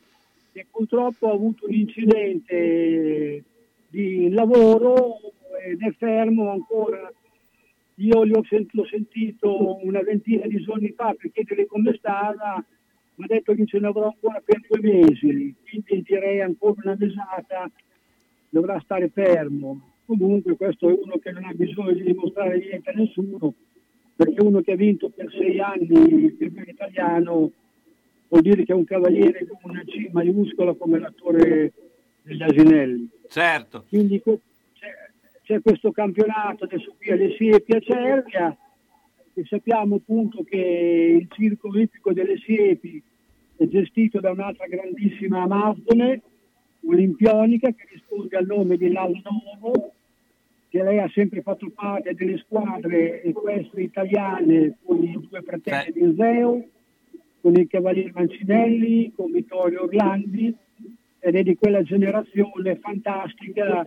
e 0.57 0.67
purtroppo 0.71 1.29
ha 1.29 1.33
avuto 1.33 1.67
un 1.67 1.75
incidente 1.75 3.45
di 3.89 4.31
lavoro 4.31 5.19
ed 5.67 5.83
è 5.83 5.93
fermo 5.93 6.51
ancora. 6.51 7.13
Io 7.97 8.19
ho 8.19 8.25
l'ho 8.25 8.85
sentito 8.87 9.85
una 9.85 10.01
ventina 10.01 10.47
di 10.47 10.63
giorni 10.63 10.93
fa 10.97 11.15
per 11.19 11.31
chiedere 11.33 11.67
come 11.67 11.95
stava 11.97 12.65
mi 13.17 13.25
ha 13.25 13.27
detto 13.29 13.55
che 13.55 13.65
ce 13.67 13.79
ne 13.79 13.87
avrò 13.87 14.07
ancora 14.07 14.43
per 14.45 14.61
due 14.69 14.81
mesi, 14.81 15.55
quindi 15.69 16.03
direi 16.03 16.41
ancora 16.41 16.81
una 16.83 16.97
mesata, 16.99 17.71
dovrà 18.49 18.81
stare 18.81 19.09
fermo. 19.09 19.93
Comunque 20.05 20.57
questo 20.57 20.89
è 20.89 20.93
uno 20.93 21.19
che 21.19 21.31
non 21.31 21.45
ha 21.45 21.53
bisogno 21.55 21.93
di 21.93 22.03
dimostrare 22.03 22.59
niente 22.59 22.91
a 22.91 22.95
nessuno, 22.95 23.55
perché 24.17 24.43
uno 24.43 24.61
che 24.63 24.73
ha 24.73 24.77
vinto 24.77 25.11
per 25.11 25.31
sei 25.31 25.61
anni 25.61 26.25
il 26.25 26.37
campionato 26.37 26.71
italiano 26.71 27.53
vuol 28.35 28.43
dire 28.43 28.65
che 28.65 28.73
è 28.73 28.75
un 28.75 28.85
cavaliere 28.85 29.47
con 29.47 29.71
una 29.71 29.85
C 29.85 30.09
maiuscola 30.11 30.75
come 30.75 30.99
l'attore 30.99 31.73
degli 32.23 32.43
Asinelli. 32.43 33.09
Certo. 33.29 33.85
Quindi 33.89 34.21
c'è, 34.21 34.91
c'è 35.43 35.63
questo 35.63 35.93
campionato 35.93 36.65
adesso 36.65 36.95
qui 36.99 37.13
alle 37.13 37.35
Siepi 37.37 37.77
a 37.77 37.81
Cervia 37.81 38.57
e 39.35 39.45
sappiamo 39.45 39.97
appunto 39.97 40.43
che 40.43 41.19
il 41.21 41.29
circo 41.31 41.79
ippico 41.79 42.13
delle 42.13 42.37
Siepi 42.39 43.01
è 43.57 43.67
gestito 43.69 44.19
da 44.19 44.33
un'altra 44.33 44.67
grandissima 44.67 45.43
amazzone 45.43 46.21
olimpionica 46.87 47.71
che 47.71 47.87
risponde 47.93 48.37
al 48.37 48.47
nome 48.47 48.77
di 48.77 48.91
Lalla 48.91 49.21
Novo 49.23 49.93
che 50.69 50.83
lei 50.83 50.99
ha 50.99 51.09
sempre 51.15 51.41
fatto 51.41 51.71
parte 51.73 52.15
delle 52.15 52.39
squadre 52.39 53.23
equestri 53.23 53.85
italiane 53.85 54.79
con 54.83 55.05
i 55.05 55.13
due 55.13 55.41
fratelli 55.43 55.93
di 55.93 56.11
Iseo, 56.11 56.65
con 57.45 57.57
il 57.57 57.69
Cavaliere 57.69 58.11
Mancinelli, 58.15 59.13
con 59.15 59.31
Vittorio 59.31 59.83
Orlandi 59.83 60.57
ed 61.19 61.35
è 61.37 61.43
di 61.43 61.55
quella 61.57 61.83
generazione 61.83 62.77
fantastica 62.77 63.87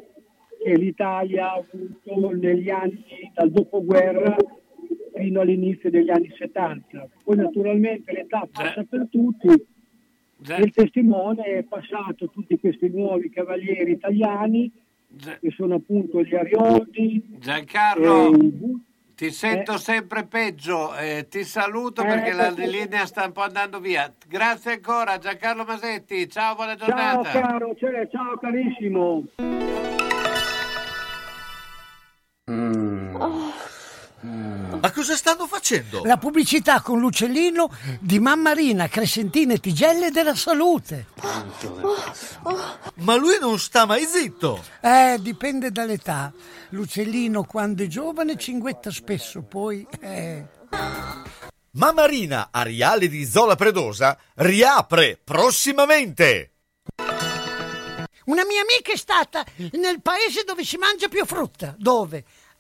che 0.64 0.78
l'Italia 0.78 1.54
ha 1.54 1.64
avuto 1.66 2.36
negli 2.36 2.70
anni 2.70 3.04
dal 3.34 3.50
dopoguerra 3.50 4.36
fino 5.16 5.42
all'inizio 5.42 5.90
degli 5.90 6.12
anni 6.12 6.32
70. 6.38 7.10
Poi 7.24 7.36
naturalmente 7.36 8.12
l'età 8.12 8.48
passa 8.52 8.86
per 8.88 9.08
tutti. 9.10 9.48
Il 9.48 10.72
testimone 10.72 11.44
è 11.46 11.64
passato 11.64 12.30
tutti 12.30 12.60
questi 12.60 12.90
nuovi 12.90 13.32
cavalieri 13.32 13.94
italiani 13.94 14.72
che 15.40 15.50
sono 15.50 15.76
appunto 15.76 16.22
gli 16.22 16.36
Ariodi, 16.36 17.26
Giancarlo, 17.40 18.34
eh, 18.36 18.74
ti 19.18 19.32
sento 19.32 19.80
sempre 19.80 20.26
peggio, 20.28 20.96
eh, 20.96 21.26
ti 21.28 21.44
saluto 21.44 22.04
Eh, 22.04 22.06
perché 22.06 22.34
la 22.34 22.54
perché- 22.54 22.68
linea 22.68 23.08
sta 23.08 23.26
un 23.26 23.32
po' 23.32 23.42
andando 23.42 23.80
via. 23.80 24.14
Grazie 24.28 24.74
ancora 24.74 25.18
Giancarlo 25.18 25.64
Masetti, 25.64 26.30
ciao, 26.30 26.54
buona 26.54 26.76
Ciao 26.78 26.86
giornata. 26.86 27.32
caro, 27.42 27.74
cioè, 27.80 28.08
ciao 28.12 28.38
carissimo. 28.38 29.24
Ma 34.22 34.92
cosa 34.92 35.16
stanno 35.16 35.46
facendo? 35.46 36.04
La 36.04 36.18
pubblicità 36.18 36.82
con 36.82 37.00
l'uccellino 37.00 37.70
di 38.00 38.20
Mammarina, 38.20 38.88
Crescentina 38.88 39.54
e 39.54 39.60
Tigelle 39.60 40.10
della 40.10 40.34
Salute. 40.34 41.08
Ma 42.96 43.16
lui 43.16 43.38
non 43.40 43.60
sta 43.60 43.86
mai 43.86 44.06
zitto. 44.06 44.64
Eh, 44.82 45.18
dipende 45.20 45.72
dall'età. 45.72 46.34
L'uccellino 46.70 47.44
quando 47.44 47.84
è 47.84 47.88
giovane 47.88 48.38
cinguetta 48.38 48.90
spesso, 48.90 49.44
poi... 49.44 49.86
Eh. 50.00 50.46
Mammarina 51.72 52.50
Ariale 52.50 53.08
di 53.08 53.24
Zola 53.24 53.56
Predosa 53.56 54.18
riapre 54.36 55.20
prossimamente. 55.24 56.54
Una 58.26 58.44
mia 58.46 58.62
amica 58.62 58.92
è 58.92 58.98
stata 58.98 59.46
nel 59.74 60.02
paese 60.02 60.44
dove 60.44 60.66
si 60.66 60.76
mangia 60.78 61.08
più 61.08 61.26
frutta. 61.26 61.76
Dove? 61.78 62.26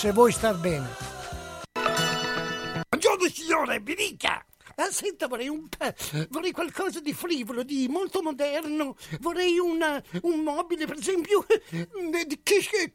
se 0.00 0.12
vuoi 0.12 0.32
star 0.32 0.56
bene. 0.56 0.88
Buongiorno 2.88 3.28
signore, 3.28 3.80
mi 3.80 3.94
dica! 3.94 4.42
Ah, 4.76 4.90
senta, 4.90 5.28
vorrei 5.28 5.48
un 5.48 5.68
vorrei 6.30 6.52
qualcosa 6.52 7.00
di 7.00 7.12
frivolo, 7.12 7.62
di 7.62 7.86
molto 7.86 8.22
moderno. 8.22 8.96
Vorrei 9.20 9.58
una- 9.58 10.02
un 10.22 10.40
mobile, 10.40 10.86
per 10.86 10.96
esempio, 10.96 11.44
di 12.26 12.40
che 12.42 12.92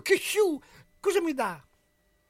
cashew. 0.00 0.58
Cosa 0.98 1.20
mi 1.20 1.34
dà? 1.34 1.62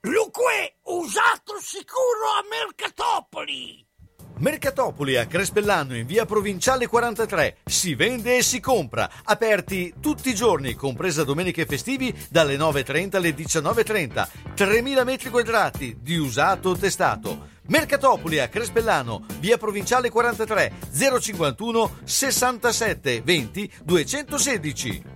Luque, 0.00 0.78
usato 0.82 1.60
sicuro 1.60 2.26
a 2.36 2.44
Mercatopoli! 2.50 3.85
Mercatopoli 4.38 5.16
a 5.16 5.26
Crespellano 5.26 5.96
in 5.96 6.04
via 6.04 6.26
Provinciale 6.26 6.86
43. 6.86 7.56
Si 7.64 7.94
vende 7.94 8.36
e 8.36 8.42
si 8.42 8.60
compra. 8.60 9.10
Aperti 9.24 9.94
tutti 9.98 10.28
i 10.28 10.34
giorni, 10.34 10.74
compresa 10.74 11.24
domenica 11.24 11.62
e 11.62 11.66
festivi, 11.66 12.14
dalle 12.28 12.58
9.30 12.58 13.16
alle 13.16 13.34
19.30. 13.34 14.28
3.000 14.54 15.04
metri 15.04 15.30
quadrati 15.30 15.96
di 16.02 16.16
usato 16.18 16.76
testato. 16.76 17.54
Mercatopoli 17.68 18.38
a 18.38 18.48
Crespellano, 18.48 19.24
via 19.40 19.56
Provinciale 19.56 20.10
43, 20.10 20.72
051 20.92 21.96
67 22.04 23.22
20 23.22 23.72
216. 23.84 25.15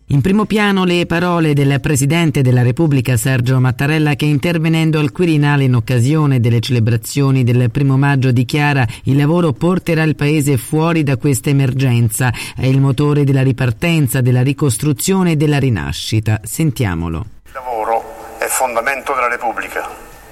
In 0.11 0.19
primo 0.19 0.43
piano 0.43 0.83
le 0.83 1.05
parole 1.05 1.53
del 1.53 1.79
Presidente 1.79 2.41
della 2.41 2.63
Repubblica 2.63 3.15
Sergio 3.15 3.61
Mattarella 3.61 4.15
che 4.15 4.25
intervenendo 4.25 4.99
al 4.99 5.13
Quirinale 5.13 5.63
in 5.63 5.73
occasione 5.73 6.41
delle 6.41 6.59
celebrazioni 6.59 7.45
del 7.45 7.71
primo 7.71 7.95
maggio 7.95 8.31
dichiara 8.31 8.85
il 9.05 9.15
lavoro 9.15 9.53
porterà 9.53 10.03
il 10.03 10.17
Paese 10.17 10.57
fuori 10.57 11.03
da 11.03 11.15
questa 11.15 11.49
emergenza, 11.49 12.29
è 12.57 12.65
il 12.65 12.81
motore 12.81 13.23
della 13.23 13.41
ripartenza, 13.41 14.19
della 14.19 14.41
ricostruzione 14.41 15.31
e 15.31 15.35
della 15.37 15.59
rinascita. 15.59 16.41
Sentiamolo. 16.43 17.25
Il 17.45 17.51
lavoro 17.53 18.03
è 18.37 18.47
fondamento 18.47 19.13
della 19.13 19.29
Repubblica. 19.29 19.87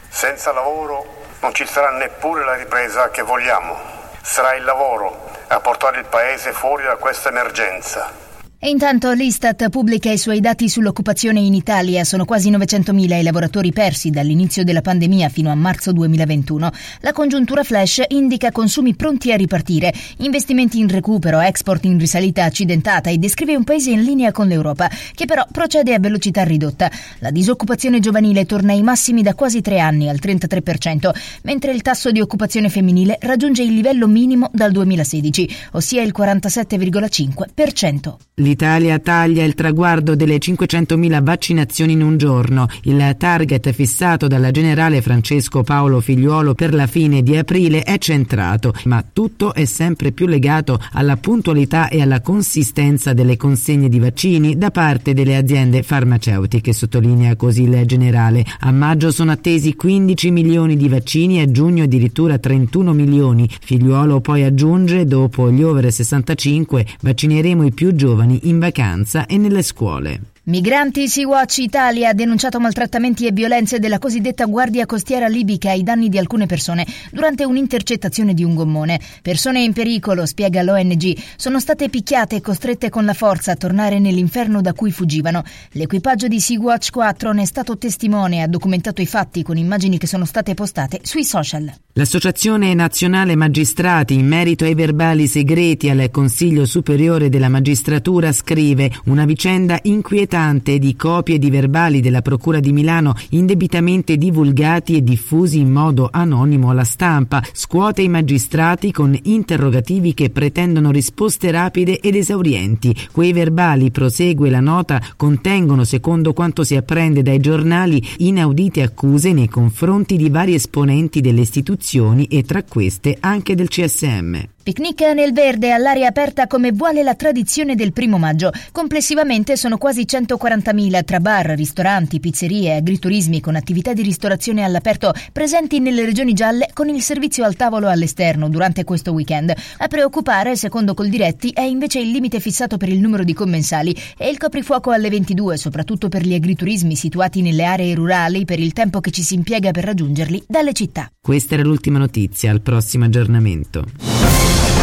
Senza 0.10 0.52
lavoro 0.52 1.06
non 1.42 1.54
ci 1.54 1.66
sarà 1.66 1.98
neppure 1.98 2.44
la 2.44 2.56
ripresa 2.56 3.12
che 3.12 3.22
vogliamo. 3.22 3.78
Sarà 4.24 4.56
il 4.56 4.66
lavoro 4.66 5.30
a 5.48 5.62
portare 5.62 6.00
il 6.00 6.06
Paese 6.10 6.52
fuori 6.52 6.84
da 6.84 6.98
questa 6.98 7.30
emergenza. 7.30 8.28
E 8.62 8.68
intanto 8.68 9.14
l'Istat 9.14 9.70
pubblica 9.70 10.12
i 10.12 10.18
suoi 10.18 10.42
dati 10.42 10.68
sull'occupazione 10.68 11.40
in 11.40 11.54
Italia. 11.54 12.04
Sono 12.04 12.26
quasi 12.26 12.52
900.000 12.52 13.18
i 13.18 13.24
lavoratori 13.24 13.72
persi 13.72 14.10
dall'inizio 14.10 14.66
della 14.66 14.82
pandemia 14.82 15.30
fino 15.30 15.50
a 15.50 15.56
marzo 15.56 15.94
2021. 15.94 16.70
La 17.00 17.14
congiuntura 17.14 17.64
flash 17.64 18.04
indica 18.10 18.52
consumi 18.52 18.96
pronti 18.96 19.32
a 19.32 19.38
ripartire, 19.38 19.94
investimenti 20.18 20.78
in 20.78 20.90
recupero, 20.90 21.40
export 21.40 21.86
in 21.86 21.98
risalita 21.98 22.44
accidentata 22.44 23.10
e 23.10 23.18
descrive 23.18 23.56
un 23.56 23.64
paese 23.64 23.92
in 23.92 24.04
linea 24.04 24.34
con 24.34 24.48
l'Europa, 24.48 24.90
che 25.16 25.24
però 25.24 25.48
procede 25.50 25.94
a 25.94 26.00
velocità 26.00 26.44
ridotta. 26.44 26.92
La 27.20 27.32
disoccupazione 27.32 28.02
giovanile 28.02 28.46
torna 28.46 28.74
ai 28.74 28.82
massimi 28.82 29.22
da 29.22 29.36
quasi 29.36 29.62
tre 29.62 29.80
anni, 29.80 30.10
al 30.10 30.20
33%, 30.22 31.12
mentre 31.44 31.72
il 31.72 31.82
tasso 31.82 32.12
di 32.12 32.20
occupazione 32.20 32.68
femminile 32.68 33.20
raggiunge 33.22 33.64
il 33.64 33.74
livello 33.74 34.08
minimo 34.08 34.50
dal 34.52 34.74
2016, 34.74 35.50
ossia 35.72 36.02
il 36.02 36.14
47,5%. 36.14 38.49
L'Italia 38.50 38.98
taglia 38.98 39.44
il 39.44 39.54
traguardo 39.54 40.16
delle 40.16 40.38
500.000 40.38 41.22
vaccinazioni 41.22 41.94
in 41.94 42.02
un 42.02 42.18
giorno. 42.18 42.68
Il 42.86 43.16
target 43.16 43.72
fissato 43.72 44.26
dal 44.26 44.50
generale 44.50 45.04
Francesco 45.04 45.62
Paolo 45.62 46.02
Figliuolo 46.02 46.56
per 46.56 46.74
la 46.74 46.88
fine 46.88 47.22
di 47.22 47.38
aprile 47.38 47.84
è 47.84 48.00
centrato, 48.00 48.74
ma 48.86 49.06
tutto 49.14 49.54
è 49.54 49.66
sempre 49.66 50.14
più 50.14 50.26
legato 50.26 50.82
alla 50.94 51.16
puntualità 51.18 51.90
e 51.90 52.02
alla 52.02 52.22
consistenza 52.22 53.14
delle 53.14 53.38
consegne 53.38 53.88
di 53.88 54.00
vaccini 54.00 54.58
da 54.58 54.72
parte 54.72 55.14
delle 55.14 55.36
aziende 55.36 55.84
farmaceutiche, 55.84 56.74
sottolinea 56.74 57.36
così 57.36 57.62
il 57.62 57.84
generale. 57.86 58.44
A 58.62 58.72
maggio 58.72 59.12
sono 59.12 59.30
attesi 59.30 59.76
15 59.76 60.32
milioni 60.32 60.76
di 60.76 60.90
vaccini 60.90 61.38
e 61.38 61.44
a 61.44 61.52
giugno 61.52 61.84
addirittura 61.84 62.40
31 62.40 62.94
milioni. 62.94 63.48
Figliuolo 63.62 64.22
poi 64.22 64.42
aggiunge, 64.42 65.06
dopo 65.06 65.52
gli 65.52 65.62
over 65.62 65.94
65 65.94 66.84
vaccineremo 67.02 67.64
i 67.64 67.72
più 67.72 67.94
giovani 67.94 68.38
in 68.44 68.60
vacanza 68.60 69.26
e 69.26 69.38
nelle 69.38 69.64
scuole. 69.64 70.22
Migranti 70.50 71.08
Sea-Watch 71.08 71.60
Italia 71.60 72.10
ha 72.10 72.14
denunciato 72.14 72.60
maltrattamenti 72.60 73.28
e 73.28 73.32
violenze 73.32 73.78
della 73.78 74.00
cosiddetta 74.00 74.46
guardia 74.46 74.88
costiera 74.88 75.28
libica 75.28 75.70
ai 75.70 75.84
danni 75.84 76.10
di 76.10 76.18
alcune 76.18 76.48
persone 76.48 76.88
durante 77.12 77.46
un'intercettazione 77.46 78.34
di 78.34 78.44
un 78.44 78.56
gommone. 78.56 79.00
Persone 79.22 79.62
in 79.62 79.74
pericolo, 79.74 80.26
spiega 80.26 80.64
l'ONG, 80.64 81.16
sono 81.36 81.60
state 81.60 81.88
picchiate 81.90 82.38
e 82.38 82.42
costrette 82.42 82.90
con 82.90 83.06
la 83.06 83.14
forza 83.14 83.52
a 83.52 83.56
tornare 83.58 84.00
nell'inferno 84.00 84.60
da 84.60 84.74
cui 84.74 84.90
fuggivano. 84.90 85.44
L'equipaggio 85.74 86.28
di 86.28 86.40
Sea-Watch 86.40 86.90
4 86.90 87.32
ne 87.32 87.44
è 87.44 87.46
stato 87.46 87.78
testimone 87.78 88.38
e 88.38 88.42
ha 88.42 88.48
documentato 88.48 89.04
i 89.04 89.06
fatti 89.06 89.44
con 89.44 89.56
immagini 89.56 90.00
che 90.00 90.08
sono 90.08 90.26
state 90.26 90.56
postate 90.56 91.02
sui 91.04 91.26
social. 91.26 91.72
L'Associazione 91.94 92.74
Nazionale 92.74 93.36
Magistrati 93.36 94.16
in 94.16 94.26
merito 94.26 94.64
ai 94.64 94.74
verbali 94.74 95.28
segreti 95.28 95.92
al 95.92 96.10
Consiglio 96.10 96.66
Superiore 96.66 97.30
della 97.30 97.50
Magistratura 97.50 98.32
scrive 98.32 98.90
una 99.06 99.26
vicenda 99.26 99.78
inquietante 99.84 100.38
di 100.40 100.96
copie 100.96 101.38
di 101.38 101.50
verbali 101.50 102.00
della 102.00 102.22
Procura 102.22 102.62
di 102.62 102.72
Milano 102.72 103.14
indebitamente 103.32 104.16
divulgati 104.16 104.96
e 104.96 105.04
diffusi 105.04 105.60
in 105.60 105.70
modo 105.70 106.08
anonimo 106.10 106.70
alla 106.70 106.86
stampa, 106.86 107.44
scuote 107.52 108.04
i 108.04 108.08
magistrati 108.08 108.94
con 108.94 109.18
interrogativi 109.24 110.14
che 110.14 110.30
pretendono 110.30 110.92
risposte 110.92 111.52
rapide 111.52 112.00
ed 112.00 112.16
esaurienti. 112.16 112.96
Quei 113.12 113.34
verbali, 113.34 113.92
prosegue 113.92 114.50
la 114.50 114.62
nota, 114.62 115.02
contengono, 115.18 115.84
secondo 115.84 116.32
quanto 116.32 116.64
si 116.64 116.78
apprende 116.78 117.22
dai 117.22 117.42
giornali, 117.42 118.02
inaudite 118.20 118.82
accuse 118.82 119.34
nei 119.34 119.50
confronti 119.50 120.16
di 120.16 120.30
vari 120.30 120.54
esponenti 120.54 121.20
delle 121.20 121.42
istituzioni 121.42 122.26
e 122.26 122.44
tra 122.44 122.64
queste 122.64 123.18
anche 123.20 123.56
del 123.56 123.68
CSM. 123.68 124.59
Picnic 124.62 125.02
nel 125.16 125.32
verde 125.32 125.72
all'aria 125.72 126.10
aperta 126.10 126.46
come 126.46 126.72
vuole 126.72 127.02
la 127.02 127.16
tradizione 127.16 127.76
del 127.76 127.94
primo 127.94 128.18
maggio. 128.18 128.52
Complessivamente 128.72 129.56
sono 129.56 129.78
quasi 129.78 130.02
140.000 130.02 131.04
tra 131.06 131.20
bar, 131.20 131.48
ristoranti, 131.52 132.20
pizzerie 132.20 132.76
agriturismi 132.76 133.40
con 133.40 133.56
attività 133.56 133.94
di 133.94 134.02
ristorazione 134.02 134.64
all'aperto 134.64 135.14
presenti 135.32 135.80
nelle 135.80 136.06
regioni 136.06 136.34
gialle 136.34 136.70
con 136.74 136.90
il 136.90 137.02
servizio 137.02 137.46
al 137.46 137.56
tavolo 137.56 137.88
all'esterno 137.88 138.50
durante 138.50 138.84
questo 138.84 139.12
weekend. 139.12 139.54
A 139.78 139.88
preoccupare, 139.88 140.56
secondo 140.56 140.94
Coldiretti, 140.94 141.52
è 141.52 141.62
invece 141.62 142.00
il 142.00 142.12
limite 142.12 142.40
fissato 142.40 142.78
per 142.78 142.90
il 142.90 143.00
numero 143.00 143.24
di 143.24 143.34
commensali 143.34 143.96
e 144.18 144.30
il 144.30 144.38
coprifuoco 144.38 144.92
alle 144.92 145.10
22, 145.10 145.58
soprattutto 145.58 146.10
per 146.10 146.24
gli 146.24 146.34
agriturismi 146.34 146.96
situati 146.96 147.42
nelle 147.42 147.64
aree 147.64 147.96
rurali 147.96 148.46
per 148.46 148.60
il 148.60 148.74
tempo 148.74 149.00
che 149.00 149.12
ci 149.12 149.24
si 149.24 149.36
impiega 149.36 149.72
per 149.72 149.86
raggiungerli 149.86 150.44
dalle 150.48 150.74
città. 150.74 151.10
Questa 151.20 151.56
era 151.56 151.64
l'ultima 151.64 151.98
notizia, 151.98 152.52
al 152.52 152.62
prossimo 152.62 153.06
aggiornamento. 153.06 154.29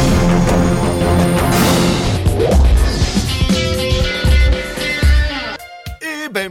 E 0.06 1.75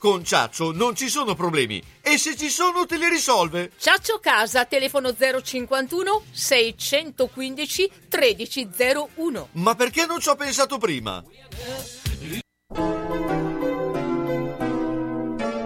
Con 0.00 0.24
Ciaccio 0.24 0.72
non 0.72 0.94
ci 0.94 1.10
sono 1.10 1.34
problemi 1.34 1.78
e 2.00 2.16
se 2.16 2.34
ci 2.34 2.48
sono 2.48 2.86
te 2.86 2.96
li 2.96 3.06
risolve. 3.06 3.72
Ciaccio 3.78 4.18
Casa, 4.18 4.64
telefono 4.64 5.14
051 5.14 6.22
615 6.30 7.90
1301. 8.08 9.48
Ma 9.52 9.74
perché 9.74 10.06
non 10.06 10.18
ci 10.18 10.30
ho 10.30 10.36
pensato 10.36 10.78
prima? 10.78 11.22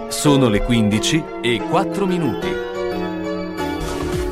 Sono 0.09 0.49
le 0.49 0.62
15 0.62 1.24
e 1.41 1.59
4 1.70 2.05
minuti. 2.05 2.74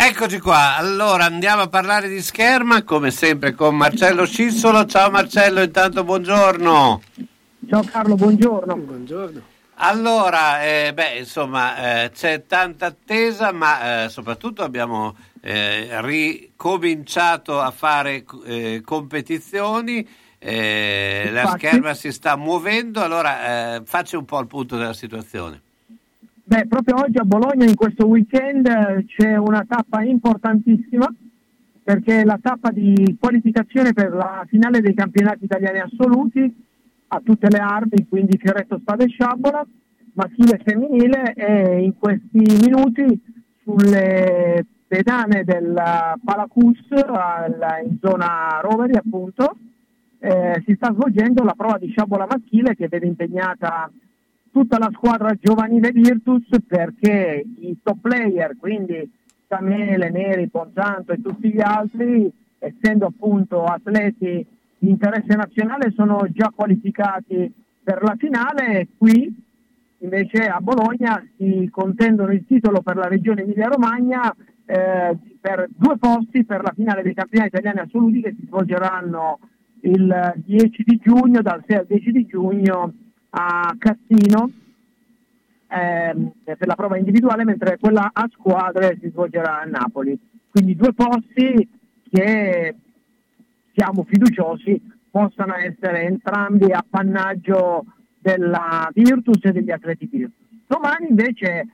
Eccoci 0.00 0.38
qua, 0.38 0.76
allora 0.76 1.24
andiamo 1.24 1.62
a 1.62 1.68
parlare 1.68 2.08
di 2.08 2.22
scherma 2.22 2.84
come 2.84 3.10
sempre 3.10 3.52
con 3.52 3.74
Marcello 3.76 4.26
Scissolo. 4.26 4.86
Ciao 4.86 5.10
Marcello, 5.10 5.60
intanto 5.60 6.04
buongiorno. 6.04 7.02
Ciao 7.68 7.82
Carlo, 7.82 8.14
buongiorno. 8.14 8.76
Buongiorno. 8.76 9.42
Allora, 9.74 10.62
eh, 10.62 10.94
beh, 10.94 11.18
insomma, 11.18 12.04
eh, 12.04 12.10
c'è 12.12 12.46
tanta 12.46 12.86
attesa, 12.86 13.50
ma 13.50 14.04
eh, 14.04 14.08
soprattutto 14.08 14.62
abbiamo 14.62 15.16
eh, 15.40 16.00
ricominciato 16.00 17.60
a 17.60 17.72
fare 17.72 18.24
eh, 18.46 18.80
competizioni. 18.84 20.08
eh, 20.38 21.28
la 21.32 21.48
scherma 21.56 21.92
si 21.94 22.12
sta 22.12 22.36
muovendo, 22.36 23.02
allora 23.02 23.74
eh, 23.74 23.82
facci 23.84 24.14
un 24.14 24.24
po' 24.24 24.38
il 24.38 24.46
punto 24.46 24.76
della 24.76 24.94
situazione. 24.94 25.62
Beh, 26.48 26.66
proprio 26.66 26.96
oggi 26.96 27.18
a 27.18 27.24
Bologna 27.24 27.66
in 27.66 27.74
questo 27.74 28.06
weekend 28.06 28.64
c'è 29.04 29.36
una 29.36 29.66
tappa 29.68 30.00
importantissima 30.02 31.06
perché 31.82 32.20
è 32.20 32.24
la 32.24 32.38
tappa 32.40 32.70
di 32.70 33.18
qualificazione 33.20 33.92
per 33.92 34.14
la 34.14 34.46
finale 34.48 34.80
dei 34.80 34.94
campionati 34.94 35.44
italiani 35.44 35.80
assoluti 35.80 36.64
a 37.08 37.20
tutte 37.22 37.50
le 37.50 37.58
armi, 37.58 38.06
quindi 38.08 38.38
Fioretto 38.38 38.78
Spada 38.78 39.04
e 39.04 39.08
Sciabola, 39.08 39.62
maschile 40.14 40.56
e 40.56 40.62
femminile 40.64 41.34
e 41.34 41.82
in 41.82 41.98
questi 41.98 42.42
minuti 42.64 43.20
sulle 43.62 44.64
pedane 44.86 45.44
del 45.44 45.78
Palacus 46.24 46.80
al- 46.92 47.84
in 47.84 47.98
zona 48.00 48.58
Roveri 48.62 48.96
appunto 48.96 49.54
eh, 50.18 50.62
si 50.64 50.72
sta 50.76 50.94
svolgendo 50.94 51.44
la 51.44 51.52
prova 51.54 51.76
di 51.76 51.88
sciabola 51.90 52.26
maschile 52.26 52.74
che 52.74 52.88
vede 52.88 53.06
impegnata 53.06 53.90
tutta 54.58 54.78
la 54.78 54.90
squadra 54.92 55.36
giovanile 55.40 55.92
Virtus 55.92 56.48
perché 56.66 57.44
i 57.60 57.78
top 57.80 57.98
player, 58.00 58.56
quindi 58.58 59.08
Camele, 59.46 60.10
Neri, 60.10 60.48
Ponzanto 60.48 61.12
e 61.12 61.22
tutti 61.22 61.52
gli 61.52 61.60
altri, 61.60 62.28
essendo 62.58 63.06
appunto 63.06 63.62
atleti 63.62 64.44
di 64.78 64.90
interesse 64.90 65.36
nazionale, 65.36 65.92
sono 65.94 66.26
già 66.32 66.52
qualificati 66.52 67.52
per 67.84 68.02
la 68.02 68.16
finale. 68.18 68.88
Qui 68.96 69.32
invece 69.98 70.46
a 70.46 70.60
Bologna 70.60 71.24
si 71.36 71.68
contendono 71.70 72.32
il 72.32 72.44
titolo 72.44 72.82
per 72.82 72.96
la 72.96 73.06
regione 73.06 73.42
Emilia-Romagna 73.42 74.34
eh, 74.66 75.16
per 75.40 75.68
due 75.76 75.98
posti 75.98 76.44
per 76.44 76.62
la 76.62 76.72
finale 76.74 77.02
dei 77.02 77.14
campionati 77.14 77.54
italiani 77.54 77.78
assoluti 77.78 78.22
che 78.22 78.34
si 78.36 78.44
svolgeranno 78.46 79.38
il 79.82 80.34
10 80.44 80.82
di 80.84 81.00
giugno, 81.00 81.42
dal 81.42 81.62
6 81.64 81.76
al 81.76 81.86
10 81.86 82.10
di 82.10 82.26
giugno 82.26 82.92
a 83.30 83.74
Cassino 83.78 84.50
ehm, 85.68 86.32
per 86.44 86.66
la 86.66 86.74
prova 86.74 86.96
individuale, 86.96 87.44
mentre 87.44 87.78
quella 87.78 88.10
a 88.12 88.28
squadre 88.32 88.98
si 89.00 89.08
svolgerà 89.10 89.60
a 89.60 89.64
Napoli. 89.64 90.18
Quindi 90.50 90.74
due 90.74 90.92
posti 90.92 91.68
che 92.10 92.74
siamo 93.74 94.04
fiduciosi 94.04 94.80
possano 95.10 95.54
essere 95.54 96.02
entrambi 96.02 96.72
appannaggio 96.72 97.84
della 98.18 98.88
Virtus 98.92 99.44
e 99.44 99.52
degli 99.52 99.70
atleti 99.70 100.06
Virtus. 100.06 100.46
Domani 100.66 101.08
invece 101.08 101.66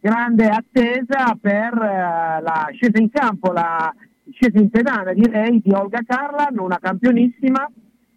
grande 0.00 0.46
attesa 0.46 1.36
per 1.40 1.74
eh, 1.74 2.40
la 2.40 2.68
scesa 2.72 2.98
in 2.98 3.10
campo, 3.10 3.52
la 3.52 3.92
scesa 4.30 4.58
in 4.58 4.70
pedana 4.70 5.12
direi 5.12 5.60
di 5.62 5.72
Olga 5.72 6.00
Karlan, 6.06 6.58
una 6.58 6.78
campionissima, 6.80 7.68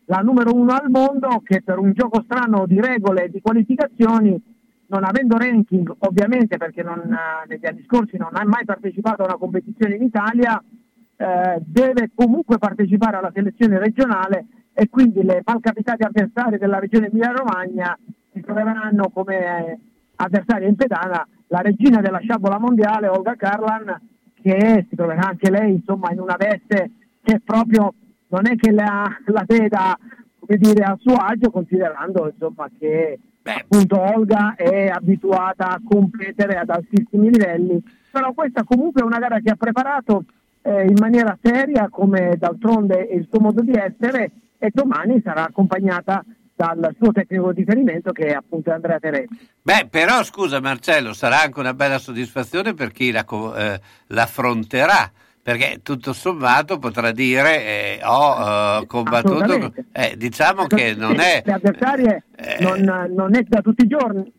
la 0.09 0.21
numero 0.21 0.53
uno 0.53 0.73
al 0.73 0.89
mondo 0.89 1.41
che 1.43 1.61
per 1.61 1.77
un 1.77 1.93
gioco 1.93 2.23
strano 2.23 2.65
di 2.65 2.81
regole 2.81 3.25
e 3.25 3.29
di 3.29 3.41
qualificazioni, 3.41 4.41
non 4.87 5.03
avendo 5.03 5.37
ranking 5.37 5.93
ovviamente 5.99 6.57
perché 6.57 6.81
non, 6.81 6.99
eh, 6.99 7.47
negli 7.47 7.65
anni 7.65 7.83
scorsi 7.85 8.17
non 8.17 8.29
ha 8.33 8.43
mai 8.43 8.65
partecipato 8.65 9.21
a 9.21 9.25
una 9.25 9.37
competizione 9.37 9.95
in 9.95 10.01
Italia, 10.01 10.61
eh, 11.15 11.61
deve 11.63 12.09
comunque 12.15 12.57
partecipare 12.57 13.17
alla 13.17 13.31
selezione 13.31 13.77
regionale 13.77 14.47
e 14.73 14.89
quindi 14.89 15.21
le 15.21 15.43
malcapitate 15.45 16.03
avversarie 16.05 16.57
della 16.57 16.79
regione 16.79 17.07
Emilia-Romagna 17.07 17.95
si 18.33 18.41
troveranno 18.41 19.09
come 19.09 19.37
eh, 19.37 19.79
avversaria 20.15 20.67
in 20.67 20.75
pedana 20.75 21.27
la 21.47 21.59
regina 21.59 22.01
della 22.01 22.19
sciabola 22.19 22.57
mondiale 22.57 23.07
Olga 23.07 23.35
Karlan 23.35 24.01
che 24.41 24.87
si 24.89 24.95
troverà 24.95 25.27
anche 25.27 25.51
lei 25.51 25.73
insomma 25.73 26.11
in 26.11 26.19
una 26.19 26.35
veste 26.35 26.91
che 27.21 27.41
proprio 27.43 27.93
non 28.29 28.47
è 28.47 28.55
che 28.55 28.71
la, 28.71 29.07
la 29.25 29.43
veda 29.45 29.97
come 30.39 30.57
dire 30.57 30.83
a 30.83 30.97
suo 30.99 31.15
agio 31.15 31.51
considerando 31.51 32.29
insomma 32.31 32.69
che 32.77 33.19
appunto 33.43 33.99
Olga 33.99 34.55
è 34.55 34.87
abituata 34.87 35.69
a 35.69 35.81
competere 35.83 36.57
ad 36.57 36.69
altissimi 36.69 37.29
livelli. 37.29 37.81
Però 38.11 38.33
questa 38.33 38.63
comunque 38.63 39.01
è 39.01 39.05
una 39.05 39.19
gara 39.19 39.39
che 39.39 39.51
ha 39.51 39.55
preparato 39.55 40.25
eh, 40.61 40.83
in 40.83 40.95
maniera 40.99 41.37
seria 41.41 41.89
come 41.89 42.35
d'altronde 42.37 43.07
è 43.07 43.13
il 43.13 43.27
suo 43.29 43.39
modo 43.39 43.61
di 43.61 43.73
essere 43.73 44.31
e 44.57 44.71
domani 44.73 45.21
sarà 45.23 45.45
accompagnata 45.45 46.23
dal 46.55 46.93
suo 46.99 47.13
tecnico 47.13 47.53
di 47.53 47.61
riferimento 47.61 48.11
che 48.11 48.25
è 48.25 48.33
appunto 48.33 48.71
Andrea 48.71 48.99
Teresi. 48.99 49.29
Beh, 49.61 49.87
però 49.89 50.23
scusa 50.23 50.59
Marcello, 50.59 51.13
sarà 51.13 51.43
anche 51.43 51.59
una 51.59 51.73
bella 51.73 51.97
soddisfazione 51.97 52.73
per 52.73 52.91
chi 52.91 53.11
la, 53.11 53.25
eh, 53.55 53.79
l'affronterà, 54.07 55.09
perché 55.41 55.79
tutto 55.83 56.13
sommato 56.13 56.77
potrà 56.79 57.11
dire 57.11 57.97
eh, 57.97 57.99
ho 58.03 58.79
eh, 58.81 58.85
combattuto, 58.87 59.35
Assolutamente. 59.43 59.85
eh, 59.91 60.15
diciamo 60.17 60.67
che 60.67 60.93
non 60.95 61.19
è... 61.19 61.41
Le 61.45 61.53
avversarie 61.53 62.23
non, 62.59 62.81
non 63.15 63.35
è 63.35 63.41
da 63.43 63.61
tutti 63.61 63.83
i 63.85 63.87
giorni, 63.87 64.31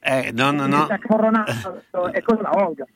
eh, 0.00 0.30
non- 0.32 0.56
non- 0.56 0.88
è 2.12 2.22
con 2.22 2.38
la 2.40 2.50
Olga. 2.52 2.86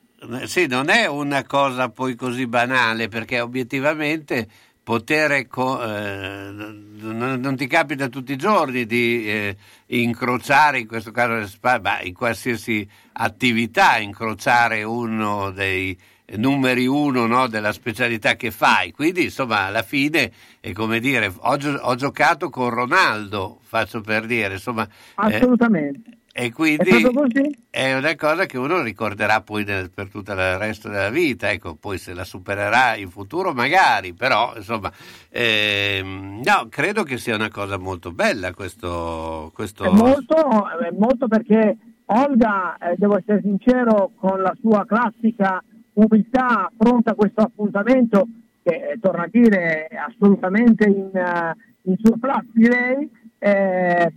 Eh, 0.41 0.47
Sì, 0.47 0.67
non 0.67 0.89
è 0.89 1.05
una 1.07 1.43
cosa 1.45 1.89
poi 1.89 2.15
così 2.15 2.47
banale 2.47 3.07
perché 3.07 3.39
obiettivamente 3.41 4.47
poter 4.83 5.47
co- 5.47 5.81
eh, 5.81 6.49
non, 6.51 7.37
non 7.39 7.55
ti 7.55 7.67
capita 7.67 8.07
tutti 8.09 8.33
i 8.33 8.37
giorni 8.37 8.85
di 8.85 9.25
eh, 9.29 9.55
incrociare 9.87 10.79
in 10.79 10.87
questo 10.87 11.11
caso 11.11 11.49
ma 11.81 12.01
in 12.01 12.13
qualsiasi 12.13 12.87
attività 13.13 13.97
incrociare 13.97 14.83
uno 14.83 15.51
dei 15.51 15.97
numeri 16.35 16.87
uno 16.87 17.25
no, 17.25 17.47
della 17.47 17.71
specialità 17.73 18.35
che 18.35 18.49
fai 18.51 18.91
quindi 18.91 19.23
insomma 19.23 19.65
alla 19.65 19.83
fine 19.83 20.31
è 20.59 20.71
come 20.71 20.99
dire 20.99 21.31
ho, 21.35 21.57
ho 21.81 21.95
giocato 21.95 22.49
con 22.49 22.69
Ronaldo 22.69 23.59
faccio 23.61 24.01
per 24.01 24.25
dire 24.25 24.53
insomma 24.53 24.83
eh, 24.83 24.89
Assolutamente. 25.15 26.17
e 26.31 26.45
È 26.45 26.51
quindi 26.51 27.03
così? 27.13 27.57
è 27.69 27.93
una 27.95 28.15
cosa 28.15 28.45
che 28.45 28.57
uno 28.57 28.81
ricorderà 28.81 29.41
poi 29.41 29.63
nel- 29.65 29.91
per 29.91 30.09
tutto 30.09 30.31
il 30.31 30.57
resto 30.57 30.89
della 30.89 31.09
vita, 31.09 31.51
ecco, 31.51 31.75
poi 31.75 31.97
se 31.99 32.13
la 32.13 32.23
supererà 32.23 32.95
in 32.95 33.09
futuro 33.09 33.53
magari, 33.53 34.13
però 34.13 34.53
insomma, 34.55 34.91
ehm, 35.29 36.41
no, 36.43 36.67
credo 36.69 37.03
che 37.03 37.17
sia 37.17 37.35
una 37.35 37.49
cosa 37.49 37.77
molto 37.77 38.11
bella 38.11 38.53
questo... 38.53 39.51
questo... 39.53 39.83
È 39.83 39.89
molto, 39.89 40.35
è 40.79 40.91
molto 40.97 41.27
perché 41.27 41.77
Olga, 42.05 42.77
eh, 42.77 42.95
devo 42.97 43.17
essere 43.17 43.41
sincero, 43.41 44.11
con 44.19 44.41
la 44.41 44.55
sua 44.59 44.85
classica 44.85 45.63
umiltà 45.93 46.71
pronta 46.75 47.11
a 47.11 47.15
questo 47.15 47.41
appuntamento, 47.41 48.27
che 48.61 48.91
eh, 48.91 48.99
torna 48.99 49.23
a 49.23 49.29
dire 49.29 49.87
è 49.87 49.95
assolutamente 49.95 50.85
in, 50.87 51.11
eh, 51.13 51.55
in 51.83 51.95
surplus 52.01 52.45
direi, 52.53 53.09
eh, 53.39 54.13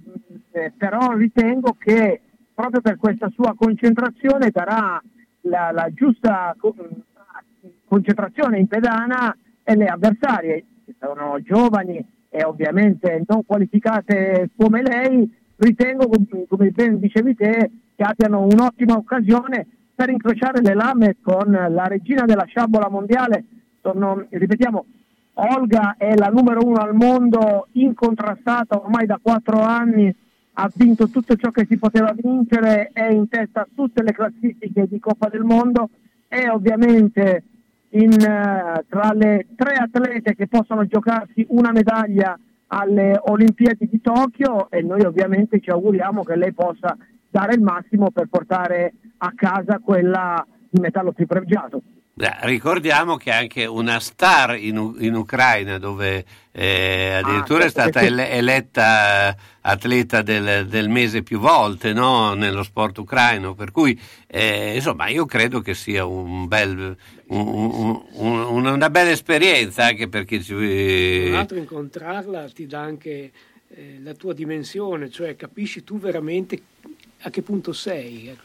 eh, 0.52 0.72
però 0.76 1.12
ritengo 1.12 1.76
che 1.78 2.20
proprio 2.54 2.80
per 2.80 2.96
questa 2.96 3.28
sua 3.34 3.54
concentrazione 3.56 4.50
darà 4.50 5.02
la, 5.42 5.70
la 5.72 5.90
giusta 5.92 6.54
co- 6.58 6.74
concentrazione 7.86 8.58
in 8.58 8.66
pedana 8.66 9.36
e 9.62 9.76
le 9.76 9.86
avversarie, 9.86 10.64
che 10.84 10.94
sono 10.98 11.40
giovani 11.42 12.04
e 12.28 12.44
ovviamente 12.44 13.22
non 13.26 13.44
qualificate 13.44 14.50
come 14.56 14.82
lei, 14.82 15.28
ritengo, 15.56 16.08
com- 16.08 16.46
come 16.48 16.70
ben 16.70 16.98
dicevi 16.98 17.34
te, 17.34 17.70
che 17.94 18.02
abbiano 18.02 18.42
un'ottima 18.42 18.94
occasione 18.94 19.66
per 19.96 20.10
incrociare 20.10 20.60
le 20.60 20.74
lame 20.74 21.16
con 21.22 21.50
la 21.50 21.86
regina 21.86 22.26
della 22.26 22.44
sciabola 22.44 22.90
mondiale. 22.90 23.44
Sono, 23.80 24.26
ripetiamo, 24.28 24.84
Olga 25.34 25.96
è 25.96 26.14
la 26.14 26.28
numero 26.28 26.60
uno 26.64 26.76
al 26.76 26.94
mondo, 26.94 27.68
incontrastata 27.72 28.78
ormai 28.78 29.06
da 29.06 29.18
quattro 29.20 29.60
anni, 29.60 30.14
ha 30.58 30.70
vinto 30.74 31.08
tutto 31.08 31.34
ciò 31.36 31.50
che 31.50 31.66
si 31.68 31.78
poteva 31.78 32.14
vincere, 32.14 32.90
è 32.92 33.08
in 33.08 33.28
testa 33.28 33.62
a 33.62 33.68
tutte 33.74 34.02
le 34.02 34.12
classifiche 34.12 34.86
di 34.86 34.98
Coppa 34.98 35.28
del 35.28 35.42
Mondo 35.42 35.90
e 36.28 36.48
ovviamente 36.50 37.42
in, 37.90 38.12
eh, 38.12 38.84
tra 38.88 39.12
le 39.14 39.46
tre 39.54 39.74
atlete 39.74 40.34
che 40.34 40.46
possono 40.46 40.86
giocarsi 40.86 41.44
una 41.50 41.72
medaglia 41.72 42.38
alle 42.68 43.18
Olimpiadi 43.22 43.88
di 43.90 44.00
Tokyo 44.00 44.70
e 44.70 44.82
noi 44.82 45.02
ovviamente 45.02 45.60
ci 45.60 45.70
auguriamo 45.70 46.22
che 46.22 46.36
lei 46.36 46.52
possa 46.52 46.96
dare 47.36 47.54
il 47.54 47.60
massimo 47.60 48.10
per 48.10 48.28
portare 48.30 48.94
a 49.18 49.30
casa 49.36 49.78
quella 49.78 50.46
di 50.70 50.80
metallo 50.80 51.12
più 51.12 51.26
pregiato. 51.26 51.82
Beh, 52.14 52.36
ricordiamo 52.44 53.18
che 53.18 53.30
è 53.30 53.34
anche 53.34 53.66
una 53.66 54.00
star 54.00 54.56
in, 54.56 54.94
in 55.00 55.14
Ucraina 55.14 55.76
dove 55.76 56.24
eh, 56.50 57.20
addirittura 57.22 57.64
è 57.64 57.70
certo 57.70 57.80
stata 57.80 58.00
sì. 58.00 58.06
ele- 58.06 58.30
eletta 58.30 59.28
eh, 59.28 59.36
atleta 59.60 60.22
del, 60.22 60.66
del 60.66 60.88
mese 60.88 61.22
più 61.22 61.38
volte 61.38 61.92
no? 61.92 62.32
nello 62.32 62.62
sport 62.62 62.96
ucraino, 62.96 63.52
per 63.54 63.70
cui 63.70 64.00
eh, 64.26 64.76
insomma 64.76 65.08
io 65.08 65.26
credo 65.26 65.60
che 65.60 65.74
sia 65.74 66.06
un 66.06 66.48
bel, 66.48 66.96
un- 67.26 67.46
un- 67.46 68.02
un- 68.14 68.66
una 68.66 68.88
bella 68.88 69.10
esperienza 69.10 69.84
anche 69.84 70.08
per 70.08 70.24
chi 70.24 70.42
ci... 70.42 70.54
Tra 70.54 71.32
l'altro 71.36 71.58
incontrarla 71.58 72.48
ti 72.48 72.66
dà 72.66 72.80
anche 72.80 73.30
eh, 73.68 74.00
la 74.02 74.14
tua 74.14 74.32
dimensione, 74.32 75.10
cioè 75.10 75.36
capisci 75.36 75.84
tu 75.84 75.98
veramente 75.98 76.62
a 77.26 77.30
che 77.30 77.42
punto 77.42 77.72
sei. 77.72 78.36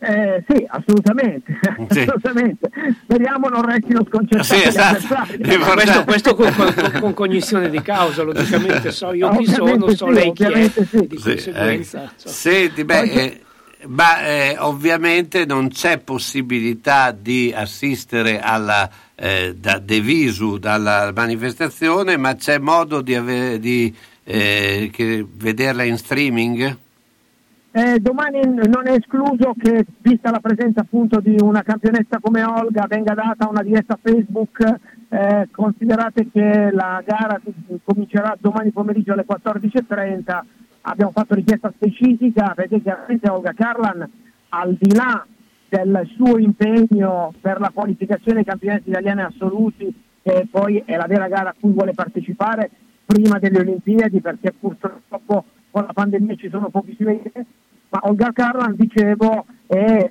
Eh, 0.00 0.44
sì, 0.48 0.64
assolutamente, 0.68 1.58
Sì. 1.90 2.00
assolutamente. 2.00 2.68
Speriamo 3.02 3.48
non 3.48 3.62
restino 3.64 4.04
sconcertati 4.08 4.60
Sì, 4.60 4.66
esatto. 4.68 5.26
Questo, 5.74 6.04
questo 6.04 6.34
con, 6.34 6.52
con- 6.54 6.92
con 7.00 7.14
cognizione 7.14 7.68
di 7.70 7.80
causa, 7.82 8.22
logicamente 8.22 8.90
so 8.92 9.12
io 9.12 9.28
chi 9.30 9.46
sono, 9.46 9.88
so 9.90 10.06
sì, 10.06 10.12
lei 10.12 10.32
chi 10.32 10.44
è, 10.44 10.70
sì. 10.70 11.06
di 11.06 11.16
Sì, 11.16 11.22
conseguenza. 11.30 12.04
eh, 12.04 12.08
so. 12.16 12.28
Senti, 12.28 12.84
beh, 12.84 13.00
eh, 13.02 13.40
ma 13.86 14.24
eh, 14.26 14.56
ovviamente 14.58 15.44
non 15.44 15.68
c'è 15.68 15.98
possibilità 15.98 17.10
di 17.12 17.52
assistere 17.54 18.40
alla 18.40 18.88
eh, 19.16 19.54
da 19.56 19.78
De 19.78 20.00
Visu 20.00 20.58
dalla 20.58 21.12
manifestazione, 21.14 22.16
ma 22.16 22.34
c'è 22.36 22.58
modo 22.58 23.00
di, 23.00 23.14
ave- 23.16 23.58
di, 23.58 23.92
eh, 24.24 24.90
che- 24.92 25.26
vederla 25.28 25.82
in 25.82 25.98
streaming? 25.98 26.76
Eh, 27.78 28.00
domani 28.00 28.40
non 28.44 28.88
è 28.88 28.94
escluso 28.94 29.54
che, 29.56 29.86
vista 30.00 30.32
la 30.32 30.40
presenza 30.40 30.80
appunto 30.80 31.20
di 31.20 31.36
una 31.40 31.62
campionessa 31.62 32.18
come 32.20 32.42
Olga, 32.42 32.86
venga 32.88 33.14
data 33.14 33.48
una 33.48 33.62
diretta 33.62 33.96
Facebook. 34.02 34.58
Eh, 35.08 35.48
considerate 35.52 36.28
che 36.32 36.70
la 36.72 37.00
gara 37.06 37.40
comincerà 37.84 38.36
domani 38.40 38.72
pomeriggio 38.72 39.12
alle 39.12 39.24
14.30. 39.24 40.40
Abbiamo 40.80 41.12
fatto 41.12 41.36
richiesta 41.36 41.72
specifica 41.72 42.52
perché 42.56 42.82
chiaramente 42.82 43.30
Olga 43.30 43.52
Karlan, 43.52 44.10
al 44.48 44.76
di 44.76 44.92
là 44.92 45.24
del 45.68 46.10
suo 46.16 46.36
impegno 46.36 47.32
per 47.40 47.60
la 47.60 47.70
qualificazione 47.72 48.40
ai 48.40 48.44
campionati 48.44 48.88
italiani 48.88 49.20
assoluti, 49.20 49.94
che 50.20 50.48
poi 50.50 50.82
è 50.84 50.96
la 50.96 51.06
vera 51.06 51.28
gara 51.28 51.50
a 51.50 51.54
cui 51.56 51.70
vuole 51.70 51.92
partecipare 51.92 52.70
prima 53.06 53.38
delle 53.38 53.60
Olimpiadi, 53.60 54.20
perché 54.20 54.52
purtroppo 54.58 55.44
con 55.70 55.84
la 55.86 55.92
pandemia 55.92 56.34
ci 56.34 56.48
sono 56.48 56.70
pochissime 56.70 57.12
idee, 57.12 57.46
ma 57.90 58.00
Olga 58.02 58.32
Karlan, 58.32 58.74
dicevo, 58.76 59.46
è 59.66 60.10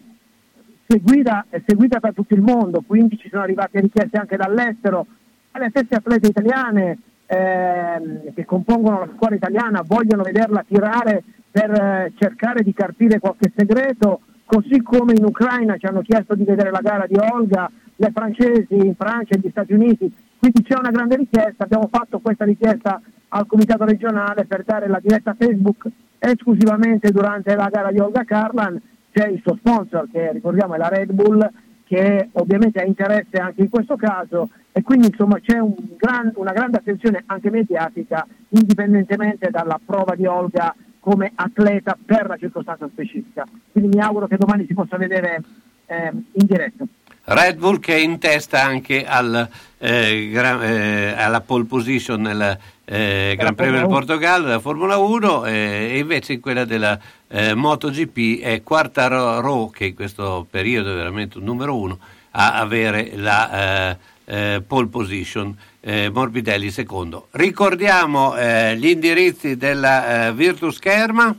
seguita, 0.87 1.45
è 1.49 1.61
seguita 1.65 1.99
da 1.99 2.11
tutto 2.11 2.33
il 2.33 2.41
mondo, 2.41 2.83
quindi 2.85 3.17
ci 3.17 3.29
sono 3.29 3.43
arrivate 3.43 3.79
richieste 3.79 4.17
anche 4.17 4.37
dall'estero. 4.37 5.05
Le 5.51 5.69
stesse 5.69 5.95
atlete 5.95 6.27
italiane 6.27 6.97
ehm, 7.25 8.33
che 8.33 8.45
compongono 8.45 8.99
la 8.99 9.09
squadra 9.13 9.35
italiana 9.35 9.83
vogliono 9.85 10.23
vederla 10.23 10.63
tirare 10.67 11.23
per 11.49 11.71
eh, 11.71 12.13
cercare 12.15 12.63
di 12.63 12.73
carpire 12.73 13.19
qualche 13.19 13.51
segreto, 13.55 14.21
così 14.45 14.81
come 14.81 15.13
in 15.15 15.25
Ucraina 15.25 15.77
ci 15.77 15.87
hanno 15.87 16.01
chiesto 16.01 16.35
di 16.35 16.43
vedere 16.43 16.69
la 16.69 16.81
gara 16.81 17.07
di 17.07 17.17
Olga, 17.17 17.69
le 17.95 18.11
francesi 18.13 18.75
in 18.75 18.93
Francia 18.95 19.33
e 19.33 19.39
negli 19.41 19.49
Stati 19.49 19.73
Uniti, 19.73 20.13
quindi 20.37 20.61
c'è 20.61 20.77
una 20.77 20.91
grande 20.91 21.15
richiesta, 21.15 21.63
abbiamo 21.63 21.89
fatto 21.91 22.19
questa 22.19 22.45
richiesta 22.45 23.01
al 23.29 23.45
comitato 23.47 23.85
regionale 23.85 24.45
per 24.45 24.63
dare 24.63 24.87
la 24.87 24.99
diretta 25.01 25.35
Facebook 25.37 25.87
esclusivamente 26.19 27.11
durante 27.11 27.55
la 27.55 27.69
gara 27.69 27.91
di 27.91 27.99
Olga 27.99 28.23
Karlan, 28.23 28.79
c'è 29.11 29.27
il 29.27 29.41
suo 29.43 29.55
sponsor 29.55 30.07
che 30.11 30.31
ricordiamo 30.31 30.75
è 30.75 30.77
la 30.77 30.89
Red 30.89 31.11
Bull 31.11 31.47
che 31.85 32.29
ovviamente 32.33 32.81
ha 32.81 32.85
interesse 32.85 33.37
anche 33.37 33.61
in 33.61 33.69
questo 33.69 33.95
caso 33.95 34.49
e 34.71 34.81
quindi 34.81 35.07
insomma 35.07 35.39
c'è 35.39 35.57
un 35.57 35.73
gran- 35.97 36.33
una 36.35 36.51
grande 36.51 36.77
attenzione 36.77 37.23
anche 37.25 37.49
mediatica 37.49 38.27
indipendentemente 38.49 39.49
dalla 39.49 39.79
prova 39.83 40.13
di 40.15 40.25
Olga 40.25 40.75
come 40.99 41.31
atleta 41.35 41.97
per 42.05 42.27
la 42.27 42.35
circostanza 42.35 42.87
specifica. 42.91 43.45
Quindi 43.71 43.95
mi 43.95 44.03
auguro 44.03 44.27
che 44.27 44.35
domani 44.35 44.65
si 44.67 44.73
possa 44.73 44.97
vedere 44.97 45.41
ehm, 45.85 46.23
in 46.33 46.45
diretta. 46.45 46.83
Red 47.23 47.57
Bull 47.57 47.79
che 47.79 47.95
è 47.95 47.99
in 47.99 48.19
testa 48.19 48.61
anche 48.63 49.05
al, 49.05 49.49
eh, 49.77 50.29
gra- 50.31 50.63
eh, 50.63 51.13
alla 51.17 51.41
pole 51.41 51.65
position 51.65 52.21
nel 52.21 52.57
eh, 52.89 53.35
Gran 53.37 53.53
Premio 53.53 53.79
del 53.79 53.87
Portogallo 53.87 54.45
della 54.45 54.59
Formula 54.59 54.95
1 54.95 55.45
eh, 55.45 55.51
e 55.91 55.97
invece 55.97 56.33
in 56.33 56.39
quella 56.39 56.63
della 56.63 56.97
eh, 57.27 57.53
MotoGP 57.53 58.39
è 58.39 58.63
Quartaro 58.63 59.69
che 59.69 59.87
in 59.87 59.93
questo 59.93 60.47
periodo 60.49 60.93
è 60.93 60.95
veramente 60.95 61.37
un 61.37 61.43
numero 61.43 61.77
uno 61.77 61.99
a 62.31 62.53
avere 62.53 63.11
la 63.15 63.91
eh, 63.91 63.97
eh, 64.23 64.63
pole 64.65 64.87
position 64.87 65.53
eh, 65.81 66.09
Morbidelli 66.09 66.69
secondo. 66.69 67.27
Ricordiamo 67.31 68.35
gli 68.37 68.87
indirizzi 68.87 69.57
della 69.57 70.31
Virtus 70.33 70.75
Scherma. 70.75 71.35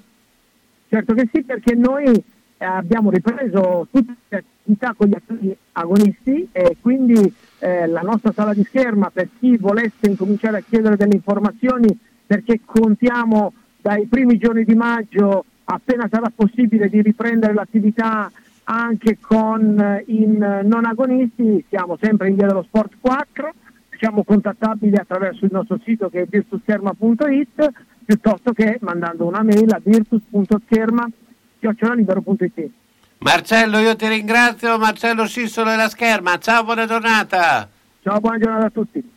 Certo 0.91 1.15
che 1.15 1.29
sì, 1.33 1.43
perché 1.43 1.75
noi 1.75 2.23
abbiamo 2.59 3.11
ripreso 3.11 3.87
tutte 3.91 4.15
le 4.29 4.45
attività 4.61 4.95
con 4.95 5.09
gli 5.09 5.55
agonisti 5.73 6.49
e 6.53 6.77
quindi 6.81 7.33
eh, 7.59 7.87
la 7.87 8.03
nostra 8.03 8.33
sala 8.33 8.55
di 8.55 8.65
scherma 8.65 9.11
per 9.11 9.29
chi 9.39 9.57
volesse 9.57 10.09
incominciare 10.09 10.59
a 10.59 10.65
chiedere 10.67 10.97
delle 10.97 11.15
informazioni 11.15 11.97
perché 12.27 12.61
contiamo 12.65 13.53
dai 13.81 14.07
primi 14.07 14.39
giorni 14.39 14.65
di 14.65 14.75
maggio 14.75 15.45
appena 15.65 16.09
sarà 16.11 16.31
possibile 16.35 16.89
di 16.89 17.03
riprendere 17.03 17.55
l'attività 17.55 18.31
anche 18.71 19.17
con 19.21 19.81
eh, 19.81 20.05
in 20.09 20.43
eh, 20.43 20.63
non 20.63 20.85
agonisti, 20.85 21.65
siamo 21.69 21.97
sempre 22.01 22.29
in 22.29 22.37
via 22.37 22.47
dello 22.47 22.65
Sport 22.65 22.97
4, 23.01 23.55
siamo 23.99 24.25
contattabili 24.25 24.95
attraverso 24.97 25.47
il 25.47 25.53
nostro 25.53 25.81
sito 25.85 26.11
che 26.11 26.23
è 26.23 26.27
virtusscherma.it 26.27 27.73
piuttosto 28.05 28.53
che 28.53 28.79
mandando 28.81 29.27
una 29.27 29.43
mail 29.43 29.73
a 29.73 29.81
virtus.scherma.it. 29.83 32.71
Marcello, 33.19 33.79
io 33.79 33.97
ti 33.97 34.07
ringrazio. 34.07 34.79
Marcello 34.79 35.27
Sissolo 35.27 35.71
della 35.71 35.89
Scherma. 35.89 36.39
Ciao, 36.39 36.63
buona 36.63 36.87
giornata. 36.87 37.69
Ciao, 38.03 38.21
buona 38.21 38.39
giornata 38.39 38.67
a 38.67 38.71
tutti. 38.71 39.17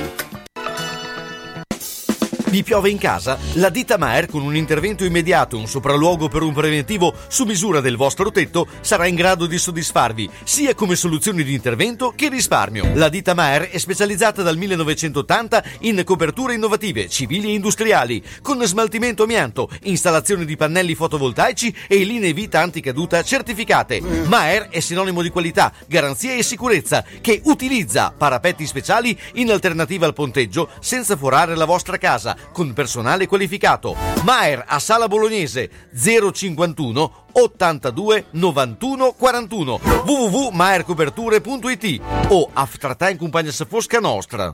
Vi 2.51 2.63
piove 2.63 2.89
in 2.89 2.97
casa? 2.97 3.37
La 3.53 3.69
ditta 3.69 3.97
Maer 3.97 4.27
con 4.27 4.41
un 4.41 4.57
intervento 4.57 5.05
immediato 5.05 5.55
e 5.55 5.59
un 5.59 5.67
sopralluogo 5.69 6.27
per 6.27 6.41
un 6.41 6.51
preventivo 6.51 7.13
su 7.29 7.45
misura 7.45 7.79
del 7.79 7.95
vostro 7.95 8.29
tetto 8.29 8.67
sarà 8.81 9.07
in 9.07 9.15
grado 9.15 9.45
di 9.45 9.57
soddisfarvi 9.57 10.29
sia 10.43 10.75
come 10.75 10.97
soluzioni 10.97 11.45
di 11.45 11.53
intervento 11.53 12.11
che 12.13 12.27
risparmio. 12.27 12.91
La 12.95 13.07
ditta 13.07 13.33
Maer 13.33 13.69
è 13.69 13.77
specializzata 13.77 14.41
dal 14.41 14.57
1980 14.57 15.63
in 15.79 16.01
coperture 16.03 16.55
innovative, 16.55 17.07
civili 17.07 17.51
e 17.51 17.53
industriali, 17.53 18.21
con 18.41 18.61
smaltimento 18.65 19.23
amianto, 19.23 19.69
installazione 19.83 20.43
di 20.43 20.57
pannelli 20.57 20.93
fotovoltaici 20.93 21.73
e 21.87 22.03
linee 22.03 22.33
vita 22.33 22.59
anticaduta 22.59 23.23
certificate. 23.23 24.01
Maer 24.01 24.67
è 24.67 24.81
sinonimo 24.81 25.21
di 25.21 25.29
qualità, 25.29 25.71
garanzia 25.87 26.33
e 26.33 26.43
sicurezza 26.43 27.05
che 27.21 27.39
utilizza 27.45 28.13
parapetti 28.15 28.67
speciali 28.67 29.17
in 29.35 29.51
alternativa 29.51 30.05
al 30.05 30.13
ponteggio 30.13 30.67
senza 30.81 31.15
forare 31.15 31.55
la 31.55 31.63
vostra 31.63 31.97
casa 31.97 32.39
con 32.51 32.73
personale 32.73 33.27
qualificato. 33.27 33.95
Maer 34.23 34.63
a 34.67 34.79
Sala 34.79 35.07
Bolognese 35.07 35.69
051 35.93 37.25
82 37.31 38.25
91 38.31 39.13
41 39.13 39.79
www.maercoperture.it 40.05 42.01
o 42.29 42.49
Aftrata 42.53 43.09
in 43.09 43.17
compagnia 43.17 43.51
Fosca 43.51 43.99
Nostra. 43.99 44.53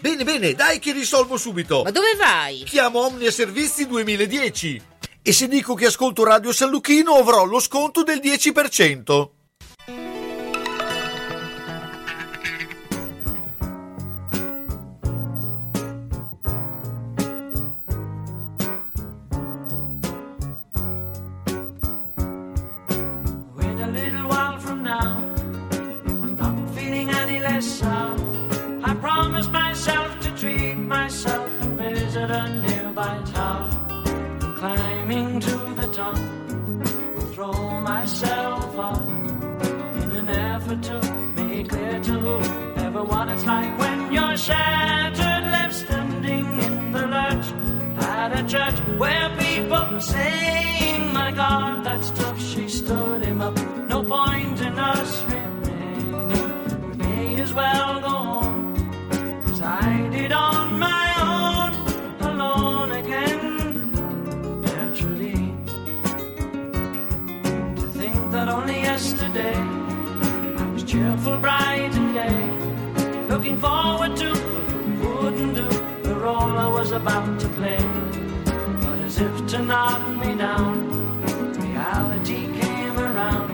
Bene, 0.00 0.24
bene, 0.24 0.54
dai 0.54 0.78
che 0.78 0.92
risolvo 0.92 1.36
subito. 1.36 1.82
Ma 1.82 1.90
dove 1.90 2.14
vai? 2.16 2.62
Chiamo 2.64 3.00
Omnia 3.00 3.30
Servizi 3.30 3.86
2010. 3.86 4.82
E 5.22 5.32
se 5.32 5.48
dico 5.48 5.74
che 5.74 5.86
ascolto 5.86 6.22
Radio 6.22 6.52
San 6.52 6.70
Lucchino 6.70 7.14
avrò 7.14 7.44
lo 7.44 7.58
sconto 7.58 8.02
del 8.02 8.20
10%. 8.22 9.28
Shattered, 44.46 45.44
left 45.54 45.74
standing 45.74 46.46
in 46.66 46.92
the 46.92 47.04
lurch 47.14 47.48
at 47.98 48.30
a 48.40 48.42
church 48.46 48.78
where 49.00 49.28
people 49.38 50.00
saying, 50.00 51.12
My 51.12 51.32
God, 51.32 51.84
that's 51.84 52.10
tough. 52.10 52.40
She 52.40 52.68
stood 52.68 53.24
him 53.24 53.40
up. 53.40 53.56
No 53.88 54.02
point 54.04 54.60
in 54.60 54.78
us 54.78 55.24
remaining. 55.24 56.88
We 56.88 56.94
may 57.04 57.40
as 57.40 57.52
well 57.52 58.00
go 58.00 58.08
home 58.08 58.74
as 59.50 59.60
I 59.62 60.08
did 60.12 60.32
on 60.32 60.78
my 60.78 61.06
own, 61.34 61.70
alone 62.30 62.90
again. 63.02 63.42
Naturally, 64.70 65.40
to 67.80 67.86
think 68.00 68.18
that 68.30 68.48
only 68.48 68.78
yesterday 68.90 69.58
I 70.62 70.70
was 70.72 70.84
cheerful, 70.84 71.36
bright 71.38 71.92
and 72.00 72.08
gay, 72.20 73.28
looking 73.28 73.56
forward 73.58 74.16
to 74.16 74.35
was 76.86 76.92
about 76.92 77.40
to 77.40 77.48
play. 77.48 77.84
But 78.84 78.98
as 79.06 79.18
if 79.18 79.46
to 79.52 79.58
knock 79.58 80.02
me 80.22 80.36
down, 80.36 80.74
reality 81.58 82.42
came 82.60 82.96
around, 82.96 83.50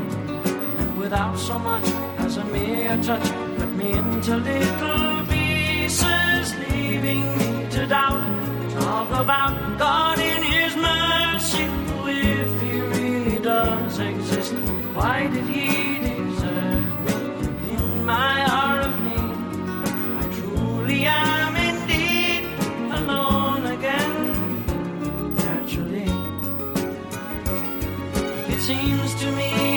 and 0.80 0.98
without 0.98 1.38
so 1.38 1.58
much 1.58 1.86
as 2.18 2.36
a 2.36 2.44
mere 2.44 2.96
touch, 3.02 3.28
cut 3.58 3.70
me 3.70 3.92
into 3.92 4.36
little 4.36 5.26
pieces, 5.32 6.46
leaving 6.64 7.22
me 7.38 7.50
to 7.70 7.86
doubt. 7.86 8.22
Talk 8.78 9.08
about 9.24 9.78
God 9.78 10.18
in 10.18 10.42
His 10.42 10.76
mercy, 10.76 11.66
if 12.36 12.60
He 12.60 12.80
really 12.96 13.38
does 13.38 13.98
exist, 13.98 14.52
why 14.96 15.26
did 15.34 15.46
He 15.46 15.68
desert 16.04 16.84
me 17.06 17.16
in 17.76 18.04
my 18.04 18.34
hour 18.52 18.80
of 18.88 18.94
need? 19.06 19.36
I 20.20 20.24
truly 20.36 21.04
am 21.06 21.41
seems 28.62 29.14
to 29.16 29.32
me 29.32 29.71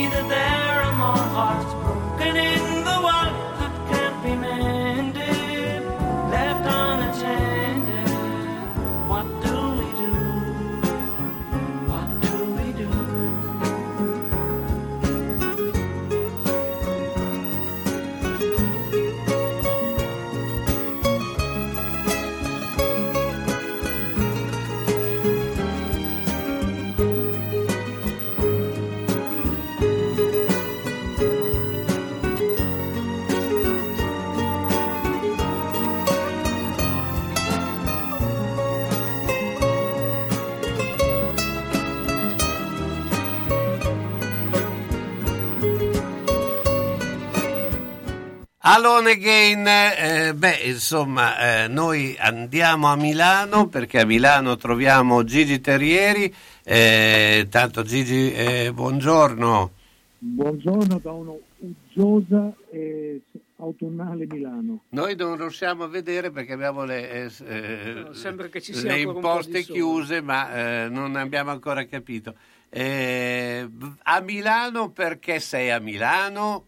Alone 48.67 49.11
again, 49.11 49.67
eh, 49.67 50.33
beh 50.33 50.61
insomma 50.63 51.65
eh, 51.65 51.67
noi 51.67 52.15
andiamo 52.17 52.87
a 52.87 52.95
Milano 52.95 53.67
perché 53.67 53.99
a 53.99 54.05
Milano 54.07 54.55
troviamo 54.55 55.23
Gigi 55.23 55.61
Terrieri, 55.61 56.33
eh, 56.63 57.45
tanto 57.51 57.83
Gigi 57.83 58.33
eh, 58.33 58.71
buongiorno. 58.73 59.71
Buongiorno 60.17 60.97
da 60.97 61.11
una 61.11 61.33
uggiosa 61.59 62.51
e 62.71 63.21
autunnale 63.57 64.25
Milano. 64.25 64.85
Noi 64.89 65.15
non 65.15 65.37
riusciamo 65.37 65.83
a 65.83 65.87
vedere 65.87 66.31
perché 66.31 66.53
abbiamo 66.53 66.85
le, 66.85 67.11
eh, 67.11 67.31
eh, 67.45 67.93
No, 67.93 68.13
sembra 68.13 68.47
che 68.47 68.61
ci 68.61 68.73
sia 68.73 68.93
le 68.93 68.99
imposte 69.01 69.61
chiuse, 69.61 70.21
ma 70.21 70.85
eh, 70.85 70.89
non 70.89 71.15
abbiamo 71.17 71.51
ancora 71.51 71.85
capito. 71.85 72.33
Eh, 72.69 73.69
a 74.01 74.19
Milano 74.21 74.89
perché 74.89 75.39
sei 75.39 75.69
a 75.69 75.77
Milano? 75.77 76.65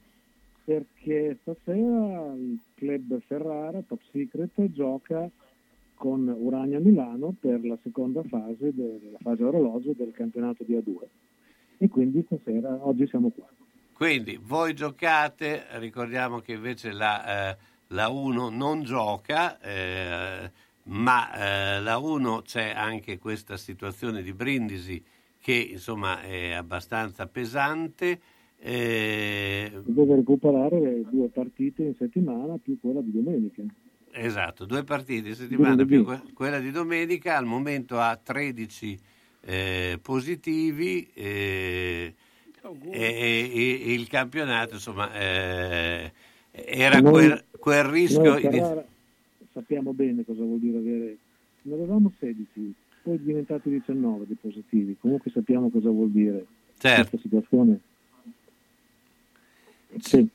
Perché 0.67 1.37
stasera 1.43 2.33
il 2.33 2.59
club 2.75 3.21
Ferrara, 3.25 3.81
Top 3.87 4.01
Secret, 4.11 4.51
gioca 4.73 5.29
con 5.93 6.27
Urania 6.27 6.81
Milano 6.81 7.33
per 7.39 7.63
la 7.63 7.77
seconda 7.83 8.21
fase 8.23 8.73
della 8.73 9.17
fase 9.21 9.45
orologio 9.45 9.93
del 9.93 10.11
campionato 10.11 10.65
di 10.65 10.75
A2. 10.75 11.07
E 11.77 11.87
quindi 11.87 12.21
stasera, 12.25 12.85
oggi 12.85 13.07
siamo 13.07 13.29
qua. 13.29 13.47
Quindi 13.93 14.37
voi 14.41 14.73
giocate, 14.73 15.63
ricordiamo 15.75 16.39
che 16.39 16.51
invece 16.51 16.91
la, 16.91 17.51
eh, 17.51 17.57
la 17.87 18.09
1 18.09 18.49
non 18.49 18.83
gioca, 18.83 19.61
eh, 19.61 20.51
ma 20.83 21.77
eh, 21.77 21.79
la 21.79 21.97
1 21.97 22.41
c'è 22.41 22.73
anche 22.75 23.19
questa 23.19 23.55
situazione 23.55 24.21
di 24.21 24.33
Brindisi 24.33 25.01
che 25.39 25.53
insomma 25.53 26.19
è 26.23 26.51
abbastanza 26.51 27.25
pesante. 27.25 28.19
Eh, 28.59 29.71
Deve 29.85 30.15
recuperare 30.15 30.79
le 30.79 31.03
due 31.09 31.27
partite 31.29 31.83
in 31.83 31.93
settimana 31.97 32.57
più 32.61 32.79
quella 32.79 33.01
di 33.01 33.11
domenica. 33.11 33.63
Esatto, 34.11 34.65
due 34.65 34.83
partite 34.83 35.29
in 35.29 35.35
settimana 35.35 35.85
più 35.85 36.03
que- 36.03 36.21
quella 36.33 36.59
di 36.59 36.71
domenica, 36.71 37.37
al 37.37 37.45
momento 37.45 37.99
ha 37.99 38.15
13 38.21 38.97
eh, 39.41 39.99
positivi 40.01 41.07
eh, 41.13 42.13
e, 42.91 42.99
e- 42.99 43.81
e 43.85 43.93
il 43.93 44.07
campionato 44.07 44.73
insomma 44.73 45.13
eh, 45.13 46.11
era 46.51 46.99
Noi- 46.99 47.11
quel, 47.11 47.43
quel 47.59 47.83
rischio 47.85 48.23
Noi 48.33 48.45
a 48.45 48.49
ini- 48.49 48.59
Ferrara 48.59 48.85
sappiamo 49.53 49.93
bene 49.93 50.23
cosa 50.25 50.41
vuol 50.43 50.59
dire 50.59 50.77
avere. 50.79 51.17
Ne 51.63 51.73
avevamo 51.73 52.11
16, 52.19 52.73
poi 53.03 53.21
diventati 53.23 53.69
19 53.69 54.25
di 54.27 54.35
positivi. 54.39 54.95
Comunque 54.99 55.31
sappiamo 55.31 55.69
cosa 55.69 55.89
vuol 55.89 56.09
dire 56.11 56.45
Certo. 56.77 57.09
questa 57.09 57.17
situazione. 57.27 57.79
Sì. 59.99 60.27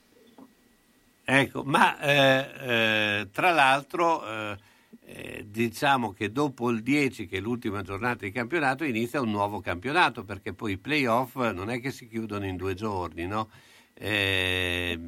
Ecco, 1.24 1.62
ma 1.62 2.00
eh, 2.00 3.20
eh, 3.20 3.28
tra 3.30 3.52
l'altro 3.52 4.26
eh, 4.26 4.56
eh, 5.04 5.46
diciamo 5.48 6.10
che 6.10 6.32
dopo 6.32 6.68
il 6.70 6.82
10, 6.82 7.26
che 7.26 7.38
è 7.38 7.40
l'ultima 7.40 7.82
giornata 7.82 8.24
di 8.24 8.32
campionato, 8.32 8.84
inizia 8.84 9.20
un 9.20 9.30
nuovo 9.30 9.60
campionato, 9.60 10.24
perché 10.24 10.52
poi 10.52 10.72
i 10.72 10.78
playoff 10.78 11.36
non 11.52 11.70
è 11.70 11.80
che 11.80 11.90
si 11.92 12.08
chiudono 12.08 12.44
in 12.44 12.56
due 12.56 12.74
giorni, 12.74 13.26
no? 13.26 13.48
Cioè, 13.94 14.98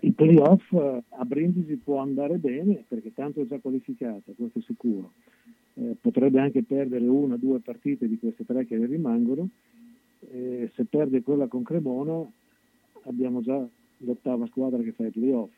Il 0.00 0.14
playoff 0.14 0.72
eh, 0.72 1.02
a 1.08 1.24
Brindisi 1.24 1.76
può 1.76 1.98
andare 1.98 2.38
bene 2.38 2.84
perché 2.88 3.12
tanto 3.12 3.42
è 3.42 3.46
già 3.46 3.58
qualificata, 3.58 4.32
questo 4.34 4.60
è 4.60 4.62
sicuro. 4.62 5.12
Eh, 5.74 5.96
potrebbe 6.00 6.40
anche 6.40 6.62
perdere 6.62 7.06
una 7.06 7.34
o 7.34 7.38
due 7.38 7.58
partite 7.58 8.08
di 8.08 8.18
queste 8.18 8.44
tre 8.46 8.66
che 8.66 8.76
le 8.76 8.86
rimangono 8.86 9.48
se 10.24 10.84
perde 10.88 11.20
quella 11.22 11.48
con 11.48 11.64
Cremona 11.64 12.24
abbiamo 13.04 13.42
già 13.42 13.64
l'ottava 13.98 14.46
squadra 14.46 14.82
che 14.82 14.92
fa 14.92 15.06
i 15.06 15.10
playoff. 15.10 15.50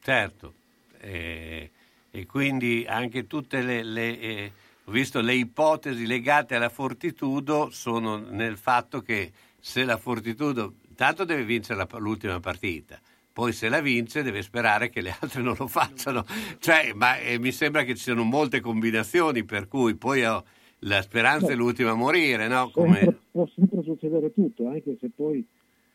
Certo, 0.00 0.52
eh, 1.00 1.70
e 2.10 2.26
quindi 2.26 2.84
anche 2.86 3.26
tutte 3.26 3.62
le, 3.62 3.82
le, 3.82 4.20
eh, 4.20 4.52
ho 4.84 4.90
visto 4.90 5.20
le 5.20 5.34
ipotesi 5.34 6.06
legate 6.06 6.54
alla 6.54 6.68
Fortitudo 6.68 7.70
sono 7.70 8.16
nel 8.16 8.56
fatto 8.56 9.00
che 9.00 9.32
se 9.58 9.84
la 9.84 9.96
Fortitudo 9.96 10.74
intanto 10.88 11.24
deve 11.24 11.44
vincere 11.44 11.78
la- 11.78 11.98
l'ultima 11.98 12.38
partita, 12.40 13.00
poi 13.32 13.52
se 13.52 13.68
la 13.68 13.80
vince 13.80 14.22
deve 14.22 14.42
sperare 14.42 14.88
che 14.88 15.00
le 15.02 15.14
altre 15.20 15.42
non 15.42 15.56
lo 15.58 15.66
facciano. 15.66 16.24
Cioè, 16.58 16.92
ma 16.94 17.18
eh, 17.18 17.38
mi 17.38 17.52
sembra 17.52 17.82
che 17.82 17.94
ci 17.94 18.04
siano 18.04 18.22
molte 18.22 18.60
combinazioni 18.60 19.44
per 19.44 19.68
cui 19.68 19.94
poi 19.94 20.24
oh, 20.24 20.44
la 20.80 21.02
speranza 21.02 21.48
è 21.48 21.54
l'ultima 21.54 21.90
a 21.90 21.94
morire, 21.94 22.48
no? 22.48 22.70
Come... 22.70 23.18
Può 23.30 23.46
sempre 23.54 23.82
succedere 23.82 24.32
tutto, 24.32 24.68
anche 24.68 24.96
se 24.98 25.10
poi 25.14 25.46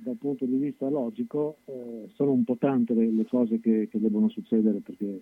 dal 0.04 0.18
punto 0.18 0.46
di 0.46 0.56
vista 0.58 0.90
logico 0.90 1.58
eh, 1.66 2.10
sono 2.16 2.32
un 2.32 2.44
po' 2.44 2.58
tante 2.58 2.94
le, 2.94 3.12
le 3.12 3.26
cose 3.28 3.60
che, 3.60 3.88
che 3.90 4.00
devono 4.00 4.30
succedere 4.30 4.80
perché 4.80 5.22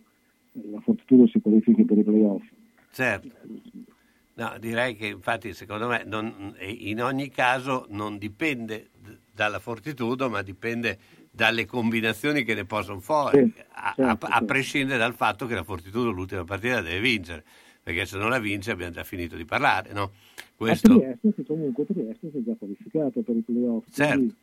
la 0.71 0.79
Fortitudo 0.79 1.27
si 1.27 1.39
qualifichi 1.41 1.83
per 1.85 1.97
i 1.97 2.03
playoff. 2.03 2.43
Certo. 2.91 3.27
No, 4.35 4.55
direi 4.57 4.95
che 4.95 5.07
infatti 5.07 5.53
secondo 5.53 5.87
me 5.87 6.03
non- 6.05 6.55
in 6.61 7.01
ogni 7.03 7.29
caso 7.29 7.85
non 7.89 8.17
dipende 8.17 8.89
dalla 9.33 9.59
fortitudo, 9.59 10.29
ma 10.29 10.41
dipende 10.41 10.97
dalle 11.29 11.65
combinazioni 11.65 12.43
che 12.43 12.53
ne 12.53 12.65
possono 12.65 12.99
fuori, 12.99 13.51
Sì, 13.53 13.61
a, 13.73 13.93
certo, 13.95 14.01
a- 14.25 14.29
a 14.29 14.31
certo. 14.31 14.45
prescindere 14.45 14.97
dal 14.97 15.13
fatto 15.13 15.45
che 15.45 15.55
la 15.55 15.63
fortitudo 15.63 16.09
l'ultima 16.09 16.43
partita 16.45 16.81
deve 16.81 16.99
vincere, 17.01 17.43
perché 17.83 18.05
se 18.05 18.17
non 18.17 18.29
la 18.29 18.39
vince 18.39 18.71
abbiamo 18.71 18.91
già 18.93 19.03
finito 19.03 19.35
di 19.35 19.45
parlare, 19.45 19.91
no? 19.93 20.03
A 20.03 20.43
Questo, 20.55 20.97
Trieste, 20.99 21.33
che 21.33 21.45
comunque 21.45 21.85
Trieste 21.85 22.31
si 22.31 22.37
è 22.37 22.41
già 22.43 22.55
qualificato 22.57 23.21
per 23.21 23.35
i 23.35 23.41
playoff, 23.41 23.85
Certo. 23.91 24.15
quindi 24.15 24.35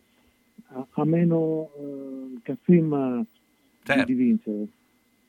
ha 0.69 1.05
meno 1.05 1.71
eh, 1.79 2.41
cazzimma 2.43 3.19
di- 3.19 3.85
Certo. 3.85 4.05
di 4.05 4.15
vincere. 4.15 4.67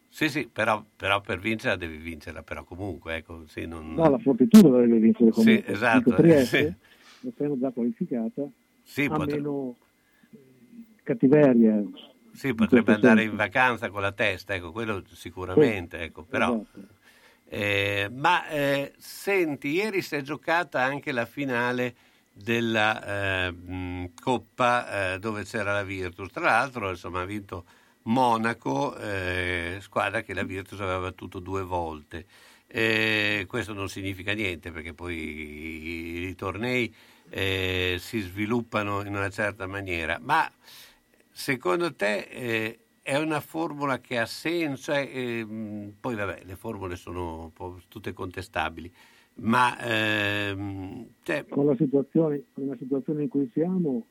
sì, 0.10 0.30
sì, 0.30 0.48
però, 0.52 0.84
però 0.96 1.22
per 1.22 1.40
vincerla 1.40 1.76
devi 1.76 1.98
vincerla, 1.98 2.42
però 2.42 2.64
comunque, 2.64 3.18
ecco, 3.18 3.44
sì, 3.48 3.66
non... 3.66 3.94
No, 3.94 4.10
la 4.10 4.18
Fortitudo 4.18 4.78
deve 4.80 4.98
vincere 4.98 5.32
Sì, 5.32 5.34
comunque. 5.34 5.74
esatto, 5.74 5.98
Dico, 6.00 6.14
Trieste, 6.22 6.76
sì. 7.22 7.28
essendo 7.28 7.60
già 7.60 7.72
qualificata, 7.72 8.48
Sì, 8.84 9.06
ha 9.06 9.16
potre- 9.16 9.36
meno 9.36 9.76
eh, 10.32 10.38
cattiveria. 11.04 11.84
Sì, 12.34 12.54
potrebbe 12.54 12.94
andare 12.94 13.20
senso. 13.22 13.32
in 13.32 13.38
vacanza 13.38 13.90
con 13.90 14.02
la 14.02 14.12
testa, 14.12 14.56
ecco, 14.56 14.72
quello 14.72 15.04
sicuramente, 15.12 15.98
Sì, 15.98 16.04
ecco, 16.04 16.24
però... 16.24 16.52
esatto. 16.54 16.96
Eh, 17.50 18.10
ma 18.12 18.46
eh, 18.50 18.92
senti, 18.98 19.70
ieri 19.70 20.02
si 20.02 20.16
è 20.16 20.22
giocata 20.22 20.82
anche 20.84 21.14
la 21.14 21.26
finale 21.26 21.96
della 22.38 23.48
eh, 23.48 23.52
mh, 23.52 24.14
Coppa 24.22 25.14
eh, 25.14 25.20
dove 25.20 25.44
c'era 25.44 25.74
la 25.74 25.84
Virtus. 25.84 26.32
Tra 26.32 26.44
l'altro, 26.44 26.90
insomma, 26.90 27.22
ha 27.22 27.26
vinto 27.26 27.66
Monaco, 28.04 28.96
eh, 28.98 29.78
squadra 29.82 30.22
che 30.22 30.34
la 30.34 30.44
Virtus 30.44 30.80
aveva 30.80 31.00
battuto 31.00 31.40
due 31.40 31.64
volte. 31.64 32.26
Questo 32.68 33.74
non 33.74 33.88
significa 33.90 34.34
niente 34.34 34.72
perché 34.72 34.94
poi 34.94 35.16
i, 35.16 36.28
i 36.28 36.36
tornei 36.36 36.94
eh, 37.30 37.98
si 38.00 38.20
sviluppano 38.20 39.02
in 39.02 39.16
una 39.16 39.30
certa 39.30 39.68
maniera. 39.68 40.20
Ma 40.22 40.50
secondo 41.32 41.94
te 41.96 42.18
eh, 42.30 42.80
è 43.02 43.18
una 43.18 43.40
formula 43.40 44.00
che 44.00 44.20
ha 44.20 44.26
senso? 44.26 44.94
Eh, 44.94 45.10
ehm, 45.40 45.94
poi 46.00 46.16
vabbè, 46.16 46.42
le 46.44 46.56
formule 46.56 46.98
sono 46.98 47.54
tutte 47.88 48.12
contestabili, 48.14 48.94
ma 49.40 49.78
ehm, 49.80 51.06
cioè, 51.24 51.46
Con 51.48 51.66
la 51.66 51.76
situazione, 51.76 52.44
con 52.54 52.68
la 52.68 52.76
situazione 52.78 53.24
in 53.24 53.30
cui 53.30 53.50
siamo, 53.54 54.06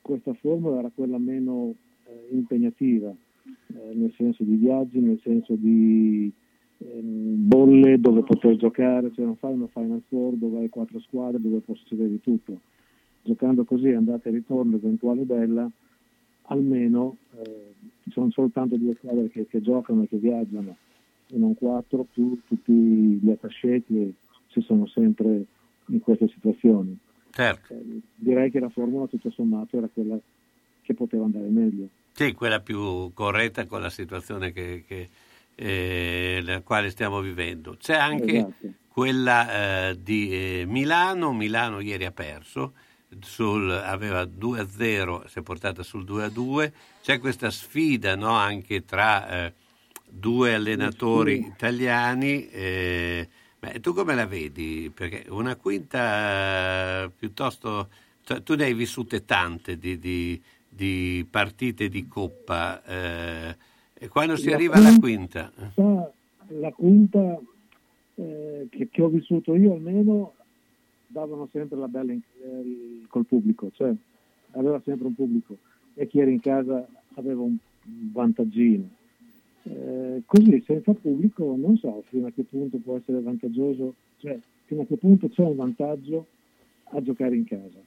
questa 0.00 0.32
formula 0.34 0.78
era 0.78 0.90
quella 0.94 1.18
meno 1.18 1.74
eh, 2.04 2.28
impegnativa, 2.30 3.10
eh, 3.10 3.94
nel 3.94 4.12
senso 4.16 4.44
di 4.44 4.54
viaggi, 4.54 4.98
nel 4.98 5.20
senso 5.22 5.54
di 5.54 6.32
ehm, 6.78 7.46
bolle 7.46 8.00
dove 8.00 8.22
poter 8.22 8.56
giocare, 8.56 9.12
cioè 9.12 9.24
non 9.24 9.36
fai 9.36 9.52
una 9.54 9.66
Final 9.66 10.02
Four 10.08 10.34
dove 10.34 10.60
hai 10.60 10.68
quattro 10.68 11.00
squadre 11.00 11.40
dove 11.40 11.58
può 11.58 11.74
succedere 11.74 12.08
di 12.08 12.20
tutto. 12.20 12.60
Giocando 13.22 13.64
così, 13.64 13.88
andata 13.88 14.28
e 14.28 14.32
ritorno, 14.32 14.76
eventuale 14.76 15.24
bella, 15.24 15.70
almeno 16.42 17.16
eh, 17.38 17.74
ci 18.02 18.10
sono 18.12 18.30
soltanto 18.30 18.76
due 18.76 18.94
squadre 18.94 19.28
che, 19.28 19.46
che 19.46 19.60
giocano 19.60 20.04
e 20.04 20.08
che 20.08 20.16
viaggiano, 20.16 20.76
e 21.28 21.36
non 21.36 21.54
quattro, 21.54 22.06
più 22.10 22.40
tutti 22.46 22.72
gli 22.72 23.30
attaché 23.30 23.82
che 23.86 24.14
ci 24.50 24.60
sono 24.62 24.86
sempre 24.86 25.44
in 25.86 26.00
queste 26.00 26.28
situazioni. 26.28 26.96
certo, 27.30 27.74
Eh, 27.74 28.00
direi 28.14 28.50
che 28.50 28.60
la 28.60 28.68
formula 28.68 29.06
tutto 29.06 29.30
sommato 29.30 29.76
era 29.76 29.88
quella 29.92 30.18
che 30.82 30.94
poteva 30.94 31.24
andare 31.24 31.46
meglio. 31.48 31.88
sì, 32.12 32.32
quella 32.32 32.60
più 32.60 33.12
corretta 33.14 33.66
con 33.66 33.80
la 33.80 33.90
situazione 33.90 34.52
che, 34.52 34.84
che, 34.86 35.08
eh, 35.54 36.40
la 36.44 36.60
quale 36.60 36.90
stiamo 36.90 37.20
vivendo. 37.20 37.76
C'è 37.78 37.94
anche 37.96 38.36
Esatto. 38.36 38.72
quella 38.88 39.88
eh, 39.90 40.02
di 40.02 40.30
eh, 40.32 40.64
Milano, 40.66 41.32
Milano 41.32 41.80
ieri 41.80 42.04
ha 42.04 42.10
perso, 42.12 42.74
sul- 43.20 43.70
aveva 43.70 44.24
2-0, 44.24 45.26
si 45.26 45.38
è 45.38 45.42
portata 45.42 45.82
sul 45.82 46.04
2-2, 46.04 46.72
c'è 47.02 47.18
questa 47.18 47.50
sfida 47.50 48.16
no, 48.16 48.30
anche 48.32 48.84
tra 48.84 49.46
eh, 49.46 49.52
due 50.08 50.54
allenatori 50.54 51.46
italiani. 51.46 52.48
Eh, 53.62 53.72
beh, 53.72 53.80
tu 53.80 53.92
come 53.92 54.14
la 54.14 54.26
vedi? 54.26 54.90
Perché 54.94 55.26
una 55.30 55.56
quinta 55.56 57.04
eh, 57.04 57.10
piuttosto... 57.10 57.88
cioè, 58.24 58.42
tu 58.42 58.54
ne 58.54 58.64
hai 58.64 58.74
vissute 58.74 59.24
tante 59.24 59.78
di, 59.78 59.98
di- 59.98 60.40
di 60.68 61.26
partite 61.28 61.88
di 61.88 62.06
coppa. 62.06 62.82
eh, 62.84 63.56
e 63.94 64.08
quando 64.08 64.36
si 64.36 64.48
La 64.48 64.54
arriva 64.56 64.76
alla 64.76 64.96
quinta? 64.98 65.50
quinta- 65.74 66.12
La 66.52 66.72
quinta 66.72 67.38
eh, 68.16 68.66
che, 68.70 68.88
che 68.90 69.02
ho 69.02 69.08
vissuto 69.08 69.54
io 69.54 69.74
almeno 69.74 70.34
davano 71.06 71.48
sempre 71.52 71.78
la 71.78 71.86
bella 71.88 72.12
in- 72.12 72.20
eh, 72.42 73.06
col 73.08 73.26
pubblico, 73.26 73.70
cioè 73.72 73.92
aveva 74.52 74.80
sempre 74.84 75.06
un 75.06 75.14
pubblico 75.14 75.58
e 75.94 76.06
chi 76.06 76.18
era 76.20 76.30
in 76.30 76.40
casa 76.40 76.86
aveva 77.14 77.42
un 77.42 77.56
vantaggino. 78.12 78.88
Eh, 79.72 80.22
così 80.26 80.60
senza 80.66 80.92
pubblico 80.94 81.54
non 81.56 81.76
so 81.76 82.02
fino 82.08 82.26
a 82.26 82.32
che 82.32 82.42
punto 82.42 82.78
può 82.78 82.96
essere 82.96 83.20
vantaggioso, 83.20 83.94
cioè 84.18 84.36
fino 84.64 84.82
a 84.82 84.84
che 84.84 84.96
punto 84.96 85.28
c'è 85.28 85.42
un 85.42 85.54
vantaggio 85.54 86.26
a 86.90 87.00
giocare 87.00 87.36
in 87.36 87.44
casa. 87.44 87.78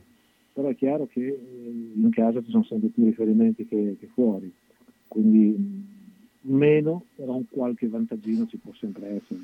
Però 0.53 0.69
è 0.69 0.75
chiaro 0.75 1.07
che 1.11 1.25
eh, 1.27 1.91
in 1.95 2.09
casa 2.11 2.41
ci 2.41 2.51
sono 2.51 2.63
sempre 2.63 2.87
più 2.87 3.03
riferimenti 3.03 3.67
che, 3.67 3.97
che 3.99 4.07
fuori, 4.13 4.49
quindi 5.09 5.57
mh, 5.57 6.53
meno, 6.55 7.05
però 7.15 7.35
un 7.35 7.49
qualche 7.49 7.89
vantaggino 7.89 8.47
ci 8.47 8.57
può 8.57 8.71
sempre 8.73 9.07
essere. 9.07 9.41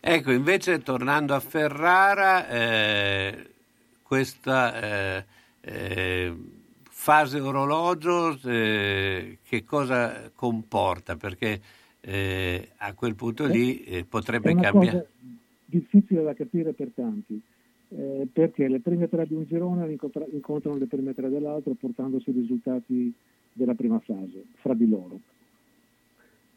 Ecco, 0.00 0.32
invece 0.32 0.82
tornando 0.82 1.34
a 1.34 1.40
Ferrara, 1.40 2.48
eh, 2.48 3.46
questa 4.02 5.18
eh, 5.18 5.24
eh, 5.60 6.34
fase 7.04 7.38
orologio 7.38 8.34
eh, 8.46 9.36
che 9.46 9.62
cosa 9.62 10.30
comporta? 10.34 11.16
Perché 11.16 11.60
eh, 12.00 12.68
a 12.78 12.94
quel 12.94 13.14
punto 13.14 13.44
lì 13.44 13.84
eh, 13.84 13.98
È 13.98 14.04
potrebbe 14.04 14.54
cambiare. 14.54 15.08
difficile 15.66 16.22
da 16.22 16.32
capire 16.32 16.72
per 16.72 16.92
tanti, 16.94 17.38
eh, 17.90 18.26
perché 18.32 18.68
le 18.68 18.80
prime 18.80 19.10
tre 19.10 19.26
di 19.26 19.34
un 19.34 19.44
girone 19.44 19.90
incontra- 19.90 20.24
incontrano 20.32 20.78
le 20.78 20.86
prime 20.86 21.12
tre 21.12 21.28
dell'altro 21.28 21.74
portandosi 21.74 22.30
i 22.30 22.32
risultati 22.32 23.12
della 23.52 23.74
prima 23.74 23.98
fase 23.98 24.42
fra 24.62 24.72
di 24.72 24.88
loro. 24.88 25.20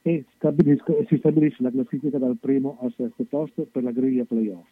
E, 0.03 0.23
stabilisco- 0.37 0.97
e 0.97 1.05
si 1.09 1.17
stabilisce 1.17 1.61
la 1.61 1.71
classifica 1.71 2.17
dal 2.19 2.37
primo 2.39 2.77
al 2.79 2.93
sesto 2.95 3.25
posto 3.25 3.67
per 3.69 3.83
la 3.83 3.91
griglia 3.91 4.23
playoff. 4.23 4.69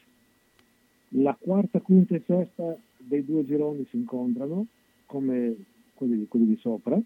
La 1.10 1.36
quarta, 1.38 1.82
quinta 1.82 2.16
e 2.16 2.24
sesta 2.26 2.78
dei 2.96 3.26
due 3.26 3.46
gironi 3.46 3.86
si 3.90 3.98
incontrano 3.98 4.68
come 5.06 5.56
quelli 5.94 6.18
di, 6.18 6.28
quelli 6.28 6.46
di 6.46 6.58
sopra 6.58 7.00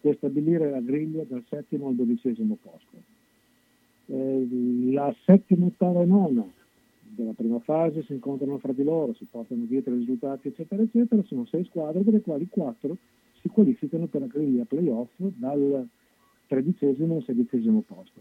per 0.00 0.16
stabilire 0.16 0.70
la 0.70 0.80
griglia 0.80 1.24
dal 1.24 1.44
settimo 1.48 1.88
al 1.88 1.94
dodicesimo 1.94 2.56
posto. 2.60 3.14
Eh, 4.06 4.48
la 4.92 5.14
settima, 5.24 5.66
ottava 5.66 6.02
e 6.02 6.06
nona 6.06 6.46
della 7.00 7.32
prima 7.32 7.58
fase 7.60 8.04
si 8.04 8.12
incontrano 8.12 8.58
fra 8.58 8.72
di 8.72 8.84
loro, 8.84 9.14
si 9.14 9.26
portano 9.28 9.64
dietro 9.64 9.94
i 9.94 9.98
risultati, 9.98 10.48
eccetera, 10.48 10.82
eccetera. 10.82 11.22
Sono 11.24 11.46
sei 11.46 11.64
squadre, 11.64 12.04
delle 12.04 12.20
quali 12.20 12.46
quattro 12.48 12.96
si 13.40 13.48
qualificano 13.48 14.06
per 14.06 14.20
la 14.20 14.26
griglia 14.26 14.64
playoff 14.64 15.10
dal 15.16 15.86
tredicesimo 16.46 17.16
al 17.16 17.24
sedicesimo 17.24 17.82
posto. 17.86 18.20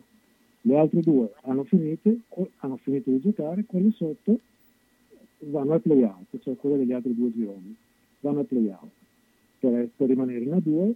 Le 0.61 0.77
altre 0.77 1.01
due 1.01 1.31
hanno 1.43 1.63
finito, 1.65 2.11
hanno 2.57 2.77
finito 2.77 3.11
di 3.11 3.19
giocare, 3.19 3.65
quelle 3.65 3.91
sotto 3.91 4.39
vanno 5.39 5.73
al 5.73 5.81
playout, 5.81 6.39
cioè 6.39 6.55
quelle 6.55 6.77
degli 6.77 6.93
altri 6.93 7.13
due 7.13 7.31
gironi, 7.31 7.75
vanno 8.25 8.39
al 8.39 8.45
playout 8.45 8.89
per, 9.59 9.89
per 9.95 10.07
rimanere 10.07 10.43
in 10.43 10.51
A2 10.51 10.93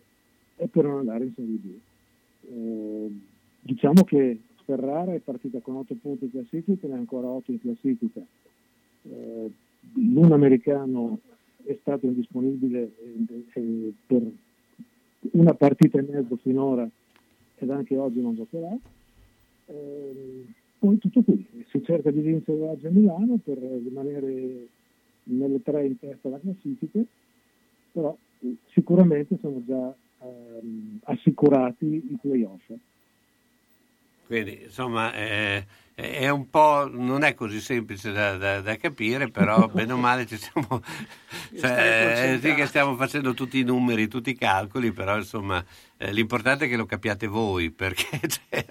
e 0.58 0.68
per 0.68 0.84
non 0.84 1.00
andare 1.00 1.26
in 1.26 1.34
Serie 1.36 1.56
B. 1.56 1.68
Eh, 2.52 3.20
diciamo 3.62 4.04
che 4.04 4.40
Ferrara 4.66 5.14
è 5.14 5.20
partita 5.20 5.60
con 5.60 5.76
8 5.76 5.96
punti 6.02 6.26
in 6.26 6.32
classifica, 6.32 6.88
ne 6.88 6.94
ha 6.94 6.98
ancora 6.98 7.28
8 7.28 7.52
in 7.52 7.62
classifica. 7.62 8.22
Eh, 9.04 9.52
l'uno 9.94 10.34
americano 10.34 11.20
è 11.64 11.78
stato 11.82 12.08
indisponibile 12.08 12.92
eh, 13.00 13.44
eh, 13.54 13.94
per 14.06 14.32
una 15.32 15.54
partita 15.54 16.00
e 16.00 16.06
mezzo 16.10 16.36
finora 16.38 16.90
ed 17.56 17.70
anche 17.70 17.96
oggi 17.96 18.22
non 18.22 18.36
giocherà. 18.36 18.76
Eh, 19.68 20.46
poi 20.80 20.98
tutto 20.98 21.22
qui, 21.22 21.46
si 21.70 21.84
cerca 21.84 22.10
di 22.10 22.22
vincere 22.22 22.62
oggi 22.62 22.88
a 22.88 22.92
Milano 22.92 23.38
per 23.44 23.58
rimanere 23.58 24.68
nelle 25.30 25.62
tre 25.62 25.86
in 25.86 25.98
testa 26.00 26.28
alla 26.28 26.40
classifica, 26.40 27.00
però 27.92 28.16
eh, 28.42 28.56
sicuramente 28.72 29.38
sono 29.42 29.64
già 29.66 29.94
ehm, 30.22 31.00
assicurati 31.04 31.86
i 31.86 32.18
playoff. 32.22 32.72
Quindi 34.26 34.62
insomma 34.64 35.12
eh, 35.14 35.66
è 35.96 36.30
un 36.30 36.50
po', 36.50 36.88
non 36.88 37.24
è 37.24 37.34
così 37.34 37.60
semplice 37.60 38.12
da, 38.12 38.38
da- 38.38 38.62
da 38.62 38.76
capire, 38.78 39.30
però 39.30 39.68
bene 39.74 39.94
o 39.94 39.98
male 39.98 40.26
ci 40.26 40.38
siamo, 40.38 40.82
cioè, 41.58 42.36
eh, 42.36 42.40
sì 42.40 42.54
che 42.54 42.66
stiamo 42.68 42.96
facendo 42.96 43.34
tutti 43.34 43.60
i 43.60 43.64
numeri, 43.64 44.08
tutti 44.08 44.30
i 44.30 44.36
calcoli, 44.36 44.92
però 44.92 45.18
insomma 45.18 45.64
eh, 46.02 46.14
l'importante 46.14 46.64
è 46.66 46.70
che 46.70 46.78
lo 46.78 46.86
capiate 46.86 47.28
voi, 47.28 47.72
perché 47.72 48.06
cioè, 48.28 48.66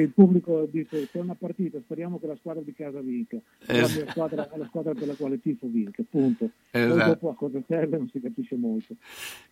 il 0.00 0.08
pubblico 0.10 0.68
dice 0.70 1.08
c'è 1.10 1.18
una 1.18 1.34
partita, 1.34 1.78
speriamo 1.80 2.20
che 2.20 2.28
la 2.28 2.36
squadra 2.36 2.62
di 2.62 2.72
casa 2.72 3.00
vinca, 3.00 3.38
Eh, 3.66 3.80
la, 3.80 3.88
squadra, 3.88 4.48
la 4.54 4.66
squadra 4.66 4.94
per 4.94 5.08
la 5.08 5.14
quale 5.14 5.40
tifo 5.40 5.66
vinca, 5.68 6.02
punto. 6.08 6.48
Poi 6.70 6.82
Esatto. 6.82 7.06
dopo 7.08 7.30
a 7.30 7.34
cosa 7.34 7.60
serve 7.66 7.96
non 7.98 8.08
si 8.08 8.20
capisce 8.20 8.54
molto. 8.54 8.94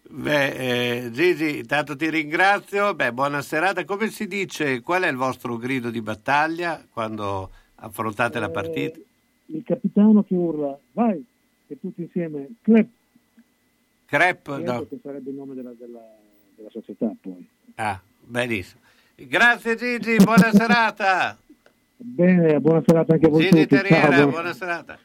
Beh, 0.09 1.07
eh, 1.07 1.11
Gigi, 1.11 1.59
intanto 1.59 1.97
ti 1.97 2.09
ringrazio. 2.09 2.95
Beh, 2.95 3.13
buona 3.13 3.43
serata. 3.43 3.85
Come 3.85 4.09
si 4.11 4.29
dice, 4.29 4.81
qual 4.81 5.03
è 5.03 5.09
il 5.11 5.17
vostro 5.17 5.57
grido 5.57 5.91
di 5.91 6.01
battaglia 6.01 6.87
quando 6.89 7.51
affrontate 7.77 8.39
la 8.39 8.51
partita? 8.51 8.97
Eh, 8.97 9.05
il 9.47 9.65
capitano 9.65 10.23
che 10.23 10.35
urla, 10.35 10.79
vai, 10.93 11.25
e 11.67 11.81
tutti 11.81 12.03
insieme, 12.03 12.49
club, 12.63 12.87
Crep? 14.07 14.57
No. 14.63 14.87
che 14.87 14.99
sarebbe 15.03 15.31
il 15.31 15.37
nome 15.37 15.55
della, 15.55 15.73
della- 15.79 16.17
della 16.59 16.71
società 16.71 17.11
poi. 17.21 17.49
Ah, 17.77 18.01
benissimo. 18.21 18.81
Grazie 19.15 19.77
Gigi, 19.77 20.17
buona 20.17 20.51
serata. 20.53 21.39
Bene, 21.97 22.59
buona 22.61 22.83
serata 22.85 23.15
anche 23.15 23.27
a 23.27 23.29
voi 23.29 23.43
Gigi 23.45 23.67
Terriera, 23.67 24.09
buona- 24.09 24.27
buona 24.27 24.53
serata. 24.55 24.99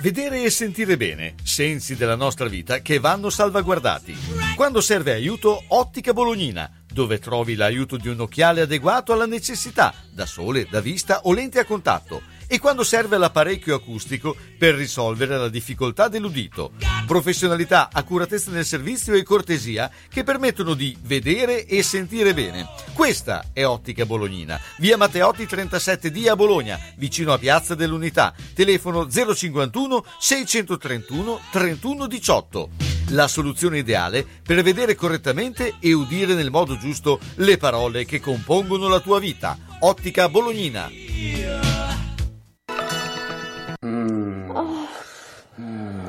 Vedere 0.00 0.42
e 0.42 0.50
sentire 0.50 0.96
bene, 0.96 1.34
sensi 1.44 1.94
della 1.96 2.16
nostra 2.16 2.48
vita 2.48 2.80
che 2.80 2.98
vanno 2.98 3.30
salvaguardati. 3.30 4.14
Quando 4.56 4.80
serve 4.80 5.12
aiuto, 5.12 5.62
Ottica 5.68 6.12
Bolognina, 6.12 6.68
dove 6.92 7.18
trovi 7.18 7.54
l'aiuto 7.54 7.96
di 7.96 8.08
un 8.08 8.20
occhiale 8.20 8.62
adeguato 8.62 9.12
alla 9.12 9.26
necessità, 9.26 9.94
da 10.12 10.26
sole, 10.26 10.66
da 10.68 10.80
vista 10.80 11.20
o 11.22 11.32
lente 11.32 11.60
a 11.60 11.64
contatto. 11.64 12.22
E 12.52 12.58
quando 12.58 12.84
serve 12.84 13.16
l'apparecchio 13.16 13.74
acustico 13.74 14.36
per 14.58 14.74
risolvere 14.74 15.38
la 15.38 15.48
difficoltà 15.48 16.08
dell'udito. 16.08 16.72
Professionalità, 17.06 17.88
accuratezza 17.90 18.50
nel 18.50 18.66
servizio 18.66 19.14
e 19.14 19.22
cortesia 19.22 19.90
che 20.10 20.22
permettono 20.22 20.74
di 20.74 20.94
vedere 21.00 21.64
e 21.64 21.82
sentire 21.82 22.34
bene. 22.34 22.68
Questa 22.92 23.46
è 23.54 23.64
Ottica 23.64 24.04
Bolognina, 24.04 24.60
via 24.76 24.98
Matteotti 24.98 25.44
37D 25.44 26.28
a 26.28 26.36
Bologna, 26.36 26.78
vicino 26.98 27.32
a 27.32 27.38
Piazza 27.38 27.74
dell'Unità. 27.74 28.34
Telefono 28.52 29.08
051 29.08 30.04
631 30.18 31.40
3118. 31.52 32.68
La 33.12 33.28
soluzione 33.28 33.78
ideale 33.78 34.26
per 34.42 34.62
vedere 34.62 34.94
correttamente 34.94 35.76
e 35.80 35.94
udire 35.94 36.34
nel 36.34 36.50
modo 36.50 36.76
giusto 36.76 37.18
le 37.36 37.56
parole 37.56 38.04
che 38.04 38.20
compongono 38.20 38.88
la 38.88 39.00
tua 39.00 39.18
vita. 39.18 39.56
Ottica 39.80 40.28
Bolognina. 40.28 41.71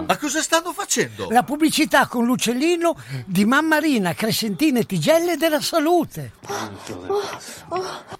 Ma 0.05 0.17
cosa 0.17 0.41
stanno 0.41 0.73
facendo? 0.73 1.29
La 1.29 1.43
pubblicità 1.43 2.07
con 2.07 2.25
l'uccellino 2.25 2.95
di 3.25 3.45
Mammarina, 3.45 4.13
Crescentina 4.13 4.79
e 4.79 4.85
Tigelle 4.85 5.37
della 5.37 5.61
Salute. 5.61 6.33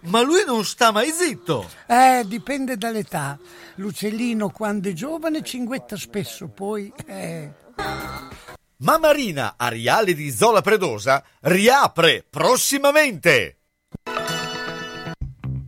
Ma 0.01 0.21
lui 0.21 0.43
non 0.45 0.63
sta 0.65 0.91
mai 0.91 1.11
zitto. 1.11 1.69
Eh, 1.87 2.23
dipende 2.25 2.77
dall'età. 2.77 3.37
L'uccellino 3.75 4.49
quando 4.49 4.89
è 4.89 4.93
giovane 4.93 5.43
cinguetta 5.43 5.95
spesso, 5.97 6.47
poi... 6.47 6.91
Eh. 7.05 7.51
Mamarina 8.77 9.53
Ariale 9.55 10.13
di 10.13 10.29
Zola 10.31 10.61
Predosa 10.61 11.23
riapre 11.41 12.25
prossimamente. 12.29 13.62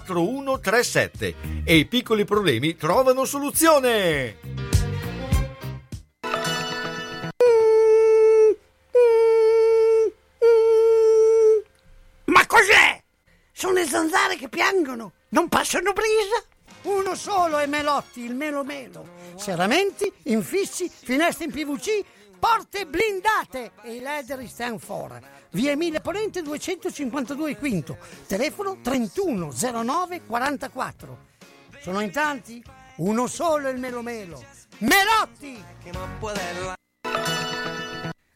4137 0.00 1.34
e 1.64 1.76
i 1.76 1.84
piccoli 1.84 2.24
problemi 2.24 2.76
trovano 2.76 3.26
soluzione. 3.26 4.38
Ma 12.24 12.46
cos'è? 12.46 13.02
Sono 13.52 13.74
le 13.74 13.84
zanzare 13.84 14.36
che 14.36 14.48
piangono, 14.48 15.12
non 15.30 15.48
passano 15.48 15.92
brisa. 15.92 16.42
Uno 16.84 17.14
solo 17.14 17.58
è 17.58 17.66
Melotti, 17.66 18.24
il 18.24 18.34
Melo 18.34 18.64
Melo. 18.64 19.06
Serramenti, 19.36 20.10
infissi, 20.24 20.90
finestre 20.90 21.44
in 21.44 21.52
PVC, 21.52 22.02
porte 22.42 22.86
blindate 22.86 23.70
e 23.84 23.94
i 23.94 24.00
leder 24.00 24.44
stand 24.48 24.80
for. 24.80 25.16
Via 25.52 25.70
Emilia 25.70 26.00
Ponente 26.00 26.42
252 26.42 27.56
Quinto, 27.56 27.98
telefono 28.26 28.80
3109 28.82 30.26
44. 30.26 31.26
Sono 31.80 32.00
in 32.00 32.10
tanti? 32.10 32.60
Uno 32.96 33.28
solo 33.28 33.68
è 33.68 33.70
il 33.70 33.78
Melo 33.78 34.02
Melo. 34.02 34.44
Melotti! 34.78 35.64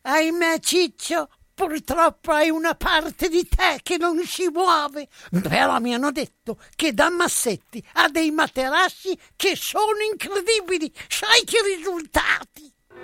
Ahimè 0.02 0.60
Ciccio, 0.60 1.28
purtroppo 1.52 2.30
hai 2.30 2.48
una 2.48 2.76
parte 2.76 3.28
di 3.28 3.44
te 3.48 3.80
che 3.82 3.96
non 3.96 4.24
si 4.24 4.46
muove. 4.52 5.08
Però 5.42 5.80
mi 5.80 5.94
hanno 5.94 6.12
detto 6.12 6.60
che 6.76 6.94
da 6.94 7.10
Massetti 7.10 7.84
ha 7.94 8.08
dei 8.08 8.30
materassi 8.30 9.18
che 9.34 9.56
sono 9.56 9.98
incredibili. 10.08 10.92
Sai 11.08 11.42
che 11.44 11.58
risultati? 11.76 12.72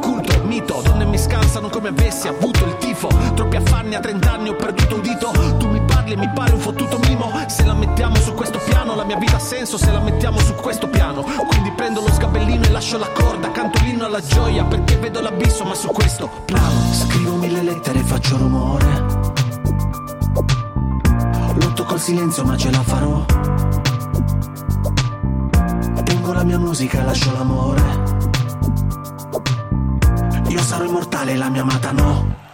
Culto, 0.00 0.44
mito, 0.44 0.80
donne 0.82 1.04
mi 1.04 1.18
scansano 1.18 1.68
come 1.68 1.88
avessi 1.88 2.28
avuto 2.28 2.64
il 2.64 2.76
tifo. 2.78 3.08
Troppi 3.34 3.56
affanni 3.56 3.94
a 3.94 4.00
30 4.00 4.32
anni 4.32 4.48
ho 4.48 4.54
perduto 4.54 4.94
un 4.94 5.02
dito. 5.02 5.30
Tu 5.58 5.68
mi 5.68 5.80
parli 5.82 6.12
e 6.12 6.16
mi 6.16 6.30
pari 6.30 6.52
un 6.52 6.60
fottuto 6.60 6.98
mimo. 7.00 7.30
Se 7.48 7.64
la 7.64 7.74
mettiamo 7.74 8.16
su 8.16 8.34
questo 8.34 8.58
piano 8.64 8.94
la 8.94 9.04
mia 9.04 9.16
vita 9.16 9.36
ha 9.36 9.40
senso. 9.40 9.76
Se 9.76 9.90
la 9.90 10.00
mettiamo 10.00 10.38
su 10.38 10.54
questo 10.54 10.88
piano 10.88 11.22
Quindi 11.22 11.70
prendo 11.72 12.00
lo 12.00 12.12
sgabellino 12.12 12.64
e 12.64 12.70
lascio 12.70 12.98
la 12.98 13.10
corda. 13.12 13.50
Canto 13.50 13.78
l'inno 13.82 14.06
alla 14.06 14.20
gioia 14.20 14.64
perché 14.64 14.96
vedo 14.96 15.20
l'abisso 15.20 15.64
ma 15.64 15.74
su 15.74 15.88
questo 15.88 16.28
plano 16.44 16.92
Scrivo 16.92 17.36
mille 17.36 17.62
lettere 17.62 17.98
e 17.98 18.02
faccio 18.02 18.36
rumore. 18.36 18.86
Lotto 21.60 21.84
col 21.84 21.98
silenzio 21.98 22.44
ma 22.44 22.56
ce 22.56 22.70
la 22.70 22.82
farò 22.82 23.24
Tengo 26.28 26.40
la 26.40 26.46
mia 26.46 26.58
musica 26.58 27.02
lascio 27.04 27.32
l'amore 27.32 27.80
io 30.48 30.60
sarò 30.60 30.84
immortale, 30.84 31.34
la 31.36 31.48
mia 31.48 31.62
amata 31.62 31.92
no. 31.92 32.47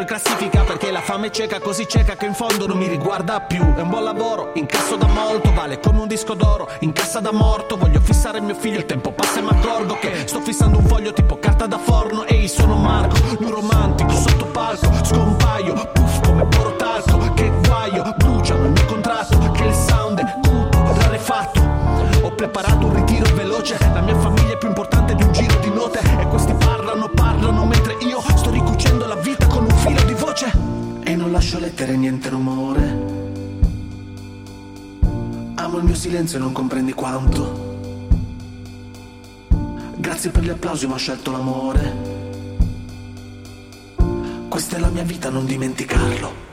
In 0.00 0.06
classifica 0.06 0.62
perché 0.62 0.90
la 0.90 1.00
fame 1.00 1.28
è 1.28 1.30
cieca, 1.30 1.60
così 1.60 1.86
cieca 1.88 2.14
che 2.14 2.26
in 2.26 2.34
fondo 2.34 2.66
non 2.66 2.76
mi 2.76 2.86
riguarda 2.86 3.40
più. 3.40 3.74
È 3.74 3.80
un 3.80 3.88
buon 3.88 4.04
lavoro, 4.04 4.52
incasso 4.54 4.96
da 4.96 5.06
molto, 5.06 5.52
vale 5.52 5.80
come 5.80 6.00
un 6.00 6.06
disco 6.06 6.34
d'oro, 6.34 6.68
in 6.80 6.92
cassa 6.92 7.20
da 7.20 7.32
morto. 7.32 7.76
Voglio 7.76 8.00
fissare 8.00 8.40
mio 8.40 8.54
figlio, 8.54 8.78
il 8.78 8.86
tempo 8.86 9.12
passa 9.12 9.38
e 9.38 9.42
mi 9.42 9.48
accorgo 9.50 9.98
che 9.98 10.26
sto 10.26 10.40
fissando 10.40 10.78
un 10.78 10.86
foglio 10.86 11.12
tipo 11.12 11.38
carta 11.38 11.66
da 11.66 11.78
forno. 11.78 12.24
Ehi, 12.26 12.48
sono 12.48 12.76
Marco, 12.76 13.16
un 13.38 13.50
romantico 13.50 14.10
sotto 14.10 14.46
palco, 14.46 14.92
scompaio, 15.04 15.90
puff 15.92 16.20
come 16.24 16.44
porotalco, 16.46 17.32
che 17.34 17.50
guaio, 17.66 18.14
bruciano 18.16 18.64
il 18.66 18.70
mio 18.72 18.84
contratto, 18.84 19.50
che 19.52 19.64
il 19.64 19.74
sound 19.74 20.20
è 20.20 20.38
cupo, 20.42 20.94
rarefatto. 21.00 21.60
Ho 22.22 22.30
preparato 22.32 22.86
un 22.86 22.94
ritiro 22.94 23.34
veloce, 23.34 23.76
la 23.92 24.00
mia 24.00 24.16
famiglia 24.16 24.52
è 24.54 24.58
più 24.58 24.68
importante 24.68 25.14
di 25.14 25.22
un 25.22 25.32
giro 25.32 25.56
di 25.58 25.70
note 25.70 26.00
e 26.00 26.26
questi 26.26 26.52
parlano, 26.54 27.08
parlano 27.08 27.64
mentre 27.64 27.77
lascio 31.50 31.64
lettere 31.64 31.96
niente 31.96 32.28
rumore. 32.28 32.82
Amo 35.54 35.78
il 35.78 35.84
mio 35.84 35.94
silenzio 35.94 36.36
e 36.36 36.40
non 36.42 36.52
comprendi 36.52 36.92
quanto. 36.92 37.76
Grazie 39.96 40.28
per 40.28 40.42
gli 40.42 40.50
applausi 40.50 40.86
ma 40.86 40.92
ho 40.92 40.98
scelto 40.98 41.30
l'amore. 41.30 41.96
Questa 44.46 44.76
è 44.76 44.78
la 44.78 44.90
mia 44.90 45.04
vita, 45.04 45.30
non 45.30 45.46
dimenticarlo. 45.46 46.47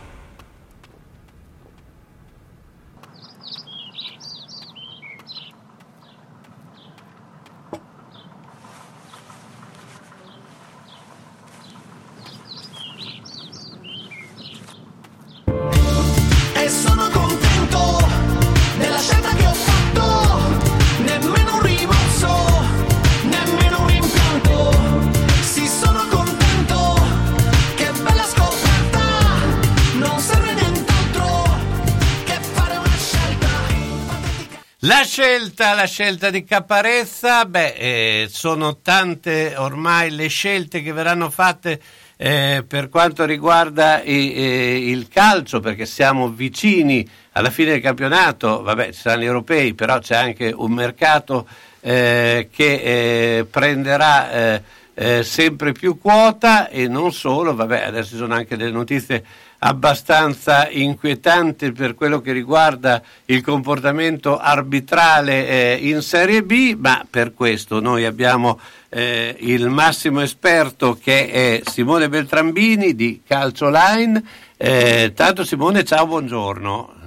Scelta 35.85 36.29
di 36.29 36.43
Caparezza, 36.43 37.45
beh, 37.45 37.73
eh, 37.77 38.27
sono 38.29 38.77
tante 38.81 39.53
ormai 39.55 40.11
le 40.11 40.27
scelte 40.27 40.81
che 40.81 40.91
verranno 40.91 41.29
fatte 41.29 41.79
eh, 42.17 42.63
per 42.65 42.87
quanto 42.89 43.25
riguarda 43.25 44.01
i- 44.01 44.33
eh, 44.33 44.89
il 44.89 45.07
calcio, 45.09 45.59
perché 45.59 45.85
siamo 45.85 46.29
vicini 46.29 47.07
alla 47.33 47.49
fine 47.49 47.71
del 47.71 47.81
campionato, 47.81 48.61
vabbè, 48.61 48.91
ci 48.93 49.01
saranno 49.01 49.23
gli 49.23 49.25
europei, 49.25 49.73
però 49.73 49.99
c'è 49.99 50.15
anche 50.15 50.53
un 50.55 50.71
mercato 50.71 51.45
eh, 51.81 52.47
che 52.51 53.39
eh, 53.39 53.45
prenderà 53.45 54.61
eh, 54.93 55.23
sempre 55.23 55.73
più 55.73 55.99
quota 55.99 56.69
e 56.69 56.87
non 56.87 57.11
solo, 57.11 57.53
vabbè, 57.53 57.83
adesso 57.83 58.11
ci 58.11 58.17
sono 58.17 58.33
anche 58.33 58.55
delle 58.55 58.71
notizie 58.71 59.23
abbastanza 59.59 60.69
inquietanti 60.69 61.71
per 61.71 61.95
quello 61.95 62.21
che 62.21 62.31
riguarda 62.31 63.01
il 63.25 63.41
comportamento 63.41 64.37
arbitrale 64.37 65.47
eh, 65.47 65.79
in 65.81 66.01
Serie 66.01 66.43
B, 66.43 66.75
ma 66.77 67.05
per 67.09 67.33
questo 67.33 67.79
noi 67.79 68.05
abbiamo 68.05 68.59
eh, 68.89 69.35
il 69.39 69.69
massimo 69.69 70.21
esperto 70.21 70.97
che 71.01 71.29
è 71.29 71.61
Simone 71.65 72.09
Beltrambini 72.09 72.95
di 72.95 73.21
Calcio 73.25 73.69
Line. 73.69 74.23
Eh, 74.57 75.11
tanto 75.15 75.43
Simone, 75.43 75.83
ciao, 75.83 76.07
buongiorno. 76.07 77.04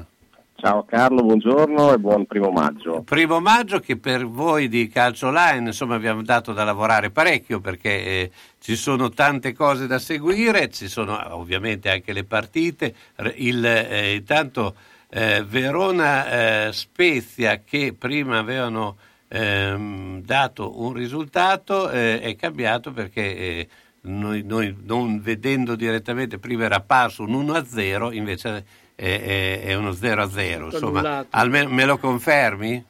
Ciao 0.61 0.85
Carlo, 0.85 1.23
buongiorno 1.23 1.93
e 1.93 1.99
buon 1.99 2.27
primo 2.27 2.51
maggio. 2.51 3.03
Primo 3.03 3.39
maggio 3.39 3.79
che 3.79 3.97
per 3.97 4.27
voi 4.27 4.67
di 4.67 4.89
Calcio 4.89 5.31
Line 5.31 5.67
insomma 5.67 5.95
abbiamo 5.95 6.21
dato 6.25 6.53
da 6.53 6.65
lavorare 6.65 7.11
parecchio 7.11 7.61
perché 7.61 7.91
eh, 7.91 8.31
ci 8.59 8.75
sono 8.75 9.09
tante 9.09 9.53
cose 9.53 9.87
da 9.87 10.01
seguire, 10.01 10.69
ci 10.69 10.89
sono 10.89 11.23
eh, 11.23 11.31
ovviamente 11.31 11.89
anche 11.89 12.13
le 12.13 12.25
partite, 12.25 12.93
il, 13.37 13.65
eh, 13.65 14.17
intanto 14.17 14.75
eh, 15.11 15.45
Verona 15.47 16.67
eh, 16.67 16.73
Spezia 16.73 17.61
che 17.65 17.95
prima 17.97 18.39
avevano 18.39 18.97
ehm, 19.29 20.23
dato 20.23 20.83
un 20.83 20.93
risultato 20.93 21.89
eh, 21.89 22.19
è 22.19 22.35
cambiato 22.35 22.91
perché 22.91 23.69
noi, 24.01 24.43
noi 24.43 24.77
non 24.85 25.21
vedendo 25.21 25.77
direttamente 25.77 26.41
prima 26.41 26.65
era 26.65 26.77
apparso 26.77 27.23
un 27.23 27.47
1-0 27.47 28.13
invece 28.13 28.87
è, 29.01 29.63
è- 29.65 29.75
uno 29.75 29.93
0-0 29.93 30.65
insomma 30.67 30.99
Annullato. 30.99 31.27
almeno 31.31 31.69
me 31.71 31.85
lo 31.85 31.99
confermi? 31.99 32.85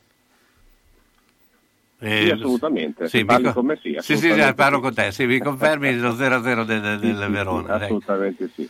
Eh, 2.01 2.23
Sì, 2.23 2.31
assolutamente. 2.31 3.09
Sì, 3.09 3.25
parli 3.27 3.53
con 3.53 3.67
me, 3.67 3.79
sì, 3.83 3.95
sì, 4.01 4.17
sì, 4.17 4.53
parlo 4.55 4.81
con 4.81 4.95
te. 4.95 5.13
Sì, 5.13 5.27
mi 5.27 5.39
confermi 5.39 5.99
lo 5.99 6.15
0-0 6.15 6.65
del, 6.65 6.99
del 6.99 7.23
Sì, 7.27 7.31
Verona. 7.31 7.77
sì, 7.77 7.83
assolutamente 7.85 8.51
sì. 8.55 8.69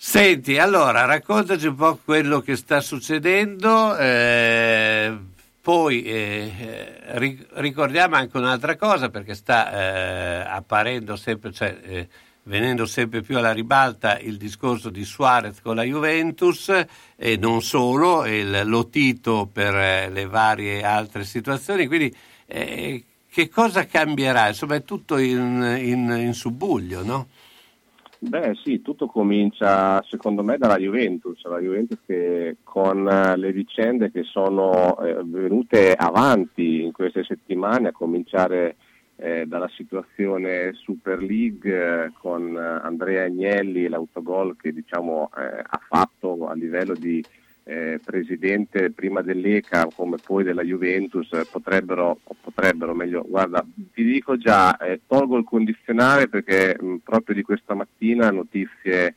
Senti, 0.00 0.58
allora, 0.58 1.06
raccontaci 1.06 1.66
un 1.68 1.74
po' 1.74 1.98
quello 2.04 2.40
che 2.40 2.54
sta 2.56 2.80
succedendo, 2.80 3.96
eh, 3.96 5.16
poi 5.60 6.02
eh, 6.04 7.00
ri- 7.18 7.46
ricordiamo 7.54 8.14
anche 8.16 8.36
un'altra 8.36 8.76
cosa 8.76 9.08
perché 9.08 9.34
sta 9.34 9.70
eh, 9.72 10.44
apparendo 10.48 11.16
sempre, 11.16 11.50
cioè 11.52 11.76
eh, 11.82 12.08
venendo 12.48 12.86
sempre 12.86 13.20
più 13.20 13.36
alla 13.36 13.52
ribalta 13.52 14.18
il 14.18 14.38
discorso 14.38 14.88
di 14.88 15.04
Suarez 15.04 15.60
con 15.60 15.76
la 15.76 15.82
Juventus 15.82 16.72
e 17.14 17.36
non 17.36 17.60
solo, 17.60 18.24
il 18.26 18.62
Lotito 18.64 19.48
per 19.52 19.74
eh, 19.74 20.10
le 20.10 20.26
varie 20.26 20.82
altre 20.82 21.24
situazioni, 21.24 21.86
quindi 21.86 22.12
eh, 22.46 23.04
che 23.30 23.48
cosa 23.50 23.84
cambierà? 23.84 24.48
Insomma 24.48 24.76
è 24.76 24.82
tutto 24.82 25.18
in, 25.18 25.78
in, 25.78 26.16
in 26.18 26.32
subbuglio, 26.32 27.04
no? 27.04 27.26
Beh 28.20 28.54
sì, 28.64 28.82
tutto 28.82 29.06
comincia 29.06 30.02
secondo 30.08 30.42
me 30.42 30.56
dalla 30.56 30.78
Juventus, 30.78 31.40
la 31.44 31.60
Juventus 31.60 31.98
che 32.04 32.56
con 32.64 33.06
eh, 33.06 33.36
le 33.36 33.52
vicende 33.52 34.10
che 34.10 34.24
sono 34.24 34.98
eh, 34.98 35.20
venute 35.22 35.92
avanti 35.92 36.82
in 36.82 36.92
queste 36.92 37.22
settimane, 37.22 37.88
a 37.88 37.92
cominciare 37.92 38.74
eh, 39.20 39.46
dalla 39.46 39.68
situazione 39.74 40.72
Super 40.74 41.20
League 41.20 42.04
eh, 42.04 42.12
con 42.20 42.56
eh, 42.56 42.86
Andrea 42.86 43.24
Agnelli 43.24 43.84
e 43.84 43.88
l'autogol 43.88 44.56
che 44.56 44.72
diciamo 44.72 45.30
eh, 45.36 45.58
ha 45.60 45.80
fatto 45.88 46.46
a 46.46 46.54
livello 46.54 46.94
di 46.94 47.22
eh, 47.64 48.00
presidente 48.02 48.92
prima 48.92 49.20
dell'ECA 49.20 49.88
come 49.94 50.18
poi 50.24 50.44
della 50.44 50.62
Juventus 50.62 51.32
eh, 51.32 51.44
potrebbero, 51.50 52.20
potrebbero 52.40 52.94
meglio, 52.94 53.24
guarda, 53.28 53.66
ti 53.92 54.04
dico 54.04 54.36
già, 54.38 54.78
tolgo 55.06 55.36
il 55.36 55.44
condizionale 55.44 56.28
perché 56.28 56.76
mh, 56.80 56.98
proprio 57.02 57.34
di 57.34 57.42
questa 57.42 57.74
mattina 57.74 58.30
notizie 58.30 59.14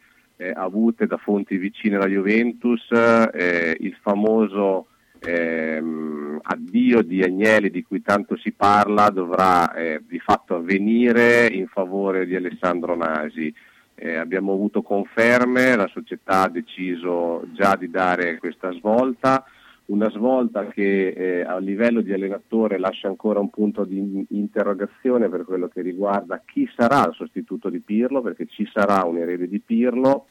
avute 0.56 1.06
da 1.06 1.18
fonti 1.18 1.58
vicine 1.58 1.98
alla 1.98 2.08
Juventus, 2.08 2.90
il 2.90 3.96
famoso 4.02 4.88
ehm, 5.22 6.40
addio 6.42 7.02
di 7.04 7.22
Agnelli 7.22 7.70
di 7.70 7.84
cui 7.84 8.02
tanto 8.02 8.36
si 8.38 8.52
parla 8.52 9.10
dovrà 9.10 9.74
eh, 9.74 10.02
di 10.08 10.20
fatto 10.20 10.56
avvenire 10.56 11.48
in 11.48 11.68
favore 11.68 12.26
di 12.26 12.36
Alessandro 12.36 12.96
Nasi. 12.96 13.54
Eh, 13.94 14.16
abbiamo 14.16 14.54
avuto 14.54 14.82
conferme, 14.82 15.76
la 15.76 15.88
società 15.88 16.44
ha 16.44 16.50
deciso 16.50 17.46
già 17.54 17.76
di 17.76 17.90
dare 17.90 18.40
questa 18.40 18.72
svolta, 18.72 19.46
una 19.86 20.10
svolta 20.10 20.66
che 20.68 21.10
eh, 21.10 21.42
a 21.42 21.60
livello 21.60 22.02
di 22.02 22.12
allenatore 22.12 22.80
lascia 22.80 23.08
ancora 23.08 23.40
un 23.40 23.52
punto 23.52 23.84
di 23.84 24.26
interrogazione 24.30 25.30
per 25.30 25.44
quello 25.44 25.68
che 25.68 25.82
riguarda 25.82 26.42
chi 26.44 26.68
sarà 26.76 27.06
il 27.08 27.14
sostituto 27.14 27.70
di 27.70 27.80
Pirlo, 27.80 28.22
perché 28.22 28.48
ci 28.48 28.68
sarà 28.74 29.04
un 29.04 29.18
erede 29.18 29.48
di 29.48 29.60
Pirlo 29.60 30.26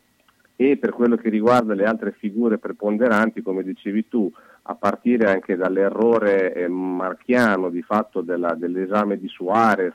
e 0.61 0.77
per 0.77 0.93
quello 0.93 1.17
che 1.17 1.31
riguarda 1.31 1.73
le 1.73 1.87
altre 1.87 2.13
figure 2.13 2.59
preponderanti, 2.59 3.41
come 3.41 3.63
dicevi 3.63 4.09
tu, 4.09 4.31
a 4.65 4.75
partire 4.75 5.31
anche 5.31 5.57
dall'errore 5.57 6.53
eh, 6.53 6.69
marchiano 6.69 7.71
di 7.71 7.81
fatto 7.81 8.21
della- 8.21 8.55
dell'esame 8.55 9.19
di 9.19 9.27
Suarez, 9.27 9.95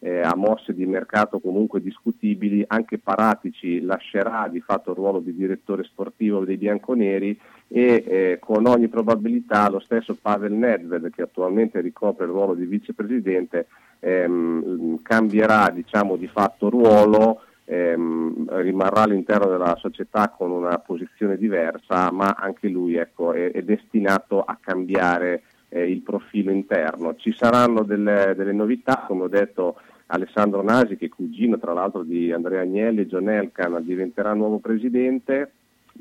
eh, 0.00 0.20
a 0.20 0.34
mosse 0.34 0.74
di 0.74 0.84
mercato 0.84 1.38
comunque 1.38 1.80
discutibili, 1.80 2.64
anche 2.66 2.98
Paratici 2.98 3.82
lascerà 3.82 4.48
di 4.50 4.60
fatto 4.60 4.90
il 4.90 4.96
ruolo 4.96 5.20
di 5.20 5.32
direttore 5.32 5.84
sportivo 5.84 6.44
dei 6.44 6.56
bianconeri 6.56 7.38
e 7.68 8.04
eh, 8.04 8.38
con 8.40 8.66
ogni 8.66 8.88
probabilità 8.88 9.70
lo 9.70 9.78
stesso 9.78 10.16
Pavel 10.20 10.54
Nedved 10.54 11.08
che 11.10 11.22
attualmente 11.22 11.80
ricopre 11.80 12.24
il 12.24 12.32
ruolo 12.32 12.54
di 12.54 12.64
vicepresidente 12.64 13.68
ehm, 14.00 15.02
cambierà 15.02 15.70
diciamo 15.70 16.16
di 16.16 16.26
fatto 16.26 16.68
ruolo 16.68 17.42
ehm, 17.70 18.46
rimarrà 18.60 19.02
all'interno 19.02 19.48
della 19.48 19.76
società 19.76 20.28
con 20.28 20.50
una 20.50 20.78
posizione 20.78 21.36
diversa, 21.36 22.10
ma 22.10 22.34
anche 22.36 22.68
lui 22.68 22.96
ecco, 22.96 23.32
è, 23.32 23.52
è 23.52 23.62
destinato 23.62 24.42
a 24.42 24.58
cambiare 24.60 25.42
eh, 25.68 25.88
il 25.88 26.00
profilo 26.00 26.50
interno. 26.50 27.14
Ci 27.14 27.32
saranno 27.32 27.84
delle, 27.84 28.34
delle 28.36 28.52
novità, 28.52 29.04
come 29.06 29.22
ho 29.22 29.28
detto 29.28 29.76
Alessandro 30.06 30.62
Nasi, 30.62 30.96
che 30.96 31.06
è 31.06 31.08
cugino 31.08 31.58
tra 31.58 31.72
l'altro 31.72 32.02
di 32.02 32.32
Andrea 32.32 32.62
Agnelli 32.62 33.02
e 33.02 33.06
John 33.06 33.28
Elkan, 33.28 33.80
diventerà 33.84 34.34
nuovo 34.34 34.58
presidente. 34.58 35.52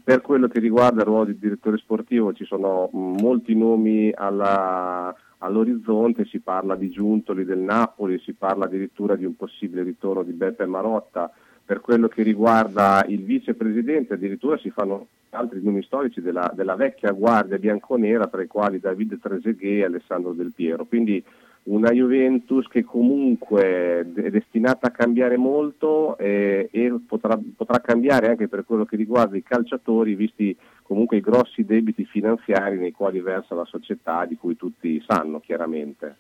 Per 0.04 0.22
quello 0.22 0.48
che 0.48 0.60
riguarda 0.60 1.02
il 1.02 1.08
ruolo 1.08 1.26
di 1.26 1.38
direttore 1.38 1.78
sportivo 1.78 2.34
ci 2.34 2.46
sono 2.46 2.90
mh, 2.92 3.22
molti 3.22 3.56
nomi 3.56 4.12
alla- 4.16 5.14
all'orizzonte, 5.40 6.26
si 6.26 6.40
parla 6.40 6.76
di 6.76 6.90
Giuntoli 6.90 7.46
del 7.46 7.60
Napoli, 7.60 8.20
si 8.20 8.34
parla 8.34 8.66
addirittura 8.66 9.16
di 9.16 9.26
un 9.26 9.36
possibile 9.36 9.84
ritorno 9.84 10.24
di 10.24 10.32
Beppe 10.32 10.66
Marotta. 10.66 11.32
Per 11.70 11.82
quello 11.82 12.08
che 12.08 12.24
riguarda 12.24 13.06
il 13.08 13.24
vicepresidente 13.24 14.16
addirittura 14.16 14.58
si 14.58 14.72
fanno 14.72 15.06
altri 15.30 15.62
nomi 15.62 15.84
storici 15.84 16.20
della, 16.20 16.52
della 16.56 16.74
vecchia 16.74 17.12
guardia 17.12 17.60
bianconera 17.60 18.26
tra 18.26 18.42
i 18.42 18.48
quali 18.48 18.80
Davide 18.80 19.20
Trezeguet 19.20 19.82
e 19.82 19.84
Alessandro 19.84 20.34
Del 20.34 20.52
Piero. 20.56 20.86
Quindi 20.86 21.24
una 21.66 21.92
Juventus 21.92 22.66
che 22.66 22.84
comunque 22.84 24.00
è 24.16 24.30
destinata 24.32 24.88
a 24.88 24.92
cambiare 24.92 25.38
molto 25.38 26.18
eh, 26.18 26.70
e 26.72 27.00
potrà, 27.08 27.40
potrà 27.56 27.80
cambiare 27.82 28.30
anche 28.30 28.48
per 28.48 28.66
quello 28.66 28.86
che 28.86 28.96
riguarda 28.96 29.38
i 29.38 29.44
calciatori, 29.44 30.16
visti 30.16 30.58
comunque 30.82 31.18
i 31.18 31.22
grossi 31.22 31.64
debiti 31.66 32.04
finanziari 32.04 32.80
nei 32.80 32.94
quali 32.94 33.20
versa 33.20 33.54
la 33.54 33.66
società, 33.66 34.26
di 34.26 34.38
cui 34.38 34.56
tutti 34.56 35.00
sanno 35.06 35.40
chiaramente. 35.40 36.16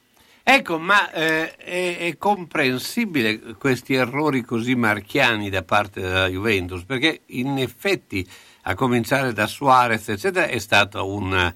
Ecco, 0.51 0.79
ma 0.79 1.11
eh, 1.11 1.55
è, 1.57 1.97
è 1.99 2.17
comprensibile 2.17 3.39
questi 3.59 3.93
errori 3.93 4.41
così 4.41 4.73
marchiani 4.73 5.47
da 5.51 5.61
parte 5.61 6.01
della 6.01 6.27
Juventus, 6.27 6.85
perché 6.85 7.19
in 7.27 7.59
effetti, 7.59 8.27
a 8.63 8.73
cominciare 8.73 9.31
da 9.31 9.45
Suarez, 9.45 10.09
eccetera, 10.09 10.47
è 10.47 10.57
stato 10.57 11.07
un, 11.07 11.53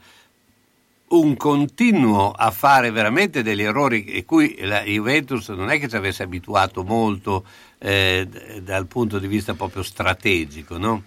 un 1.08 1.38
continuo 1.38 2.34
a 2.34 2.52
fare 2.52 2.92
veramente 2.92 3.42
degli 3.42 3.64
errori 3.64 4.06
e 4.06 4.26
cui 4.26 4.58
la 4.60 4.84
Juventus 4.84 5.50
non 5.50 5.72
è 5.72 5.80
che 5.80 5.90
ci 5.90 5.96
avesse 5.96 6.22
abituato 6.22 6.84
molto 6.84 7.46
eh, 7.80 8.28
dal 8.62 8.86
punto 8.86 9.18
di 9.18 9.26
vista 9.26 9.56
proprio 9.56 9.82
strategico, 9.82 10.78
no? 10.78 11.02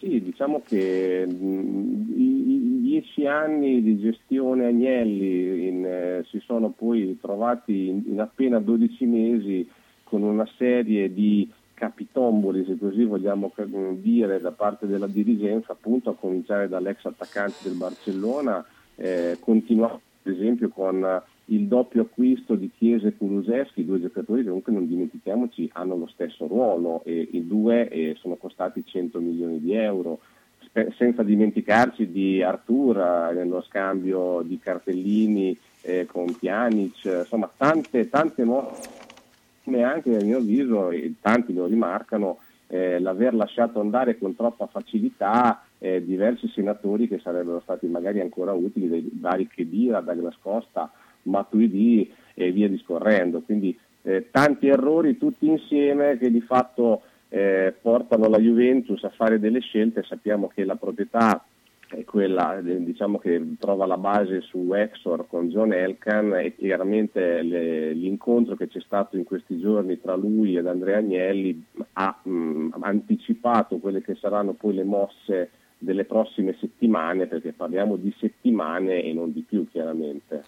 Sì, 0.00 0.20
diciamo 0.20 0.60
che 0.66 1.24
mh, 1.24 2.14
i 2.16 2.59
dieci 2.90 3.24
anni 3.24 3.82
di 3.82 4.00
gestione 4.00 4.66
Agnelli 4.66 5.68
in, 5.68 5.84
eh, 5.84 6.24
si 6.28 6.40
sono 6.40 6.70
poi 6.70 7.16
trovati 7.20 7.86
in, 7.86 8.02
in 8.06 8.20
appena 8.20 8.58
12 8.58 9.06
mesi 9.06 9.70
con 10.02 10.22
una 10.22 10.48
serie 10.56 11.12
di 11.12 11.48
capitomboli, 11.74 12.64
se 12.64 12.76
così 12.76 13.04
vogliamo 13.04 13.52
dire, 13.94 14.40
da 14.40 14.50
parte 14.50 14.88
della 14.88 15.06
dirigenza, 15.06 15.72
appunto 15.72 16.10
a 16.10 16.16
cominciare 16.16 16.68
dall'ex 16.68 17.04
attaccante 17.04 17.58
del 17.62 17.76
Barcellona, 17.76 18.64
eh, 18.96 19.36
continuando 19.38 20.00
ad 20.24 20.32
esempio 20.34 20.68
con 20.68 21.22
il 21.46 21.66
doppio 21.66 22.02
acquisto 22.02 22.56
di 22.56 22.70
Chiesa 22.76 23.06
e 23.06 23.16
Kuluseschi, 23.16 23.84
due 23.84 24.00
giocatori 24.00 24.42
che 24.42 24.48
comunque 24.48 24.72
non 24.72 24.88
dimentichiamoci 24.88 25.70
hanno 25.74 25.96
lo 25.96 26.08
stesso 26.08 26.48
ruolo 26.48 27.02
e 27.04 27.28
i 27.32 27.46
due 27.46 27.88
eh, 27.88 28.16
sono 28.18 28.34
costati 28.34 28.84
100 28.84 29.20
milioni 29.20 29.60
di 29.60 29.74
euro, 29.74 30.18
senza 30.96 31.22
dimenticarci 31.22 32.10
di 32.10 32.42
Artura 32.42 33.30
nello 33.32 33.60
scambio 33.62 34.42
di 34.42 34.58
cartellini 34.58 35.56
eh, 35.82 36.06
con 36.06 36.36
Pjanic, 36.36 37.04
insomma 37.04 37.50
tante, 37.56 38.08
tante 38.08 38.44
mosse 38.44 39.08
come 39.64 39.82
anche 39.82 40.16
a 40.16 40.24
mio 40.24 40.38
avviso, 40.38 40.90
e 40.90 41.14
tanti 41.20 41.52
lo 41.52 41.66
rimarcano, 41.66 42.38
eh, 42.66 42.98
l'aver 42.98 43.34
lasciato 43.34 43.80
andare 43.80 44.18
con 44.18 44.34
troppa 44.34 44.66
facilità 44.66 45.64
eh, 45.78 46.04
diversi 46.04 46.48
senatori 46.48 47.08
che 47.08 47.18
sarebbero 47.18 47.60
stati 47.60 47.86
magari 47.86 48.20
ancora 48.20 48.52
utili, 48.52 48.88
dei 48.88 49.10
vari 49.12 49.48
Chedira, 49.48 50.00
Douglas 50.00 50.36
Costa, 50.40 50.90
Matuidi 51.22 52.10
e 52.34 52.52
via 52.52 52.68
discorrendo. 52.68 53.40
Quindi 53.40 53.76
eh, 54.02 54.28
tanti 54.30 54.68
errori 54.68 55.18
tutti 55.18 55.46
insieme 55.46 56.16
che 56.16 56.30
di 56.30 56.40
fatto 56.40 57.02
eh, 57.30 57.74
portano 57.80 58.28
la 58.28 58.38
Juventus 58.38 59.02
a 59.04 59.10
fare 59.10 59.38
delle 59.38 59.60
scelte. 59.60 60.02
Sappiamo 60.02 60.48
che 60.48 60.64
la 60.64 60.76
proprietà 60.76 61.42
è 61.88 62.04
quella 62.04 62.58
eh, 62.58 62.84
diciamo, 62.84 63.18
che 63.18 63.56
trova 63.58 63.86
la 63.86 63.96
base 63.96 64.42
su 64.42 64.72
Exor 64.72 65.26
con 65.28 65.48
John 65.48 65.72
Elkan 65.72 66.34
e 66.34 66.54
chiaramente 66.54 67.42
le- 67.42 67.92
l'incontro 67.92 68.54
che 68.54 68.68
c'è 68.68 68.80
stato 68.80 69.16
in 69.16 69.24
questi 69.24 69.58
giorni 69.58 70.00
tra 70.00 70.14
lui 70.14 70.56
ed 70.56 70.66
Andrea 70.66 70.98
Agnelli 70.98 71.64
ha 71.94 72.20
mh, 72.22 72.76
anticipato 72.80 73.78
quelle 73.78 74.02
che 74.02 74.14
saranno 74.16 74.52
poi 74.52 74.74
le 74.74 74.84
mosse 74.84 75.50
delle 75.78 76.04
prossime 76.04 76.54
settimane, 76.60 77.26
perché 77.26 77.52
parliamo 77.52 77.96
di 77.96 78.14
settimane 78.18 79.02
e 79.02 79.12
non 79.14 79.32
di 79.32 79.40
più 79.40 79.66
chiaramente. 79.68 80.44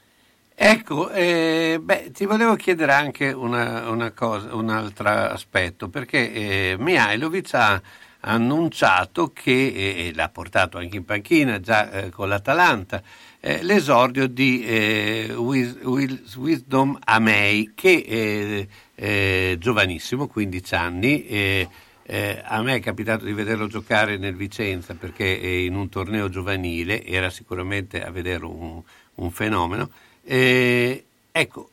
Ecco, 0.64 1.10
eh, 1.10 1.80
beh, 1.82 2.12
ti 2.12 2.24
volevo 2.24 2.54
chiedere 2.54 2.92
anche 2.92 3.32
una, 3.32 3.88
una 3.90 4.12
cosa, 4.12 4.54
un 4.54 4.70
altro 4.70 5.08
aspetto, 5.08 5.88
perché 5.88 6.32
eh, 6.32 6.76
Mihailovic 6.78 7.52
ha 7.54 7.82
annunciato 8.20 9.32
che, 9.32 9.50
e 9.50 10.12
l'ha 10.14 10.28
portato 10.28 10.78
anche 10.78 10.96
in 10.98 11.04
panchina 11.04 11.58
già 11.58 11.90
eh, 11.90 12.10
con 12.10 12.28
l'Atalanta, 12.28 13.02
eh, 13.40 13.60
l'esordio 13.64 14.28
di 14.28 14.64
eh, 14.64 15.34
Wis- 15.36 15.78
Wis- 15.82 16.36
Wisdom 16.36 16.96
Amei, 17.06 17.72
che 17.74 18.04
è 18.06 18.66
eh, 18.94 19.56
giovanissimo, 19.58 20.28
15 20.28 20.74
anni. 20.76 21.26
eh, 21.26 21.68
eh, 22.04 22.40
a 22.44 22.62
me 22.62 22.76
è 22.76 22.80
capitato 22.80 23.24
di 23.24 23.32
vederlo 23.32 23.66
giocare 23.68 24.16
nel 24.16 24.34
Vicenza 24.36 24.94
perché 24.94 25.40
eh, 25.40 25.64
in 25.64 25.74
un 25.76 25.88
torneo 25.88 26.28
giovanile 26.28 27.04
era 27.04 27.30
sicuramente 27.30 28.02
a 28.02 28.10
vedere 28.10 28.44
un, 28.44 28.80
un 29.16 29.30
fenomeno. 29.30 29.90
Eh, 30.24 31.04
ecco, 31.32 31.70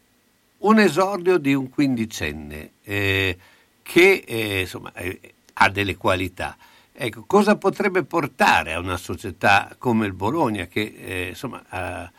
un 0.59 0.79
esordio 0.79 1.37
di 1.37 1.53
un 1.53 1.69
quindicenne 1.69 2.71
eh, 2.83 3.37
che 3.81 4.23
eh, 4.25 4.61
insomma, 4.61 4.91
eh, 4.93 5.19
ha 5.53 5.69
delle 5.69 5.95
qualità. 5.95 6.57
Ecco, 6.91 7.23
cosa 7.25 7.55
potrebbe 7.55 8.03
portare 8.03 8.73
a 8.73 8.79
una 8.79 8.97
società 8.97 9.73
come 9.77 10.05
il 10.05 10.13
Bologna 10.13 10.65
che 10.67 10.95
eh, 10.97 11.27
insomma, 11.29 11.63
ha- 11.69 12.11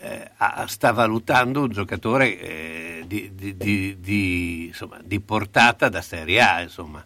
eh, 0.00 0.30
ha- 0.36 0.66
sta 0.68 0.92
valutando 0.92 1.62
un 1.62 1.70
giocatore 1.70 3.02
di- 3.06 3.34
di- 3.34 3.96
di, 3.98 4.66
insomma, 4.66 5.00
di 5.02 5.18
portata 5.20 5.88
da 5.88 6.02
Serie 6.02 6.40
A? 6.40 6.60
Insomma. 6.62 7.04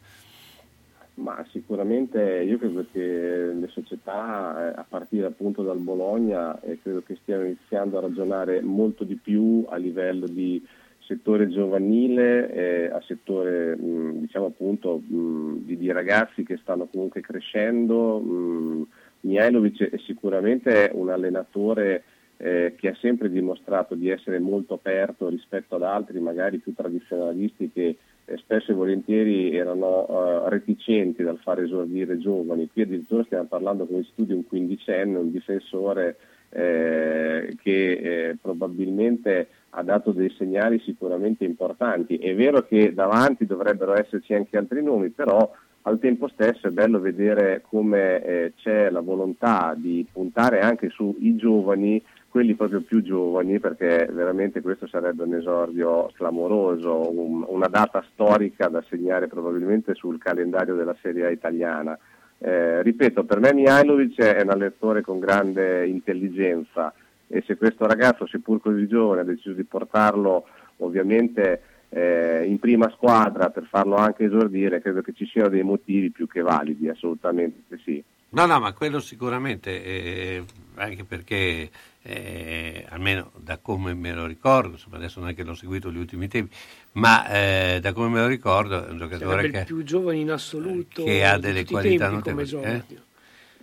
Ma 1.14 1.44
sicuramente 1.50 2.42
io 2.42 2.56
credo 2.56 2.86
che 2.90 2.98
le 2.98 3.68
società, 3.68 4.72
eh, 4.72 4.80
a 4.80 4.86
partire 4.88 5.26
appunto 5.26 5.62
dal 5.62 5.78
Bologna, 5.78 6.58
credo 6.82 7.02
che 7.02 7.18
stiano 7.20 7.44
iniziando 7.44 7.98
a 7.98 8.02
ragionare 8.02 8.62
molto 8.62 9.04
di 9.04 9.16
più 9.16 9.64
a 9.68 9.76
livello 9.76 10.26
di 10.26 10.64
settore 11.00 11.48
giovanile, 11.48 12.50
eh, 12.52 12.90
a 12.90 13.02
settore 13.06 13.76
diciamo 13.78 14.46
appunto 14.46 15.02
di, 15.04 15.76
di 15.76 15.92
ragazzi 15.92 16.44
che 16.44 16.56
stanno 16.56 16.86
comunque 16.86 17.20
crescendo. 17.20 18.18
mh, 18.18 18.86
Mihailovic 19.20 19.90
è 19.90 19.98
sicuramente 19.98 20.90
un 20.94 21.10
allenatore 21.10 22.04
eh, 22.38 22.74
che 22.76 22.88
ha 22.88 22.96
sempre 23.00 23.30
dimostrato 23.30 23.94
di 23.94 24.08
essere 24.08 24.38
molto 24.38 24.74
aperto 24.74 25.28
rispetto 25.28 25.74
ad 25.74 25.82
altri, 25.82 26.18
magari 26.20 26.58
più 26.58 26.72
tradizionalisti 26.74 27.70
che 27.70 27.96
spesso 28.36 28.72
e 28.72 28.74
volentieri 28.74 29.54
erano 29.54 30.06
eh, 30.06 30.50
reticenti 30.50 31.22
dal 31.22 31.38
fare 31.38 31.64
esordire 31.64 32.18
giovani. 32.18 32.68
Qui 32.72 32.82
addirittura 32.82 33.24
stiamo 33.24 33.46
parlando 33.46 33.86
come 33.86 34.06
studi 34.12 34.32
un 34.32 34.46
quindicenne, 34.46 35.18
un 35.18 35.30
difensore 35.30 36.16
eh, 36.50 37.56
che 37.62 37.92
eh, 37.92 38.36
probabilmente 38.40 39.48
ha 39.70 39.82
dato 39.82 40.12
dei 40.12 40.30
segnali 40.36 40.78
sicuramente 40.80 41.44
importanti. 41.44 42.18
È 42.18 42.34
vero 42.34 42.62
che 42.66 42.92
davanti 42.92 43.46
dovrebbero 43.46 43.94
esserci 43.94 44.34
anche 44.34 44.58
altri 44.58 44.82
nomi, 44.82 45.08
però 45.08 45.50
al 45.82 45.98
tempo 45.98 46.28
stesso 46.28 46.68
è 46.68 46.70
bello 46.70 47.00
vedere 47.00 47.62
come 47.68 48.22
eh, 48.22 48.52
c'è 48.56 48.90
la 48.90 49.00
volontà 49.00 49.74
di 49.76 50.06
puntare 50.12 50.60
anche 50.60 50.90
sui 50.90 51.34
giovani, 51.36 52.02
quelli 52.32 52.54
proprio 52.54 52.80
più 52.80 53.02
giovani, 53.02 53.60
perché 53.60 54.08
veramente 54.10 54.62
questo 54.62 54.86
sarebbe 54.86 55.24
un 55.24 55.34
esordio 55.34 56.10
clamoroso, 56.14 57.12
un- 57.12 57.44
una 57.46 57.68
data 57.68 58.02
storica 58.10 58.68
da 58.68 58.82
segnare 58.88 59.28
probabilmente 59.28 59.94
sul 59.94 60.16
calendario 60.16 60.74
della 60.74 60.96
Serie 61.02 61.26
A 61.26 61.30
italiana. 61.30 61.96
Eh, 62.38 62.82
ripeto, 62.82 63.24
per 63.24 63.38
me 63.38 63.52
Mihailovic 63.52 64.18
è 64.22 64.40
un 64.40 64.48
allenatore 64.48 65.02
con 65.02 65.20
grande 65.20 65.86
intelligenza 65.86 66.94
e 67.28 67.42
se 67.46 67.58
questo 67.58 67.86
ragazzo, 67.86 68.26
seppur 68.26 68.62
così 68.62 68.86
giovane, 68.86 69.20
ha 69.20 69.24
deciso 69.24 69.52
di 69.52 69.64
portarlo 69.64 70.46
ovviamente 70.78 71.60
eh, 71.90 72.44
in 72.46 72.58
prima 72.58 72.90
squadra 72.94 73.50
per 73.50 73.64
farlo 73.64 73.96
anche 73.96 74.24
esordire, 74.24 74.80
credo 74.80 75.02
che 75.02 75.12
ci 75.12 75.26
siano 75.26 75.50
dei 75.50 75.62
motivi 75.62 76.10
più 76.10 76.26
che 76.26 76.40
validi, 76.40 76.88
assolutamente 76.88 77.78
sì. 77.84 78.02
No, 78.30 78.46
no, 78.46 78.58
ma 78.58 78.72
quello 78.72 78.98
sicuramente, 78.98 79.84
eh, 79.84 80.42
anche 80.76 81.04
perché, 81.04 81.68
eh, 82.02 82.86
almeno 82.88 83.30
da 83.36 83.58
come 83.58 83.94
me 83.94 84.12
lo 84.12 84.26
ricordo, 84.26 84.72
insomma, 84.72 84.96
adesso 84.96 85.20
non 85.20 85.28
è 85.28 85.34
che 85.34 85.42
l'ho 85.44 85.54
seguito 85.54 85.90
gli 85.90 85.98
ultimi 85.98 86.28
tempi, 86.28 86.54
ma 86.92 87.26
eh, 87.28 87.78
da 87.80 87.92
come 87.92 88.08
me 88.08 88.20
lo 88.20 88.26
ricordo 88.26 88.86
è 88.86 88.90
un 88.90 88.98
giocatore 88.98 89.50
che, 89.50 89.64
più 89.64 89.82
giovane 89.82 90.18
in 90.18 90.30
assoluto 90.30 91.04
che 91.04 91.24
ha 91.24 91.38
delle 91.38 91.64
qualità 91.64 92.08
notevoli. 92.08 92.48
eh? 92.62 92.82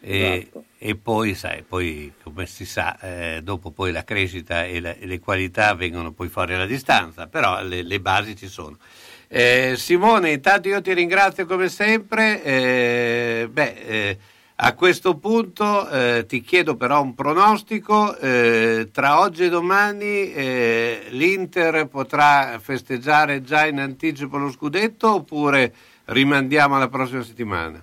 E, 0.01 0.47
Esatto. 0.51 0.65
e 0.79 0.95
poi, 0.95 1.35
sai, 1.35 1.63
poi 1.63 2.13
come 2.23 2.45
si 2.45 2.65
sa, 2.65 2.97
eh, 2.99 3.41
dopo 3.43 3.71
poi 3.71 3.91
la 3.91 4.05
crescita 4.05 4.63
e, 4.63 4.79
la- 4.79 4.95
e 4.95 5.05
le 5.05 5.19
qualità 5.19 5.73
vengono 5.75 6.13
poi 6.13 6.29
fuori 6.29 6.53
alla 6.53 6.65
distanza, 6.65 7.27
però 7.27 7.61
le, 7.63 7.83
le 7.83 7.99
basi 7.99 8.35
ci 8.37 8.47
sono. 8.47 8.77
Eh, 9.27 9.73
Simone, 9.75 10.31
intanto 10.31 10.69
io 10.69 10.81
ti 10.81 10.93
ringrazio 10.93 11.45
come 11.45 11.67
sempre. 11.69 12.41
eh, 12.43 13.49
beh, 13.51 13.73
eh, 13.73 14.17
a 14.61 14.75
questo 14.75 15.17
punto 15.17 15.89
eh, 15.89 16.25
ti 16.27 16.41
chiedo 16.41 16.75
però 16.75 17.01
un 17.01 17.15
pronostico. 17.15 18.17
eh, 18.17 18.89
tra 18.91 19.21
oggi 19.21 19.45
e 19.45 19.49
domani 19.49 20.33
eh, 20.33 21.07
l'Inter 21.11 21.87
potrà 21.87 22.59
festeggiare 22.59 23.41
già 23.41 23.65
in 23.65 23.79
anticipo 23.79 24.37
lo 24.37 24.49
scudetto 24.49 25.15
oppure 25.15 25.73
rimandiamo 26.05 26.75
alla 26.75 26.89
prossima 26.89 27.21
settimana? 27.21 27.81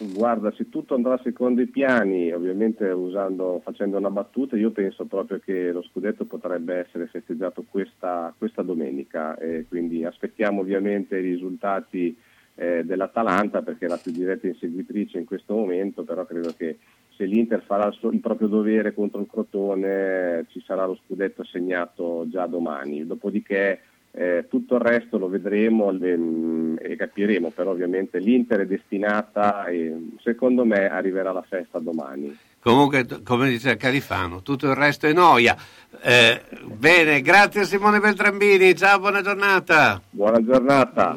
Guarda, 0.00 0.52
se 0.52 0.68
tutto 0.68 0.94
andrà 0.94 1.18
secondo 1.24 1.60
i 1.60 1.66
piani, 1.66 2.30
ovviamente 2.30 2.84
usando, 2.84 3.60
facendo 3.64 3.96
una 3.96 4.10
battuta, 4.10 4.56
io 4.56 4.70
penso 4.70 5.06
proprio 5.06 5.40
che 5.42 5.72
lo 5.72 5.82
scudetto 5.82 6.24
potrebbe 6.24 6.76
essere 6.76 7.06
festeggiato 7.06 7.64
questa, 7.68 8.32
questa 8.36 8.62
domenica 8.62 9.36
e 9.38 9.64
quindi 9.66 10.04
aspettiamo 10.04 10.60
ovviamente 10.60 11.16
i 11.16 11.22
risultati 11.22 12.16
eh, 12.58 12.82
dell'Atalanta 12.84 13.62
perché 13.62 13.86
è 13.86 13.88
la 13.88 14.00
più 14.02 14.10
diretta 14.10 14.48
inseguitrice 14.48 15.18
in 15.18 15.24
questo 15.24 15.54
momento, 15.54 16.02
però 16.02 16.26
credo 16.26 16.52
che 16.56 16.78
se 17.16 17.24
l'Inter 17.24 17.62
farà 17.64 17.86
il, 17.86 17.94
suo- 17.94 18.10
il 18.10 18.20
proprio 18.20 18.48
dovere 18.48 18.92
contro 18.94 19.20
il 19.20 19.28
Crotone 19.30 20.44
ci 20.50 20.62
sarà 20.64 20.84
lo 20.84 20.98
scudetto 21.04 21.42
assegnato 21.42 22.26
già 22.28 22.46
domani, 22.46 23.06
dopodiché 23.06 23.80
eh, 24.10 24.46
tutto 24.48 24.74
il 24.74 24.80
resto 24.80 25.18
lo 25.18 25.28
vedremo 25.28 25.90
ehm, 25.90 26.78
e 26.80 26.96
capiremo, 26.96 27.50
però 27.50 27.70
ovviamente 27.70 28.18
l'Inter 28.18 28.60
è 28.60 28.66
destinata 28.66 29.66
e 29.66 29.94
secondo 30.22 30.64
me 30.64 30.88
arriverà 30.88 31.30
la 31.32 31.44
festa 31.48 31.78
domani. 31.78 32.36
Comunque, 32.60 33.06
come 33.22 33.48
dice 33.48 33.76
Califano, 33.76 34.42
tutto 34.42 34.66
il 34.66 34.74
resto 34.74 35.06
è 35.06 35.12
noia. 35.12 35.56
Eh, 36.02 36.40
bene, 36.64 37.20
grazie 37.20 37.64
Simone 37.64 38.00
Beltrambini, 38.00 38.74
ciao, 38.74 38.98
buona 38.98 39.22
giornata. 39.22 40.02
Buona 40.10 40.42
giornata. 40.42 41.16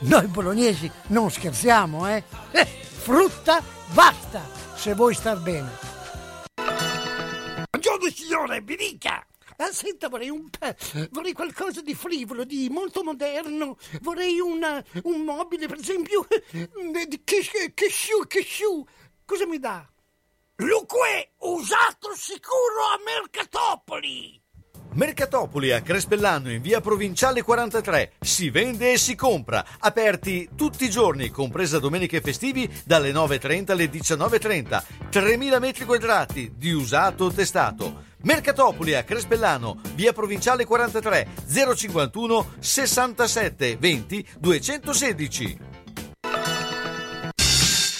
noi 0.00 0.26
bolognesi 0.26 0.90
non 1.08 1.30
scherziamo, 1.30 2.08
eh? 2.08 2.22
Eh, 2.52 2.64
frutta 2.64 3.62
Vasta, 3.92 4.42
se 4.74 4.94
vuoi 4.94 5.14
star 5.14 5.38
bene. 5.40 5.70
Buongiorno 7.70 8.10
signore, 8.10 8.60
mi 8.60 8.76
dica! 8.76 9.24
Ah, 9.60 9.72
senta, 9.72 10.08
vorrei 10.08 10.28
un 10.30 10.48
vorrei 11.10 11.32
qualcosa 11.32 11.80
di 11.80 11.94
frivolo, 11.94 12.44
di 12.44 12.68
molto 12.68 13.02
moderno. 13.02 13.76
Vorrei 14.02 14.38
una- 14.38 14.82
un 15.04 15.22
mobile, 15.22 15.66
per 15.66 15.78
esempio, 15.78 16.24
eh, 16.52 16.68
di 17.08 17.24
Kishu, 17.24 18.26
Kishu. 18.28 18.86
Cosa 19.24 19.46
mi 19.46 19.58
dà? 19.58 19.84
Luque, 20.56 21.32
usato 21.38 22.14
sicuro 22.14 22.84
a 22.94 23.00
Mercatopoli! 23.04 24.37
Mercatopoli 24.98 25.70
a 25.70 25.80
Crespellano 25.80 26.50
in 26.50 26.60
via 26.60 26.80
Provinciale 26.80 27.42
43. 27.42 28.14
Si 28.18 28.50
vende 28.50 28.90
e 28.90 28.98
si 28.98 29.14
compra. 29.14 29.64
Aperti 29.78 30.48
tutti 30.56 30.86
i 30.86 30.90
giorni, 30.90 31.30
compresa 31.30 31.78
domeniche 31.78 32.16
e 32.16 32.20
festivi, 32.20 32.68
dalle 32.84 33.12
9.30 33.12 33.70
alle 33.70 33.84
19.30. 33.84 34.82
3.000 35.08 35.60
metri 35.60 35.84
quadrati 35.84 36.52
di 36.56 36.72
usato 36.72 37.30
testato. 37.30 38.06
Mercatopoli 38.22 38.96
a 38.96 39.04
Crespellano, 39.04 39.78
via 39.94 40.12
Provinciale 40.12 40.64
43, 40.64 41.28
051 41.46 42.54
67 42.58 43.76
20 43.76 44.26
216. 44.40 45.77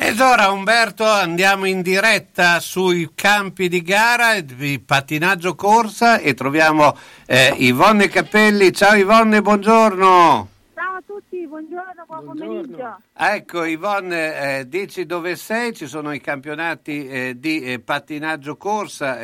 Ed 0.00 0.20
ora 0.20 0.52
Umberto 0.52 1.04
andiamo 1.04 1.64
in 1.64 1.82
diretta 1.82 2.60
sui 2.60 3.10
campi 3.16 3.68
di 3.68 3.82
gara 3.82 4.38
di 4.40 4.78
pattinaggio 4.78 5.56
corsa 5.56 6.18
e 6.18 6.34
troviamo 6.34 6.96
eh, 7.26 7.52
Ivonne 7.56 8.06
Capelli. 8.06 8.72
Ciao 8.72 8.94
Ivonne, 8.94 9.42
buongiorno. 9.42 10.48
Ciao 10.72 10.94
a 10.94 11.02
tutti, 11.04 11.44
buongiorno, 11.48 12.04
buon 12.06 12.24
pomeriggio. 12.26 13.00
Ecco 13.12 13.64
Ivonne, 13.64 14.60
eh, 14.60 14.68
dici 14.68 15.04
dove 15.04 15.34
sei? 15.34 15.74
Ci 15.74 15.88
sono 15.88 16.12
i 16.12 16.20
campionati 16.20 17.08
eh, 17.08 17.34
di 17.36 17.64
eh, 17.64 17.80
pattinaggio 17.80 18.56
corsa. 18.56 19.18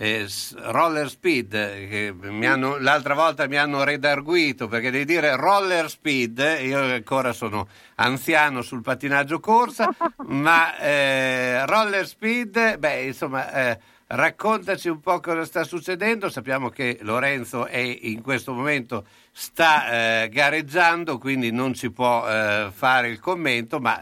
Eh, 0.00 0.28
roller 0.58 1.08
speed 1.10 1.52
eh, 1.54 2.14
che 2.20 2.46
hanno- 2.46 2.76
l'altra 2.78 3.14
volta 3.14 3.48
mi 3.48 3.56
hanno 3.56 3.82
redarguito 3.82 4.68
perché 4.68 4.92
devi 4.92 5.04
dire 5.04 5.34
roller 5.34 5.90
speed 5.90 6.58
io 6.62 6.78
ancora 6.78 7.32
sono 7.32 7.66
anziano 7.96 8.62
sul 8.62 8.80
pattinaggio 8.80 9.40
corsa 9.40 9.92
ma 10.26 10.78
eh, 10.78 11.66
roller 11.66 12.06
speed 12.06 12.78
beh 12.78 13.02
insomma 13.06 13.50
eh, 13.52 13.78
raccontaci 14.06 14.88
un 14.88 15.00
po' 15.00 15.18
cosa 15.18 15.44
sta 15.44 15.64
succedendo 15.64 16.28
sappiamo 16.30 16.68
che 16.68 16.98
Lorenzo 17.00 17.66
è 17.66 17.78
in 17.78 18.22
questo 18.22 18.52
momento 18.54 19.04
sta 19.32 20.22
eh, 20.22 20.28
gareggiando 20.28 21.18
quindi 21.18 21.50
non 21.50 21.74
ci 21.74 21.90
può 21.90 22.24
eh, 22.24 22.68
fare 22.72 23.08
il 23.08 23.18
commento 23.18 23.80
ma 23.80 23.98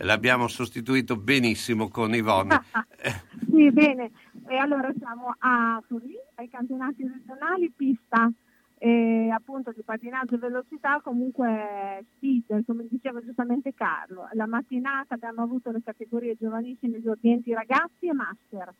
l'abbiamo 0.00 0.48
sostituito 0.48 1.16
benissimo 1.16 1.88
con 1.88 2.12
Ivonne 2.12 2.60
Sì, 3.50 3.72
bene. 3.72 4.10
E 4.48 4.56
allora 4.56 4.90
siamo 4.96 5.34
a 5.38 5.82
Forlì, 5.86 6.16
ai 6.36 6.48
campionati 6.48 7.06
regionali, 7.06 7.70
pista 7.70 8.32
eh, 8.78 9.28
appunto 9.30 9.72
di 9.72 9.82
pattinaggio 9.82 10.36
e 10.36 10.38
velocità, 10.38 11.00
comunque 11.02 12.06
speed, 12.14 12.64
come 12.64 12.86
diceva 12.88 13.22
giustamente 13.22 13.74
Carlo. 13.74 14.26
La 14.32 14.46
mattinata 14.46 15.14
abbiamo 15.14 15.42
avuto 15.42 15.70
le 15.70 15.82
categorie 15.84 16.36
giovanissime, 16.36 16.96
esordienti 16.96 17.52
ragazzi 17.52 18.06
e 18.06 18.14
master. 18.14 18.72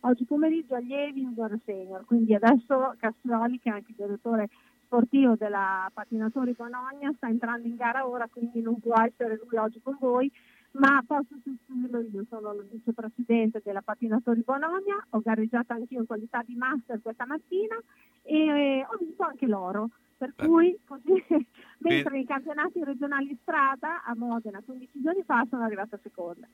Oggi 0.00 0.24
pomeriggio 0.24 0.76
allievi 0.76 1.22
junior 1.22 1.58
senior, 1.64 2.04
quindi 2.04 2.32
adesso 2.32 2.94
Castroli, 2.96 3.58
che 3.58 3.70
è 3.70 3.72
anche 3.72 3.90
il 3.90 3.96
direttore 3.96 4.48
sportivo 4.84 5.34
della 5.34 5.90
Pattinatori 5.92 6.52
Bologna, 6.52 7.12
sta 7.16 7.26
entrando 7.26 7.66
in 7.66 7.74
gara 7.74 8.06
ora, 8.06 8.28
quindi 8.30 8.60
non 8.60 8.78
può 8.78 8.94
essere 9.02 9.40
lui 9.42 9.58
oggi 9.58 9.80
con 9.82 9.96
voi, 9.98 10.30
ma 10.78 11.02
posso 11.06 11.34
sostituirlo 11.42 12.00
io, 12.12 12.24
sono 12.28 12.52
la 12.52 12.62
vicepresidente 12.70 13.60
della 13.64 13.82
Pattinatori 13.82 14.42
Bologna, 14.42 15.04
ho 15.10 15.20
gareggiato 15.20 15.72
anch'io 15.72 16.00
in 16.00 16.06
qualità 16.06 16.42
di 16.44 16.54
master 16.54 17.00
questa 17.00 17.26
mattina 17.26 17.76
e 18.22 18.36
eh, 18.36 18.86
ho 18.88 18.96
vinto 18.98 19.22
anche 19.22 19.46
loro. 19.46 19.90
Per 20.18 20.34
cui, 20.34 20.78
così, 20.86 21.22
mentre 21.80 22.18
i 22.18 22.24
campionati 22.24 22.82
regionali 22.82 23.36
strada 23.42 24.02
a 24.02 24.14
Modena 24.16 24.62
15 24.64 25.02
giorni 25.02 25.22
fa 25.22 25.46
sono 25.50 25.62
arrivata 25.62 25.98
seconda. 26.02 26.46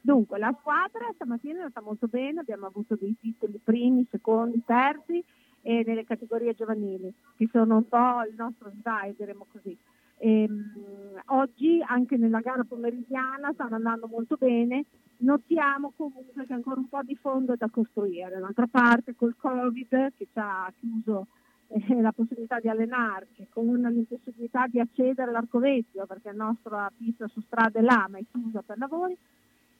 Dunque, 0.00 0.38
la 0.38 0.54
squadra 0.60 1.10
stamattina 1.14 1.54
è 1.54 1.62
andata 1.62 1.80
molto 1.80 2.06
bene, 2.06 2.40
abbiamo 2.40 2.66
avuto 2.66 2.94
dei 2.94 3.16
titoli 3.18 3.58
primi, 3.62 4.06
secondi, 4.10 4.62
terzi 4.64 5.24
e 5.62 5.82
nelle 5.84 6.04
categorie 6.04 6.54
giovanili, 6.54 7.12
che 7.36 7.48
sono 7.50 7.76
un 7.76 7.88
po' 7.88 8.22
il 8.28 8.36
nostro 8.36 8.70
sdai, 8.78 9.14
diremo 9.16 9.46
così. 9.50 9.76
Ehm, 10.18 11.20
oggi 11.26 11.82
anche 11.86 12.16
nella 12.16 12.40
gara 12.40 12.64
pomeridiana 12.64 13.52
stanno 13.52 13.76
andando 13.76 14.06
molto 14.06 14.36
bene, 14.36 14.84
notiamo 15.18 15.92
comunque 15.96 16.46
che 16.46 16.52
ancora 16.52 16.80
un 16.80 16.88
po' 16.88 17.02
di 17.02 17.16
fondo 17.16 17.52
è 17.52 17.56
da 17.56 17.68
costruire. 17.68 18.38
D'altra 18.38 18.66
parte 18.66 19.14
col 19.14 19.36
Covid 19.36 19.88
che 20.16 20.26
ci 20.32 20.38
ha 20.38 20.72
chiuso 20.78 21.26
eh, 21.68 22.00
la 22.00 22.12
possibilità 22.12 22.60
di 22.60 22.68
allenarci, 22.68 23.46
con 23.50 23.66
l'impossibilità 23.66 24.66
di 24.66 24.80
accedere 24.80 25.30
all'arcovetio 25.30 26.06
perché 26.06 26.32
la 26.32 26.44
nostra 26.44 26.90
pista 26.96 27.26
su 27.28 27.40
strada 27.40 27.78
è 27.78 27.82
là 27.82 28.06
ma 28.08 28.18
è 28.18 28.24
chiusa 28.30 28.62
per 28.62 28.78
lavori, 28.78 29.16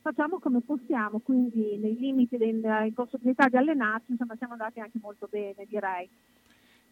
facciamo 0.00 0.38
come 0.38 0.60
possiamo, 0.60 1.20
quindi 1.20 1.76
nei 1.78 1.96
limiti 1.96 2.36
della 2.36 2.84
impossibilità 2.84 3.48
di 3.48 3.56
allenarci 3.56 4.12
insomma 4.12 4.36
siamo 4.36 4.52
andati 4.52 4.80
anche 4.80 4.98
molto 5.00 5.28
bene 5.30 5.64
direi. 5.68 6.08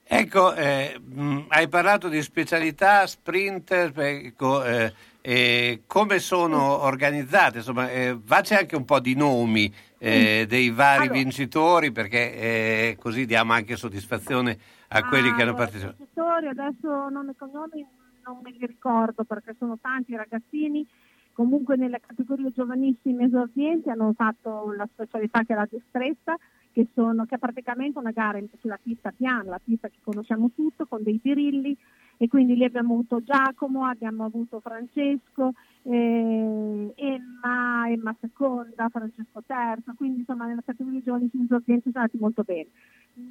Ecco, 0.06 0.54
eh, 0.54 0.98
mh, 1.02 1.46
hai 1.48 1.66
parlato 1.68 2.08
di 2.08 2.20
specialità, 2.22 3.06
sprinter, 3.06 3.92
ecco, 3.98 4.62
eh, 4.62 4.92
eh, 5.22 5.82
come 5.86 6.18
sono 6.18 6.82
organizzate? 6.82 7.58
Insomma, 7.58 7.90
eh, 7.90 8.18
facci 8.22 8.54
anche 8.54 8.76
un 8.76 8.84
po' 8.84 9.00
di 9.00 9.14
nomi 9.14 9.72
eh, 9.98 10.44
dei 10.46 10.68
vari 10.70 11.04
Allora. 11.04 11.18
vincitori 11.18 11.90
perché 11.90 12.34
eh, 12.36 12.96
così 13.00 13.24
diamo 13.24 13.54
anche 13.54 13.76
soddisfazione 13.76 14.58
a 14.88 15.02
quelli 15.08 15.28
che 15.34 15.40
hanno 15.40 15.52
Allora, 15.52 15.64
partecipato. 15.64 15.96
vincitori, 15.96 16.46
adesso 16.48 17.08
nome 17.08 17.30
e 17.30 17.34
cognomi 17.38 17.86
non 18.26 18.38
me 18.42 18.50
li 18.50 18.66
ricordo 18.66 19.24
perché 19.24 19.54
sono 19.58 19.78
tanti 19.80 20.14
ragazzini, 20.14 20.86
comunque 21.32 21.76
nelle 21.76 22.00
categorie 22.06 22.52
giovanissime 22.52 23.24
esordienti 23.24 23.88
hanno 23.88 24.12
fatto 24.14 24.72
la 24.76 24.86
specialità 24.92 25.42
che 25.44 25.54
è 25.54 25.56
la 25.56 25.68
destrezza, 25.70 26.36
che, 26.74 26.88
sono, 26.92 27.24
che 27.24 27.36
è 27.36 27.38
praticamente 27.38 28.00
una 28.00 28.10
gara 28.10 28.40
sulla 28.58 28.78
pista 28.82 29.12
piana, 29.16 29.44
la 29.44 29.60
pista 29.62 29.88
che 29.88 29.98
conosciamo 30.02 30.50
tutto, 30.56 30.86
con 30.86 31.04
dei 31.04 31.20
birilli 31.22 31.76
e 32.16 32.26
quindi 32.26 32.56
lì 32.56 32.64
abbiamo 32.64 32.94
avuto 32.94 33.22
Giacomo, 33.22 33.84
abbiamo 33.84 34.24
avuto 34.24 34.58
Francesco, 34.58 35.52
eh, 35.82 36.92
Emma, 36.96 37.88
Emma 37.88 38.16
seconda, 38.20 38.88
Francesco 38.88 39.42
terza, 39.46 39.94
quindi 39.96 40.20
insomma 40.20 40.46
nella 40.46 40.62
categoria 40.64 41.00
giovanissimi 41.00 41.44
esordienti 41.44 41.90
sono 41.92 42.02
andati 42.02 42.18
molto 42.20 42.42
bene. 42.42 42.68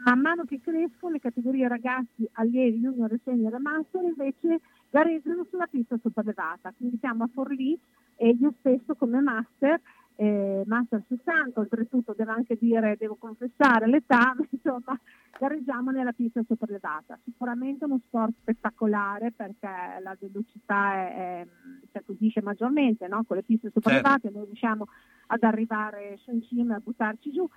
Man 0.06 0.22
mano 0.22 0.46
che 0.46 0.62
crescono 0.62 1.12
le 1.12 1.20
categorie 1.20 1.68
ragazzi, 1.68 2.26
allievi, 2.34 2.80
junior, 2.80 3.14
senior 3.26 3.54
e 3.56 3.60
master 3.60 4.04
invece 4.04 4.62
gareggiano 4.90 5.46
sulla 5.50 5.68
pista 5.68 5.98
sopraelevata, 6.02 6.74
quindi 6.78 6.98
siamo 6.98 7.26
a 7.26 7.30
Forlì 7.34 7.78
e 8.16 8.38
io 8.40 8.54
stesso 8.60 8.96
come 8.96 9.20
master, 9.20 9.82
eh, 10.16 10.64
master 10.66 11.04
60, 11.08 11.60
oltretutto 11.60 12.14
devo 12.16 12.32
anche 12.32 12.58
dire, 12.60 12.96
devo 12.98 13.16
confessare 13.16 13.88
l'età, 13.88 14.34
ma 14.38 14.46
insomma 14.50 15.00
gareggiamo 15.40 15.92
nella 15.92 16.12
pista 16.12 16.42
sopraelevata. 16.48 17.20
Sicuramente 17.24 17.86
uno 17.86 18.00
sport 18.06 18.34
spettacolare 18.42 19.32
perché 19.32 19.68
la 20.02 20.16
velocità 20.20 20.94
è, 20.94 21.16
è- 21.16 21.48
si 21.92 21.98
acquisisce 21.98 22.42
maggiormente 22.42 23.08
no? 23.08 23.24
con 23.26 23.38
le 23.38 23.44
piste 23.44 23.72
sopraelevate, 23.74 24.30
noi 24.30 24.46
riusciamo 24.46 24.88
ad 25.28 25.44
arrivare 25.44 26.18
su 26.24 26.32
in 26.32 26.44
cima 26.44 26.74
e 26.74 26.78
a 26.78 26.82
buttarci 26.84 27.32
giù. 27.32 27.48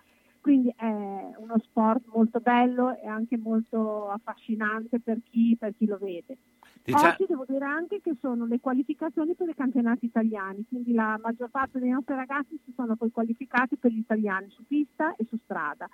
Quindi 0.41 0.73
è 0.77 0.85
uno 0.85 1.59
sport 1.59 2.05
molto 2.15 2.39
bello 2.39 2.97
e 2.97 3.09
anche 3.09 3.37
molto 3.37 4.09
affascinante 4.11 5.01
per 5.01 5.19
chi, 5.29 5.57
per 5.59 5.75
chi 5.77 5.87
lo 5.87 5.99
vede. 5.99 6.39
Dicia- 6.87 7.09
Oggi 7.11 7.25
devo 7.27 7.45
dire 7.49 7.65
anche 7.65 8.01
che 8.01 8.15
sono 8.21 8.47
le 8.47 8.61
qualificazioni 8.61 9.35
per 9.35 9.49
i 9.49 9.55
campionati 9.57 10.05
italiani, 10.05 10.65
quindi 10.69 10.93
la 10.93 11.19
maggior 11.21 11.51
parte 11.51 11.81
dei 11.81 11.91
nostri 11.91 12.15
ragazzi 12.15 12.57
si 12.65 12.73
sono 12.77 12.95
poi 12.95 13.11
qualificati 13.11 13.75
per 13.75 13.91
gli 13.91 13.99
italiani 13.99 14.49
su 14.51 14.65
pista 14.65 15.17
e 15.17 15.27
su 15.29 15.37
strada, 15.43 15.89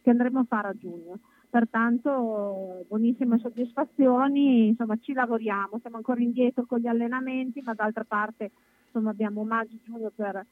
che 0.00 0.10
andremo 0.10 0.38
a 0.38 0.44
fare 0.44 0.68
a 0.68 0.74
giugno. 0.78 1.18
Pertanto 1.50 2.84
buonissime 2.86 3.38
soddisfazioni, 3.38 4.68
insomma 4.68 4.96
ci 5.00 5.12
lavoriamo, 5.14 5.80
siamo 5.80 5.96
ancora 5.96 6.20
indietro 6.20 6.64
con 6.64 6.78
gli 6.78 6.86
allenamenti, 6.86 7.60
ma 7.64 7.74
d'altra 7.74 8.04
parte 8.04 8.52
insomma, 8.86 9.10
abbiamo 9.10 9.42
maggio 9.42 9.74
e 9.74 9.80
giugno 9.82 10.12
per, 10.14 10.46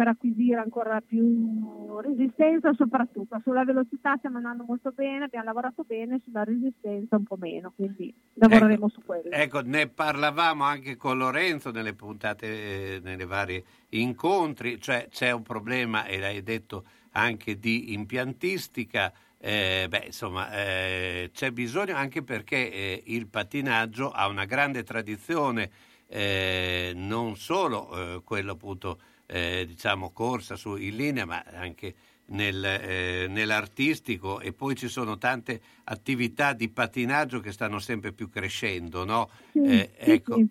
per 0.00 0.08
acquisire 0.08 0.58
ancora 0.58 1.02
più 1.02 1.98
resistenza, 2.00 2.72
soprattutto 2.72 3.38
sulla 3.42 3.66
velocità 3.66 4.16
stiamo 4.16 4.38
andando 4.38 4.64
molto 4.66 4.92
bene, 4.92 5.24
abbiamo 5.24 5.44
lavorato 5.44 5.84
bene, 5.86 6.22
sulla 6.24 6.42
resistenza 6.42 7.16
un 7.16 7.24
po' 7.24 7.36
meno, 7.36 7.70
quindi 7.76 8.10
lavoreremo 8.32 8.88
su 8.88 9.02
quello. 9.04 9.28
Ecco, 9.30 9.60
ne 9.60 9.88
parlavamo 9.88 10.64
anche 10.64 10.96
con 10.96 11.18
Lorenzo 11.18 11.70
nelle 11.70 11.92
puntate, 11.92 12.46
eh, 12.94 13.00
nelle 13.02 13.26
varie 13.26 13.62
incontri, 13.90 14.80
cioè 14.80 15.06
c'è 15.10 15.32
un 15.32 15.42
problema, 15.42 16.06
e 16.06 16.18
l'hai 16.18 16.42
detto, 16.42 16.84
anche 17.10 17.58
di 17.58 17.92
impiantistica. 17.92 19.12
eh, 19.36 19.84
beh, 19.86 20.04
insomma, 20.06 20.50
eh, 20.50 21.28
c'è 21.30 21.50
bisogno 21.50 21.94
anche 21.94 22.22
perché 22.22 22.72
eh, 22.72 23.02
il 23.04 23.26
pattinaggio 23.26 24.10
ha 24.10 24.28
una 24.28 24.46
grande 24.46 24.82
tradizione, 24.82 25.70
eh, 26.06 26.92
non 26.94 27.36
solo 27.36 28.16
eh, 28.16 28.22
quello 28.24 28.52
appunto, 28.52 28.98
eh, 29.30 29.64
diciamo, 29.66 30.10
corsa 30.10 30.56
su, 30.56 30.76
in 30.76 30.96
linea, 30.96 31.24
ma 31.24 31.44
anche 31.54 31.94
nel, 32.26 32.64
eh, 32.64 33.26
nell'artistico 33.28 34.40
e 34.40 34.52
poi 34.52 34.74
ci 34.74 34.88
sono 34.88 35.18
tante 35.18 35.60
attività 35.84 36.52
di 36.52 36.68
pattinaggio 36.68 37.40
che 37.40 37.52
stanno 37.52 37.78
sempre 37.78 38.12
più 38.12 38.28
crescendo, 38.28 39.04
no? 39.04 39.30
Sì, 39.52 39.60
Eh, 39.60 39.90
sì, 40.02 40.10
ecco, 40.10 40.34
sì. 40.34 40.48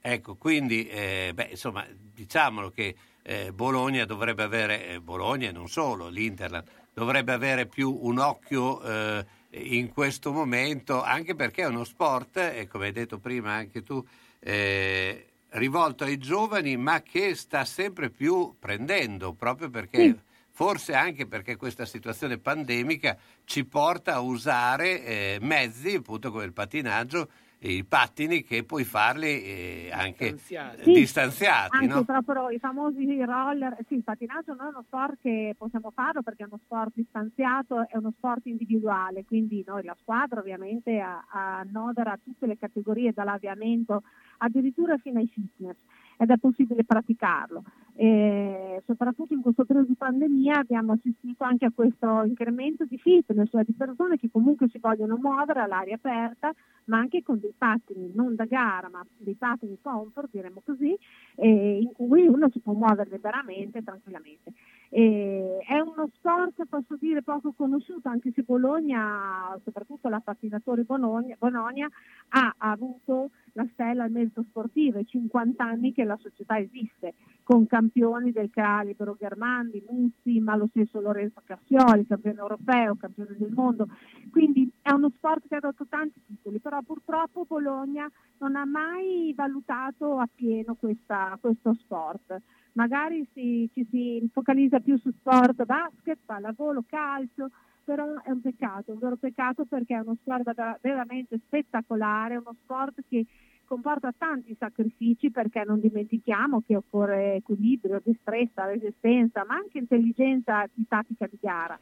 Ecco, 0.00 0.36
quindi, 0.36 0.88
eh, 0.88 1.32
beh, 1.34 1.48
insomma, 1.50 1.86
diciamolo 2.14 2.70
che 2.70 2.94
eh, 3.22 3.52
Bologna 3.52 4.04
dovrebbe 4.04 4.42
avere, 4.42 4.86
eh, 4.86 5.00
Bologna 5.00 5.48
e 5.48 5.52
non 5.52 5.68
solo, 5.68 6.08
l'Interland, 6.08 6.64
dovrebbe 6.94 7.32
avere 7.32 7.66
più 7.66 7.94
un 8.00 8.18
occhio 8.18 8.80
eh, 8.82 9.26
in 9.50 9.88
questo 9.92 10.32
momento, 10.32 11.02
anche 11.02 11.34
perché 11.34 11.62
è 11.62 11.66
uno 11.66 11.84
sport, 11.84 12.36
e 12.36 12.66
come 12.68 12.86
hai 12.86 12.92
detto 12.92 13.18
prima 13.18 13.52
anche 13.52 13.82
tu, 13.82 14.02
eh, 14.40 15.27
rivolto 15.50 16.04
ai 16.04 16.18
giovani, 16.18 16.76
ma 16.76 17.02
che 17.02 17.34
sta 17.34 17.64
sempre 17.64 18.10
più 18.10 18.54
prendendo, 18.58 19.32
proprio 19.32 19.70
perché... 19.70 20.22
Forse 20.58 20.92
anche 20.92 21.24
perché 21.28 21.54
questa 21.54 21.84
situazione 21.84 22.36
pandemica 22.36 23.16
ci 23.44 23.64
porta 23.64 24.14
a 24.14 24.20
usare 24.20 25.04
eh, 25.04 25.38
mezzi, 25.40 25.94
appunto 25.94 26.32
come 26.32 26.46
il 26.46 26.52
pattinaggio, 26.52 27.28
e 27.28 27.47
i 27.60 27.84
pattini 27.84 28.42
che 28.44 28.62
puoi 28.62 28.84
farli 28.84 29.26
eh, 29.26 29.90
anche 29.92 30.32
Distanziati. 30.32 30.82
Sì, 30.82 30.92
distanziati. 30.92 31.76
Anche 31.76 31.94
no? 31.94 32.04
proprio 32.04 32.50
i 32.50 32.58
famosi 32.58 33.24
roller, 33.24 33.76
sì, 33.88 33.94
il 33.94 34.04
pattinaggio 34.04 34.54
non 34.54 34.66
è 34.66 34.68
uno 34.68 34.84
sport 34.86 35.16
che 35.20 35.54
possiamo 35.58 35.90
farlo 35.90 36.22
perché 36.22 36.44
è 36.44 36.46
uno 36.46 36.60
sport 36.62 36.92
distanziato, 36.94 37.88
è 37.88 37.96
uno 37.96 38.12
sport 38.16 38.46
individuale, 38.46 39.24
quindi 39.24 39.64
noi 39.66 39.82
la 39.82 39.96
squadra 40.00 40.40
ovviamente 40.40 41.00
a- 41.00 41.24
annodera 41.30 42.18
tutte 42.22 42.46
le 42.46 42.56
categorie 42.56 43.12
dall'avviamento 43.12 44.02
addirittura 44.38 44.96
fino 44.98 45.18
ai 45.18 45.26
fitness 45.26 45.76
ed 46.18 46.30
è 46.30 46.36
possibile 46.36 46.84
praticarlo. 46.84 47.62
E 47.94 48.82
soprattutto 48.86 49.34
in 49.34 49.40
questo 49.40 49.64
periodo 49.64 49.88
di 49.88 49.96
pandemia 49.96 50.58
abbiamo 50.58 50.92
assistito 50.92 51.42
anche 51.42 51.64
a 51.64 51.72
questo 51.74 52.22
incremento 52.24 52.84
di 52.84 52.98
fitness, 52.98 53.50
cioè 53.50 53.64
di 53.64 53.72
persone 53.72 54.16
che 54.16 54.28
comunque 54.30 54.68
si 54.68 54.78
vogliono 54.78 55.16
muovere 55.16 55.60
all'aria 55.60 55.96
aperta, 55.96 56.52
ma 56.84 56.98
anche 56.98 57.22
con 57.22 57.40
dei 57.40 57.54
pattini 57.56 58.12
non 58.14 58.34
da 58.34 58.44
gara, 58.44 58.88
ma 58.88 59.04
dei 59.16 59.34
pattini 59.34 59.78
comfort, 59.80 60.28
diremmo 60.30 60.62
così, 60.64 60.96
eh, 61.40 61.78
in 61.80 61.92
cui 61.92 62.26
uno 62.26 62.48
si 62.50 62.58
può 62.58 62.72
muovere 62.72 63.10
liberamente, 63.10 63.82
tranquillamente. 63.82 64.52
E 64.90 65.58
è 65.66 65.78
uno 65.78 66.08
sport, 66.14 66.64
posso 66.68 66.96
dire, 66.98 67.22
poco 67.22 67.52
conosciuto, 67.52 68.08
anche 68.08 68.32
se 68.34 68.42
Bologna, 68.42 69.56
soprattutto 69.62 70.08
la 70.08 70.20
pattinatore 70.20 70.82
Bologna, 70.82 71.36
Bologna 71.38 71.88
ha 72.30 72.54
avuto 72.58 73.30
la 73.52 73.66
stella 73.72 74.04
al 74.04 74.10
merito 74.10 74.44
sportivo, 74.48 74.98
è 74.98 75.04
50 75.04 75.62
anni 75.62 75.92
che 75.92 76.04
la 76.04 76.18
società 76.20 76.58
esiste, 76.58 77.14
con 77.48 77.66
campioni 77.66 78.30
del 78.30 78.50
calibro 78.50 79.16
Germandi, 79.18 79.82
Muzzi, 79.88 80.38
ma 80.38 80.54
lo 80.54 80.66
stesso 80.68 81.00
Lorenzo 81.00 81.40
Cassioli, 81.46 82.06
campione 82.06 82.40
europeo, 82.40 82.94
campione 82.96 83.34
del 83.38 83.52
mondo. 83.52 83.88
Quindi 84.30 84.70
è 84.82 84.92
uno 84.92 85.10
sport 85.16 85.48
che 85.48 85.54
ha 85.54 85.60
dato 85.60 85.86
tanti 85.88 86.20
titoli, 86.26 86.58
però 86.58 86.82
purtroppo 86.82 87.46
Bologna 87.48 88.06
non 88.40 88.54
ha 88.54 88.66
mai 88.66 89.32
valutato 89.34 90.18
appieno 90.18 90.74
questa- 90.74 91.38
questo 91.40 91.72
sport. 91.72 92.38
Magari 92.72 93.26
si- 93.32 93.66
ci 93.72 93.86
si 93.90 94.28
focalizza 94.30 94.80
più 94.80 94.98
su 94.98 95.10
sport 95.12 95.64
basket, 95.64 96.18
pallavolo, 96.26 96.84
calcio, 96.86 97.48
però 97.82 98.20
è 98.24 98.30
un 98.30 98.42
peccato, 98.42 98.92
un 98.92 98.98
vero 98.98 99.16
peccato 99.16 99.64
perché 99.64 99.94
è 99.94 100.00
uno 100.00 100.18
sport 100.20 100.52
veramente 100.82 101.40
spettacolare, 101.46 102.36
uno 102.36 102.54
sport 102.62 103.02
che 103.08 103.24
comporta 103.68 104.12
tanti 104.16 104.56
sacrifici 104.58 105.30
perché 105.30 105.62
non 105.64 105.78
dimentichiamo 105.78 106.62
che 106.66 106.74
occorre 106.74 107.34
equilibrio, 107.34 108.00
destrezza, 108.02 108.64
resistenza, 108.64 109.44
ma 109.46 109.56
anche 109.56 109.78
intelligenza 109.78 110.64
di 110.72 110.84
tattica 110.88 111.26
di 111.26 111.38
gara. 111.40 111.78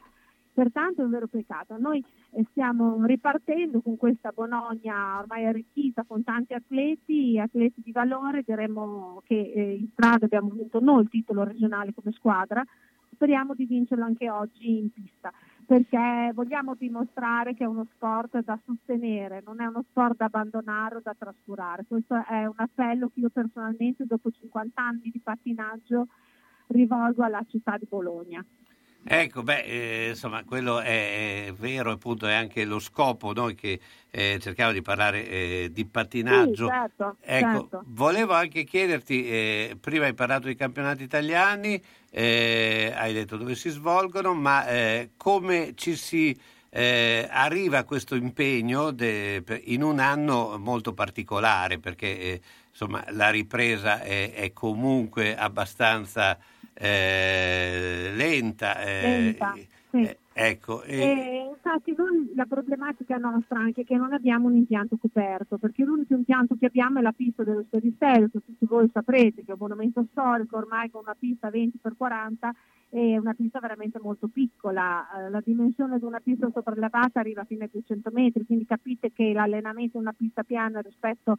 Pertanto 0.53 1.01
è 1.01 1.05
un 1.05 1.11
vero 1.11 1.27
peccato. 1.27 1.77
Noi 1.77 2.03
eh, 2.31 2.45
stiamo 2.49 3.05
ripartendo 3.05 3.79
con 3.79 3.95
questa 3.95 4.31
Bologna 4.31 5.19
ormai 5.19 5.45
arricchita 5.45 6.03
con 6.05 6.23
tanti 6.23 6.53
atleti, 6.53 7.39
atleti 7.39 7.81
di 7.83 7.91
valore, 7.91 8.43
diremmo 8.45 9.21
che 9.25 9.51
eh, 9.55 9.75
in 9.75 9.87
strada 9.91 10.25
abbiamo 10.25 10.49
vinto 10.49 10.79
noi 10.79 11.03
il 11.03 11.09
titolo 11.09 11.43
regionale 11.43 11.93
come 11.93 12.11
squadra, 12.11 12.63
speriamo 13.11 13.53
di 13.53 13.65
vincerlo 13.65 14.03
anche 14.03 14.29
oggi 14.29 14.77
in 14.79 14.91
pista 14.91 15.31
perché 15.67 16.31
vogliamo 16.33 16.75
dimostrare 16.75 17.53
che 17.53 17.65
è 17.65 17.67
uno 17.67 17.85
sport 17.93 18.41
da 18.41 18.57
sostenere, 18.65 19.43
non 19.45 19.59
è 19.59 19.65
uno 19.65 19.83
sport 19.89 20.15
da 20.15 20.25
abbandonare 20.25 20.95
o 20.95 21.01
da 21.03 21.13
trascurare. 21.13 21.83
Questo 21.85 22.15
è 22.25 22.45
un 22.45 22.53
appello 22.55 23.09
che 23.13 23.19
io 23.19 23.29
personalmente 23.29 24.05
dopo 24.05 24.31
50 24.31 24.81
anni 24.81 25.09
di 25.11 25.19
pattinaggio 25.19 26.07
rivolgo 26.67 27.21
alla 27.21 27.43
città 27.49 27.75
di 27.77 27.85
Bologna. 27.85 28.43
Ecco, 29.09 29.41
beh, 29.41 29.61
eh, 29.61 30.09
insomma, 30.09 30.43
quello 30.43 30.81
è, 30.81 31.45
è 31.45 31.53
vero, 31.53 31.91
appunto, 31.91 32.27
è 32.27 32.33
anche 32.33 32.65
lo 32.65 32.77
scopo, 32.79 33.31
noi 33.31 33.55
che 33.55 33.79
eh, 34.11 34.37
cerchiamo 34.41 34.73
di 34.73 34.81
parlare 34.81 35.27
eh, 35.27 35.69
di 35.71 35.85
pattinaggio. 35.85 36.65
Sì, 36.65 36.71
certo, 36.71 37.15
ecco, 37.21 37.59
certo. 37.61 37.83
volevo 37.85 38.33
anche 38.33 38.65
chiederti, 38.65 39.25
eh, 39.25 39.77
prima 39.79 40.05
hai 40.05 40.13
parlato 40.13 40.47
di 40.47 40.55
campionati 40.55 41.03
italiani, 41.03 41.81
eh, 42.11 42.93
hai 42.97 43.13
detto 43.13 43.37
dove 43.37 43.55
si 43.55 43.69
svolgono, 43.69 44.33
ma 44.33 44.67
eh, 44.67 45.11
come 45.15 45.71
ci 45.75 45.95
si 45.95 46.37
arriva 46.69 47.79
a 47.79 47.83
questo 47.85 48.13
impegno 48.13 48.91
de- 48.91 49.41
in 49.65 49.81
un 49.81 49.97
anno 49.97 50.59
molto 50.59 50.93
particolare, 50.93 51.79
perché 51.79 52.39
insomma, 52.69 53.03
la 53.11 53.31
ripresa 53.31 54.01
è, 54.01 54.33
è 54.33 54.53
comunque 54.53 55.35
abbastanza 55.35 56.37
eh, 56.79 58.11
lenta. 58.15 58.79
eh, 58.81 59.01
Lenta, 59.01 59.53
sì. 59.89 60.01
eh, 60.01 60.17
ecco, 60.33 60.83
e- 60.83 61.01
E 61.01 61.49
infatti 61.53 61.93
noi, 61.97 62.31
la 62.35 62.45
problematica 62.45 63.17
nostra 63.17 63.59
anche 63.59 63.81
è 63.81 63.85
che 63.85 63.95
non 63.95 64.13
abbiamo 64.13 64.47
un 64.47 64.55
impianto 64.55 64.97
coperto, 64.97 65.57
perché 65.57 65.83
l'unico 65.83 66.13
impianto 66.13 66.55
che 66.59 66.67
abbiamo 66.67 66.99
è 66.99 67.01
la 67.01 67.11
pista 67.11 67.43
dello 67.43 67.63
Sferistello, 67.67 68.27
che 68.29 68.39
tutti 68.45 68.65
voi 68.65 68.89
saprete 68.93 69.43
che 69.43 69.49
è 69.49 69.53
un 69.53 69.57
monumento 69.59 70.05
storico 70.11 70.57
ormai 70.57 70.89
con 70.91 71.01
una 71.03 71.15
pista 71.17 71.49
20x40 71.49 72.51
e 72.89 73.17
una 73.17 73.33
pista 73.33 73.59
veramente 73.59 73.99
molto 73.99 74.27
piccola, 74.27 75.07
Eh, 75.17 75.29
la 75.29 75.41
dimensione 75.43 75.97
di 75.99 76.05
una 76.05 76.21
pista 76.21 76.49
sopraelevata 76.53 77.19
arriva 77.19 77.43
fino 77.43 77.63
ai 77.63 77.69
200 77.71 78.11
metri, 78.13 78.45
quindi 78.45 78.65
capite 78.65 79.11
che 79.11 79.33
l'allenamento 79.33 79.97
in 79.97 80.03
una 80.03 80.13
pista 80.13 80.43
piana 80.43 80.79
rispetto 80.79 81.31
a 81.31 81.37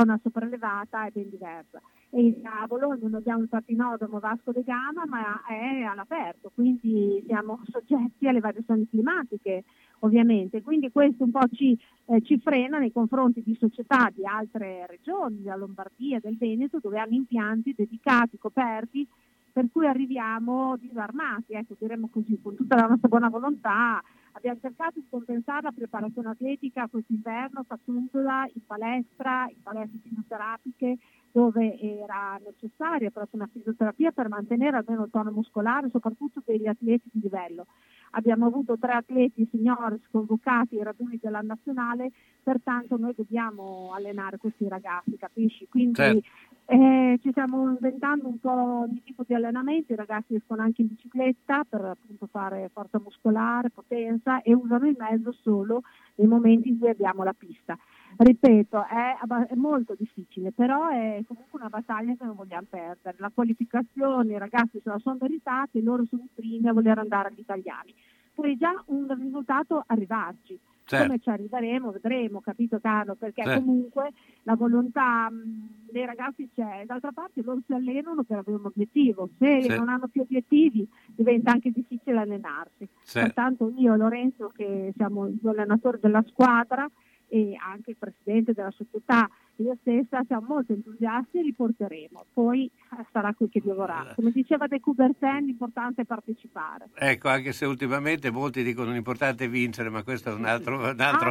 una 0.00 0.18
sopraelevata 0.22 1.06
è 1.06 1.10
ben 1.10 1.28
diversa. 1.28 1.80
E 2.10 2.40
a 2.44 2.66
Bologna 2.66 2.98
non 3.02 3.14
abbiamo 3.14 3.42
il 3.42 3.48
patinodromo 3.48 4.18
Vasco 4.18 4.52
de 4.52 4.62
Gama, 4.62 5.04
ma 5.06 5.42
è 5.46 5.82
all'aperto, 5.82 6.50
quindi 6.54 7.22
siamo 7.26 7.60
soggetti 7.70 8.28
alle 8.28 8.40
variazioni 8.40 8.88
climatiche 8.88 9.64
ovviamente. 10.00 10.62
Quindi 10.62 10.90
questo 10.90 11.24
un 11.24 11.30
po' 11.30 11.46
ci, 11.52 11.78
eh, 12.06 12.22
ci 12.22 12.38
frena 12.38 12.78
nei 12.78 12.92
confronti 12.92 13.42
di 13.42 13.56
società 13.58 14.10
di 14.14 14.26
altre 14.26 14.86
regioni, 14.86 15.42
della 15.42 15.56
Lombardia, 15.56 16.18
del 16.20 16.36
Veneto, 16.36 16.78
dove 16.80 16.98
hanno 16.98 17.14
impianti 17.14 17.74
dedicati, 17.76 18.38
coperti, 18.38 19.06
per 19.52 19.66
cui 19.70 19.86
arriviamo 19.86 20.76
disarmati, 20.78 21.52
ecco, 21.52 21.76
diremmo 21.78 22.08
così, 22.10 22.38
con 22.42 22.56
tutta 22.56 22.76
la 22.76 22.86
nostra 22.86 23.08
buona 23.08 23.28
volontà 23.28 24.02
Abbiamo 24.34 24.58
cercato 24.60 24.98
di 24.98 25.06
compensare 25.10 25.62
la 25.62 25.72
preparazione 25.72 26.30
atletica 26.30 26.88
quest'inverno 26.88 27.64
facendola 27.64 28.48
in 28.52 28.64
palestra, 28.66 29.46
in 29.48 29.62
palestre 29.62 29.98
fisioterapiche, 30.02 30.98
dove 31.30 31.78
era 31.78 32.40
necessaria 32.44 33.10
proprio 33.10 33.42
una 33.42 33.50
fisioterapia 33.52 34.10
per 34.10 34.28
mantenere 34.28 34.78
almeno 34.78 35.04
il 35.04 35.10
tono 35.10 35.30
muscolare, 35.30 35.90
soprattutto 35.90 36.42
degli 36.44 36.66
atleti 36.66 37.10
di 37.12 37.20
livello. 37.20 37.66
Abbiamo 38.14 38.46
avuto 38.46 38.76
tre 38.78 38.92
atleti 38.92 39.48
signori 39.50 40.00
convocati 40.10 40.76
ai 40.76 40.84
raduni 40.84 41.18
della 41.20 41.40
nazionale, 41.40 42.10
pertanto 42.42 42.96
noi 42.98 43.14
dobbiamo 43.16 43.92
allenare 43.94 44.36
questi 44.36 44.68
ragazzi, 44.68 45.16
capisci? 45.16 45.66
Quindi 45.68 45.94
Certo. 45.94 46.28
eh, 46.66 47.18
ci 47.22 47.30
stiamo 47.30 47.70
inventando 47.70 48.28
un 48.28 48.38
po' 48.38 48.50
ogni 48.86 49.02
tipo 49.02 49.24
di 49.26 49.34
allenamento, 49.34 49.92
i 49.92 49.96
ragazzi 49.96 50.34
escono 50.34 50.60
anche 50.60 50.82
in 50.82 50.88
bicicletta 50.88 51.64
per 51.64 51.84
appunto 51.84 52.26
fare 52.26 52.68
forza 52.72 53.00
muscolare, 53.00 53.70
potenza 53.70 54.42
e 54.42 54.52
usano 54.52 54.86
il 54.86 54.96
mezzo 54.98 55.32
solo 55.32 55.82
nei 56.16 56.26
momenti 56.26 56.68
in 56.68 56.78
cui 56.78 56.90
abbiamo 56.90 57.22
la 57.24 57.32
pista. 57.32 57.78
Ripeto, 58.16 58.84
è, 58.86 59.16
è 59.48 59.54
molto 59.54 59.94
difficile, 59.98 60.52
però 60.52 60.88
è 60.88 61.22
comunque 61.26 61.58
una 61.58 61.68
battaglia 61.68 62.14
che 62.14 62.24
non 62.24 62.36
vogliamo 62.36 62.66
perdere. 62.68 63.16
La 63.18 63.30
qualificazione, 63.34 64.34
i 64.34 64.38
ragazzi 64.38 64.80
se 64.82 64.88
la 64.88 64.98
sono 64.98 65.16
meritati, 65.20 65.82
loro 65.82 66.04
sono 66.08 66.22
i 66.24 66.28
primi 66.34 66.68
a 66.68 66.72
voler 66.72 66.98
andare 66.98 67.28
agli 67.28 67.40
italiani. 67.40 67.94
Poi 68.34 68.56
già 68.56 68.72
un 68.86 69.06
risultato 69.18 69.82
arrivarci. 69.86 70.58
Certo. 70.84 71.06
Come 71.06 71.18
ci 71.20 71.30
arriveremo, 71.30 71.92
vedremo, 71.92 72.40
capito 72.40 72.78
Carlo? 72.80 73.14
Perché 73.14 73.42
Certo. 73.44 73.60
comunque 73.60 74.10
la 74.42 74.56
volontà 74.56 75.30
mh, 75.30 75.86
dei 75.90 76.04
ragazzi 76.04 76.48
c'è, 76.54 76.82
d'altra 76.86 77.12
parte 77.12 77.40
loro 77.42 77.60
si 77.64 77.72
allenano 77.72 78.24
per 78.24 78.38
avere 78.38 78.56
un 78.58 78.66
obiettivo, 78.66 79.28
se 79.38 79.62
Sì. 79.62 79.68
non 79.68 79.88
hanno 79.88 80.08
più 80.08 80.22
obiettivi 80.22 80.86
diventa 81.14 81.52
anche 81.52 81.70
difficile 81.70 82.18
allenarsi. 82.18 82.86
Sì. 83.02 83.20
Pertanto 83.20 83.72
io 83.76 83.94
e 83.94 83.96
Lorenzo, 83.96 84.50
che 84.54 84.92
siamo 84.96 85.28
i 85.28 85.38
due 85.40 85.50
allenatori 85.52 85.98
della 86.00 86.22
squadra 86.26 86.90
e 87.34 87.56
anche 87.58 87.92
il 87.92 87.96
presidente 87.98 88.52
della 88.52 88.70
società, 88.72 89.26
io 89.56 89.74
stessa, 89.80 90.22
siamo 90.26 90.48
molto 90.48 90.74
entusiasti 90.74 91.38
e 91.38 91.42
li 91.42 91.54
porteremo. 91.54 92.26
Poi 92.30 92.66
eh, 92.66 93.06
sarà 93.10 93.32
qui 93.32 93.48
che 93.48 93.60
Dio 93.60 93.74
vorrà. 93.74 94.12
Come 94.14 94.32
diceva 94.32 94.66
De 94.66 94.80
Coubertin, 94.80 95.46
l'importante 95.46 96.02
è 96.02 96.04
partecipare. 96.04 96.88
Ecco, 96.92 97.28
anche 97.28 97.52
se 97.52 97.64
ultimamente 97.64 98.30
molti 98.30 98.62
dicono 98.62 98.92
l'importante 98.92 99.46
è 99.46 99.48
vincere, 99.48 99.88
ma 99.88 100.02
questo 100.02 100.28
è 100.28 100.34
un 100.34 100.44
altro, 100.44 100.76
un 100.78 101.00
altro- 101.00 101.30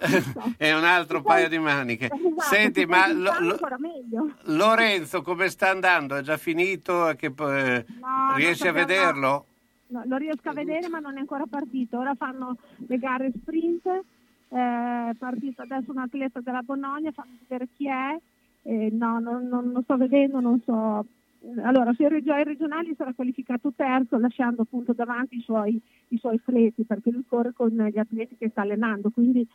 Ah, 0.00 0.08
so, 0.20 0.52
è 0.58 0.74
un 0.74 0.84
altro 0.84 1.22
paio 1.22 1.48
di 1.48 1.58
maniche. 1.58 2.06
Esatto, 2.12 2.40
Senti, 2.42 2.80
se 2.80 2.86
ma 2.86 3.04
poi 3.06 3.16
lo- 3.16 3.32
lo-. 3.40 4.34
Lorenzo 4.42 5.22
come 5.22 5.48
sta 5.48 5.70
andando? 5.70 6.16
È 6.16 6.20
già 6.22 6.36
finito? 6.36 7.12
Che, 7.16 7.30
poi- 7.30 7.84
No, 8.00 8.34
riesci 8.36 8.66
a 8.68 8.72
vederlo? 8.72 9.46
No, 9.88 10.02
lo 10.04 10.16
riesco 10.18 10.50
a 10.50 10.52
vedere 10.52 10.88
ma 10.88 10.98
non 10.98 11.16
è 11.16 11.20
ancora 11.20 11.44
partito. 11.48 11.98
Ora 11.98 12.14
fanno 12.14 12.56
le 12.86 12.98
gare 12.98 13.32
sprint, 13.40 13.88
eh, 14.50 15.10
è 15.10 15.14
partito 15.18 15.62
adesso 15.62 15.90
un 15.90 15.98
atleta 15.98 16.40
della 16.40 16.62
Bologna, 16.62 17.10
fanno 17.12 17.36
vedere 17.40 17.68
chi 17.74 17.88
è. 17.88 18.18
Eh, 18.62 18.90
no, 18.92 19.18
non, 19.18 19.46
non- 19.48 19.70
non 19.70 19.82
sto 19.82 19.96
vedendo, 19.96 20.40
non 20.40 20.60
so. 20.64 21.06
Allora, 21.62 21.92
sui 21.92 22.08
regionali 22.08 22.94
sarà 22.96 23.12
qualificato 23.14 23.72
terzo, 23.74 24.18
lasciando 24.18 24.62
appunto 24.62 24.92
davanti 24.92 25.36
i 25.36 25.40
suoi, 25.40 25.80
i 26.08 26.18
suoi 26.18 26.34
atleti, 26.36 26.82
perché 26.84 27.10
lui 27.10 27.24
corre 27.26 27.52
con 27.52 27.68
gli 27.70 27.98
atleti 27.98 28.36
che 28.36 28.48
sta 28.48 28.62
allenando, 28.62 29.10
quindi 29.10 29.46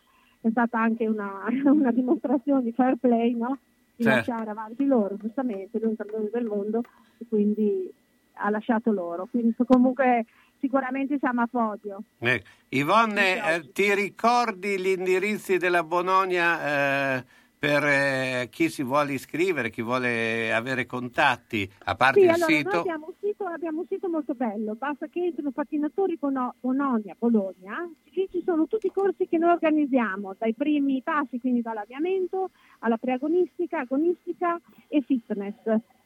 è 0.42 0.50
stata 0.50 0.80
anche 0.80 1.08
una, 1.08 1.44
una 1.66 1.92
dimostrazione 1.92 2.64
di 2.64 2.72
fair 2.72 2.96
play, 2.96 3.36
no? 3.36 3.60
Di 3.96 4.04
Certo. 4.04 4.32
lasciare 4.32 4.50
avanti 4.50 4.86
loro, 4.86 5.18
giustamente, 5.18 5.78
lui 5.78 5.88
è 5.88 5.90
un 5.90 5.96
campione 5.98 6.30
del 6.32 6.46
mondo, 6.46 6.82
quindi 7.28 7.92
ha 8.36 8.50
lasciato 8.50 8.92
loro. 8.92 9.28
Quindi 9.30 9.54
comunque 9.68 10.26
sicuramente 10.64 11.18
siamo 11.20 11.42
a 11.42 11.48
podio. 11.48 12.04
Ecco. 12.20 12.48
Yvonne, 12.70 13.56
eh, 13.56 13.72
ti 13.74 13.94
ricordi 13.94 14.80
gli 14.80 14.88
indirizzi 14.88 15.58
della 15.58 15.84
Bononia 15.84 17.18
eh, 17.18 17.26
per 17.60 17.84
eh, 17.84 18.48
chi 18.50 18.70
si 18.70 18.82
vuole 18.82 19.14
iscrivere, 19.14 19.70
chi 19.70 19.82
vuole 19.82 20.54
avere 20.54 20.86
contatti, 20.86 21.70
a 21.86 21.96
parte 21.96 22.20
Sì, 22.20 22.26
il 22.26 22.32
allora 22.32 22.48
noi 22.48 22.58
sito? 22.58 22.80
abbiamo 22.80 23.06
un 23.08 23.14
sito, 23.20 23.46
abbiamo 23.46 23.80
un 23.82 23.86
sito 23.88 24.10
molto 24.10 24.34
bello, 24.34 24.76
basta 24.76 25.08
che 25.08 25.20
entrino 25.26 25.52
pattinatori 25.52 26.18
Bono- 26.18 26.56
Bononia, 26.62 27.16
Bologna, 27.20 27.90
lì 28.12 28.28
ci 28.32 28.42
sono 28.44 28.66
tutti 28.68 28.88
i 28.88 28.92
corsi 28.92 29.28
che 29.28 29.38
noi 29.38 29.52
organizziamo, 29.52 30.36
dai 30.38 30.54
primi 30.54 31.02
passi, 31.04 31.40
quindi 31.40 31.62
dall'avviamento 31.62 32.50
alla 32.80 32.98
preagonistica, 32.98 33.80
agonistica 33.80 34.60
e 34.88 35.02
fitness. 35.02 35.56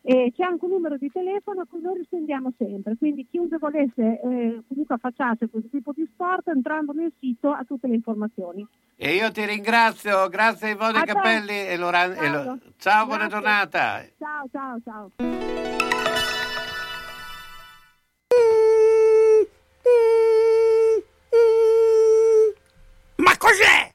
E 0.09 0.31
c'è 0.34 0.43
anche 0.43 0.63
un 0.63 0.71
numero 0.71 0.95
di 0.95 1.11
telefono 1.11 1.61
a 1.61 1.65
cui 1.69 1.81
noi 1.81 1.97
rispondiamo 1.97 2.53
sempre, 2.57 2.95
quindi 2.97 3.27
chiunque 3.29 3.57
volesse 3.57 4.21
eh, 4.21 4.61
comunque 4.65 4.95
affacciarsi 4.95 5.43
a 5.43 5.47
questo 5.49 5.67
tipo 5.69 5.91
di 5.93 6.07
sport, 6.13 6.47
entrando 6.47 6.93
nel 6.93 7.11
sito 7.19 7.49
ha 7.51 7.65
tutte 7.67 7.88
le 7.88 7.95
informazioni. 7.95 8.65
E 8.95 9.15
io 9.15 9.29
ti 9.34 9.43
ringrazio, 9.45 10.29
grazie 10.29 10.67
a 10.69 10.71
Yvonne 10.71 10.99
A 10.99 11.01
te. 11.03 11.11
Cappelli 11.11 11.67
e 11.67 11.75
Loran- 11.75 12.15
e 12.15 12.29
Lo- 12.29 12.43
Ciao. 12.43 12.59
Ciao, 12.77 13.05
buona 13.05 13.27
Grazie. 13.27 13.38
giornata. 13.38 14.05
Ciao, 14.17 14.47
ciao, 14.49 14.79
ciao. 14.85 15.11
Ma 23.17 23.35
cos'è? 23.38 23.91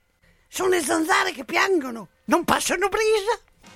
Sono 0.48 0.68
le 0.70 0.80
zanzare 0.80 1.32
che 1.32 1.44
piangono, 1.44 2.08
non 2.26 2.44
passano 2.44 2.88
brisa. 2.88 3.38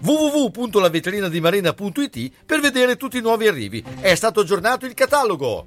www.lavetrinadimarina.it 0.00 2.30
per 2.44 2.60
vedere 2.60 2.96
tutti 2.96 3.18
i 3.18 3.22
nuovi 3.22 3.46
arrivi. 3.46 3.84
È 4.00 4.14
stato 4.14 4.40
aggiornato 4.40 4.86
il 4.86 4.94
catalogo. 4.94 5.66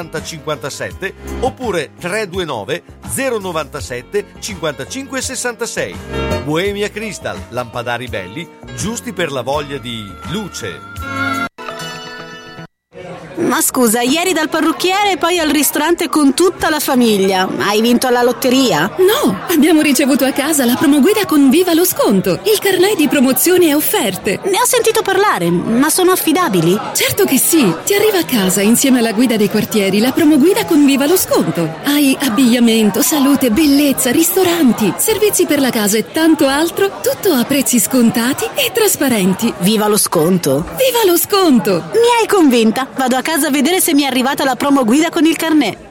57 0.09 1.13
oppure 1.41 1.91
329 1.99 2.83
097 3.13 4.25
55 4.39 5.21
66. 5.21 5.95
Bohemia 6.43 6.89
Crystal, 6.89 7.37
lampadari 7.49 8.07
belli, 8.07 8.49
giusti 8.75 9.13
per 9.13 9.31
la 9.31 9.41
voglia 9.41 9.77
di 9.77 10.03
luce. 10.29 11.40
Ma 13.41 13.59
scusa, 13.59 14.01
ieri 14.01 14.33
dal 14.33 14.49
parrucchiere 14.49 15.13
e 15.13 15.17
poi 15.17 15.39
al 15.39 15.49
ristorante 15.49 16.09
con 16.09 16.33
tutta 16.33 16.69
la 16.69 16.79
famiglia. 16.79 17.47
Hai 17.57 17.81
vinto 17.81 18.07
alla 18.07 18.21
lotteria? 18.21 18.91
No, 18.97 19.39
abbiamo 19.49 19.81
ricevuto 19.81 20.25
a 20.25 20.31
casa 20.31 20.63
la 20.63 20.75
promoguida 20.75 21.25
con 21.25 21.49
Viva 21.49 21.73
lo 21.73 21.83
sconto, 21.83 22.39
il 22.43 22.59
carnet 22.59 22.95
di 22.95 23.07
promozioni 23.07 23.69
e 23.69 23.73
offerte. 23.73 24.39
Ne 24.43 24.61
ho 24.61 24.65
sentito 24.65 25.01
parlare, 25.01 25.49
ma 25.49 25.89
sono 25.89 26.11
affidabili? 26.11 26.79
Certo 26.93 27.25
che 27.25 27.37
sì, 27.37 27.73
ti 27.83 27.93
arriva 27.95 28.19
a 28.19 28.25
casa 28.25 28.61
insieme 28.61 28.99
alla 28.99 29.11
guida 29.11 29.37
dei 29.37 29.49
quartieri 29.49 29.99
la 29.99 30.11
promoguida 30.11 30.65
con 30.65 30.85
Viva 30.85 31.07
lo 31.07 31.17
sconto. 31.17 31.77
Hai 31.83 32.15
abbigliamento, 32.21 33.01
salute, 33.01 33.49
bellezza, 33.49 34.11
ristoranti, 34.11 34.93
servizi 34.97 35.45
per 35.45 35.59
la 35.59 35.71
casa 35.71 35.97
e 35.97 36.11
tanto 36.11 36.47
altro, 36.47 36.99
tutto 37.01 37.33
a 37.33 37.43
prezzi 37.43 37.79
scontati 37.79 38.45
e 38.53 38.71
trasparenti. 38.71 39.51
Viva 39.59 39.87
lo 39.87 39.97
sconto! 39.97 40.63
Viva 40.77 41.03
lo 41.05 41.17
sconto! 41.17 41.89
Mi 41.93 42.19
hai 42.19 42.27
convinta. 42.27 42.87
Vado 42.95 43.15
a 43.15 43.21
casa 43.21 43.29
a 43.31 43.49
vedere 43.49 43.79
se 43.79 43.93
mi 43.93 44.03
è 44.03 44.07
arrivata 44.07 44.43
la 44.43 44.55
promo 44.55 44.83
guida 44.83 45.09
con 45.09 45.25
il 45.25 45.35
carnet. 45.35 45.90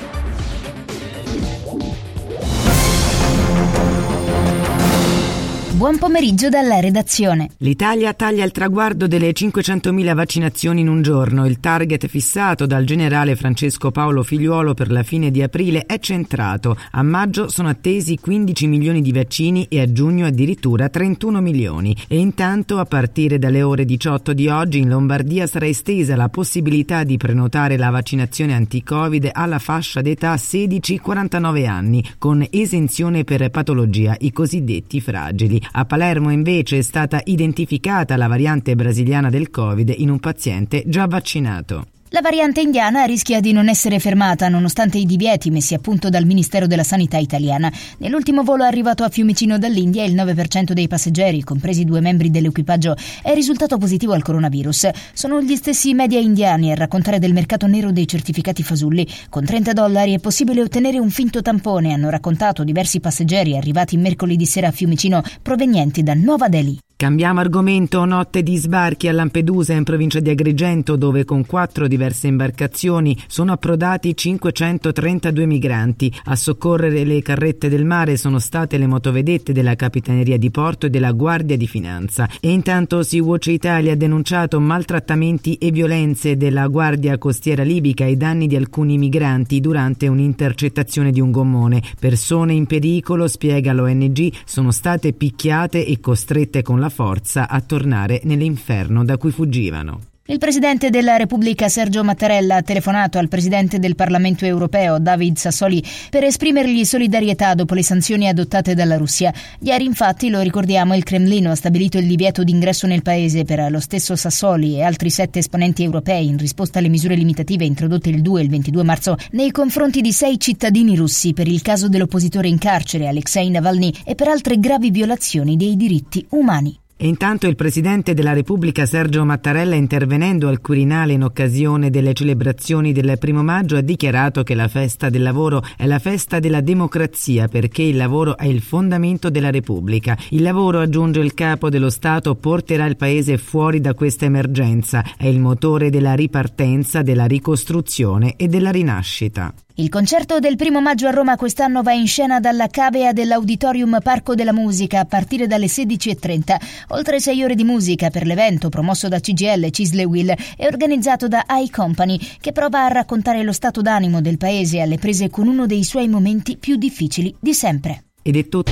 Buon 5.81 5.97
pomeriggio 5.97 6.47
dalla 6.47 6.79
redazione. 6.79 7.49
L'Italia 7.57 8.13
taglia 8.13 8.45
il 8.45 8.51
traguardo 8.51 9.07
delle 9.07 9.31
500.000 9.31 10.13
vaccinazioni 10.13 10.81
in 10.81 10.87
un 10.87 11.01
giorno. 11.01 11.47
Il 11.47 11.59
target 11.59 12.05
fissato 12.05 12.67
dal 12.67 12.83
generale 12.83 13.35
Francesco 13.35 13.89
Paolo 13.89 14.21
Figliuolo 14.21 14.75
per 14.75 14.91
la 14.91 15.01
fine 15.01 15.31
di 15.31 15.41
aprile 15.41 15.87
è 15.87 15.97
centrato. 15.97 16.77
A 16.91 17.01
maggio 17.01 17.49
sono 17.49 17.69
attesi 17.69 18.19
15 18.19 18.67
milioni 18.67 19.01
di 19.01 19.11
vaccini 19.11 19.65
e 19.71 19.81
a 19.81 19.91
giugno 19.91 20.27
addirittura 20.27 20.87
31 20.87 21.41
milioni. 21.41 21.97
E 22.07 22.19
intanto, 22.19 22.77
a 22.77 22.85
partire 22.85 23.39
dalle 23.39 23.63
ore 23.63 23.83
18 23.83 24.33
di 24.33 24.49
oggi, 24.49 24.77
in 24.77 24.89
Lombardia 24.89 25.47
sarà 25.47 25.65
estesa 25.65 26.15
la 26.15 26.29
possibilità 26.29 27.03
di 27.03 27.17
prenotare 27.17 27.75
la 27.77 27.89
vaccinazione 27.89 28.53
anti-Covid 28.53 29.31
alla 29.33 29.57
fascia 29.57 30.01
d'età 30.01 30.35
16-49 30.35 31.67
anni, 31.67 32.07
con 32.19 32.45
esenzione 32.51 33.23
per 33.23 33.49
patologia, 33.49 34.15
i 34.19 34.31
cosiddetti 34.31 35.01
fragili. 35.01 35.69
A 35.73 35.85
Palermo 35.85 36.31
invece 36.31 36.79
è 36.79 36.81
stata 36.81 37.21
identificata 37.23 38.17
la 38.17 38.27
variante 38.27 38.75
brasiliana 38.75 39.29
del 39.29 39.49
Covid 39.49 39.93
in 39.97 40.09
un 40.09 40.19
paziente 40.19 40.83
già 40.85 41.07
vaccinato. 41.07 41.85
La 42.13 42.19
variante 42.19 42.59
indiana 42.59 43.05
rischia 43.05 43.39
di 43.39 43.53
non 43.53 43.69
essere 43.69 43.97
fermata 43.97 44.49
nonostante 44.49 44.97
i 44.97 45.05
divieti 45.05 45.49
messi 45.49 45.75
a 45.75 45.79
punto 45.79 46.09
dal 46.09 46.25
Ministero 46.25 46.67
della 46.67 46.83
Sanità 46.83 47.15
italiana. 47.15 47.71
Nell'ultimo 47.99 48.43
volo 48.43 48.65
arrivato 48.65 49.05
a 49.05 49.09
Fiumicino 49.09 49.57
dall'India 49.57 50.03
il 50.03 50.13
9% 50.13 50.73
dei 50.73 50.89
passeggeri, 50.89 51.41
compresi 51.41 51.85
due 51.85 52.01
membri 52.01 52.29
dell'equipaggio, 52.29 52.97
è 53.23 53.33
risultato 53.33 53.77
positivo 53.77 54.11
al 54.11 54.23
coronavirus. 54.23 54.89
Sono 55.13 55.41
gli 55.41 55.55
stessi 55.55 55.93
media 55.93 56.19
indiani 56.19 56.73
a 56.73 56.75
raccontare 56.75 57.17
del 57.17 57.31
mercato 57.31 57.65
nero 57.65 57.93
dei 57.93 58.09
certificati 58.09 58.61
fasulli. 58.61 59.07
Con 59.29 59.45
30 59.45 59.71
dollari 59.71 60.13
è 60.13 60.19
possibile 60.19 60.63
ottenere 60.63 60.99
un 60.99 61.11
finto 61.11 61.41
tampone, 61.41 61.93
hanno 61.93 62.09
raccontato 62.09 62.65
diversi 62.65 62.99
passeggeri 62.99 63.55
arrivati 63.55 63.95
mercoledì 63.95 64.45
sera 64.45 64.67
a 64.67 64.71
Fiumicino 64.71 65.23
provenienti 65.41 66.03
da 66.03 66.13
Nuova 66.13 66.49
Delhi. 66.49 66.77
Cambiamo 67.01 67.39
argomento, 67.39 68.05
notte 68.05 68.43
di 68.43 68.57
sbarchi 68.57 69.07
a 69.07 69.11
Lampedusa 69.11 69.73
in 69.73 69.83
provincia 69.83 70.19
di 70.19 70.29
Agrigento 70.29 70.95
dove 70.95 71.25
con 71.25 71.47
quattro 71.47 71.87
diverse 71.87 72.27
imbarcazioni 72.27 73.17
sono 73.25 73.53
approdati 73.53 74.15
532 74.15 75.47
migranti. 75.47 76.13
A 76.25 76.35
soccorrere 76.35 77.03
le 77.03 77.23
carrette 77.23 77.69
del 77.69 77.85
mare 77.85 78.17
sono 78.17 78.37
state 78.37 78.77
le 78.77 78.85
motovedette 78.85 79.51
della 79.51 79.73
Capitaneria 79.73 80.37
di 80.37 80.51
Porto 80.51 80.85
e 80.85 80.89
della 80.91 81.11
Guardia 81.13 81.57
di 81.57 81.65
Finanza. 81.65 82.29
E 82.39 82.51
intanto 82.51 83.01
Sea-Watch 83.01 83.47
Italia 83.47 83.93
ha 83.93 83.95
denunciato 83.95 84.59
maltrattamenti 84.59 85.55
e 85.55 85.71
violenze 85.71 86.37
della 86.37 86.67
Guardia 86.67 87.17
Costiera 87.17 87.63
Libica 87.63 88.03
ai 88.03 88.15
danni 88.15 88.45
di 88.45 88.55
alcuni 88.55 88.99
migranti 88.99 89.59
durante 89.59 90.07
un'intercettazione 90.07 91.09
di 91.09 91.19
un 91.19 91.31
gommone. 91.31 91.81
Persone 91.99 92.53
in 92.53 92.67
pericolo, 92.67 93.27
spiega 93.27 93.73
l'ONG, 93.73 94.31
sono 94.45 94.69
state 94.69 95.13
picchiate 95.13 95.83
e 95.83 95.99
costrette 95.99 96.61
con 96.61 96.79
la 96.79 96.89
forza 96.91 97.47
a 97.47 97.59
tornare 97.61 98.21
nell'inferno 98.25 99.03
da 99.03 99.17
cui 99.17 99.31
fuggivano. 99.31 100.09
Il 100.31 100.37
Presidente 100.37 100.91
della 100.91 101.17
Repubblica 101.17 101.67
Sergio 101.67 102.03
Mattarella 102.03 102.57
ha 102.57 102.61
telefonato 102.61 103.17
al 103.17 103.27
Presidente 103.27 103.79
del 103.79 103.95
Parlamento 103.95 104.45
europeo 104.45 104.99
David 104.99 105.35
Sassoli 105.35 105.83
per 106.09 106.23
esprimergli 106.23 106.85
solidarietà 106.85 107.53
dopo 107.55 107.73
le 107.73 107.83
sanzioni 107.83 108.29
adottate 108.29 108.75
dalla 108.75 108.97
Russia. 108.97 109.33
Ieri 109.59 109.83
infatti, 109.83 110.29
lo 110.29 110.39
ricordiamo, 110.39 110.95
il 110.95 111.03
Cremlino 111.03 111.49
ha 111.49 111.55
stabilito 111.55 111.97
il 111.97 112.07
divieto 112.07 112.43
d'ingresso 112.43 112.85
nel 112.87 113.01
paese 113.01 113.43
per 113.45 113.69
lo 113.71 113.79
stesso 113.79 114.15
Sassoli 114.15 114.75
e 114.75 114.83
altri 114.83 115.09
sette 115.09 115.39
esponenti 115.39 115.83
europei 115.83 116.27
in 116.27 116.37
risposta 116.37 116.79
alle 116.79 116.87
misure 116.87 117.15
limitative 117.15 117.65
introdotte 117.65 118.09
il 118.09 118.21
2 118.21 118.39
e 118.39 118.43
il 118.43 118.49
22 118.49 118.83
marzo 118.83 119.17
nei 119.31 119.51
confronti 119.51 120.01
di 120.01 120.13
sei 120.13 120.39
cittadini 120.39 120.95
russi 120.95 121.33
per 121.33 121.47
il 121.47 121.61
caso 121.61 121.89
dell'oppositore 121.89 122.47
in 122.47 122.59
carcere 122.59 123.07
Alexei 123.07 123.49
Navalny 123.49 123.91
e 124.05 124.15
per 124.15 124.29
altre 124.29 124.59
gravi 124.59 124.91
violazioni 124.91 125.57
dei 125.57 125.75
diritti 125.75 126.25
umani. 126.29 126.80
Intanto 127.03 127.47
il 127.47 127.55
Presidente 127.55 128.13
della 128.13 128.33
Repubblica 128.33 128.85
Sergio 128.85 129.25
Mattarella, 129.25 129.73
intervenendo 129.73 130.47
al 130.47 130.61
Quirinale 130.61 131.13
in 131.13 131.23
occasione 131.23 131.89
delle 131.89 132.13
celebrazioni 132.13 132.91
del 132.91 133.17
primo 133.17 133.41
maggio, 133.41 133.75
ha 133.75 133.81
dichiarato 133.81 134.43
che 134.43 134.53
la 134.53 134.67
festa 134.67 135.09
del 135.09 135.23
lavoro 135.23 135.63
è 135.77 135.87
la 135.87 135.97
festa 135.97 136.37
della 136.37 136.61
democrazia 136.61 137.47
perché 137.47 137.81
il 137.81 137.95
lavoro 137.95 138.37
è 138.37 138.45
il 138.45 138.61
fondamento 138.61 139.31
della 139.31 139.49
Repubblica. 139.49 140.15
Il 140.29 140.43
lavoro, 140.43 140.79
aggiunge 140.79 141.21
il 141.21 141.33
Capo 141.33 141.69
dello 141.69 141.89
Stato, 141.89 142.35
porterà 142.35 142.85
il 142.85 142.97
Paese 142.97 143.39
fuori 143.39 143.81
da 143.81 143.95
questa 143.95 144.25
emergenza, 144.25 145.03
è 145.17 145.25
il 145.25 145.39
motore 145.39 145.89
della 145.89 146.13
ripartenza, 146.13 147.01
della 147.01 147.25
ricostruzione 147.25 148.35
e 148.35 148.47
della 148.47 148.69
rinascita. 148.69 149.51
Il 149.75 149.87
concerto 149.87 150.39
del 150.39 150.57
primo 150.57 150.81
maggio 150.81 151.07
a 151.07 151.11
Roma 151.11 151.37
quest'anno 151.37 151.81
va 151.81 151.93
in 151.93 152.05
scena 152.05 152.41
dalla 152.41 152.67
cavea 152.67 153.13
dell'Auditorium 153.13 153.99
Parco 154.03 154.35
della 154.35 154.51
Musica 154.51 154.99
a 154.99 155.05
partire 155.05 155.47
dalle 155.47 155.67
16.30. 155.67 156.55
Oltre 156.89 157.21
sei 157.21 157.41
ore 157.41 157.55
di 157.55 157.63
musica 157.63 158.09
per 158.09 158.25
l'evento 158.25 158.67
promosso 158.67 159.07
da 159.07 159.19
CGL 159.19 159.69
Cisle 159.69 160.03
Will 160.03 160.29
e 160.29 160.67
organizzato 160.67 161.29
da 161.29 161.45
iCompany, 161.47 162.19
che 162.41 162.51
prova 162.51 162.83
a 162.83 162.89
raccontare 162.89 163.43
lo 163.43 163.53
stato 163.53 163.81
d'animo 163.81 164.19
del 164.19 164.37
paese 164.37 164.81
alle 164.81 164.97
prese 164.97 165.29
con 165.29 165.47
uno 165.47 165.65
dei 165.65 165.83
suoi 165.85 166.09
momenti 166.09 166.57
più 166.57 166.75
difficili 166.75 167.33
di 167.39 167.53
sempre. 167.53 168.03
Ed 168.21 168.35
è 168.35 168.47
tutto. 168.49 168.71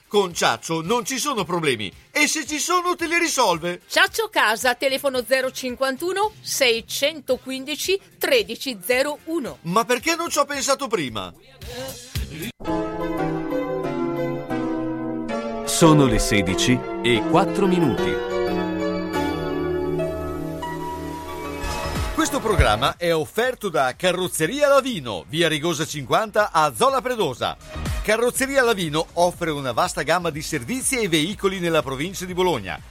Con 0.11 0.33
Ciaccio 0.33 0.81
non 0.81 1.05
ci 1.05 1.17
sono 1.17 1.45
problemi 1.45 1.89
e 2.11 2.27
se 2.27 2.45
ci 2.45 2.59
sono 2.59 2.95
te 2.97 3.07
li 3.07 3.17
risolve. 3.17 3.79
Ciaccio 3.87 4.27
Casa, 4.27 4.75
telefono 4.75 5.23
051 5.23 6.33
615 6.41 8.01
1301. 8.19 9.57
Ma 9.61 9.85
perché 9.85 10.15
non 10.15 10.29
ci 10.29 10.37
ho 10.39 10.43
pensato 10.43 10.87
prima? 10.87 11.33
Sono 15.63 16.05
le 16.07 16.19
16 16.19 16.79
e 17.03 17.23
4 17.29 17.67
minuti. 17.67 18.13
Questo 22.13 22.41
programma 22.41 22.97
è 22.97 23.15
offerto 23.15 23.69
da 23.69 23.95
Carrozzeria 23.95 24.67
Lavino, 24.67 25.23
via 25.29 25.47
Rigosa 25.47 25.85
50 25.85 26.51
a 26.51 26.73
Zola 26.75 26.99
Predosa. 26.99 27.90
Carrozzeria 28.03 28.63
Lavino 28.63 29.05
offre 29.13 29.51
una 29.51 29.73
vasta 29.73 30.01
gamma 30.01 30.31
di 30.31 30.41
servizi 30.41 30.97
e 30.97 31.07
veicoli 31.07 31.59
nella 31.59 31.83
provincia 31.83 32.25
di 32.25 32.33
Bologna. 32.33 32.90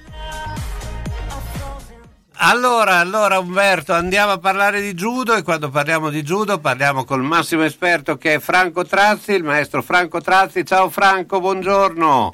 Allora, 2.43 2.95
allora 2.97 3.37
Umberto, 3.37 3.93
andiamo 3.93 4.31
a 4.31 4.39
parlare 4.39 4.81
di 4.81 4.93
judo 4.93 5.35
e 5.35 5.43
quando 5.43 5.69
parliamo 5.69 6.09
di 6.09 6.23
judo 6.23 6.59
parliamo 6.59 7.05
col 7.05 7.21
massimo 7.21 7.63
esperto 7.63 8.17
che 8.17 8.33
è 8.33 8.39
Franco 8.39 8.83
Trazzi, 8.83 9.33
il 9.33 9.43
maestro 9.43 9.83
Franco 9.83 10.19
Trazzi. 10.21 10.65
Ciao 10.65 10.89
Franco, 10.89 11.39
buongiorno. 11.39 12.33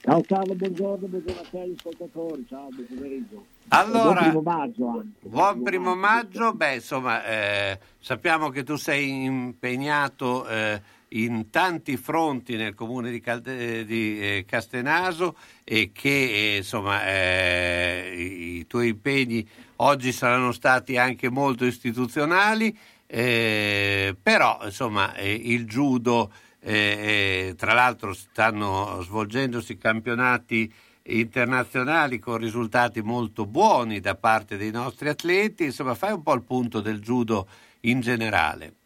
Ciao 0.00 0.22
Carlo, 0.26 0.54
buongiorno, 0.54 1.06
buongiorno 1.06 1.40
a 1.40 1.44
te 1.50 1.60
agli 1.60 1.74
ascoltatori, 1.76 2.46
ciao, 2.48 2.68
buon 2.70 2.86
pomeriggio. 2.88 3.44
Allora, 3.68 4.20
buon 4.20 4.30
primo 4.30 4.40
maggio 4.42 4.88
anche. 4.88 5.28
Buon 5.28 5.62
primo 5.62 5.94
maggio, 5.94 6.52
beh 6.54 6.74
insomma 6.74 7.24
eh, 7.24 7.78
sappiamo 8.00 8.48
che 8.48 8.64
tu 8.64 8.76
sei 8.76 9.24
impegnato 9.24 10.46
eh, 10.48 10.80
in 11.14 11.50
tanti 11.50 11.96
fronti 11.96 12.56
nel 12.56 12.74
comune 12.74 13.10
di, 13.10 13.20
Calde- 13.20 13.80
eh, 13.80 13.84
di, 13.84 14.18
eh, 14.20 14.44
Castenaso 14.46 15.36
e 15.62 15.90
che 15.92 16.54
eh, 16.54 16.56
insomma 16.58 17.06
eh, 17.06 18.14
i, 18.16 18.66
tuoi 18.66 18.88
impegni 18.88 19.46
oggi 19.76 20.12
saranno 20.12 20.52
stati 20.52 20.96
anche 20.96 21.28
molto 21.28 21.64
istituzionali, 21.64 22.76
eh, 23.06 24.16
però 24.20 24.60
insomma 24.64 25.14
eh, 25.14 25.32
il 25.32 25.66
judo, 25.66 26.32
tra 26.64 27.74
l'altro 27.74 28.14
stanno 28.14 29.02
svolgendosi 29.02 29.76
campionati 29.76 30.72
internazionali 31.02 32.18
con 32.18 32.38
risultati 32.38 33.02
molto 33.02 33.44
buoni 33.44 34.00
da 34.00 34.14
parte 34.14 34.56
dei 34.56 34.70
nostri 34.70 35.10
atleti, 35.10 35.64
insomma 35.64 35.94
fai 35.94 36.12
un 36.12 36.22
po' 36.22 36.32
il 36.32 36.42
punto 36.42 36.80
del 36.80 37.00
judo 37.00 37.46
in 37.80 38.00
generale. 38.00 38.76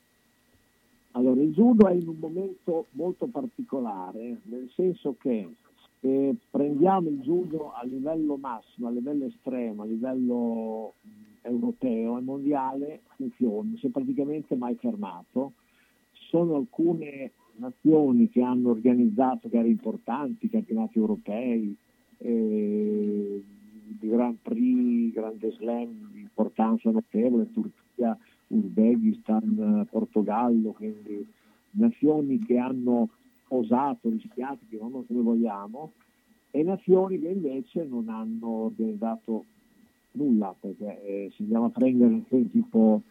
Allora, 1.18 1.42
il 1.42 1.52
judo 1.52 1.88
è 1.88 1.94
in 1.94 2.06
un 2.06 2.16
momento 2.20 2.86
molto 2.92 3.26
particolare, 3.26 4.38
nel 4.44 4.70
senso 4.76 5.16
che 5.18 5.48
se 5.98 6.36
prendiamo 6.48 7.08
il 7.08 7.18
judo 7.22 7.72
a 7.72 7.82
livello 7.82 8.36
massimo, 8.36 8.86
a 8.86 8.92
livello 8.92 9.24
estremo, 9.24 9.82
a 9.82 9.86
livello 9.86 10.92
mh, 11.00 11.08
europeo 11.42 12.18
e 12.18 12.20
mondiale, 12.20 13.00
funziona, 13.16 13.76
si 13.78 13.88
è 13.88 13.90
praticamente 13.90 14.54
mai 14.54 14.76
fermato. 14.76 15.54
Sono 16.12 16.54
alcune 16.54 17.32
nazioni 17.56 18.28
che 18.28 18.40
hanno 18.40 18.70
organizzato 18.70 19.48
gare 19.48 19.66
importanti, 19.66 20.48
campionati 20.48 20.98
europei, 20.98 21.76
eh, 22.18 23.42
Grand 23.98 24.36
Prix, 24.40 25.12
Grande 25.14 25.50
Slam 25.50 26.10
di 26.12 26.20
importanza 26.20 26.90
notevole, 26.90 27.50
Turchia, 27.50 28.16
Uzbekistan, 28.48 29.86
Portogallo, 29.90 30.72
quindi 30.72 31.26
nazioni 31.72 32.38
che 32.38 32.58
hanno 32.58 33.08
osato, 33.48 34.08
rischiato, 34.08 34.58
chiamiamolo 34.68 35.04
come 35.06 35.22
vogliamo, 35.22 35.92
e 36.50 36.62
nazioni 36.62 37.18
che 37.18 37.28
invece 37.28 37.84
non 37.84 38.08
hanno 38.08 38.48
organizzato 38.48 39.44
nulla, 40.12 40.54
perché 40.58 41.02
eh, 41.04 41.32
se 41.36 41.42
andiamo 41.42 41.66
a 41.66 41.70
prendere 41.70 42.10
nazioni 42.10 42.50
tipo 42.50 43.02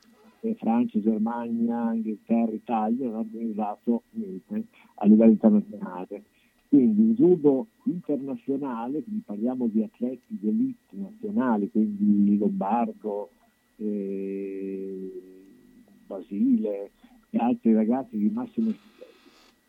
eh, 0.41 0.55
Francia, 0.55 0.99
Germania, 0.99 1.93
Inghilterra, 1.93 2.51
Italia, 2.51 3.05
non 3.05 3.15
hanno 3.15 3.27
organizzato 3.31 4.03
niente 4.11 4.65
a 4.95 5.05
livello 5.05 5.31
internazionale. 5.31 6.23
Quindi 6.67 7.09
il 7.09 7.15
judo 7.15 7.67
internazionale, 7.83 9.01
quindi 9.01 9.21
parliamo 9.25 9.67
di 9.67 9.83
atleti 9.83 10.25
di 10.27 10.49
elite 10.49 10.95
nazionali, 10.97 11.71
quindi 11.71 12.37
Lombardo, 12.37 13.29
Basile 16.07 16.91
e 17.29 17.37
altri 17.37 17.73
ragazzi 17.73 18.17
di 18.17 18.29
massimo 18.29 18.73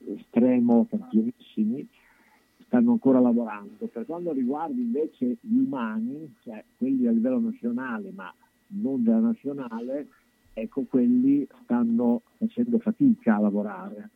estremo 0.06 0.86
campionissimi, 0.89 1.86
stanno 2.64 2.93
ancora 2.93 3.20
lavorando. 3.20 3.86
Per 3.86 4.06
quanto 4.06 4.32
riguarda 4.32 4.80
invece 4.80 5.36
gli 5.40 5.59
umani, 5.59 6.35
cioè 6.43 6.64
quelli 6.76 7.06
a 7.06 7.12
livello 7.12 7.40
nazionale 7.40 8.10
ma 8.14 8.32
non 8.68 9.02
della 9.02 9.18
nazionale, 9.18 10.09
ecco 10.55 10.85
quelli 10.85 11.47
stanno 11.62 12.22
facendo 12.36 12.78
fatica 12.78 13.36
a 13.36 13.40
lavorare 13.40 14.10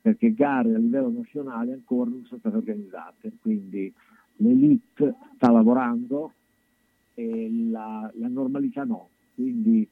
perché 0.00 0.32
gare 0.32 0.74
a 0.74 0.78
livello 0.78 1.10
nazionale 1.10 1.72
ancora 1.72 2.08
non 2.08 2.24
sono 2.24 2.40
state 2.40 2.56
organizzate, 2.56 3.32
quindi 3.40 3.92
l'elite 4.36 5.14
sta 5.34 5.50
lavorando 5.50 6.32
e 7.18 7.50
la, 7.70 8.08
la 8.14 8.28
normalità 8.28 8.84
no. 8.84 9.08
Quindi 9.34 9.86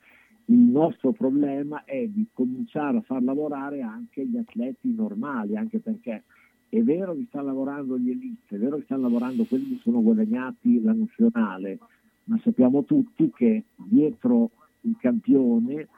il 0.47 0.59
nostro 0.59 1.11
problema 1.11 1.83
è 1.85 2.07
di 2.07 2.25
cominciare 2.33 2.99
a 2.99 3.01
far 3.01 3.21
lavorare 3.21 3.83
anche 3.83 4.25
gli 4.25 4.37
atleti 4.37 4.95
normali, 4.95 5.57
anche 5.57 5.81
perché 5.81 6.23
è 6.69 6.81
vero 6.83 7.17
che 7.17 7.25
stanno 7.27 7.47
lavorando 7.47 7.99
gli 7.99 8.11
elite, 8.11 8.55
è 8.55 8.59
vero 8.59 8.77
che 8.77 8.85
stanno 8.85 9.03
lavorando 9.03 9.45
quelli 9.45 9.71
che 9.71 9.81
sono 9.83 10.03
guadagnati 10.03 10.81
la 10.83 10.93
nazionale, 10.93 11.79
ma 12.25 12.39
sappiamo 12.45 12.85
tutti 12.85 13.29
che 13.35 13.65
dietro 13.75 14.51
il 14.83 14.97
campione 15.01 15.89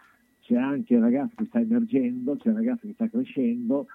c'è 0.40 0.56
anche 0.56 0.94
il 0.94 1.00
ragazzo 1.00 1.34
che 1.36 1.44
sta 1.44 1.60
emergendo, 1.60 2.36
c'è 2.36 2.48
il 2.48 2.54
ragazzo 2.54 2.86
che 2.86 2.94
sta 2.94 3.08
crescendo, 3.08 3.86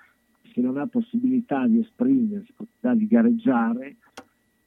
se 0.54 0.62
non 0.62 0.78
ha 0.78 0.86
possibilità 0.86 1.66
di 1.66 1.80
esprimersi, 1.80 2.54
possibilità 2.56 2.94
di 2.94 3.08
gareggiare, 3.08 3.96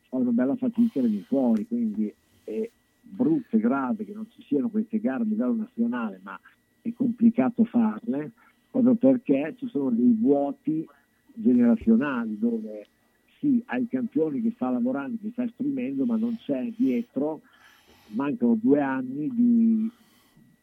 fa 0.08 0.16
una 0.16 0.32
bella 0.32 0.56
fatica 0.56 1.00
venire 1.00 1.22
fuori, 1.22 1.64
quindi 1.68 2.12
è 2.46 2.70
brutto 3.00 3.56
e 3.56 3.60
grave 3.60 4.04
che 4.04 4.12
non 4.12 4.26
ci 4.30 4.42
siano 4.42 4.68
queste 4.68 5.00
gare 5.00 5.22
a 5.22 5.26
livello 5.26 5.54
nazionale, 5.54 6.20
ma 6.22 6.38
è 6.82 6.92
complicato 6.92 7.64
farle, 7.64 8.32
proprio 8.70 8.94
perché 8.94 9.54
ci 9.58 9.68
sono 9.68 9.90
dei 9.90 10.16
vuoti 10.18 10.86
generazionali 11.34 12.38
dove 12.38 12.86
sì, 13.38 13.62
hai 13.66 13.86
campione 13.88 14.40
che 14.40 14.52
sta 14.54 14.70
lavorando, 14.70 15.18
che 15.20 15.30
sta 15.30 15.44
esprimendo, 15.44 16.04
ma 16.04 16.16
non 16.16 16.36
c'è 16.36 16.72
dietro, 16.76 17.42
mancano 18.08 18.58
due 18.60 18.80
anni 18.80 19.28
di, 19.34 19.90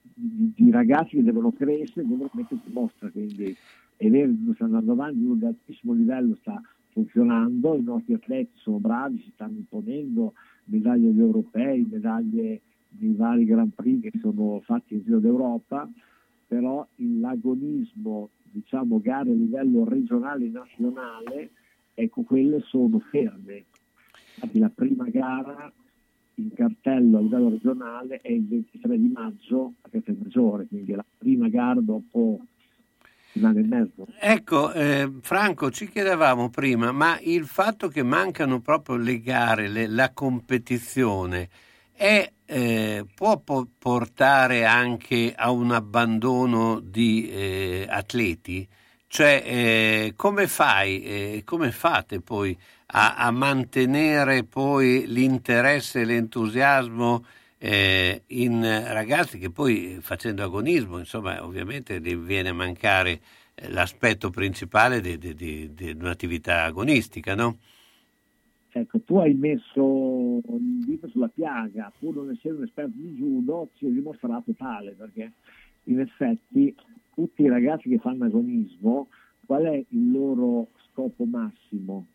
di, 0.02 0.54
di 0.56 0.72
ragazzi 0.72 1.18
che 1.18 1.24
devono 1.24 1.52
crescere, 1.52 2.08
devono 2.08 2.30
mettersi 2.34 2.68
in 2.68 2.74
mostra, 2.74 3.10
quindi 3.10 3.56
è 3.98 4.10
vero 4.10 4.32
che 4.32 4.54
sta 4.56 4.66
andando 4.66 4.94
avanti, 4.94 5.24
uno 5.24 5.36
di 5.36 5.46
altissimo 5.46 5.94
livello 5.94 6.36
sta 6.42 6.62
funzionando, 6.90 7.76
i 7.76 7.84
nostri 7.84 8.14
atleti 8.14 8.52
sono 8.56 8.78
bravi, 8.78 9.20
si 9.20 9.32
stanno 9.34 9.58
imponendo 9.58 10.34
medaglie 10.66 11.10
agli 11.10 11.20
europei, 11.20 11.86
medaglie 11.90 12.62
nei 13.00 13.14
vari 13.14 13.46
Grand 13.46 13.72
Prix 13.74 14.02
che 14.02 14.20
sono 14.20 14.62
fatti 14.64 14.96
in 14.96 15.04
giro 15.04 15.20
d'Europa, 15.20 15.90
però 16.48 16.86
l'agonismo, 16.96 18.30
diciamo 18.44 19.00
gare 19.02 19.32
a 19.32 19.34
livello 19.34 19.84
regionale 19.84 20.46
e 20.46 20.50
nazionale, 20.50 21.50
ecco 21.94 22.22
quelle 22.24 22.62
sono 22.62 23.00
ferme. 23.00 23.66
Infatti 24.36 24.60
la 24.60 24.70
prima 24.70 25.10
gara 25.10 25.72
in 26.36 26.52
cartello 26.54 27.18
a 27.18 27.22
livello 27.22 27.50
regionale 27.50 28.20
è 28.22 28.32
il 28.32 28.48
23 28.48 29.00
di 29.00 29.08
maggio 29.10 29.74
a 29.82 29.90
Castelmaggiore, 29.90 30.68
quindi 30.68 30.92
è 30.92 30.96
la 30.96 31.06
prima 31.18 31.48
gara 31.50 31.80
dopo 31.80 32.40
anno 33.42 33.60
e 33.60 33.64
mezzo. 33.64 34.08
Ecco, 34.20 34.72
eh, 34.74 35.12
Franco, 35.22 35.72
ci 35.72 35.90
chiedevamo 35.90 36.50
prima, 36.50 36.92
ma 36.92 37.18
il 37.22 37.46
fatto 37.46 37.88
che 37.88 38.04
mancano 38.04 38.60
proprio 38.62 38.96
le 38.96 39.20
gare, 39.22 39.68
le- 39.68 39.88
la 39.88 40.12
competizione, 40.14 41.50
è, 41.92 42.32
eh, 42.46 43.06
può 43.14 43.40
po- 43.40 43.68
portare 43.78 44.66
anche 44.66 45.34
a 45.36 45.52
un 45.52 45.72
abbandono 45.72 46.80
di 46.80 47.30
eh, 47.30 47.86
atleti? 47.90 48.68
Cioè, 49.08 49.44
eh, 49.46 50.14
come 50.16 50.48
fai, 50.48 51.04
eh, 51.04 51.42
come 51.46 51.72
fate 51.72 52.20
poi 52.20 52.58
a, 52.88 53.16
a 53.16 53.32
mantenere 53.32 54.44
poi 54.44 55.06
l'interesse 55.08 56.02
e 56.02 56.06
l'entusiasmo 56.06 57.24
eh, 57.66 58.24
in 58.28 58.62
ragazzi 58.62 59.40
che 59.40 59.50
poi 59.50 60.00
facendo 60.02 60.44
agonismo, 60.44 60.98
insomma, 60.98 61.46
ovviamente 61.46 62.02
viene 62.02 62.50
a 62.50 62.54
mancare 62.54 63.22
eh, 63.56 63.70
l'aspetto 63.70 64.30
principale 64.30 65.00
di, 65.00 65.18
di- 65.18 65.34
di- 65.34 65.74
di 65.74 65.92
un'attività 65.92 66.64
agonistica, 66.64 67.36
no? 67.36 67.58
Ecco, 68.70 69.00
tu 69.00 69.16
hai 69.16 69.34
messo 69.34 70.42
il 70.46 70.84
dito 70.86 71.08
sulla 71.08 71.30
piaga, 71.30 71.90
pur 71.98 72.16
non 72.16 72.32
essendo 72.32 72.58
un 72.58 72.64
esperto 72.66 72.92
di 72.96 73.14
judo, 73.14 73.70
ci 73.78 73.86
è 73.86 73.90
dimostrato 73.90 74.52
tale, 74.58 74.92
perché 74.92 75.32
in 75.84 76.02
effetti 76.02 76.76
tutti 77.14 77.44
i 77.44 77.48
ragazzi 77.48 77.88
che 77.88 78.00
fanno 78.00 78.26
agonismo, 78.26 79.08
qual 79.46 79.64
è 79.64 79.86
il 79.88 80.12
loro 80.12 80.68
scopo 80.90 81.24
massimo? 81.24 82.08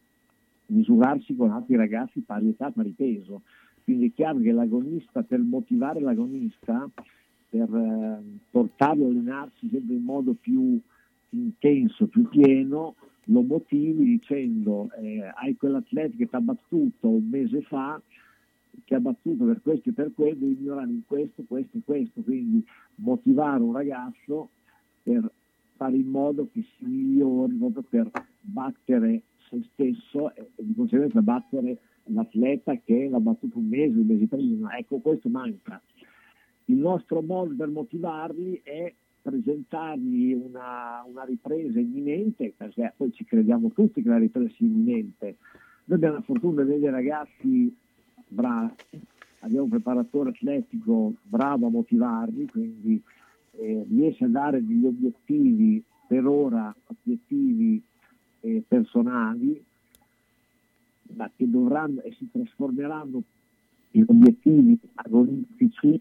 Misurarsi 0.66 1.34
con 1.34 1.52
altri 1.52 1.76
ragazzi 1.76 2.20
pari 2.20 2.50
età, 2.50 2.70
pari 2.70 2.90
peso. 2.90 3.40
Quindi 3.89 4.09
è 4.09 4.12
chiaro 4.12 4.39
che 4.40 4.52
l'agonista, 4.52 5.23
per 5.23 5.39
motivare 5.39 5.98
l'agonista, 6.01 6.90
per 7.48 7.74
eh, 7.74 8.23
portarlo 8.51 9.06
a 9.06 9.09
allenarsi 9.09 9.66
sempre 9.70 9.94
in 9.94 10.02
modo 10.02 10.35
più 10.39 10.78
intenso, 11.31 12.06
più 12.06 12.28
pieno, 12.28 12.97
lo 13.24 13.40
motivi 13.40 14.05
dicendo 14.05 14.90
eh, 15.01 15.23
hai 15.35 15.56
quell'atleta 15.56 16.15
che 16.19 16.28
ti 16.28 16.36
ha 16.36 16.40
battuto 16.43 17.09
un 17.09 17.28
mese 17.31 17.62
fa, 17.62 17.98
che 18.85 18.94
ha 18.94 19.01
battuto 19.01 19.47
per 19.47 19.62
questo 19.62 19.89
e 19.89 19.93
per 19.93 20.12
quello, 20.15 20.35
devi 20.35 20.56
migliorare 20.59 20.90
in 20.90 21.06
questo, 21.06 21.44
questo 21.48 21.78
e 21.78 21.81
questo, 21.82 22.20
quindi 22.20 22.62
motivare 22.97 23.62
un 23.62 23.73
ragazzo 23.73 24.51
per 25.02 25.32
fare 25.77 25.97
in 25.97 26.09
modo 26.09 26.47
che 26.52 26.62
si 26.77 26.85
migliori 26.85 27.55
proprio 27.55 27.85
per 27.89 28.10
battere 28.43 29.23
se 29.48 29.62
stesso 29.73 29.97
e, 30.98 31.04
e 31.04 31.08
di 31.08 31.14
conseguenza 31.14 31.22
battere 31.22 31.78
l'atleta 32.04 32.76
che 32.76 33.08
l'ha 33.08 33.20
battuto 33.20 33.58
un 33.58 33.68
mese, 33.68 33.98
un 33.98 34.06
mese 34.06 34.26
prima. 34.26 34.76
Ecco, 34.76 34.98
questo 34.98 35.28
manca. 35.28 35.80
Il 36.66 36.76
nostro 36.76 37.22
modo 37.22 37.54
per 37.56 37.68
motivarli 37.68 38.60
è 38.62 38.92
presentargli 39.20 40.32
una, 40.32 41.04
una 41.06 41.24
ripresa 41.24 41.78
imminente, 41.78 42.52
perché 42.56 42.92
poi 42.96 43.12
ci 43.12 43.24
crediamo 43.24 43.70
tutti 43.70 44.02
che 44.02 44.08
la 44.08 44.18
ripresa 44.18 44.52
sia 44.54 44.66
imminente. 44.66 45.36
Noi 45.84 45.96
abbiamo 45.96 46.16
la 46.16 46.22
fortuna 46.22 46.62
di 46.62 46.68
vedere 46.68 46.92
ragazzi 46.92 47.74
bravi, 48.28 48.74
abbiamo 49.40 49.64
un 49.64 49.70
preparatore 49.70 50.30
atletico 50.30 51.14
bravo 51.22 51.66
a 51.66 51.70
motivarli, 51.70 52.46
quindi 52.46 53.02
eh, 53.52 53.86
riesce 53.88 54.24
a 54.24 54.28
dare 54.28 54.64
degli 54.64 54.84
obiettivi 54.84 55.82
per 56.06 56.26
ora, 56.26 56.74
obiettivi 56.86 57.82
eh, 58.40 58.62
personali, 58.66 59.62
ma 61.14 61.30
che 61.35 61.48
dovranno 61.48 62.02
e 62.02 62.12
si 62.18 62.28
trasformeranno 62.30 63.22
in 63.93 64.05
obiettivi 64.06 64.78
agonistici. 64.94 66.01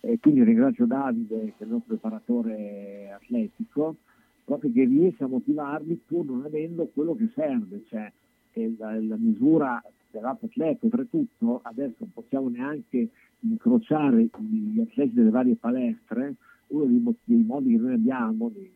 E 0.00 0.18
quindi 0.20 0.44
ringrazio 0.44 0.86
Davide 0.86 1.54
che 1.56 1.64
è 1.64 1.64
il 1.64 1.70
nostro 1.70 1.96
preparatore 1.96 3.10
atletico 3.12 3.96
proprio 4.44 4.72
che 4.72 4.84
riesce 4.84 5.24
a 5.24 5.26
motivarli 5.26 6.00
pur 6.06 6.24
non 6.24 6.44
avendo 6.44 6.86
quello 6.86 7.14
che 7.14 7.28
serve 7.34 7.84
cioè 7.88 8.10
che 8.52 8.74
la, 8.78 8.98
la 8.98 9.16
misura 9.16 9.82
dell'altro 10.10 10.46
atleta 10.46 10.86
oltretutto 10.86 11.60
adesso 11.64 11.96
non 11.98 12.12
possiamo 12.14 12.48
neanche 12.48 13.10
incrociare 13.40 14.28
gli 14.38 14.80
atleti 14.80 15.14
delle 15.14 15.30
varie 15.30 15.56
palestre. 15.56 16.34
Uno 16.68 16.84
dei, 16.84 17.02
dei 17.24 17.44
modi 17.44 17.72
che 17.72 17.78
noi 17.78 17.94
abbiamo 17.94 18.50
nel, 18.54 18.70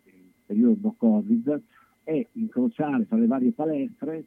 periodo 0.46 0.78
no 0.80 0.94
covid 0.96 1.60
è 2.04 2.26
incrociare 2.32 3.06
tra 3.06 3.16
le 3.16 3.26
varie 3.26 3.52
palestre 3.52 4.24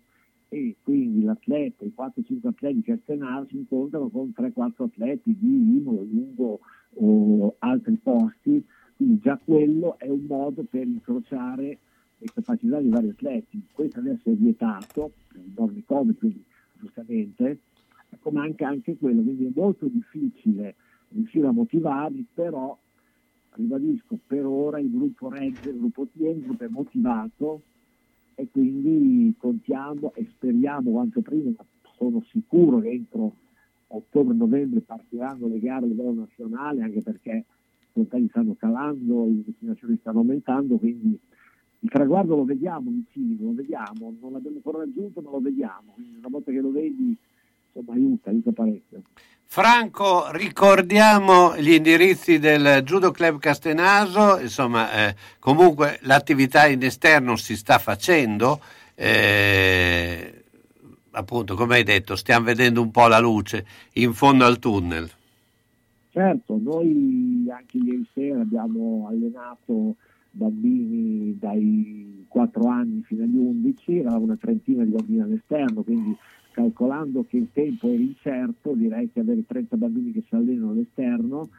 e 0.49 0.75
quindi 0.83 1.23
l'atleta, 1.23 1.85
i 1.85 1.93
4-5 1.95 2.47
atleti 2.47 2.81
che 2.81 2.95
Castenar 2.95 3.45
si 3.47 3.57
incontrano 3.57 4.09
con 4.09 4.33
3-4 4.35 4.83
atleti 4.83 5.35
di 5.37 5.77
Imo, 5.77 5.93
Lungo 6.03 6.59
o 6.95 7.55
altri 7.59 7.95
posti, 7.95 8.63
quindi 8.95 9.19
già 9.19 9.39
quello 9.43 9.97
è 9.97 10.07
un 10.07 10.25
modo 10.25 10.63
per 10.63 10.87
incrociare 10.87 11.79
le 12.17 12.27
capacità 12.33 12.79
dei 12.79 12.89
vari 12.89 13.09
atleti. 13.09 13.61
Questo 13.71 13.99
adesso 13.99 14.29
è 14.29 14.33
vietato, 14.33 15.11
per 15.27 15.41
i 15.41 15.83
norme 15.87 16.13
quindi 16.15 16.43
giustamente, 16.73 17.59
ecco, 18.09 18.31
manca 18.31 18.67
anche 18.67 18.97
quello, 18.97 19.21
quindi 19.21 19.45
è 19.45 19.51
molto 19.53 19.87
difficile 19.87 20.75
riuscire 21.09 21.47
a 21.47 21.51
motivarli, 21.51 22.25
però 22.33 22.77
ribadisco, 23.51 24.19
per 24.25 24.45
ora 24.45 24.79
il 24.79 24.91
gruppo 24.91 25.29
regge, 25.29 25.69
il 25.69 25.77
gruppo 25.77 26.07
il 26.13 26.41
gruppo 26.41 26.63
è 26.63 26.67
motivato 26.67 27.61
e 28.35 28.49
quindi 28.51 29.33
contiamo 29.37 30.13
e 30.13 30.27
speriamo 30.31 30.91
quanto 30.91 31.21
prima, 31.21 31.51
ma 31.55 31.65
sono 31.97 32.21
sicuro 32.29 32.79
che 32.79 32.89
entro 32.89 33.35
ottobre-novembre 33.87 34.81
partiranno 34.81 35.47
le 35.47 35.59
gare 35.59 35.85
a 35.85 35.87
livello 35.87 36.13
nazionale, 36.13 36.81
anche 36.81 37.01
perché 37.01 37.31
i 37.31 37.85
contagi 37.93 38.27
stanno 38.29 38.55
calando, 38.55 39.25
le 39.25 39.43
vaccinazioni 39.45 39.97
stanno 39.99 40.19
aumentando, 40.19 40.77
quindi 40.77 41.17
il 41.79 41.89
traguardo 41.89 42.35
lo 42.35 42.43
vediamo 42.43 42.91
vicino, 42.91 43.45
lo 43.45 43.53
vediamo, 43.53 44.13
non 44.19 44.33
l'abbiamo 44.33 44.57
ancora 44.57 44.79
raggiunto, 44.79 45.21
ma 45.21 45.29
lo 45.29 45.39
vediamo, 45.39 45.93
quindi 45.93 46.17
una 46.17 46.29
volta 46.29 46.51
che 46.51 46.59
lo 46.59 46.71
vedi 46.71 47.17
insomma 47.75 47.93
aiuta, 47.93 48.29
aiuta 48.29 48.51
parecchio. 48.51 49.01
Franco, 49.47 50.31
ricordiamo 50.31 51.55
gli 51.57 51.71
indirizzi 51.71 52.39
del 52.39 52.81
Judo 52.83 53.11
Club 53.11 53.39
Castenaso, 53.39 54.39
insomma, 54.39 55.09
eh, 55.09 55.15
comunque 55.39 55.99
l'attività 56.01 56.67
in 56.67 56.83
esterno 56.83 57.35
si 57.35 57.55
sta 57.55 57.77
facendo, 57.77 58.59
eh, 58.95 60.43
appunto, 61.11 61.55
come 61.55 61.75
hai 61.75 61.83
detto, 61.83 62.15
stiamo 62.15 62.45
vedendo 62.45 62.81
un 62.81 62.91
po' 62.91 63.07
la 63.07 63.19
luce 63.19 63.65
in 63.93 64.13
fondo 64.13 64.45
al 64.45 64.59
tunnel. 64.59 65.09
Certo, 66.11 66.57
noi 66.61 67.45
anche 67.49 67.77
ieri 67.77 68.05
sera 68.13 68.41
abbiamo 68.41 69.07
allenato 69.09 69.95
bambini 70.31 71.37
dai 71.37 72.25
4 72.27 72.67
anni 72.67 73.03
fino 73.03 73.23
agli 73.23 73.37
11, 73.37 73.99
eravamo 73.99 74.23
una 74.23 74.37
trentina 74.37 74.83
di 74.83 74.91
bambini 74.91 75.21
all'esterno, 75.21 75.83
quindi 75.83 76.17
calcolando 76.55 77.25
che 77.27 77.35
il 77.35 77.49
tempo 77.51 77.87
è 77.87 77.95
incerto, 77.95 78.71
direi 78.71 79.11
che 79.11 79.19
avere 79.19 79.45
30 79.45 79.75
bambini 79.75 80.13
che 80.13 80.23
si 80.25 80.35
allenano 80.35 80.71
all'esterno 80.71 81.49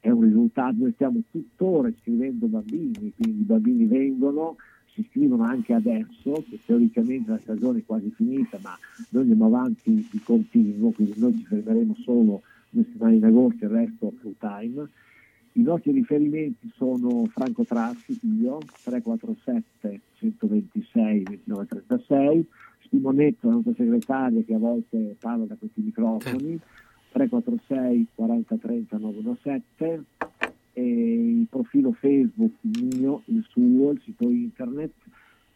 è 0.00 0.10
un 0.10 0.20
risultato, 0.20 0.74
noi 0.80 0.92
stiamo 0.92 1.22
tuttora 1.30 1.88
iscrivendo 1.88 2.46
bambini, 2.46 3.14
quindi 3.16 3.40
i 3.40 3.44
bambini 3.44 3.86
vengono, 3.86 4.56
si 4.92 5.00
iscrivono 5.00 5.44
anche 5.44 5.72
adesso, 5.72 6.44
che 6.46 6.58
teoricamente 6.62 7.30
la 7.30 7.38
stagione 7.38 7.78
è 7.78 7.84
quasi 7.86 8.10
finita, 8.10 8.58
ma 8.62 8.76
noi 9.08 9.22
andiamo 9.22 9.46
avanti 9.46 10.06
di 10.10 10.20
continuo, 10.22 10.90
quindi 10.90 11.18
noi 11.18 11.34
ci 11.38 11.44
fermeremo 11.46 11.94
solo 12.02 12.42
due 12.68 12.84
settimane 12.84 13.14
in 13.14 13.24
agosto, 13.24 13.64
il 13.64 13.70
resto 13.70 14.12
full 14.20 14.34
time. 14.38 14.86
I 15.52 15.62
nostri 15.62 15.92
riferimenti 15.92 16.70
sono 16.74 17.24
Franco 17.28 17.64
Trassi, 17.64 18.18
io, 18.42 18.58
347 18.82 20.00
126 20.18 21.22
2936, 21.22 22.46
Simonetto, 22.94 23.48
la 23.48 23.54
nostra 23.54 23.74
segretaria 23.74 24.42
che 24.42 24.54
a 24.54 24.58
volte 24.58 25.16
parla 25.18 25.46
da 25.46 25.56
questi 25.56 25.80
microfoni, 25.80 26.60
346 27.10 28.06
40 28.14 28.56
30 28.56 28.98
917, 28.98 30.04
e 30.74 30.82
il 30.82 31.46
profilo 31.50 31.92
Facebook 31.92 32.52
mio, 32.62 33.22
il 33.26 33.44
suo, 33.48 33.90
il 33.90 34.00
sito 34.04 34.28
internet, 34.28 34.92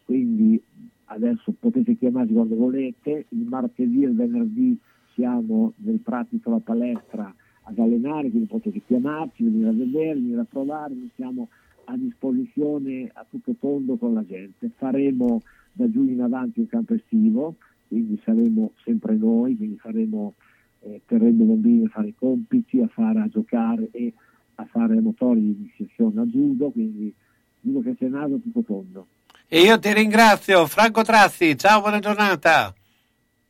quindi 0.03 0.61
adesso 1.05 1.53
potete 1.57 1.95
chiamarci 1.97 2.33
quando 2.33 2.55
volete, 2.55 3.25
il 3.29 3.45
martedì 3.47 4.03
e 4.03 4.07
il 4.07 4.15
venerdì 4.15 4.77
siamo 5.13 5.73
nel 5.77 5.99
Pratito 5.99 6.49
la 6.49 6.59
palestra 6.59 7.33
ad 7.63 7.79
allenare, 7.79 8.29
quindi 8.29 8.47
potete 8.47 8.81
chiamarci, 8.85 9.43
venire 9.43 9.69
a 9.69 9.73
vedere, 9.73 10.13
venire 10.15 10.41
a 10.41 10.45
provare, 10.49 10.93
noi 10.93 11.09
siamo 11.15 11.47
a 11.85 11.95
disposizione 11.95 13.09
a 13.13 13.25
tutto 13.29 13.55
tondo 13.59 13.95
con 13.95 14.13
la 14.13 14.25
gente. 14.25 14.69
Faremo 14.75 15.41
da 15.71 15.89
giugno 15.89 16.11
in 16.11 16.21
avanti 16.21 16.59
un 16.59 16.67
campo 16.67 16.93
estivo, 16.93 17.55
quindi 17.87 18.19
saremo 18.23 18.73
sempre 18.83 19.15
noi, 19.15 19.55
quindi 19.55 19.77
faremo, 19.77 20.35
eh, 20.81 21.01
terremo 21.05 21.43
i 21.43 21.47
bambini 21.47 21.85
a 21.85 21.89
fare 21.89 22.09
i 22.09 22.15
compiti, 22.15 22.79
a, 22.81 22.87
fare, 22.87 23.19
a 23.19 23.27
giocare 23.27 23.89
e 23.91 24.13
a 24.55 24.65
fare 24.65 24.99
motori 24.99 25.41
di 25.41 25.55
iniziazione 25.57 26.21
a 26.21 26.25
judo, 26.25 26.69
quindi 26.69 27.13
judo 27.61 27.81
che 27.81 27.95
c'è 27.95 28.07
nato 28.07 28.39
tutto 28.39 28.61
tondo. 28.63 29.07
E 29.47 29.61
io 29.61 29.79
ti 29.79 29.91
ringrazio, 29.93 30.67
Franco 30.67 31.01
Trazzi, 31.01 31.57
ciao, 31.57 31.81
buona 31.81 31.99
giornata. 31.99 32.73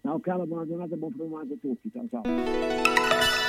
Ciao 0.02 0.20
caro, 0.20 0.46
buona 0.46 0.66
giornata 0.66 0.96
e 0.96 0.98
buon 0.98 1.14
provato 1.14 1.54
a 1.54 1.58
tutti, 1.60 1.92
ciao 1.92 2.08
ciao. 2.10 3.48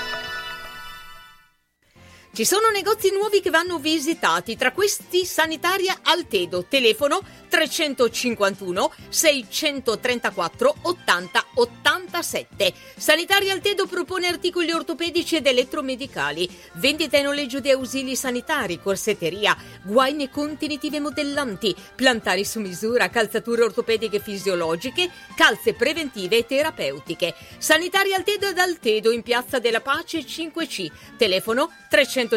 Ci 2.40 2.46
sono 2.46 2.70
negozi 2.70 3.12
nuovi 3.12 3.42
che 3.42 3.50
vanno 3.50 3.78
visitati, 3.78 4.56
tra 4.56 4.72
questi 4.72 5.26
Sanitaria 5.26 5.98
Altedo, 6.04 6.64
telefono 6.66 7.20
351 7.50 8.92
634 9.10 10.74
80 10.80 11.44
87. 11.54 12.72
Sanitaria 12.96 13.52
Altedo 13.52 13.84
propone 13.84 14.26
articoli 14.26 14.72
ortopedici 14.72 15.36
ed 15.36 15.46
elettromedicali, 15.46 16.48
vendita 16.76 17.18
e 17.18 17.22
noleggio 17.22 17.60
di 17.60 17.70
ausili 17.70 18.16
sanitari, 18.16 18.80
corsetteria, 18.80 19.54
guaine 19.82 20.30
contenitive 20.30 20.98
modellanti, 20.98 21.76
plantari 21.94 22.46
su 22.46 22.60
misura, 22.60 23.10
calzature 23.10 23.64
ortopediche 23.64 24.18
fisiologiche, 24.18 25.10
calze 25.36 25.74
preventive 25.74 26.38
e 26.38 26.46
terapeutiche. 26.46 27.34
Sanitaria 27.58 28.16
Altedo 28.16 28.46
ad 28.46 28.56
Altedo 28.56 29.10
in 29.10 29.22
Piazza 29.22 29.58
della 29.58 29.82
Pace 29.82 30.20
5C, 30.20 30.90
telefono 31.18 31.70
351 31.90 32.29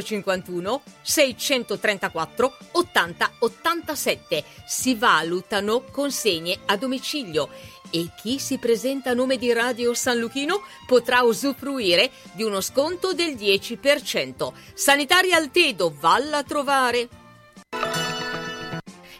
634 1.01 2.57
80 2.71 3.31
87. 3.39 4.43
Si 4.65 4.95
valutano 4.95 5.83
consegne 5.91 6.59
a 6.65 6.77
domicilio. 6.77 7.49
e 7.95 8.09
chi 8.19 8.39
si 8.39 8.57
presenta 8.57 9.11
a 9.11 9.13
nome 9.13 9.37
di 9.37 9.53
Radio 9.53 9.93
San 9.93 10.17
Luchino 10.17 10.63
potrà 10.87 11.21
usufruire 11.21 12.09
di 12.31 12.41
uno 12.41 12.59
sconto 12.59 13.13
del 13.13 13.35
10%. 13.35 14.51
Sanitaria 14.73 15.37
Altedo, 15.37 15.93
valla 15.99 16.37
a 16.37 16.43
trovare! 16.43 17.22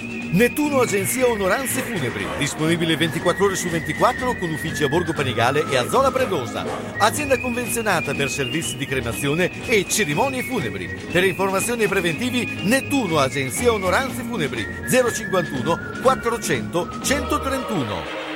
Nettuno 0.00 0.80
Agenzia 0.80 1.26
Onoranze 1.26 1.82
Funebri, 1.82 2.26
disponibile 2.38 2.96
24 2.96 3.44
ore 3.44 3.56
su 3.56 3.68
24 3.68 4.36
con 4.36 4.50
uffici 4.50 4.84
a 4.84 4.88
Borgo 4.88 5.12
Panigale 5.12 5.64
e 5.68 5.76
a 5.76 5.88
Zola 5.88 6.10
Predosa. 6.10 6.64
Azienda 6.98 7.38
convenzionata 7.38 8.14
per 8.14 8.30
servizi 8.30 8.76
di 8.76 8.86
cremazione 8.86 9.66
e 9.66 9.86
cerimonie 9.88 10.42
funebri. 10.42 10.86
Per 11.10 11.24
informazioni 11.24 11.84
e 11.84 11.88
preventivi 11.88 12.60
Nettuno 12.62 13.18
Agenzia 13.18 13.72
Onoranze 13.72 14.22
Funebri 14.22 14.66
051 14.88 16.00
400 16.02 17.00
131. 17.02 18.26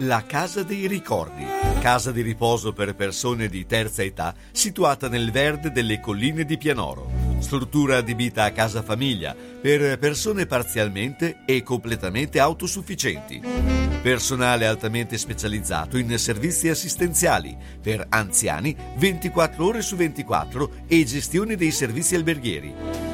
La 0.00 0.24
Casa 0.26 0.62
dei 0.62 0.86
Ricordi, 0.86 1.46
casa 1.80 2.10
di 2.10 2.20
riposo 2.20 2.72
per 2.72 2.94
persone 2.94 3.48
di 3.48 3.64
terza 3.64 4.02
età 4.02 4.34
situata 4.50 5.08
nel 5.08 5.30
verde 5.30 5.70
delle 5.70 6.00
colline 6.00 6.44
di 6.44 6.58
Pianoro. 6.58 7.23
Struttura 7.44 7.98
adibita 7.98 8.44
a 8.44 8.52
casa 8.52 8.82
famiglia 8.82 9.36
per 9.60 9.98
persone 9.98 10.46
parzialmente 10.46 11.42
e 11.44 11.62
completamente 11.62 12.40
autosufficienti. 12.40 13.42
Personale 14.02 14.66
altamente 14.66 15.18
specializzato 15.18 15.98
in 15.98 16.18
servizi 16.18 16.70
assistenziali 16.70 17.54
per 17.82 18.06
anziani 18.08 18.74
24 18.96 19.62
ore 19.62 19.82
su 19.82 19.94
24 19.94 20.70
e 20.88 21.04
gestione 21.04 21.54
dei 21.54 21.70
servizi 21.70 22.14
alberghieri. 22.14 23.13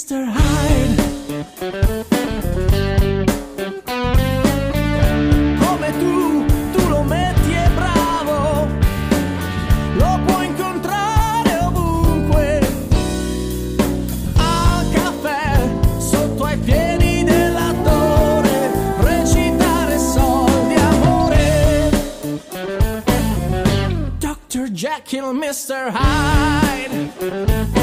Mr. 0.00 0.24
Hyde. 0.32 0.96
Come 5.58 5.92
tu, 5.98 6.46
tu 6.72 6.88
lo 6.88 7.02
metti 7.02 7.52
è 7.52 7.68
bravo 7.74 8.66
lo 9.96 10.20
puoi 10.24 10.46
incontrare 10.46 11.54
ovunque 11.64 12.60
al 14.36 14.90
caffè 14.90 15.68
sotto 15.98 16.44
ai 16.44 16.56
piedi 16.56 17.22
dell'attore 17.24 18.70
recitare 19.00 19.98
soldi 19.98 20.74
amore 20.76 21.90
Dr. 24.18 24.70
Jekyll 24.70 25.32
Mr. 25.34 25.92
Hyde 25.92 27.79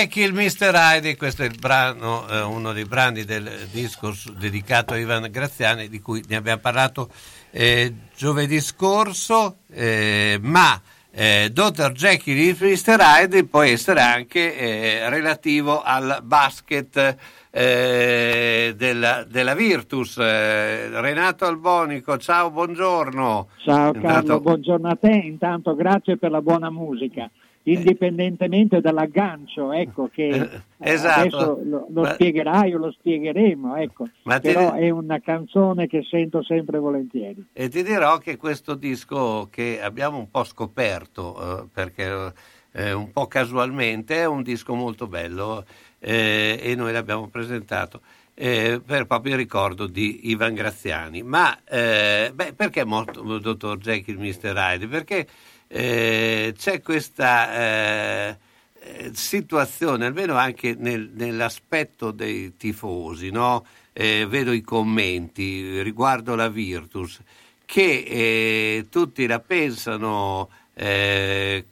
Dottor 0.00 0.06
Jekyll, 0.06 0.32
Mr. 0.32 0.74
Hyde, 0.74 1.16
questo 1.16 1.42
è 1.42 1.46
il 1.46 1.56
brano, 1.58 2.26
eh, 2.26 2.40
uno 2.40 2.72
dei 2.72 2.86
brani 2.86 3.24
del 3.24 3.68
disco 3.70 4.14
dedicato 4.38 4.94
a 4.94 4.96
Ivan 4.96 5.28
Graziani, 5.30 5.90
di 5.90 6.00
cui 6.00 6.24
ne 6.26 6.36
abbiamo 6.36 6.60
parlato 6.60 7.10
eh, 7.50 7.92
giovedì 8.16 8.60
scorso, 8.60 9.58
eh, 9.70 10.38
ma 10.40 10.80
eh, 11.10 11.50
Dottor 11.52 11.92
Jekyll, 11.92 12.56
Mr. 12.58 12.96
Hyde 12.98 13.44
può 13.44 13.60
essere 13.60 14.00
anche 14.00 14.56
eh, 14.56 15.10
relativo 15.10 15.82
al 15.82 16.20
basket 16.22 17.16
eh, 17.50 18.72
della, 18.74 19.24
della 19.28 19.54
Virtus. 19.54 20.16
Eh, 20.16 20.98
Renato 20.98 21.44
Albonico, 21.44 22.16
ciao, 22.16 22.50
buongiorno. 22.50 23.48
Ciao 23.64 23.90
È 23.90 24.00
Carlo, 24.00 24.08
entrato- 24.08 24.40
buongiorno 24.40 24.88
a 24.88 24.96
te. 24.96 25.10
Intanto 25.10 25.74
grazie 25.74 26.16
per 26.16 26.30
la 26.30 26.40
buona 26.40 26.70
musica. 26.70 27.30
Indipendentemente 27.64 28.80
dall'aggancio, 28.80 29.72
ecco 29.72 30.08
che 30.12 30.28
eh, 30.28 30.62
esatto. 30.78 31.20
adesso 31.36 31.60
lo, 31.62 31.86
lo 31.90 32.00
Ma- 32.02 32.12
spiegherai 32.14 32.74
o 32.74 32.78
lo 32.78 32.90
spiegheremo, 32.90 33.76
ecco. 33.76 34.08
Ma 34.22 34.38
ti- 34.38 34.48
però 34.52 34.72
è 34.72 34.88
una 34.90 35.20
canzone 35.20 35.86
che 35.86 36.02
sento 36.02 36.42
sempre 36.42 36.78
volentieri. 36.78 37.44
E 37.52 37.68
ti 37.68 37.82
dirò 37.82 38.18
che 38.18 38.36
questo 38.36 38.74
disco 38.74 39.48
che 39.50 39.80
abbiamo 39.82 40.18
un 40.18 40.30
po' 40.30 40.44
scoperto, 40.44 41.62
eh, 41.62 41.66
perché 41.72 42.32
eh, 42.72 42.92
un 42.92 43.10
po' 43.12 43.26
casualmente, 43.26 44.16
è 44.16 44.26
un 44.26 44.42
disco 44.42 44.74
molto 44.74 45.06
bello 45.06 45.64
eh, 45.98 46.58
e 46.62 46.74
noi 46.74 46.92
l'abbiamo 46.92 47.28
presentato. 47.28 48.00
eh, 48.34 48.80
per 48.82 49.04
proprio 49.06 49.32
il 49.32 49.38
ricordo 49.38 49.86
di 49.86 50.30
Ivan 50.30 50.54
Graziani. 50.54 51.22
Ma 51.22 51.58
eh, 51.64 52.30
beh, 52.34 52.54
perché 52.54 52.86
molto, 52.86 53.20
dottor 53.38 53.76
Jekyll 53.76 54.18
Mr. 54.18 54.54
Hyde? 54.56 54.86
Perché 54.86 55.26
eh, 55.72 56.52
c'è 56.56 56.82
questa 56.82 57.54
eh, 57.54 58.38
eh, 58.80 59.10
situazione, 59.14 60.06
almeno 60.06 60.34
anche 60.34 60.74
nel- 60.76 61.10
nell'aspetto 61.14 62.10
dei 62.10 62.56
tifosi, 62.56 63.30
no? 63.30 63.64
Eh, 63.92 64.26
vedo 64.28 64.52
i 64.52 64.62
commenti 64.62 65.80
riguardo 65.82 66.34
la 66.34 66.48
Virtus, 66.48 67.20
che 67.64 68.04
eh, 68.06 68.86
tutti 68.90 69.26
la 69.26 69.40
pensano 69.40 70.50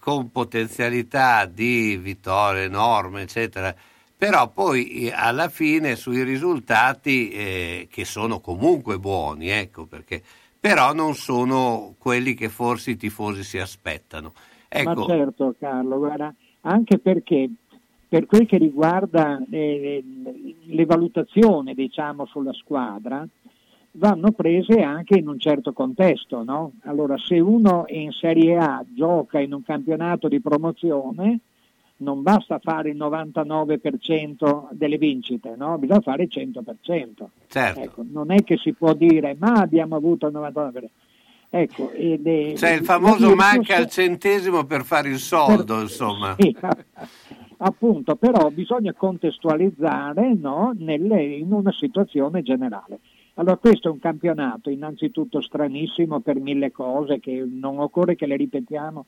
con 0.00 0.30
potenzialità 0.30 1.46
di 1.46 1.96
vittorie 1.96 2.64
enorme, 2.64 3.22
eccetera, 3.22 3.74
però 4.14 4.48
poi 4.48 5.10
alla 5.14 5.48
fine 5.48 5.96
sui 5.96 6.22
risultati 6.24 7.30
eh, 7.30 7.88
che 7.90 8.04
sono 8.04 8.40
comunque 8.40 8.98
buoni, 8.98 9.48
ecco 9.48 9.86
perché, 9.86 10.22
però 10.60 10.92
non 10.92 11.14
sono 11.14 11.94
quelli 11.98 12.34
che 12.34 12.48
forse 12.48 12.92
i 12.92 12.96
tifosi 12.96 13.42
si 13.42 13.58
aspettano. 13.58 14.32
Ecco, 14.68 14.94
Ma 14.94 15.06
certo 15.06 15.54
Carlo, 15.58 15.98
guarda, 15.98 16.34
anche 16.62 16.98
perché 16.98 17.50
per 18.08 18.26
quel 18.26 18.46
che 18.46 18.56
riguarda 18.56 19.38
eh, 19.50 20.02
le 20.64 20.84
valutazioni 20.86 21.74
diciamo, 21.74 22.24
sulla 22.26 22.52
squadra, 22.54 23.26
vanno 23.92 24.30
prese 24.32 24.80
anche 24.80 25.18
in 25.18 25.28
un 25.28 25.38
certo 25.38 25.72
contesto. 25.72 26.42
No? 26.42 26.72
Allora, 26.84 27.16
se 27.18 27.38
uno 27.38 27.84
in 27.88 28.12
Serie 28.12 28.56
A 28.56 28.84
gioca 28.88 29.40
in 29.40 29.52
un 29.52 29.62
campionato 29.62 30.28
di 30.28 30.40
promozione, 30.40 31.40
non 31.98 32.22
basta 32.22 32.58
fare 32.60 32.90
il 32.90 32.96
99% 32.96 34.68
delle 34.72 34.98
vincite, 34.98 35.54
no? 35.56 35.78
bisogna 35.78 36.00
fare 36.00 36.24
il 36.24 36.30
100%. 36.32 37.24
certo. 37.48 37.80
Ecco, 37.80 38.04
non 38.10 38.30
è 38.32 38.42
che 38.44 38.56
si 38.56 38.72
può 38.72 38.92
dire 38.94 39.36
ma 39.38 39.52
abbiamo 39.54 39.96
avuto 39.96 40.26
il 40.26 40.32
99%. 40.34 40.84
Ecco, 41.50 41.90
ed 41.92 42.26
è- 42.26 42.52
C'è 42.54 42.72
il 42.74 42.84
famoso 42.84 43.34
manca 43.34 43.76
al 43.76 43.88
centesimo 43.88 44.64
per 44.64 44.84
fare 44.84 45.08
il 45.08 45.18
soldo, 45.18 45.80
insomma. 45.80 46.34
sì, 46.38 46.54
appunto, 47.58 48.16
però 48.16 48.50
bisogna 48.50 48.92
contestualizzare 48.92 50.34
no, 50.34 50.74
nelle- 50.76 51.22
in 51.24 51.50
una 51.52 51.72
situazione 51.72 52.42
generale. 52.42 52.98
Allora 53.34 53.56
questo 53.56 53.88
è 53.88 53.90
un 53.92 53.98
campionato 54.00 54.68
innanzitutto 54.68 55.40
stranissimo 55.40 56.20
per 56.20 56.40
mille 56.40 56.70
cose 56.72 57.18
che 57.20 57.46
non 57.48 57.78
occorre 57.78 58.14
che 58.16 58.26
le 58.26 58.36
ripetiamo, 58.36 59.06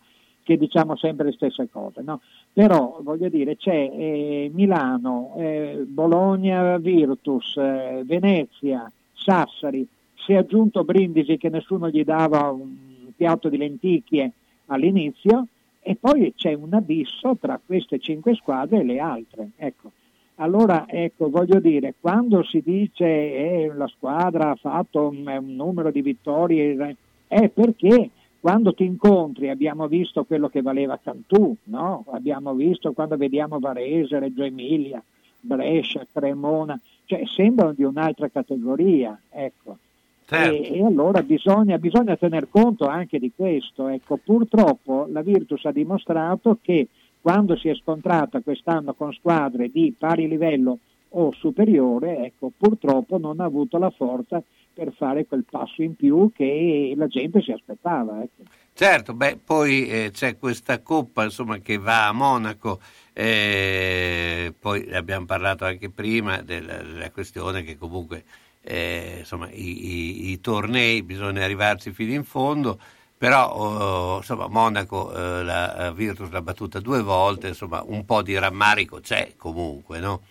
che 0.50 0.56
diciamo 0.56 0.96
sempre 0.96 1.26
le 1.26 1.32
stesse 1.32 1.68
cose, 1.70 2.02
no? 2.02 2.20
però 2.52 2.98
voglio 3.02 3.28
dire 3.28 3.56
c'è 3.56 3.70
eh, 3.70 4.50
Milano, 4.52 5.34
eh, 5.36 5.84
Bologna, 5.86 6.76
Virtus, 6.78 7.56
eh, 7.56 8.02
Venezia, 8.04 8.90
Sassari, 9.12 9.86
si 10.16 10.32
è 10.32 10.38
aggiunto 10.38 10.82
Brindisi 10.82 11.38
che 11.38 11.50
nessuno 11.50 11.88
gli 11.88 12.02
dava 12.02 12.50
un 12.50 13.12
piatto 13.14 13.48
di 13.48 13.58
lenticchie 13.58 14.32
all'inizio 14.66 15.46
e 15.78 15.94
poi 15.94 16.34
c'è 16.34 16.52
un 16.54 16.74
abisso 16.74 17.36
tra 17.40 17.60
queste 17.64 18.00
cinque 18.00 18.34
squadre 18.34 18.80
e 18.80 18.84
le 18.84 18.98
altre. 18.98 19.50
Ecco. 19.56 19.92
Allora, 20.36 20.86
ecco, 20.88 21.30
voglio 21.30 21.60
dire, 21.60 21.94
quando 22.00 22.42
si 22.42 22.60
dice 22.60 23.04
che 23.04 23.72
la 23.72 23.86
squadra 23.86 24.50
ha 24.50 24.56
fatto 24.56 25.06
un, 25.06 25.24
un 25.26 25.54
numero 25.54 25.92
di 25.92 26.02
vittorie, 26.02 26.96
è 27.28 27.48
perché 27.50 28.10
quando 28.41 28.73
ti 28.73 28.85
incontri, 28.85 29.51
abbiamo 29.51 29.86
visto 29.86 30.25
quello 30.25 30.49
che 30.49 30.62
valeva 30.62 30.99
Cantù, 31.02 31.55
no? 31.65 32.05
abbiamo 32.10 32.55
visto 32.55 32.93
quando 32.93 33.17
vediamo 33.17 33.59
Varese, 33.59 34.19
Reggio 34.19 34.44
Emilia, 34.44 35.02
Brescia, 35.39 36.07
Cremona, 36.10 36.78
cioè 37.05 37.23
sembrano 37.27 37.73
di 37.73 37.85
un'altra 37.85 38.28
categoria. 38.28 39.19
Ecco. 39.31 39.77
Certo. 40.25 40.55
E, 40.55 40.78
e 40.78 40.85
allora 40.85 41.23
bisogna, 41.23 41.77
bisogna 41.78 42.17
tener 42.17 42.49
conto 42.49 42.86
anche 42.86 43.19
di 43.19 43.31
questo. 43.35 43.89
Ecco, 43.89 44.17
purtroppo 44.17 45.07
la 45.10 45.20
Virtus 45.20 45.65
ha 45.67 45.73
dimostrato 45.73 46.59
che 46.62 46.89
quando 47.20 47.57
si 47.57 47.69
è 47.69 47.75
scontrata 47.75 48.41
quest'anno 48.41 48.94
con 48.94 49.12
squadre 49.12 49.69
di 49.70 49.94
pari 49.97 50.27
livello 50.27 50.78
o 51.10 51.32
superiore, 51.32 52.24
ecco, 52.26 52.52
purtroppo 52.56 53.18
non 53.18 53.40
ha 53.40 53.44
avuto 53.44 53.78
la 53.78 53.90
forza 53.90 54.42
per 54.72 54.92
fare 54.92 55.26
quel 55.26 55.44
passo 55.48 55.82
in 55.82 55.97
più 55.97 56.30
che 56.34 56.92
la 56.97 57.06
gente 57.06 57.40
si 57.42 57.52
aspettava. 57.52 58.22
Ecco. 58.22 58.42
Certo, 58.72 59.12
beh, 59.14 59.39
poi 59.44 59.89
eh, 59.89 60.10
c'è 60.12 60.39
questa 60.39 60.80
coppa 60.80 61.24
insomma, 61.24 61.58
che 61.58 61.76
va 61.78 62.06
a 62.08 62.12
Monaco, 62.12 62.80
eh, 63.12 64.55
poi 64.58 64.90
abbiamo 64.94 65.26
parlato 65.26 65.64
anche 65.64 65.90
prima 65.90 66.40
della, 66.42 66.76
della 66.76 67.10
questione 67.10 67.62
che 67.62 67.76
comunque 67.76 68.24
eh, 68.62 69.16
insomma, 69.18 69.50
i, 69.50 70.28
i- 70.28 70.30
i 70.30 70.40
tornei 70.40 71.02
bisogna 71.02 71.44
arrivarci 71.44 71.92
fino 71.92 72.12
in 72.12 72.24
fondo, 72.24 72.78
però 73.18 73.50
oh, 73.52 74.16
insomma, 74.18 74.47
Monaco 74.48 75.12
eh, 75.14 75.42
la 75.42 75.92
Virtus 75.92 76.30
l'ha 76.30 76.40
battuta 76.42 76.80
due 76.80 77.02
volte, 77.02 77.48
insomma, 77.48 77.82
un 77.84 78.05
po' 78.05 78.22
di 78.22 78.39
rammarico 78.39 79.00
c'è 79.00 79.34
comunque, 79.36 79.98
no? 79.98 80.22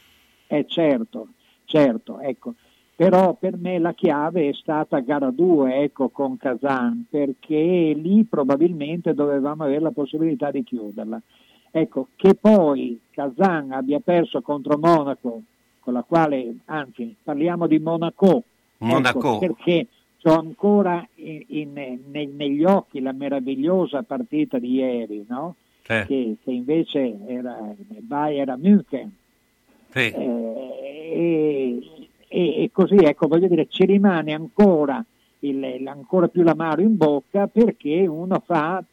Eh 0.52 0.66
certo, 0.68 1.28
certo, 1.66 2.20
ecco. 2.20 2.56
Però 2.96 3.34
per 3.36 3.56
me 3.56 3.78
la 3.78 3.94
chiave 3.94 4.50
è 4.50 4.54
stata 4.54 4.98
gara 5.00 5.30
2, 5.30 5.84
ecco, 5.84 6.10
con 6.10 6.38
Kazan, 6.38 7.06
perché 7.08 7.94
lì 7.96 8.24
probabilmente 8.24 9.14
dovevamo 9.14 9.64
avere 9.64 9.80
la 9.80 9.92
possibilità 9.92 10.50
di 10.50 10.64
chiuderla. 10.64 11.22
Ecco, 11.70 12.08
che 12.16 12.34
poi 12.34 13.00
Kazan 13.12 13.72
abbia 13.72 14.00
perso 14.00 14.42
contro 14.42 14.78
Monaco, 14.80 15.44
con 15.80 15.94
la 15.94 16.02
quale, 16.02 16.56
anzi, 16.66 17.16
parliamo 17.22 17.68
di 17.68 17.78
Monaco, 17.78 18.44
Monaco. 18.80 19.20
ecco, 19.20 19.38
perché 19.38 19.86
ho 20.24 20.34
ancora 20.34 21.08
in- 21.16 21.44
in- 21.48 22.00
ne- 22.10 22.30
negli 22.36 22.64
occhi 22.64 23.02
la 23.02 23.14
meravigliosa 23.14 24.02
partita 24.02 24.58
di 24.58 24.74
ieri, 24.74 25.26
no? 25.30 25.56
Sì. 25.84 26.06
che, 26.06 26.36
che 26.44 26.52
invece 26.52 27.18
era, 27.28 27.58
era 28.30 28.58
München. 28.58 29.12
Sì. 29.92 30.00
Eh, 30.00 30.70
e, 31.12 31.80
e- 32.28 32.64
e 32.64 32.70
così 32.72 32.96
ecco 32.96 33.28
voglio 33.28 33.48
dire 33.48 33.68
ci 33.70 33.86
rimane 33.86 34.34
ancora 34.34 35.04
il, 35.40 35.88
ancora 35.88 36.28
più 36.28 36.44
l'amaro 36.44 36.82
in 36.82 36.96
bocca 36.96 37.48
perché 37.48 38.06
uno 38.06 38.42
fa 38.46 38.84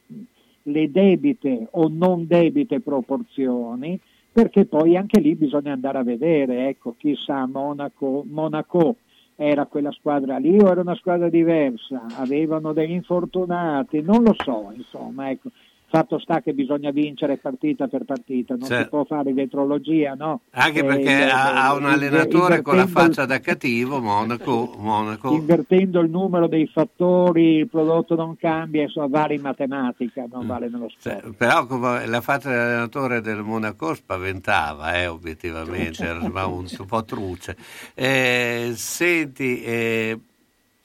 le 0.62 0.90
debite 0.90 1.68
o 1.72 1.88
non 1.88 2.26
debite 2.26 2.80
proporzioni 2.80 3.98
perché 4.32 4.64
poi 4.66 4.96
anche 4.96 5.20
lì 5.20 5.34
bisogna 5.34 5.72
andare 5.72 5.98
a 5.98 6.02
vedere 6.02 6.68
ecco 6.68 6.94
chissà 6.96 7.46
Monaco, 7.46 8.24
Monaco 8.28 8.96
era 9.36 9.66
quella 9.66 9.92
squadra 9.92 10.38
lì 10.38 10.58
o 10.58 10.68
era 10.68 10.80
una 10.80 10.94
squadra 10.94 11.28
diversa? 11.28 12.06
Avevano 12.16 12.72
degli 12.72 12.92
infortunati? 12.92 14.00
Non 14.00 14.22
lo 14.22 14.34
so 14.38 14.72
insomma 14.74 15.30
ecco 15.30 15.50
Fatto 15.96 16.18
sta 16.18 16.40
che 16.42 16.52
bisogna 16.52 16.90
vincere 16.90 17.38
partita 17.38 17.86
per 17.88 18.04
partita, 18.04 18.54
non 18.54 18.66
Certo. 18.68 18.82
si 18.82 18.88
può 18.90 19.04
fare 19.04 19.32
dietrologia, 19.32 20.12
no? 20.12 20.42
Anche 20.50 20.80
Eh, 20.80 20.84
perché 20.84 21.10
il- 21.10 21.30
ha, 21.30 21.72
un 21.74 21.86
allenatore 21.86 22.60
con 22.60 22.76
la 22.76 22.86
faccia 22.86 23.24
da 23.24 23.40
cattivo, 23.40 23.98
Monaco, 24.00 24.74
Monaco. 24.76 25.32
Invertendo 25.32 26.00
il 26.00 26.10
numero 26.10 26.48
dei 26.48 26.66
fattori, 26.66 27.54
il 27.56 27.68
prodotto 27.68 28.14
non 28.14 28.36
cambia, 28.36 28.82
insomma 28.82 29.06
vale 29.08 29.34
in 29.36 29.40
matematica, 29.40 30.26
non 30.30 30.46
vale 30.46 30.68
nello 30.68 30.90
sport. 30.90 31.32
Però 31.34 31.66
come 31.66 32.06
la 32.06 32.20
faccia 32.20 32.50
dell'allenatore 32.50 33.22
del 33.22 33.42
Monaco 33.42 33.94
spaventava, 33.94 34.94
eh, 34.96 35.06
obiettivamente, 35.06 36.04
era 36.04 36.16
insomma, 36.16 36.44
un, 36.46 36.66
un 36.78 36.86
po' 36.86 37.04
truce. 37.04 37.56
Eh, 37.94 38.72
senti, 38.74 39.62
eh, 39.62 40.18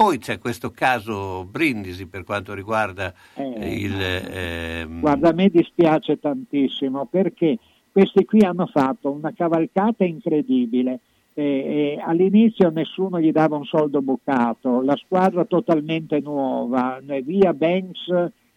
poi 0.01 0.17
c'è 0.17 0.39
questo 0.39 0.71
caso 0.71 1.45
Brindisi 1.45 2.07
per 2.07 2.23
quanto 2.23 2.55
riguarda 2.55 3.13
Eh, 3.35 3.81
il... 3.81 4.01
ehm, 4.01 4.99
Guarda, 4.99 5.29
a 5.29 5.33
me 5.33 5.47
dispiace 5.49 6.19
tantissimo 6.19 7.05
perché 7.05 7.59
questi 7.91 8.25
qui 8.25 8.41
hanno 8.41 8.65
fatto 8.65 9.11
una 9.11 9.31
cavalcata 9.31 10.03
incredibile. 10.03 11.01
Eh, 11.35 11.43
eh, 11.43 12.01
all'inizio 12.03 12.71
nessuno 12.71 13.19
gli 13.21 13.31
dava 13.31 13.57
un 13.57 13.65
soldo 13.65 14.01
bucato, 14.01 14.81
la 14.81 14.95
squadra 14.95 15.45
totalmente 15.45 16.19
nuova, 16.19 16.99
eh, 17.05 17.21
via 17.21 17.53
Banks 17.53 18.07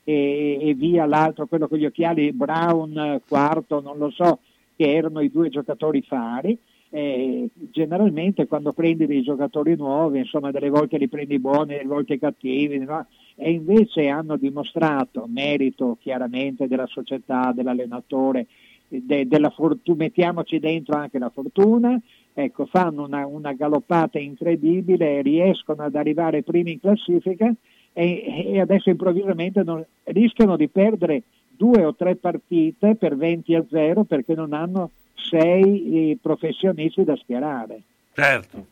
e, 0.03 0.59
e 0.61 0.75
via 0.75 1.05
l'altro, 1.05 1.47
quello 1.47 1.69
con 1.69 1.77
gli 1.77 1.85
occhiali 1.85 2.33
Brown, 2.33 2.97
eh, 2.97 3.21
quarto, 3.29 3.83
non 3.83 3.99
lo 3.99 4.11
so, 4.11 4.39
che 4.77 4.91
erano 4.91 5.21
i 5.21 5.31
due 5.31 5.51
giocatori 5.51 6.01
fari. 6.01 6.59
Eh, 6.95 7.49
generalmente 7.73 8.47
quando 8.47 8.73
prendi 8.73 9.07
dei 9.07 9.23
giocatori 9.23 9.75
nuovi, 9.75 10.19
insomma 10.19 10.53
delle 10.53 10.71
volte 10.71 10.97
li 10.97 11.09
prendi 11.09 11.41
buoni, 11.41 11.75
delle 11.75 11.89
volte 11.89 12.21
cattivi, 12.21 12.79
no? 12.79 13.05
e 13.35 13.51
invece 13.51 14.07
hanno 14.07 14.37
dimostrato 14.37 15.27
merito 15.29 15.99
chiaramente 16.01 16.69
della 16.69 16.87
società, 16.87 17.51
dell'allenatore, 17.53 18.47
de- 18.87 19.27
della 19.27 19.51
fortuna, 19.51 20.05
mettiamoci 20.05 20.61
dentro 20.61 20.95
anche 20.97 21.19
la 21.19 21.31
fortuna, 21.31 22.01
ecco, 22.33 22.65
fanno 22.67 23.07
una, 23.07 23.27
una 23.27 23.55
galoppata 23.55 24.21
incredibile, 24.21 25.21
riescono 25.21 25.83
ad 25.83 25.97
arrivare 25.97 26.45
primi 26.45 26.75
in 26.75 26.81
classifica 26.81 27.53
e, 27.93 28.45
e 28.53 28.61
adesso 28.61 28.91
improvvisamente 28.91 29.65
non- 29.65 29.85
rischiano 30.05 30.57
di 30.57 30.69
perdere 30.69 31.25
due 31.49 31.85
o 31.85 31.93
tre 31.97 32.15
partite 32.15 32.95
per 32.95 33.17
20 33.17 33.55
a 33.57 33.65
0 33.69 34.05
perché 34.05 34.37
non 34.37 34.53
hanno 34.53 34.91
sei 35.15 36.11
eh, 36.11 36.19
professionisti 36.21 37.05
da 37.05 37.17
schierare. 37.17 37.83
Certo, 38.13 38.67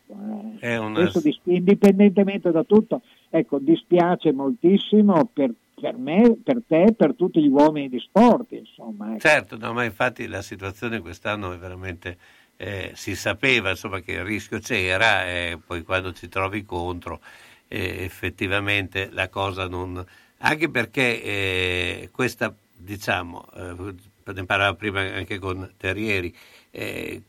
è 0.59 0.77
una... 0.77 1.11
Dis- 1.13 1.41
indipendentemente 1.45 2.51
da 2.51 2.65
tutto, 2.65 3.03
ecco, 3.31 3.59
dispiace 3.59 4.33
moltissimo 4.33 5.29
per, 5.33 5.53
per 5.75 5.97
me, 5.97 6.37
per 6.43 6.63
te, 6.67 6.95
per 6.97 7.15
tutti 7.15 7.43
gli 7.43 7.49
uomini 7.49 7.89
di 7.89 7.99
sport, 7.99 8.53
insomma. 8.53 9.11
ecco. 9.11 9.21
Certo, 9.21 9.57
no, 9.57 9.73
ma 9.73 9.85
infatti 9.85 10.27
la 10.27 10.43
situazione 10.43 11.01
quest'anno 11.01 11.53
è 11.53 11.57
veramente... 11.59 12.17
eh, 12.57 12.93
si 12.95 13.17
sapeva 13.17 13.71
insomma, 13.71 13.99
che 14.01 14.13
il 14.13 14.25
rischio 14.25 14.61
c'era 14.61 15.27
e 15.27 15.59
poi 15.67 15.83
quando 15.83 16.13
ci 16.13 16.29
trovi 16.29 16.65
contro 16.65 17.19
eh, 17.67 18.05
effettivamente 18.05 19.09
la 19.11 19.29
cosa 19.29 19.67
non... 19.67 20.05
Anche 20.45 20.69
perché 20.69 21.23
eh, 21.23 22.09
questa, 22.13 22.55
diciamo, 22.77 23.45
eh, 23.57 23.95
ne 24.27 24.45
parlava 24.45 24.75
prima 24.75 25.01
anche 25.01 25.39
con 25.39 25.73
Terrieri, 25.77 26.35
eh, 26.71 27.21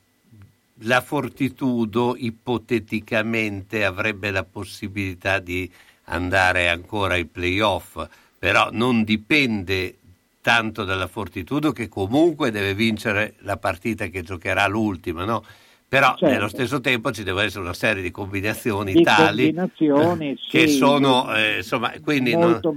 la 0.77 1.01
Fortitudo 1.01 2.15
ipoteticamente 2.17 3.85
avrebbe 3.85 4.31
la 4.31 4.43
possibilità 4.43 5.39
di 5.39 5.69
andare 6.05 6.69
ancora 6.69 7.13
ai 7.13 7.25
playoff, 7.25 8.05
però 8.37 8.69
non 8.71 9.03
dipende 9.03 9.97
tanto 10.41 10.83
dalla 10.83 11.07
Fortitudo 11.07 11.71
che 11.71 11.87
comunque 11.87 12.51
deve 12.51 12.73
vincere 12.73 13.35
la 13.39 13.57
partita 13.57 14.07
che 14.07 14.23
giocherà 14.23 14.67
l'ultima, 14.67 15.23
no? 15.23 15.43
Però 15.87 16.15
Certo. 16.17 16.25
nello 16.25 16.47
stesso 16.47 16.81
tempo 16.81 17.11
ci 17.11 17.23
deve 17.23 17.43
essere 17.43 17.63
una 17.63 17.73
serie 17.73 18.01
di 18.01 18.09
combinazioni 18.11 18.93
Di 18.93 19.03
tali 19.03 19.53
combinazioni, 19.53 20.35
che 20.49 20.67
sì, 20.67 20.75
sono, 20.75 21.33
eh, 21.35 21.57
insomma, 21.57 21.93
quindi 22.01 22.31
non- 22.33 22.49
molto, 22.51 22.75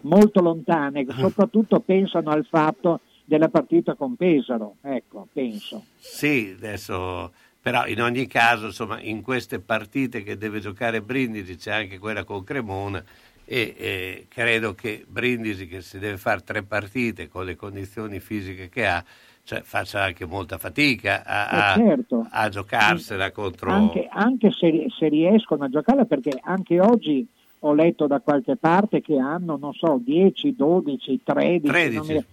molto 0.00 0.40
lontane, 0.42 1.06
soprattutto 1.16 1.80
pensano 1.80 2.30
al 2.30 2.44
fatto 2.44 3.00
della 3.26 3.48
partita 3.48 3.94
con 3.94 4.14
Pesaro, 4.14 4.76
ecco, 4.82 5.26
penso. 5.32 5.84
Sì, 5.98 6.54
adesso, 6.56 7.32
però 7.60 7.86
in 7.86 8.00
ogni 8.00 8.26
caso, 8.28 8.66
insomma, 8.66 9.00
in 9.00 9.20
queste 9.20 9.58
partite 9.58 10.22
che 10.22 10.38
deve 10.38 10.60
giocare 10.60 11.02
Brindisi 11.02 11.56
c'è 11.56 11.72
anche 11.72 11.98
quella 11.98 12.22
con 12.24 12.44
Cremona 12.44 13.02
e 13.44 13.74
eh, 13.76 14.26
credo 14.28 14.74
che 14.74 15.04
Brindisi 15.06 15.66
che 15.66 15.82
si 15.82 15.98
deve 15.98 16.16
fare 16.18 16.42
tre 16.42 16.62
partite 16.62 17.28
con 17.28 17.44
le 17.44 17.56
condizioni 17.56 18.20
fisiche 18.20 18.68
che 18.68 18.86
ha, 18.86 19.04
cioè 19.42 19.62
faccia 19.62 20.02
anche 20.04 20.24
molta 20.24 20.56
fatica 20.56 21.24
a, 21.24 21.48
a- 21.48 21.74
Eh, 21.74 21.86
certo. 21.86 22.26
a 22.30 22.48
giocarsela 22.48 23.32
contro... 23.32 23.70
Anche, 23.72 24.08
anche 24.08 24.52
se, 24.52 24.86
se 24.96 25.08
riescono 25.08 25.64
a 25.64 25.68
giocarla, 25.68 26.04
perché 26.04 26.38
anche 26.40 26.80
oggi 26.80 27.26
ho 27.60 27.74
letto 27.74 28.06
da 28.06 28.20
qualche 28.20 28.54
parte 28.56 29.00
che 29.00 29.18
hanno, 29.18 29.56
non 29.56 29.72
so, 29.72 30.00
10, 30.00 30.54
12, 30.54 31.20
13, 31.24 31.66
13. 31.66 32.24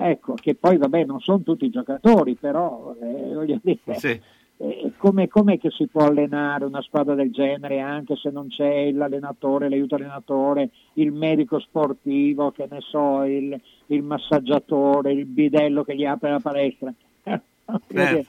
Ecco, 0.00 0.34
che 0.34 0.54
poi 0.54 0.76
vabbè 0.76 1.04
non 1.04 1.20
sono 1.20 1.42
tutti 1.42 1.70
giocatori, 1.70 2.34
però 2.34 2.94
eh, 3.00 3.34
voglio 3.34 3.58
dire, 3.62 3.94
Sì. 3.94 4.20
eh, 4.58 4.92
come, 4.96 5.28
com'è 5.28 5.58
che 5.58 5.70
si 5.70 5.86
può 5.86 6.04
allenare 6.06 6.64
una 6.64 6.82
squadra 6.82 7.14
del 7.14 7.30
genere 7.30 7.80
anche 7.80 8.16
se 8.16 8.30
non 8.30 8.48
c'è 8.48 8.90
l'allenatore, 8.92 9.68
l'aiuto 9.68 9.94
allenatore, 9.96 10.70
il 10.94 11.12
medico 11.12 11.58
sportivo, 11.58 12.50
che 12.50 12.66
ne 12.70 12.80
so, 12.80 13.22
il, 13.24 13.58
il 13.86 14.02
massaggiatore, 14.02 15.12
il 15.12 15.26
bidello 15.26 15.84
che 15.84 15.94
gli 15.94 16.04
apre 16.04 16.30
la 16.30 16.40
palestra? 16.40 16.92
Dire, 17.86 18.24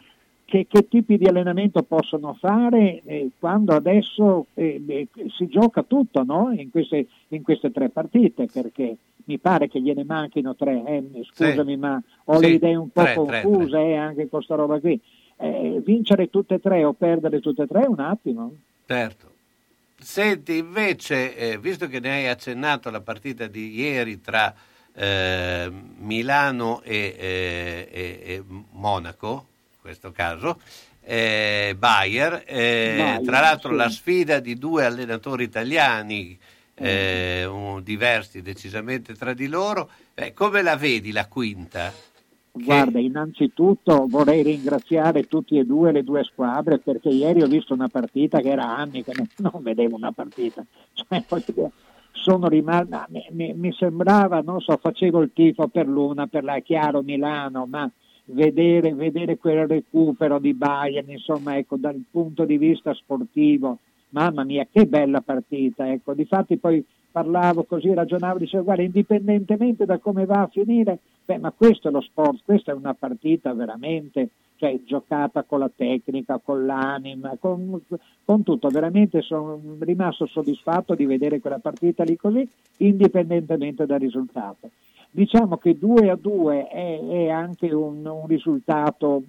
che, 0.50 0.66
che 0.68 0.88
tipi 0.88 1.18
di 1.18 1.28
allenamento 1.28 1.84
possono 1.84 2.34
fare 2.34 3.02
eh, 3.06 3.30
quando 3.38 3.74
adesso 3.74 4.48
eh, 4.56 4.82
eh, 4.88 5.08
si 5.38 5.48
gioca 5.48 5.84
tutto 5.84 6.24
no? 6.24 6.52
in, 6.52 6.72
queste, 6.72 7.06
in 7.30 7.44
queste 7.44 7.72
tre 7.72 7.90
partite 7.90 8.48
perché 8.52 8.98
mi 9.26 9.38
pare 9.38 9.68
che 9.68 9.80
gliene 9.80 10.04
manchino 10.04 10.56
tre 10.56 10.84
eh, 10.86 11.04
scusami 11.24 11.78
ma 11.78 12.02
ho 12.26 12.40
le 12.40 12.48
Sì, 12.48 12.54
idee 12.56 12.76
un 12.76 12.90
po' 12.90 13.04
tre, 13.04 13.14
tre, 13.14 13.42
confuse 13.42 13.78
eh, 13.78 13.96
anche 13.96 14.28
con 14.28 14.42
sta 14.42 14.56
roba 14.56 14.80
qui 14.80 15.00
Eh, 15.42 15.82
vincere 15.86 16.30
tutte 16.30 16.56
e 16.56 16.60
tre 16.60 16.84
o 16.84 16.92
perdere 16.94 17.40
tutte 17.40 17.64
e 17.64 17.68
tre 17.68 17.86
un 17.88 18.00
attimo 18.00 18.52
Certo. 18.86 19.28
Senti, 19.98 20.58
invece, 20.58 21.58
visto 21.62 21.88
che 21.88 22.00
ne 22.00 22.10
hai 22.10 22.28
accennato 22.28 22.90
alla 22.90 23.02
partita 23.02 23.48
di 23.48 23.74
ieri 23.80 24.20
tra 24.20 24.54
Milano 26.00 26.82
e, 26.84 27.16
e- 27.20 28.20
e 28.24 28.44
Monaco, 28.72 29.46
questo 29.82 30.12
caso, 30.12 30.60
eh, 31.02 31.76
Bayer, 31.78 32.44
eh, 32.46 32.96
Bayer, 32.98 33.22
tra 33.22 33.40
l'altro 33.40 33.72
sì. 33.72 33.76
la 33.78 33.90
sfida 33.90 34.40
di 34.40 34.58
due 34.58 34.86
allenatori 34.86 35.44
italiani 35.44 36.38
eh, 36.76 37.46
un- 37.46 37.84
diversi 37.84 38.42
decisamente 38.42 39.14
tra 39.14 39.34
di 39.34 39.48
loro, 39.48 39.90
Eh, 40.14 40.34
come 40.34 40.62
la 40.62 40.76
vedi 40.76 41.14
la 41.14 41.28
quinta? 41.28 41.94
Guarda, 42.52 43.00
innanzitutto 43.00 44.06
vorrei 44.10 44.44
ringraziare 44.44 45.28
tutti 45.28 45.58
e 45.58 45.64
due 45.64 45.94
le 45.94 46.04
due 46.04 46.26
squadre 46.26 46.80
perché 46.80 47.08
ieri 47.08 47.42
ho 47.42 47.48
visto 47.48 47.74
una 47.74 47.88
partita 47.88 48.42
che 48.42 48.50
era 48.50 48.76
anni 48.76 49.02
che 49.02 49.14
non, 49.38 49.62
vedevo 49.62 49.96
una 49.96 50.12
partita. 50.12 50.66
Cioè, 50.94 51.24
sono 52.12 52.48
rimasto, 52.50 53.06
mi 53.32 53.74
sembrava, 53.74 54.42
non 54.42 54.60
so, 54.60 54.78
facevo 54.78 55.22
il 55.22 55.32
tifo 55.34 55.70
per 55.70 55.88
l'una, 55.88 56.28
per 56.28 56.44
la 56.44 56.60
Chiaro 56.60 57.02
Milano, 57.02 57.66
ma 57.66 57.90
vedere, 58.32 58.94
vedere 58.94 59.38
quel 59.38 59.68
recupero 59.68 60.40
di 60.40 60.54
Bayern, 60.54 61.10
insomma, 61.10 61.58
ecco, 61.58 61.78
dal 61.78 62.02
punto 62.10 62.46
di 62.46 62.58
vista 62.58 62.94
sportivo, 62.94 63.78
mamma 64.10 64.44
mia, 64.44 64.68
che 64.72 64.86
bella 64.86 65.22
partita, 65.22 65.92
ecco, 65.92 66.14
difatti 66.14 66.58
poi 66.58 66.84
parlavo 67.12 67.64
così, 67.64 67.94
ragionavo, 67.94 68.38
dicevo, 68.38 68.64
guarda, 68.64 68.84
indipendentemente 68.84 69.86
da 69.86 69.98
come 69.98 70.26
va 70.26 70.42
a 70.42 70.48
finire, 70.48 71.00
beh, 71.26 71.40
ma 71.40 71.52
questo 71.52 71.88
è 71.90 71.92
lo 71.92 72.02
sport, 72.02 72.42
questa 72.44 72.72
è 72.72 72.76
una 72.76 72.94
partita 72.94 73.54
veramente, 73.54 74.30
cioè, 74.58 74.80
giocata 74.86 75.44
con 75.44 75.60
la 75.60 75.72
tecnica, 75.74 76.40
con 76.44 76.66
l'anima, 76.66 77.36
con, 77.40 77.82
con 78.26 78.44
tutto, 78.44 78.68
veramente 78.70 79.22
sono 79.22 79.60
rimasto 79.80 80.28
soddisfatto 80.28 80.94
di 80.96 81.06
vedere 81.06 81.40
quella 81.40 81.60
partita 81.60 82.04
lì 82.04 82.16
così, 82.16 82.48
indipendentemente 82.78 83.86
dal 83.86 84.00
risultato. 84.00 84.70
Diciamo 85.12 85.58
che 85.58 85.78
2 85.78 86.10
a 86.10 86.16
2 86.16 86.68
è, 86.68 87.00
è 87.00 87.30
anche 87.30 87.74
un, 87.74 88.06
un 88.06 88.28
risultato 88.28 89.24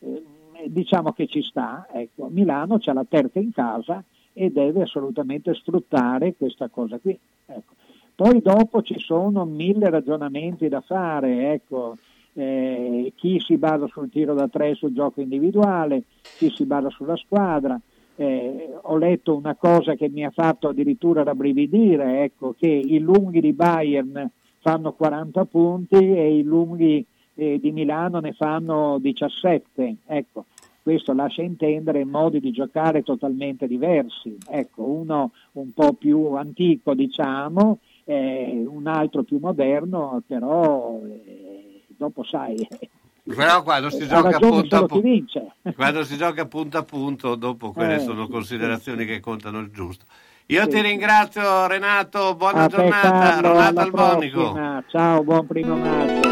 eh, 0.00 0.22
diciamo 0.66 1.12
che 1.12 1.26
ci 1.26 1.42
sta, 1.42 1.86
ecco, 1.92 2.28
Milano 2.30 2.78
c'ha 2.78 2.92
la 2.92 3.04
terza 3.08 3.38
in 3.38 3.52
casa 3.52 4.02
e 4.32 4.50
deve 4.50 4.82
assolutamente 4.82 5.52
sfruttare 5.54 6.34
questa 6.36 6.68
cosa 6.68 6.98
qui. 6.98 7.18
ecco. 7.46 7.74
Poi 8.14 8.40
dopo 8.40 8.82
ci 8.82 8.98
sono 8.98 9.44
mille 9.44 9.90
ragionamenti 9.90 10.68
da 10.68 10.80
fare, 10.80 11.52
ecco, 11.52 11.96
eh, 12.34 13.12
chi 13.16 13.40
si 13.40 13.56
basa 13.56 13.86
sul 13.88 14.10
tiro 14.10 14.34
da 14.34 14.48
tre 14.48 14.74
sul 14.74 14.92
gioco 14.92 15.20
individuale, 15.20 16.04
chi 16.38 16.50
si 16.50 16.64
basa 16.64 16.90
sulla 16.90 17.16
squadra. 17.16 17.78
Eh, 18.14 18.74
ho 18.82 18.96
letto 18.98 19.34
una 19.34 19.54
cosa 19.54 19.94
che 19.94 20.08
mi 20.08 20.24
ha 20.24 20.30
fatto 20.30 20.68
addirittura 20.68 21.22
rabbrividire, 21.22 22.22
ecco, 22.22 22.54
che 22.56 22.68
i 22.68 22.98
lunghi 22.98 23.40
di 23.40 23.52
Bayern 23.52 24.30
fanno 24.62 24.92
40 24.92 25.44
punti 25.44 25.96
e 25.96 26.38
i 26.38 26.42
lunghi 26.42 27.04
eh, 27.34 27.58
di 27.60 27.72
Milano 27.72 28.20
ne 28.20 28.32
fanno 28.32 28.98
17. 29.00 29.96
Ecco, 30.06 30.46
questo 30.82 31.12
lascia 31.12 31.42
intendere 31.42 32.04
modi 32.04 32.40
di 32.40 32.52
giocare 32.52 33.02
totalmente 33.02 33.66
diversi. 33.66 34.36
Ecco, 34.48 34.84
uno 34.84 35.32
un 35.52 35.72
po' 35.72 35.92
più 35.94 36.34
antico, 36.34 36.94
diciamo, 36.94 37.78
eh, 38.04 38.64
un 38.66 38.86
altro 38.86 39.24
più 39.24 39.38
moderno, 39.40 40.22
però 40.26 41.00
eh, 41.04 41.82
dopo 41.88 42.22
sai. 42.22 42.66
Però 43.24 43.62
quando 43.62 43.90
si 43.90 44.06
gioca 44.06 44.38
punto 44.38 44.76
a 44.76 44.86
punto, 44.86 45.52
quando 45.76 46.02
si 46.04 46.16
gioca 46.16 46.46
punto 46.46 46.78
a 46.78 46.82
punto, 46.82 47.34
dopo 47.36 47.70
quelle 47.70 47.96
Eh, 47.96 48.00
sono 48.00 48.26
considerazioni 48.26 49.02
sì, 49.02 49.06
che 49.06 49.20
contano 49.20 49.60
il 49.60 49.70
giusto. 49.70 50.06
Io 50.46 50.62
Sì, 50.64 50.68
ti 50.68 50.80
ringrazio 50.80 51.66
Renato, 51.66 52.34
buona 52.34 52.64
A 52.64 52.68
te, 52.68 52.76
giornata, 52.76 53.40
Renato 53.40 53.80
Albonico. 53.80 54.82
Ciao, 54.90 55.22
buon 55.22 55.46
primo 55.46 55.76
maggio. 55.76 56.30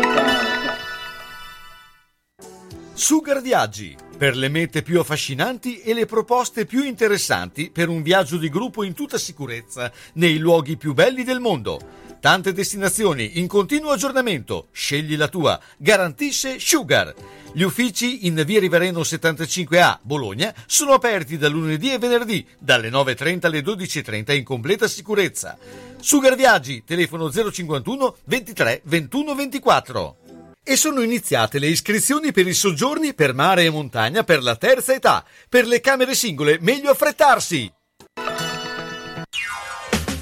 Sugar 2.92 3.40
Viaggi, 3.40 3.96
per 4.18 4.36
le 4.36 4.48
mete 4.48 4.82
più 4.82 5.00
affascinanti 5.00 5.80
e 5.80 5.94
le 5.94 6.04
proposte 6.04 6.66
più 6.66 6.82
interessanti 6.82 7.70
per 7.70 7.88
un 7.88 8.02
viaggio 8.02 8.36
di 8.36 8.50
gruppo 8.50 8.82
in 8.82 8.92
tutta 8.92 9.16
sicurezza 9.16 9.90
nei 10.14 10.36
luoghi 10.36 10.76
più 10.76 10.92
belli 10.92 11.24
del 11.24 11.40
mondo. 11.40 11.80
Tante 12.20 12.52
destinazioni 12.52 13.38
in 13.38 13.46
continuo 13.46 13.92
aggiornamento. 13.92 14.68
Scegli 14.72 15.16
la 15.16 15.28
tua. 15.28 15.58
Garantisce 15.78 16.58
Sugar. 16.58 17.14
Gli 17.54 17.62
uffici 17.62 18.26
in 18.26 18.42
via 18.44 18.60
Rivereno 18.60 19.00
75A, 19.00 20.00
Bologna, 20.02 20.54
sono 20.66 20.92
aperti 20.92 21.38
da 21.38 21.48
lunedì 21.48 21.90
e 21.90 21.98
venerdì, 21.98 22.46
dalle 22.58 22.90
9.30 22.90 23.46
alle 23.46 23.60
12.30 23.60 24.36
in 24.36 24.44
completa 24.44 24.86
sicurezza. 24.86 25.56
Sugar 25.98 26.36
Viaggi, 26.36 26.84
telefono 26.84 27.32
051 27.32 28.16
23 28.24 28.82
21 28.84 29.34
24. 29.34 30.16
E 30.62 30.76
sono 30.76 31.00
iniziate 31.00 31.58
le 31.58 31.68
iscrizioni 31.68 32.32
per 32.32 32.46
i 32.46 32.52
soggiorni 32.52 33.14
per 33.14 33.32
mare 33.32 33.64
e 33.64 33.70
montagna 33.70 34.24
per 34.24 34.42
la 34.42 34.56
terza 34.56 34.92
età. 34.92 35.24
Per 35.48 35.66
le 35.66 35.80
camere 35.80 36.14
singole, 36.14 36.58
meglio 36.60 36.90
affrettarsi! 36.90 37.72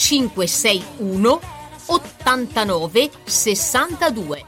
561 0.00 1.40
89 1.86 3.10
62. 3.22 4.44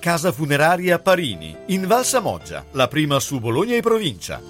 Casa 0.00 0.32
funeraria 0.32 0.98
Parini, 0.98 1.54
in 1.66 1.86
Val 1.86 2.06
Samoggia, 2.06 2.64
la 2.72 2.88
prima 2.88 3.20
su 3.20 3.38
Bologna 3.38 3.74
e 3.76 3.82
provincia. 3.82 4.40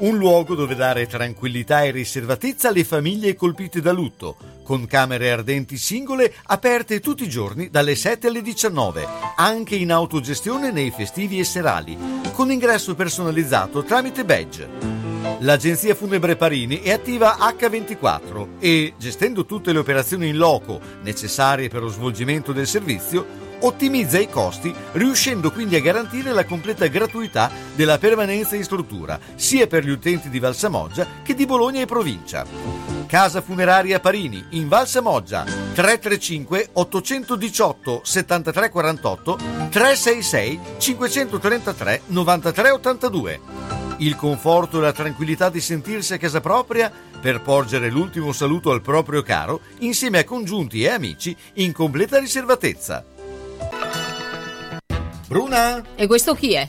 Un 0.00 0.16
luogo 0.16 0.56
dove 0.56 0.74
dare 0.74 1.06
tranquillità 1.06 1.84
e 1.84 1.92
riservatezza 1.92 2.68
alle 2.68 2.82
famiglie 2.82 3.36
colpite 3.36 3.80
da 3.80 3.92
lutto, 3.92 4.36
con 4.64 4.86
camere 4.86 5.30
ardenti 5.30 5.78
singole 5.78 6.34
aperte 6.46 6.98
tutti 6.98 7.22
i 7.22 7.28
giorni 7.28 7.70
dalle 7.70 7.94
7 7.94 8.26
alle 8.26 8.42
19, 8.42 9.06
anche 9.36 9.76
in 9.76 9.92
autogestione 9.92 10.72
nei 10.72 10.90
festivi 10.90 11.38
e 11.38 11.44
serali, 11.44 11.96
con 12.32 12.50
ingresso 12.50 12.96
personalizzato 12.96 13.84
tramite 13.84 14.24
badge. 14.24 14.99
L'agenzia 15.42 15.94
funebre 15.94 16.36
Parini 16.36 16.82
è 16.82 16.92
attiva 16.92 17.38
H24 17.38 18.58
e, 18.58 18.92
gestendo 18.98 19.46
tutte 19.46 19.72
le 19.72 19.78
operazioni 19.78 20.28
in 20.28 20.36
loco 20.36 20.78
necessarie 21.02 21.68
per 21.68 21.80
lo 21.80 21.88
svolgimento 21.88 22.52
del 22.52 22.66
servizio, 22.66 23.24
ottimizza 23.60 24.18
i 24.18 24.28
costi, 24.28 24.74
riuscendo 24.92 25.50
quindi 25.50 25.76
a 25.76 25.80
garantire 25.80 26.32
la 26.32 26.44
completa 26.44 26.86
gratuità 26.88 27.50
della 27.74 27.96
permanenza 27.96 28.54
in 28.54 28.64
struttura, 28.64 29.18
sia 29.34 29.66
per 29.66 29.82
gli 29.82 29.90
utenti 29.90 30.28
di 30.28 30.38
Valsamoggia 30.38 31.06
che 31.22 31.34
di 31.34 31.46
Bologna 31.46 31.80
e 31.80 31.86
provincia. 31.86 32.44
Casa 33.06 33.40
funeraria 33.40 33.98
Parini 33.98 34.44
in 34.50 34.68
Valsamoggia 34.68 35.44
335 35.44 36.68
818 36.74 38.02
7348 38.04 39.38
366 39.70 40.60
533 40.76 42.02
9382 42.08 43.89
il 44.00 44.16
conforto 44.16 44.78
e 44.78 44.82
la 44.82 44.92
tranquillità 44.92 45.48
di 45.48 45.60
sentirsi 45.60 46.14
a 46.14 46.18
casa 46.18 46.40
propria 46.40 46.92
per 47.20 47.40
porgere 47.40 47.90
l'ultimo 47.90 48.32
saluto 48.32 48.70
al 48.70 48.82
proprio 48.82 49.22
caro 49.22 49.60
insieme 49.80 50.18
a 50.18 50.24
congiunti 50.24 50.82
e 50.82 50.88
amici 50.88 51.36
in 51.54 51.72
completa 51.72 52.18
riservatezza. 52.18 53.04
Bruna? 55.28 55.84
E 55.94 56.06
questo 56.06 56.34
chi 56.34 56.54
è? 56.54 56.68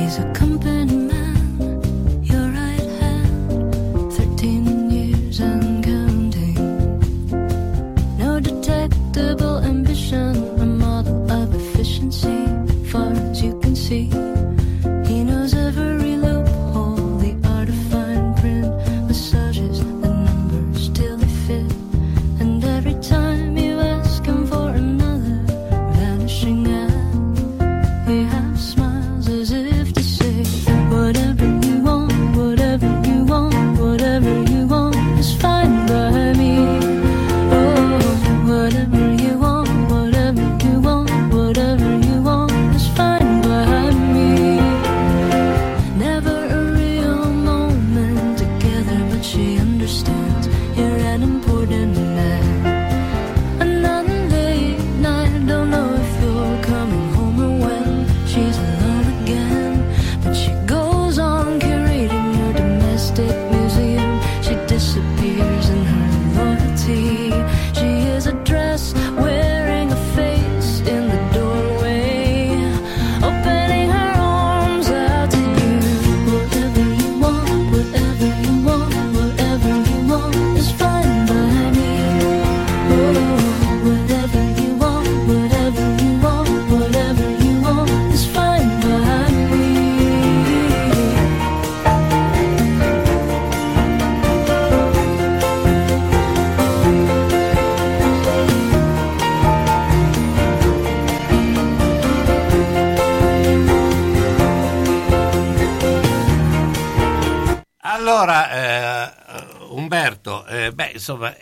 He's 0.00 0.18
a 0.18 0.32
company 0.32 1.09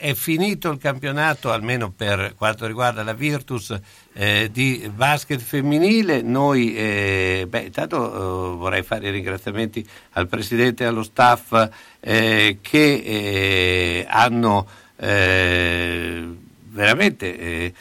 è 0.09 0.15
finito 0.15 0.71
il 0.71 0.79
campionato, 0.79 1.53
almeno 1.53 1.91
per 1.91 2.35
quanto 2.35 2.67
riguarda 2.67 3.03
la 3.03 3.13
Virtus 3.13 3.79
eh, 4.15 4.49
di 4.51 4.91
basket 4.95 5.39
femminile. 5.39 6.23
Noi, 6.23 6.75
eh, 6.75 7.47
beh, 7.47 7.61
intanto 7.61 8.07
eh, 8.07 8.57
vorrei 8.57 8.83
fare 8.83 9.09
i 9.09 9.11
ringraziamenti 9.11 9.87
al 10.13 10.27
Presidente 10.27 10.85
e 10.85 10.87
allo 10.87 11.03
staff 11.03 11.69
eh, 12.01 12.59
che 12.63 12.95
eh, 13.05 14.07
hanno 14.09 14.67
eh, 14.97 16.27
veramente 16.71 17.73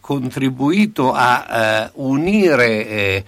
contribuito 0.00 1.12
a 1.12 1.88
unire 1.94 3.24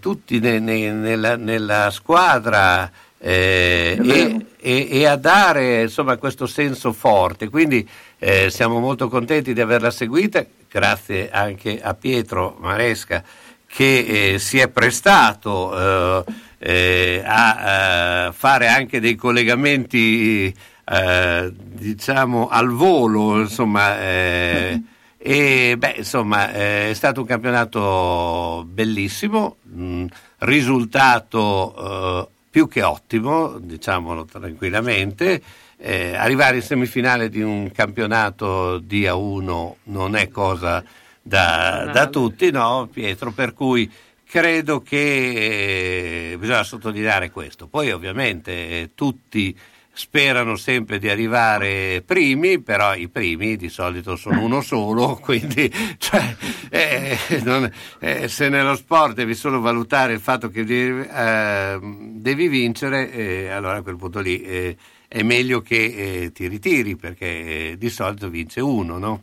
tutti 0.00 0.38
ne- 0.38 0.58
ne- 0.58 0.92
nella, 0.92 1.36
nella 1.36 1.90
squadra 1.90 2.90
eh, 3.18 3.98
e, 4.00 4.46
e- 4.60 4.88
e 4.90 5.06
a 5.06 5.16
dare 5.16 5.82
insomma, 5.82 6.16
questo 6.16 6.46
senso 6.46 6.92
forte. 6.92 7.48
Quindi 7.48 7.88
eh, 8.18 8.50
siamo 8.50 8.78
molto 8.80 9.08
contenti 9.08 9.52
di 9.52 9.60
averla 9.60 9.90
seguita, 9.90 10.44
grazie 10.68 11.30
anche 11.30 11.80
a 11.80 11.94
Pietro 11.94 12.56
Maresca 12.60 13.22
che 13.68 14.32
eh, 14.34 14.38
si 14.38 14.58
è 14.58 14.68
prestato 14.68 16.24
eh, 16.24 16.24
eh, 16.58 17.22
a 17.24 18.26
eh, 18.28 18.32
fare 18.32 18.66
anche 18.68 18.98
dei 18.98 19.14
collegamenti 19.14 20.52
eh, 20.90 21.52
diciamo 21.54 22.48
al 22.48 22.70
volo 22.70 23.38
insomma 23.40 24.00
eh, 24.00 24.82
e 25.18 25.76
beh 25.76 25.94
insomma 25.98 26.50
eh, 26.52 26.90
è 26.90 26.94
stato 26.94 27.20
un 27.20 27.26
campionato 27.26 28.64
bellissimo 28.66 29.56
mh, 29.64 30.06
risultato 30.38 31.74
eh, 31.76 32.28
più 32.58 32.66
che 32.66 32.82
ottimo 32.82 33.56
diciamolo 33.60 34.24
tranquillamente 34.24 35.40
eh, 35.76 36.16
arrivare 36.16 36.56
in 36.56 36.62
semifinale 36.62 37.28
di 37.28 37.40
un 37.40 37.70
campionato 37.70 38.78
di 38.78 39.04
A1 39.04 39.74
non 39.84 40.16
è 40.16 40.28
cosa 40.28 40.82
da, 41.22 41.88
da 41.92 42.08
tutti, 42.08 42.50
no, 42.50 42.88
Pietro? 42.92 43.30
Per 43.30 43.54
cui 43.54 43.88
credo 44.24 44.82
che 44.82 46.32
eh, 46.32 46.36
bisogna 46.36 46.64
sottolineare 46.64 47.30
questo. 47.30 47.68
Poi 47.68 47.92
ovviamente 47.92 48.52
eh, 48.52 48.90
tutti 48.96 49.56
sperano 49.98 50.54
sempre 50.54 51.00
di 51.00 51.08
arrivare 51.08 52.04
primi, 52.06 52.60
però 52.60 52.94
i 52.94 53.08
primi 53.08 53.56
di 53.56 53.68
solito 53.68 54.14
sono 54.14 54.44
uno 54.44 54.60
solo, 54.60 55.18
quindi 55.20 55.68
cioè, 55.98 56.22
eh, 56.70 57.16
non- 57.42 57.68
eh, 57.98 58.28
se 58.28 58.48
nello 58.48 58.76
sport 58.76 59.14
devi 59.14 59.34
solo 59.34 59.58
valutare 59.58 60.12
il 60.12 60.20
fatto 60.20 60.50
che 60.50 60.64
devi, 60.64 61.00
eh, 61.04 61.80
devi 62.12 62.46
vincere, 62.46 63.10
eh, 63.10 63.48
allora 63.48 63.78
a 63.78 63.82
quel 63.82 63.96
punto 63.96 64.20
lì 64.20 64.40
eh, 64.40 64.76
è 65.08 65.24
meglio 65.24 65.62
che 65.62 66.22
eh, 66.22 66.32
ti 66.32 66.46
ritiri, 66.46 66.94
perché 66.94 67.74
di 67.76 67.88
solito 67.88 68.28
vince 68.28 68.60
uno, 68.60 68.98
no? 68.98 69.22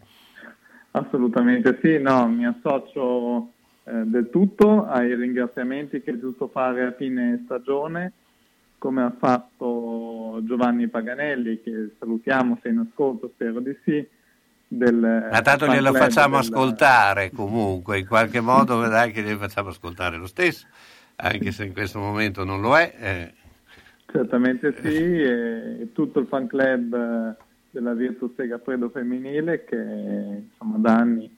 Assolutamente 0.91 1.79
sì, 1.81 1.99
no, 1.99 2.27
mi 2.27 2.45
associo 2.45 3.51
del 3.83 4.29
tutto 4.29 4.87
ai 4.87 5.15
ringraziamenti 5.15 6.01
che 6.01 6.11
è 6.11 6.19
giusto 6.19 6.49
fare 6.49 6.83
a 6.83 6.91
fine 6.97 7.43
stagione, 7.45 8.11
come 8.85 9.01
ha 9.01 9.11
fatto 9.17 10.41
Giovanni 10.43 10.87
Paganelli, 10.87 11.59
che 11.63 11.95
salutiamo 11.97 12.59
se 12.61 12.69
in 12.69 12.85
ascolto, 12.87 13.31
spero 13.33 13.59
di 13.59 13.75
sì. 13.83 14.07
Del, 14.67 15.27
Ma 15.31 15.41
tanto 15.41 15.65
glielo 15.65 15.91
facciamo 15.91 16.39
del- 16.39 16.45
ascoltare 16.45 17.31
comunque, 17.31 17.97
in 17.97 18.05
qualche 18.05 18.41
modo 18.41 18.77
vedrai 18.81 19.11
che 19.11 19.23
glielo 19.23 19.39
facciamo 19.39 19.69
ascoltare 19.69 20.17
lo 20.17 20.27
stesso, 20.27 20.67
anche 21.15 21.51
se 21.51 21.65
in 21.65 21.73
questo 21.73 21.97
momento 21.97 22.43
non 22.43 22.61
lo 22.61 22.77
è. 22.77 22.93
eh. 22.99 23.33
Certamente 24.11 24.75
sì, 24.79 25.19
e 25.19 25.89
tutto 25.91 26.19
il 26.19 26.27
fan 26.27 26.45
club 26.45 26.93
eh, 26.93 27.43
della 27.71 27.93
Virtus 27.93 28.35
Segafredo 28.35 28.89
femminile 28.89 29.65
che 29.65 29.75
insomma 29.77 30.77
da 30.77 30.95
anni 30.95 31.34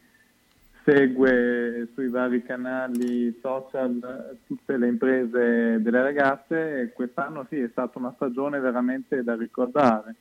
segue 0.87 1.89
sui 1.93 2.07
vari 2.07 2.41
canali 2.43 3.37
social 3.41 4.37
tutte 4.47 4.77
le 4.77 4.87
imprese 4.87 5.81
delle 5.81 6.01
ragazze 6.01 6.79
e 6.79 6.93
quest'anno 6.93 7.45
sì 7.49 7.59
è 7.59 7.67
stata 7.67 7.99
una 7.99 8.13
stagione 8.15 8.61
veramente 8.61 9.21
da 9.21 9.35
ricordare. 9.35 10.15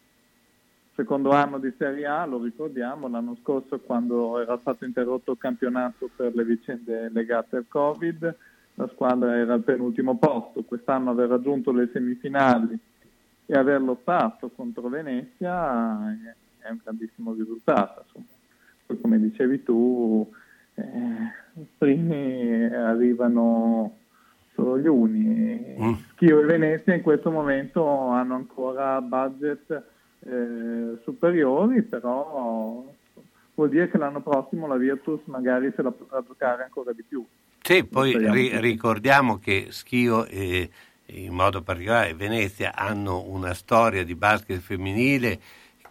Secondo 0.97 1.31
anno 1.31 1.59
di 1.59 1.73
Serie 1.79 2.07
A, 2.07 2.25
lo 2.25 2.43
ricordiamo, 2.43 3.07
l'anno 3.07 3.37
scorso 3.43 3.79
quando 3.79 4.41
era 4.41 4.59
stato 4.59 4.85
interrotto 4.85 5.33
il 5.33 5.39
campionato 5.39 6.11
per 6.17 6.35
le 6.35 6.45
vicende 6.45 7.11
legate 7.11 7.59
al 7.59 7.67
Covid, 7.69 8.37
la 8.75 8.89
squadra 8.89 9.37
era 9.37 9.53
al 9.53 9.63
penultimo 9.63 10.19
posto, 10.19 10.65
quest'anno 10.65 11.11
aver 11.11 11.29
raggiunto 11.29 11.71
le 11.71 11.89
semifinali 11.93 12.77
e 13.47 13.55
aver 13.57 13.83
lottato 13.83 14.51
contro 14.51 14.89
Venezia 14.89 16.13
è 16.59 16.71
un 16.71 16.81
grandissimo 16.83 17.35
risultato. 17.35 18.03
insomma. 18.05 18.25
Poi 18.87 19.01
come 19.01 19.21
dicevi 19.21 19.63
tu, 19.63 20.29
eh, 20.77 21.65
primi 21.79 22.65
arrivano 22.67 23.97
solo 24.55 24.79
gli 24.79 24.87
uni. 24.87 25.77
Mm. 25.79 25.93
Schio 26.13 26.41
e 26.41 26.45
Venezia 26.45 26.95
in 26.95 27.03
questo 27.03 27.31
momento 27.31 27.87
hanno 28.09 28.35
ancora 28.35 29.01
budget 29.01 29.83
eh, 30.21 30.99
superiori, 31.03 31.83
però 31.83 32.85
vuol 33.55 33.69
dire 33.69 33.91
che 33.91 33.99
l'anno 33.99 34.21
prossimo 34.21 34.67
la 34.67 34.77
Virtus 34.77 35.21
magari 35.25 35.73
se 35.75 35.83
la 35.83 35.91
potrà 35.91 36.23
giocare 36.27 36.65
ancora 36.65 36.93
di 36.93 37.03
più. 37.07 37.25
Sì, 37.63 37.85
poi 37.85 38.17
ri- 38.17 38.61
ricordiamo 38.61 39.39
che 39.39 39.69
Schio 39.71 40.25
e 40.27 40.71
in 41.07 41.33
modo 41.33 41.63
particolare 41.63 42.15
Venezia 42.15 42.75
hanno 42.75 43.25
una 43.29 43.55
storia 43.55 44.05
di 44.05 44.15
basket 44.15 44.61
femminile 44.61 45.39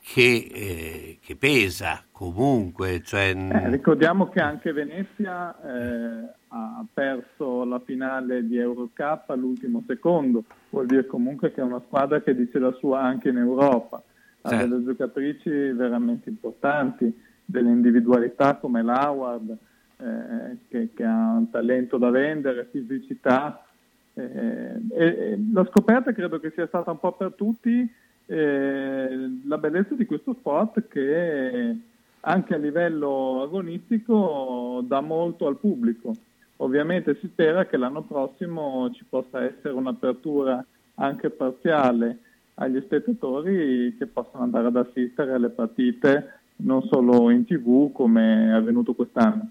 che, 0.08 0.50
eh, 0.54 1.18
che 1.20 1.36
pesa 1.36 2.04
comunque, 2.12 3.02
cioè, 3.02 3.34
Eh, 3.36 3.70
ricordiamo 3.72 4.30
che 4.30 4.40
anche 4.40 4.72
Venezia 4.72 5.54
eh, 5.62 6.30
ha 6.50 6.86
perso 6.94 7.66
la 7.66 7.80
finale 7.80 8.48
di 8.48 8.56
Eurocup 8.58 9.32
all'ultimo 9.32 9.84
secondo, 9.88 10.44
vuol 10.70 10.86
dire 10.86 11.08
comunque 11.08 11.52
che 11.52 11.62
è 11.62 11.64
una 11.64 11.82
squadra 11.88 12.22
che 12.22 12.36
dice 12.36 12.60
la 12.60 12.72
sua 12.74 13.02
anche 13.02 13.30
in 13.30 13.38
Europa, 13.38 14.02
ha 14.42 14.50
Certo. 14.50 14.68
delle 14.68 14.84
giocatrici 14.86 15.50
veramente 15.50 16.30
importanti, 16.30 17.12
delle 17.44 17.70
individualità 17.72 18.56
come 18.56 18.84
l'Howard 18.84 19.58
eh, 19.98 20.58
che, 20.70 20.90
che 20.94 21.04
ha 21.04 21.32
un 21.32 21.50
talento 21.50 21.98
da 21.98 22.12
vendere, 22.12 22.70
fisicità. 22.72 23.66
eh, 24.14 24.22
e, 24.24 25.06
e 25.06 25.40
la 25.52 25.66
scoperta 25.66 26.14
credo 26.14 26.40
che 26.40 26.52
sia 26.52 26.68
stata 26.68 26.92
un 26.92 27.00
po' 27.00 27.14
per 27.14 27.34
tutti 27.34 27.92
eh, 28.28 29.40
la 29.46 29.58
bellezza 29.58 29.94
di 29.96 30.06
questo 30.06 30.34
sport 30.34 30.88
che 30.88 31.76
anche 32.22 32.54
a 32.54 32.58
livello 32.58 33.42
agonistico 33.44 34.84
dà 34.88 35.02
molto 35.02 35.48
al 35.48 35.58
pubblico. 35.58 36.16
Ovviamente 36.58 37.18
si 37.20 37.28
spera 37.28 37.66
che 37.66 37.78
l'anno 37.78 38.02
prossimo 38.02 38.90
ci 38.94 39.04
possa 39.08 39.44
essere 39.44 39.74
un'apertura 39.74 40.64
anche 40.96 41.30
parziale 41.30 42.20
agli 42.56 42.82
spettatori 42.82 43.96
che 43.98 44.06
possano 44.08 44.44
andare 44.44 44.68
ad 44.68 44.78
assistere 44.78 45.34
alle 45.34 45.50
partite 45.50 46.40
non 46.58 46.82
solo 46.84 47.30
in 47.30 47.46
tv 47.46 47.92
come 47.92 48.48
è 48.48 48.52
avvenuto 48.52 48.94
quest'anno. 48.94 49.50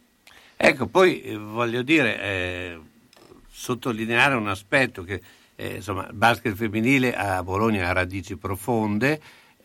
Ecco, 0.56 0.86
poi 0.86 1.20
eh, 1.20 1.36
voglio 1.36 1.82
dire, 1.82 2.22
eh, 2.22 2.78
sottolineare 3.50 4.34
un 4.34 4.48
aspetto 4.48 5.02
che 5.02 5.20
eh, 5.56 5.76
insomma, 5.76 6.08
basket 6.12 6.54
femminile 6.54 7.14
a 7.14 7.42
Bologna 7.42 7.88
ha 7.88 7.92
radici 7.92 8.36
profonde, 8.36 9.20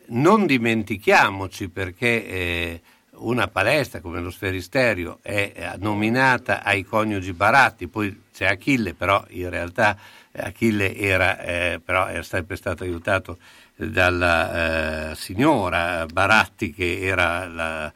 non 0.08 0.46
dimentichiamoci 0.46 1.68
perché 1.68 2.26
eh, 2.26 2.80
una 3.20 3.48
palestra 3.48 4.00
come 4.00 4.20
lo 4.20 4.30
Sferisterio 4.30 5.18
è 5.22 5.52
eh, 5.54 5.70
nominata 5.78 6.62
ai 6.62 6.84
coniugi 6.84 7.32
Baratti, 7.32 7.88
poi 7.88 8.22
c'è 8.32 8.46
Achille, 8.46 8.94
però 8.94 9.24
in 9.28 9.50
realtà 9.50 9.96
eh, 10.32 10.42
Achille 10.42 10.96
era, 10.96 11.38
eh, 11.40 11.80
però 11.84 12.06
era 12.06 12.22
sempre 12.22 12.56
stato 12.56 12.84
aiutato 12.84 13.38
dalla 13.74 15.10
eh, 15.10 15.14
signora 15.14 16.06
Baratti 16.06 16.72
che 16.72 17.00
era 17.00 17.46
la, 17.46 17.92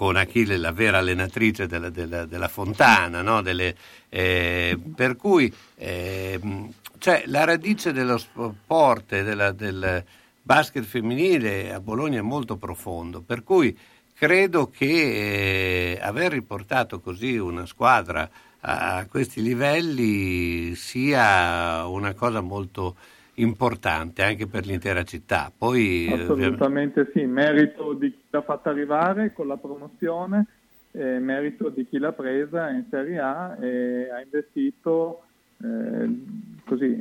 con 0.00 0.16
Achille 0.16 0.56
la 0.56 0.72
vera 0.72 0.96
allenatrice 0.96 1.66
della, 1.66 1.90
della- 1.90 2.24
della 2.24 2.48
Fontana, 2.48 3.20
no? 3.20 3.42
Delle, 3.42 3.76
eh, 4.08 4.74
per 4.94 5.14
cui 5.14 5.52
ehm, 5.76 6.72
cioè, 6.96 7.24
la 7.26 7.44
radice 7.44 7.92
dello 7.92 8.16
sport 8.16 9.20
della- 9.22 9.52
del 9.52 10.02
basket 10.40 10.84
femminile 10.84 11.70
a 11.70 11.80
Bologna 11.80 12.18
è 12.20 12.22
molto 12.22 12.56
profondo, 12.56 13.20
per 13.20 13.42
cui 13.42 13.76
credo 14.14 14.70
che 14.70 14.86
eh, 14.86 15.98
aver 16.00 16.32
riportato 16.32 17.00
così 17.00 17.36
una 17.36 17.66
squadra 17.66 18.26
a 18.60 19.04
questi 19.06 19.42
livelli 19.42 20.74
sia 20.76 21.86
una 21.86 22.14
cosa 22.14 22.40
molto 22.40 22.96
importante 23.40 24.22
anche 24.22 24.46
per 24.46 24.66
l'intera 24.66 25.02
città. 25.02 25.52
Poi, 25.56 26.08
Assolutamente 26.12 27.10
sì, 27.12 27.24
merito 27.24 27.92
di 27.94 28.10
chi 28.10 28.24
l'ha 28.30 28.42
fatta 28.42 28.70
arrivare 28.70 29.32
con 29.32 29.46
la 29.46 29.56
promozione, 29.56 30.46
eh, 30.92 31.18
merito 31.18 31.68
di 31.68 31.86
chi 31.88 31.98
l'ha 31.98 32.12
presa 32.12 32.70
in 32.70 32.84
Serie 32.90 33.18
A 33.18 33.56
e 33.60 34.10
ha 34.10 34.20
investito 34.20 35.22
eh, 35.62 36.08
così, 36.64 36.96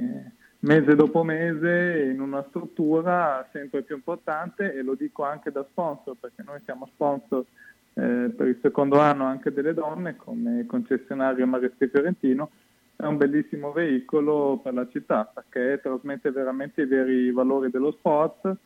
mese 0.59 0.95
dopo 0.95 1.24
mese 1.24 2.09
in 2.11 2.19
una 2.19 2.43
struttura 2.50 3.48
sempre 3.51 3.82
più 3.84 3.95
importante 3.95 4.74
e 4.74 4.82
lo 4.82 4.95
dico 4.95 5.24
anche 5.24 5.51
da 5.51 5.66
sponsor 5.69 6.16
perché 6.19 6.43
noi 6.45 6.59
siamo 6.66 6.90
sponsor 6.93 7.45
eh, 7.93 8.34
per 8.35 8.48
il 8.48 8.59
secondo 8.61 9.00
anno 9.00 9.24
anche 9.24 9.53
delle 9.53 9.74
donne 9.74 10.18
come 10.18 10.66
concessionario 10.66 11.48
Marestia 11.48 11.88
Fiorentino 11.88 12.50
è 13.02 13.06
un 13.06 13.16
bellissimo 13.16 13.72
veicolo 13.72 14.60
per 14.61 14.74
la 14.74 14.86
città 14.92 15.24
perché 15.34 15.80
trasmette 15.82 16.32
veramente 16.32 16.82
i 16.82 16.86
veri 16.86 17.32
valori 17.32 17.69
dello 17.69 17.92
sport 17.92 18.58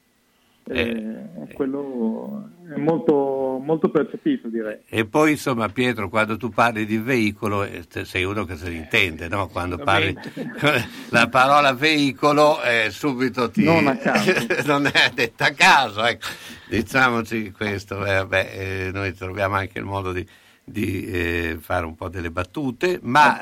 e 0.65 1.27
quello 1.53 2.49
è 2.73 2.79
molto, 2.79 3.61
molto 3.61 3.89
percepito 3.89 4.47
direi 4.47 4.79
E 4.87 5.05
poi 5.05 5.31
insomma 5.31 5.67
Pietro, 5.69 6.09
quando 6.09 6.37
tu 6.37 6.49
parli 6.49 6.85
di 6.85 6.97
veicolo, 6.97 7.63
eh, 7.63 7.83
sei 8.05 8.23
uno 8.23 8.45
che 8.45 8.55
se 8.55 8.69
ne 8.69 8.75
intende, 8.75 9.27
no? 9.27 9.49
Quando 9.49 9.77
parli 9.77 10.17
la 11.09 11.27
parola 11.27 11.73
veicolo 11.73 12.63
eh, 12.63 12.87
subito 12.89 13.51
ti... 13.51 13.63
Non 13.63 13.85
a 13.87 13.97
non 14.65 14.87
è 14.87 15.11
detta 15.13 15.47
a 15.47 15.53
caso, 15.53 16.03
ecco. 16.05 16.27
diciamoci 16.69 17.51
questo, 17.51 18.03
eh, 18.03 18.15
vabbè, 18.15 18.49
eh, 18.55 18.91
noi 18.91 19.13
troviamo 19.13 19.55
anche 19.55 19.77
il 19.77 19.85
modo 19.85 20.11
di, 20.11 20.25
di, 20.63 21.05
eh, 21.05 21.57
fare 21.59 21.85
un 21.85 21.95
po' 21.95 22.07
delle 22.07 22.31
battute, 22.31 22.99
ma 23.03 23.37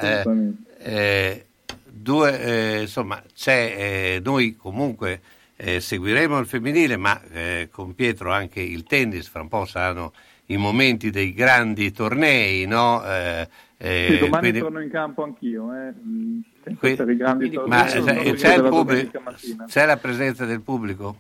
eh, 0.84 1.45
due, 1.85 2.40
eh, 2.77 2.82
insomma, 2.82 3.22
c'è, 3.34 3.76
eh, 3.77 4.22
noi 4.24 4.56
comunque 4.56 5.22
eh, 5.56 5.80
seguiremo 5.80 6.38
il 6.40 6.48
femminile, 6.48 6.98
ma 6.98 7.22
eh, 7.32 7.69
con 7.72 7.93
Pietro 7.95 8.32
anche 8.32 8.61
il 8.61 8.84
tennis, 8.84 9.27
fra 9.27 9.42
un 9.42 9.48
po' 9.48 9.66
saranno 9.66 10.14
i 10.48 10.58
momenti 10.58 11.10
dei 11.11 11.34
grandi 11.34 11.92
tornei, 11.92 12.66
no? 12.66 13.03
Eh, 13.06 13.48
eh, 13.77 14.08
Sì, 14.11 14.18
domani 14.19 14.40
quindi- 14.42 14.60
torno 14.60 14.82
in 14.82 14.90
campo 14.90 15.24
anch'io 15.24 15.74
eh, 15.74 15.93
mm, 15.98 16.40
sempre 16.64 16.80
qui- 16.90 16.95
per 16.95 17.10
i 17.10 17.16
grandi 17.18 17.50
ma 17.68 17.85
c'è, 17.85 17.98
il 17.98 18.03
della 18.03 18.69
pubblico- 18.69 18.84
domenica 18.84 19.19
mattina. 19.24 19.66
c'è 19.66 19.85
la 19.85 19.98
presenza 19.98 20.45
del 20.45 20.61
pubblico? 20.61 21.16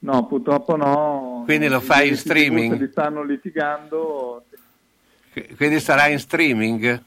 No, 0.00 0.26
purtroppo 0.26 0.76
no. 0.76 1.42
Quindi 1.46 1.66
lo 1.68 1.80
fai 1.80 2.08
in 2.08 2.16
streaming? 2.16 2.78
Li 2.78 2.88
stanno 2.90 3.22
litigando. 3.24 4.44
Qu- 5.32 5.56
Quindi 5.56 5.80
sarà 5.80 6.08
in 6.08 6.18
streaming? 6.18 7.02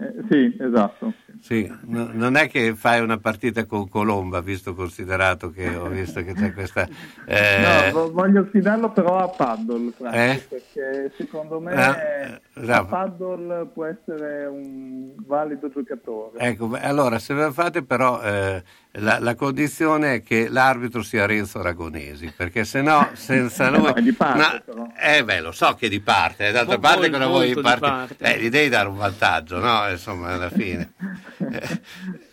Eh, 0.00 0.14
sì, 0.30 0.56
esatto. 0.60 1.12
Sì, 1.40 1.68
no- 1.86 2.10
non 2.12 2.36
è 2.36 2.48
che 2.48 2.74
fai 2.76 3.00
una 3.00 3.18
partita 3.18 3.64
con 3.66 3.88
Colomba, 3.88 4.40
visto 4.40 4.74
considerato 4.74 5.50
che 5.50 5.74
ho 5.74 5.88
visto 5.88 6.22
che 6.22 6.34
c'è 6.34 6.52
questa... 6.52 6.86
eh, 7.26 7.60
No, 7.60 7.90
vo- 7.92 8.12
voglio 8.12 8.44
sfidarlo 8.48 8.92
però 8.92 9.18
a 9.18 9.28
paddle, 9.28 9.92
Eh? 10.12 10.40
perché 10.48 11.12
secondo 11.16 11.58
me 11.60 11.74
Ah, 11.74 12.84
paddle 12.84 13.66
può 13.72 13.84
essere 13.86 14.46
un 14.46 15.14
valido 15.26 15.68
giocatore. 15.68 16.38
Ecco, 16.38 16.70
allora 16.80 17.18
se 17.18 17.34
ve 17.34 17.42
la 17.42 17.52
fate 17.52 17.82
però 17.82 18.20
eh, 18.22 18.62
la, 19.00 19.18
la 19.20 19.34
condizione 19.34 20.14
è 20.14 20.22
che 20.22 20.48
l'arbitro 20.48 21.02
sia 21.02 21.26
Renzo 21.26 21.58
Aragonesi, 21.58 22.32
perché 22.36 22.64
se 22.64 22.82
no 22.82 23.10
senza 23.14 23.68
lui... 23.70 23.82
No, 23.82 23.94
è 23.94 24.00
di 24.02 24.12
parte, 24.12 24.38
No, 24.42 24.62
però. 24.64 24.86
eh 25.00 25.24
beh, 25.24 25.40
lo 25.40 25.52
so 25.52 25.74
che 25.74 25.86
è 25.86 25.88
di 25.88 26.00
parte, 26.00 26.48
eh, 26.48 26.52
d'altra 26.52 26.78
parte 26.78 27.10
cosa 27.10 27.26
vuoi 27.26 27.54
di 27.54 27.60
parte- 27.60 27.80
parte. 27.80 28.16
Eh, 28.18 28.40
gli 28.40 28.48
devi 28.48 28.68
dare 28.68 28.88
un 28.88 28.96
vantaggio, 28.96 29.58
no? 29.58 29.88
Insomma, 29.90 30.34
alla 30.34 30.50
fine. 30.50 30.92
Eh, 31.38 31.80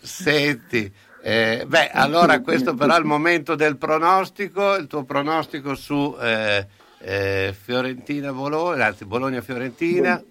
Senti, 0.00 0.92
eh, 1.22 1.64
beh, 1.66 1.90
allora 1.90 2.40
questo 2.40 2.74
però 2.74 2.94
è 2.94 2.98
il 2.98 3.04
momento 3.04 3.54
del 3.54 3.76
pronostico, 3.76 4.74
il 4.76 4.86
tuo 4.86 5.04
pronostico 5.04 5.74
su 5.74 6.16
eh, 6.20 6.66
eh, 6.98 7.54
Fiorentina-Bologna, 7.60 8.86
anzi 8.86 9.04
Bologna-Fiorentina. 9.04 10.22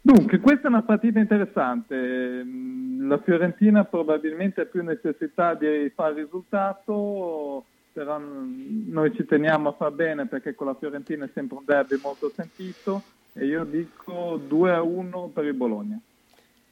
Dunque, 0.00 0.38
questa 0.40 0.68
è 0.68 0.70
una 0.70 0.82
partita 0.82 1.18
interessante. 1.18 2.42
Mm, 2.44 3.08
La 3.08 3.18
Fiorentina 3.18 3.84
probabilmente 3.84 4.62
ha 4.62 4.66
più 4.66 4.82
necessità 4.82 5.54
di 5.54 5.90
fare 5.94 6.14
risultato, 6.14 7.64
però 7.92 8.18
mm, 8.18 8.90
noi 8.90 9.14
ci 9.14 9.24
teniamo 9.24 9.70
a 9.70 9.72
far 9.72 9.92
bene 9.92 10.26
perché 10.26 10.54
con 10.54 10.68
la 10.68 10.74
Fiorentina 10.74 11.24
è 11.24 11.30
sempre 11.34 11.58
un 11.58 11.64
derby 11.64 11.98
molto 12.02 12.30
sentito 12.34 13.02
e 13.32 13.46
io 13.46 13.64
dico 13.64 14.40
2 14.46 14.72
a 14.72 14.82
1 14.82 15.30
per 15.32 15.44
il 15.44 15.54
Bologna. 15.54 15.98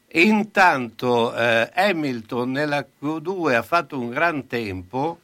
Intanto 0.08 1.34
eh, 1.34 1.70
Hamilton 1.74 2.50
nella 2.50 2.86
Q2 3.00 3.54
ha 3.54 3.62
fatto 3.62 3.98
un 3.98 4.08
gran 4.08 4.46
tempo, 4.46 5.18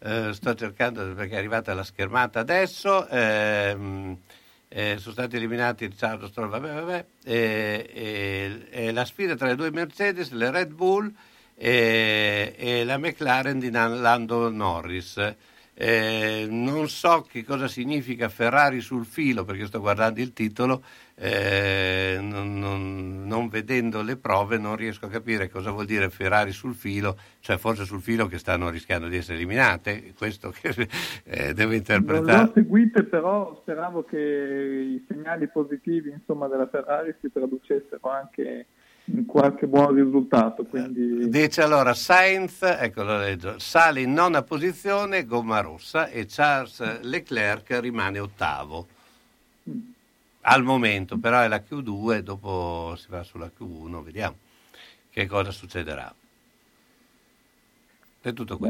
eh, 0.00 0.32
sto 0.32 0.54
cercando 0.54 1.14
perché 1.14 1.34
è 1.34 1.38
arrivata 1.38 1.72
la 1.72 1.84
schermata 1.84 2.40
adesso, 2.40 3.06
ehm, 3.08 4.16
eh, 4.76 4.96
sono 4.98 5.12
stati 5.12 5.36
eliminati 5.36 5.86
Ricciardo 5.86 6.26
Stroll, 6.26 6.48
vabbè, 6.48 6.72
vabbè, 6.72 7.06
eh, 7.22 7.90
eh, 7.94 8.66
eh, 8.70 8.92
la 8.92 9.04
sfida 9.04 9.36
tra 9.36 9.46
le 9.46 9.54
due 9.54 9.70
Mercedes, 9.70 10.32
le 10.32 10.50
Red 10.50 10.72
Bull 10.72 11.14
eh, 11.54 12.56
e 12.58 12.82
la 12.82 12.98
McLaren 12.98 13.60
di 13.60 13.70
Lando 13.70 14.50
Norris. 14.50 15.34
Eh, 15.74 16.46
non 16.50 16.88
so 16.88 17.22
che 17.22 17.44
cosa 17.44 17.68
significa 17.68 18.28
Ferrari 18.28 18.80
sul 18.80 19.06
filo 19.06 19.44
perché 19.44 19.66
sto 19.66 19.78
guardando 19.78 20.20
il 20.20 20.32
titolo, 20.32 20.82
eh, 21.16 22.18
non, 22.20 22.58
non- 22.58 23.22
non 23.26 23.48
vedendo 23.48 24.02
le 24.02 24.16
prove 24.16 24.58
non 24.58 24.76
riesco 24.76 25.06
a 25.06 25.08
capire 25.08 25.48
cosa 25.48 25.70
vuol 25.70 25.86
dire 25.86 26.10
Ferrari 26.10 26.52
sul 26.52 26.74
filo, 26.74 27.16
cioè 27.40 27.56
forse 27.56 27.84
sul 27.84 28.00
filo 28.02 28.26
che 28.26 28.38
stanno 28.38 28.68
rischiando 28.68 29.08
di 29.08 29.16
essere 29.16 29.36
eliminate, 29.36 30.12
questo 30.16 30.50
che 30.50 30.88
eh, 31.24 31.52
devo 31.54 31.60
Non 31.62 31.68
le 31.70 31.76
interpretare. 31.76 32.42
ho 32.48 32.52
seguite, 32.54 33.04
però 33.04 33.58
speravo 33.62 34.04
che 34.04 34.18
i 34.18 35.04
segnali 35.08 35.48
positivi 35.48 36.10
insomma, 36.10 36.46
della 36.48 36.68
Ferrari 36.68 37.14
si 37.20 37.30
traducessero 37.32 38.08
anche 38.10 38.66
in 39.06 39.26
qualche 39.26 39.66
buon 39.66 39.94
risultato. 39.94 40.64
Quindi 40.64 41.28
Dice 41.28 41.62
allora 41.62 41.92
Sainz, 41.94 42.62
ecco 42.62 43.02
lo 43.02 43.18
leggo, 43.18 43.58
sale 43.58 44.00
in 44.00 44.12
nona 44.12 44.42
posizione, 44.42 45.24
gomma 45.24 45.60
rossa 45.60 46.08
e 46.08 46.26
Charles 46.28 47.00
Leclerc 47.02 47.78
rimane 47.80 48.18
ottavo. 48.18 48.86
Al 50.46 50.62
momento, 50.62 51.16
però 51.18 51.40
è 51.40 51.48
la 51.48 51.62
Q2, 51.66 52.18
dopo 52.18 52.94
si 52.96 53.06
va 53.08 53.22
sulla 53.22 53.50
Q1, 53.58 54.02
vediamo 54.02 54.36
che 55.08 55.26
cosa 55.26 55.50
succederà. 55.50 56.14
È 58.20 58.32
tutto 58.34 58.58
qui. 58.58 58.68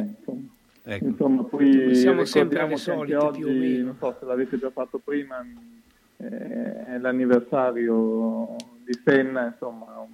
Ecco. 0.84 1.06
Insomma, 1.06 1.42
poi 1.42 1.94
Siamo 1.96 2.24
sempre 2.26 2.60
alle 2.60 2.76
solite, 2.76 3.16
più 3.16 3.24
o 3.26 3.28
oggi, 3.28 3.42
meno. 3.58 3.84
non 3.86 3.96
so 3.98 4.16
se 4.20 4.24
l'avete 4.26 4.58
già 4.58 4.70
fatto 4.70 4.98
prima, 4.98 5.44
eh, 6.18 6.84
è 6.84 6.98
l'anniversario 6.98 8.54
di 8.84 8.92
Senna, 9.02 9.46
insomma, 9.46 10.06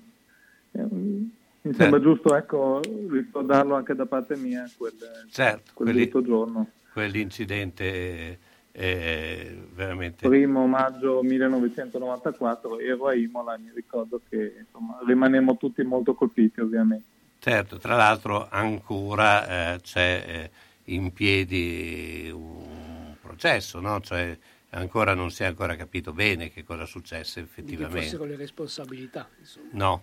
mi 0.72 1.30
sembra 1.74 1.74
Certo. 1.76 2.00
giusto 2.00 2.34
ecco, 2.36 2.80
ricordarlo 3.10 3.74
anche 3.74 3.94
da 3.94 4.06
parte 4.06 4.34
mia 4.36 4.66
quel, 4.78 4.94
Certo, 5.30 5.72
quel 5.74 5.90
quelli- 5.92 6.08
brutto 6.08 6.22
giorno. 6.26 6.70
quell'incidente 6.92 8.38
è 8.72 9.52
veramente... 9.74 10.28
Primo 10.28 10.66
maggio 10.66 11.22
1994 11.22 12.78
ero 12.78 13.06
a 13.06 13.14
Imola, 13.14 13.56
mi 13.58 13.70
ricordo 13.74 14.20
che 14.28 14.54
insomma, 14.60 14.98
rimanemmo 15.06 15.56
tutti 15.56 15.82
molto 15.82 16.14
colpiti 16.14 16.60
ovviamente. 16.60 17.18
Certo, 17.38 17.78
tra 17.78 17.96
l'altro 17.96 18.48
ancora 18.50 19.74
eh, 19.74 19.80
c'è 19.80 20.24
eh, 20.26 20.50
in 20.92 21.12
piedi 21.12 22.30
un 22.32 23.14
processo, 23.20 23.80
no? 23.80 24.00
Cioè, 24.00 24.36
ancora 24.70 25.14
non 25.14 25.30
si 25.30 25.42
è 25.42 25.46
ancora 25.46 25.74
capito 25.74 26.12
bene 26.12 26.50
che 26.50 26.64
cosa 26.64 26.84
successe 26.84 27.40
di 27.40 27.46
che 27.46 27.60
effettivamente. 27.60 28.02
fossero 28.02 28.24
le 28.24 28.36
responsabilità. 28.36 29.28
Insomma. 29.38 29.68
No, 29.72 30.02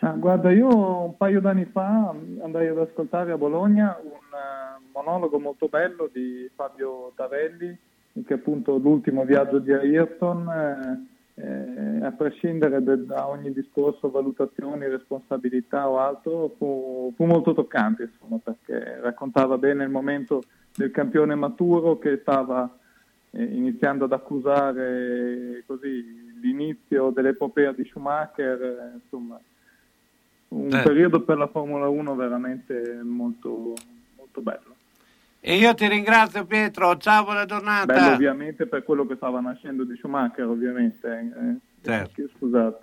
Ah, 0.00 0.12
guarda, 0.12 0.52
io 0.52 0.68
un 0.68 1.16
paio 1.16 1.40
d'anni 1.40 1.64
fa 1.64 2.14
andai 2.40 2.68
ad 2.68 2.78
ascoltare 2.78 3.32
a 3.32 3.36
Bologna 3.36 3.98
un 4.00 4.10
eh, 4.12 4.80
monologo 4.92 5.40
molto 5.40 5.66
bello 5.66 6.08
di 6.12 6.48
Fabio 6.54 7.12
Tavelli, 7.16 7.76
che 8.24 8.34
è 8.34 8.36
appunto 8.36 8.76
l'ultimo 8.76 9.24
viaggio 9.24 9.58
di 9.58 9.72
Ayrton, 9.72 10.48
eh, 11.34 11.42
eh, 11.42 12.04
a 12.04 12.12
prescindere 12.12 12.80
da- 12.80 13.28
ogni 13.28 13.52
discorso, 13.52 14.08
valutazioni, 14.08 14.86
responsabilità 14.86 15.88
o 15.88 15.98
altro, 15.98 16.54
fu, 16.56 17.12
fu 17.16 17.24
molto 17.24 17.52
toccante, 17.52 18.10
insomma, 18.12 18.38
perché 18.40 19.00
raccontava 19.00 19.58
bene 19.58 19.82
il 19.82 19.90
momento 19.90 20.44
del 20.76 20.92
campione 20.92 21.34
maturo 21.34 21.98
che 21.98 22.18
stava 22.18 22.72
eh, 23.30 23.42
iniziando 23.42 24.04
ad 24.04 24.12
accusare 24.12 25.64
così 25.66 26.38
l'inizio 26.40 27.10
dell'epopea 27.10 27.72
di 27.72 27.84
Schumacher, 27.84 28.62
eh, 28.62 28.92
insomma, 29.02 29.40
un 30.48 30.72
Eh. 30.72 30.82
periodo 30.82 31.20
per 31.22 31.36
la 31.38 31.46
Formula 31.48 31.88
1 31.88 32.14
veramente 32.14 33.00
molto, 33.02 33.72
molto 34.16 34.40
bello. 34.40 34.74
E 35.40 35.56
io 35.56 35.72
ti 35.74 35.86
ringrazio 35.86 36.44
Pietro, 36.46 36.96
ciao, 36.96 37.24
buona 37.24 37.44
giornata. 37.46 37.86
Bello 37.92 38.14
ovviamente 38.14 38.66
per 38.66 38.82
quello 38.82 39.06
che 39.06 39.14
stava 39.16 39.40
nascendo 39.40 39.84
di 39.84 39.94
Schumacher, 39.96 40.46
ovviamente. 40.46 41.08
eh, 41.08 41.56
Certo. 41.82 42.22
Scusate. 42.36 42.78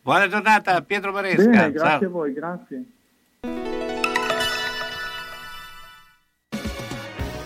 Buona 0.00 0.26
giornata 0.28 0.80
Pietro 0.82 1.12
Maresca. 1.12 1.48
Bene, 1.50 1.72
grazie 1.72 1.98
ciao. 1.98 2.06
a 2.08 2.08
voi, 2.08 2.32
grazie. 2.32 2.84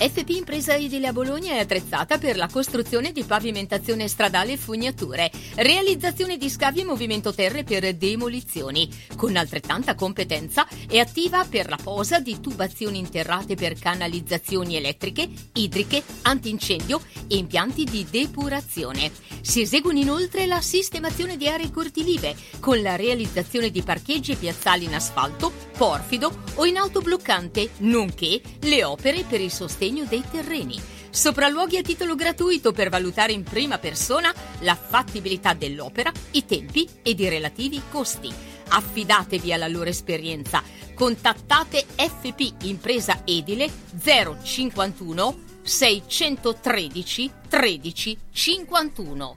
FP 0.00 0.30
Impresa 0.30 0.74
Edile 0.76 1.08
a 1.08 1.12
Bologna 1.12 1.52
è 1.52 1.58
attrezzata 1.58 2.16
per 2.16 2.34
la 2.38 2.48
costruzione 2.48 3.12
di 3.12 3.22
pavimentazione 3.22 4.08
stradale 4.08 4.52
e 4.52 4.56
fognature, 4.56 5.30
realizzazione 5.56 6.38
di 6.38 6.48
scavi 6.48 6.80
e 6.80 6.84
movimento 6.84 7.34
terre 7.34 7.64
per 7.64 7.94
demolizioni. 7.94 8.88
Con 9.14 9.36
altrettanta 9.36 9.94
competenza 9.94 10.66
è 10.88 10.96
attiva 10.96 11.44
per 11.44 11.68
la 11.68 11.76
posa 11.76 12.18
di 12.18 12.40
tubazioni 12.40 12.96
interrate 12.96 13.56
per 13.56 13.78
canalizzazioni 13.78 14.74
elettriche, 14.76 15.28
idriche, 15.52 16.02
antincendio 16.22 17.02
e 17.28 17.36
impianti 17.36 17.84
di 17.84 18.06
depurazione. 18.08 19.12
Si 19.42 19.60
eseguono 19.60 19.98
inoltre 19.98 20.46
la 20.46 20.62
sistemazione 20.62 21.36
di 21.36 21.46
aree 21.46 21.70
cortilive 21.70 22.34
con 22.58 22.80
la 22.80 22.96
realizzazione 22.96 23.70
di 23.70 23.82
parcheggi 23.82 24.32
e 24.32 24.36
piazzali 24.36 24.84
in 24.86 24.94
asfalto, 24.94 25.52
porfido 25.76 26.42
o 26.54 26.64
in 26.64 26.78
autobloccante, 26.78 27.70
nonché 27.78 28.40
le 28.60 28.84
opere 28.84 29.24
per 29.28 29.40
il 29.42 29.50
sostegno 29.50 29.88
dei 30.08 30.22
terreni. 30.30 30.80
Sopralluoghi 31.10 31.76
a 31.76 31.82
titolo 31.82 32.14
gratuito 32.14 32.72
per 32.72 32.88
valutare 32.88 33.32
in 33.32 33.42
prima 33.42 33.78
persona 33.78 34.32
la 34.60 34.76
fattibilità 34.76 35.54
dell'opera, 35.54 36.12
i 36.32 36.44
tempi 36.46 36.88
ed 37.02 37.18
i 37.18 37.28
relativi 37.28 37.82
costi. 37.90 38.32
Affidatevi 38.68 39.52
alla 39.52 39.68
loro 39.68 39.90
esperienza. 39.90 40.62
Contattate 40.94 41.84
FP 41.96 42.62
Impresa 42.62 43.22
Edile 43.24 43.68
051 44.00 45.38
613 45.62 47.30
13 47.48 48.18
51. 48.30 49.36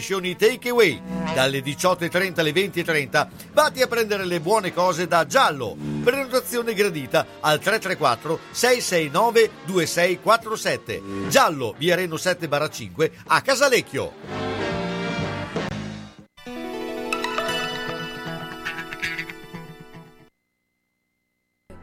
crescioni 0.01 0.35
takeaway. 0.35 0.99
Dalle 1.35 1.59
18.30 1.59 2.39
alle 2.39 2.51
20.30 2.51 3.27
vatti 3.53 3.81
a 3.83 3.87
prendere 3.87 4.25
le 4.25 4.41
buone 4.41 4.73
cose 4.73 5.07
da 5.07 5.27
Giallo. 5.27 5.77
Prenotazione 6.03 6.73
gradita 6.73 7.25
al 7.39 7.59
334 7.59 8.39
669 8.49 9.49
2647. 9.65 11.29
Giallo, 11.29 11.75
via 11.77 11.95
Reno 11.95 12.17
7 12.17 12.49
5 12.71 13.11
a 13.27 13.41
Casalecchio. 13.41 14.13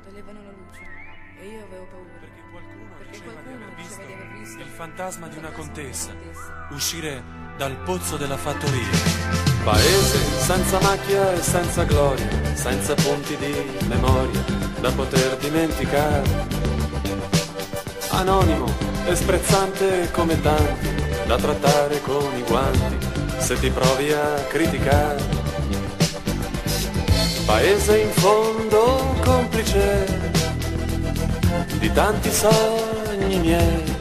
Toglievano 0.04 0.42
la 0.42 0.50
luce 0.50 0.80
e 1.40 1.46
io 1.46 1.64
avevo 1.64 1.86
paura. 1.86 2.18
Perché 2.20 2.42
qualcuno 2.50 2.96
diceva 3.10 3.40
di 3.40 4.12
aver 4.12 4.32
visto 4.36 4.58
il 4.58 4.66
fantasma 4.74 5.28
di 5.28 5.38
una 5.38 5.52
contessa 5.52 6.12
uscire 6.70 7.37
dal 7.58 7.76
pozzo 7.84 8.16
della 8.16 8.36
fattoria. 8.36 8.86
Paese 9.64 10.18
senza 10.38 10.78
macchia 10.80 11.34
e 11.34 11.42
senza 11.42 11.82
gloria, 11.82 12.28
senza 12.54 12.94
punti 12.94 13.36
di 13.36 13.52
memoria 13.88 14.44
da 14.80 14.92
poter 14.92 15.36
dimenticare. 15.38 16.46
Anonimo 18.10 18.72
e 19.06 19.16
sprezzante 19.16 20.08
come 20.12 20.40
tanti, 20.40 20.88
da 21.26 21.36
trattare 21.36 22.00
con 22.02 22.32
i 22.36 22.42
guanti 22.42 22.96
se 23.38 23.58
ti 23.58 23.70
provi 23.70 24.12
a 24.12 24.34
criticare. 24.46 25.20
Paese 27.44 27.98
in 27.98 28.10
fondo 28.12 29.16
complice 29.24 30.30
di 31.78 31.92
tanti 31.92 32.30
sogni 32.30 33.38
miei, 33.40 33.96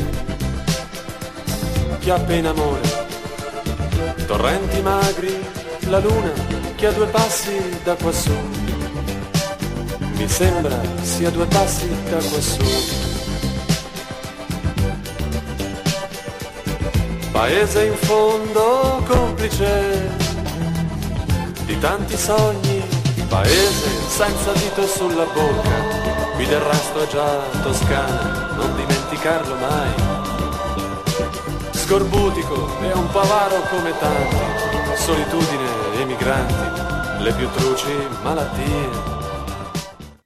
chiappe 2.00 2.36
in 2.36 2.46
amore, 2.46 3.07
torrenti 4.26 4.82
magri, 4.82 5.36
la 5.90 6.00
luna 6.00 6.32
che 6.76 6.88
a 6.88 6.92
due 6.92 7.08
passi 7.08 7.80
da 7.84 7.96
quassù, 7.96 8.36
mi 10.16 10.28
sembra 10.28 10.80
sia 11.02 11.30
due 11.30 11.46
passi 11.46 11.90
da 12.10 12.18
quassù. 12.18 12.64
Paese 17.32 17.86
in 17.86 17.96
fondo 17.96 19.04
complice 19.08 20.10
di 21.66 21.78
tanti 21.80 22.18
sogni, 22.18 22.82
paese 23.28 23.90
senza 24.08 24.52
dito 24.54 24.88
sulla 24.88 25.26
bocca, 25.26 26.36
qui 26.36 26.46
del 26.46 26.62
resto 26.62 27.04
è 27.04 27.08
già 27.08 27.40
Toscana, 27.62 28.54
non 28.56 28.76
dimenticarlo 28.76 29.56
mai. 29.56 30.17
Scorbutico 31.88 32.82
e 32.82 32.92
un 32.92 33.10
pavaro 33.12 33.62
come 33.70 33.98
tanti, 33.98 34.36
solitudine 34.98 35.96
e 35.98 36.04
migranti, 36.04 37.24
le 37.24 37.34
più 37.34 37.50
truci 37.52 37.94
malattie. 38.24 38.90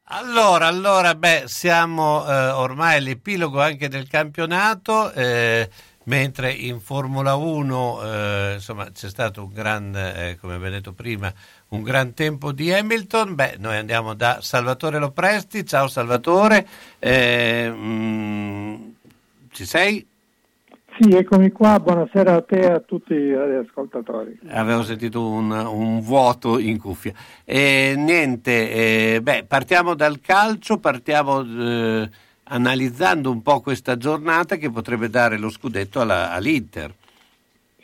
Allora, 0.06 0.66
allora, 0.66 1.14
beh, 1.14 1.44
siamo 1.46 2.26
eh, 2.28 2.48
ormai 2.50 2.98
all'epilogo 2.98 3.62
anche 3.62 3.90
del 3.90 4.08
campionato. 4.08 5.12
eh, 5.12 5.70
mentre 6.06 6.52
in 6.52 6.80
Formula 6.80 7.36
1 7.36 8.02
eh, 8.06 8.54
insomma, 8.56 8.90
c'è 8.92 9.08
stato 9.08 9.44
un 9.44 9.54
gran, 9.54 9.96
eh, 9.96 10.40
come 10.42 10.56
abbiamo 10.56 10.74
detto 10.74 10.94
prima, 10.94 11.32
un 11.70 11.84
gran 11.84 12.16
tempo 12.16 12.52
di 12.54 12.74
Hamilton. 12.74 13.36
Beh, 13.36 13.58
noi 13.60 13.78
andiamo 13.78 14.16
da 14.16 14.40
Salvatore 14.42 14.98
Lopresti. 14.98 15.64
Ciao 15.64 15.88
Salvatore, 15.88 16.68
Eh, 16.98 17.70
mm, 17.72 18.76
ci 19.52 19.66
sei? 19.68 20.10
Sì, 21.02 21.16
eccomi 21.16 21.52
qua, 21.52 21.80
buonasera 21.80 22.36
a 22.36 22.42
te 22.44 22.60
e 22.60 22.66
a 22.74 22.80
tutti 22.80 23.16
gli 23.16 23.34
ascoltatori. 23.34 24.38
Avevo 24.50 24.84
sentito 24.84 25.28
un, 25.28 25.50
un 25.50 26.00
vuoto 26.00 26.60
in 26.60 26.78
cuffia. 26.78 27.12
E 27.44 27.96
niente, 27.98 29.16
eh, 29.16 29.20
beh, 29.20 29.46
partiamo 29.48 29.96
dal 29.96 30.20
calcio, 30.22 30.78
partiamo 30.78 31.42
eh, 31.42 32.08
analizzando 32.44 33.32
un 33.32 33.42
po' 33.42 33.62
questa 33.62 33.98
giornata 33.98 34.58
che 34.58 34.70
potrebbe 34.70 35.10
dare 35.10 35.40
lo 35.40 35.50
scudetto 35.50 36.02
alla- 36.02 36.34
all'Inter. 36.34 36.94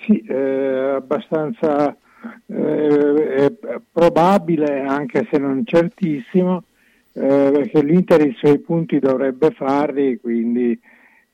Sì, 0.06 0.22
eh, 0.22 0.94
abbastanza 0.98 1.98
eh, 2.46 3.58
probabile, 3.92 4.82
anche 4.82 5.28
se 5.32 5.40
non 5.40 5.64
certissimo, 5.66 6.66
eh, 7.14 7.50
perché 7.52 7.82
l'Inter 7.82 8.28
i 8.28 8.36
suoi 8.38 8.60
punti 8.60 9.00
dovrebbe 9.00 9.50
farli, 9.50 10.20
quindi 10.20 10.80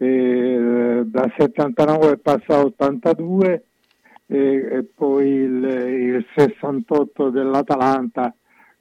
eh, 0.03 1.03
da 1.06 1.32
79 1.38 2.17
passa 2.17 2.56
a 2.56 2.64
82 2.65 3.65
e, 4.25 4.38
e 4.38 4.83
poi 4.95 5.27
il, 5.27 5.64
il 5.64 6.25
68 6.35 7.30
dell'Atalanta 7.30 8.33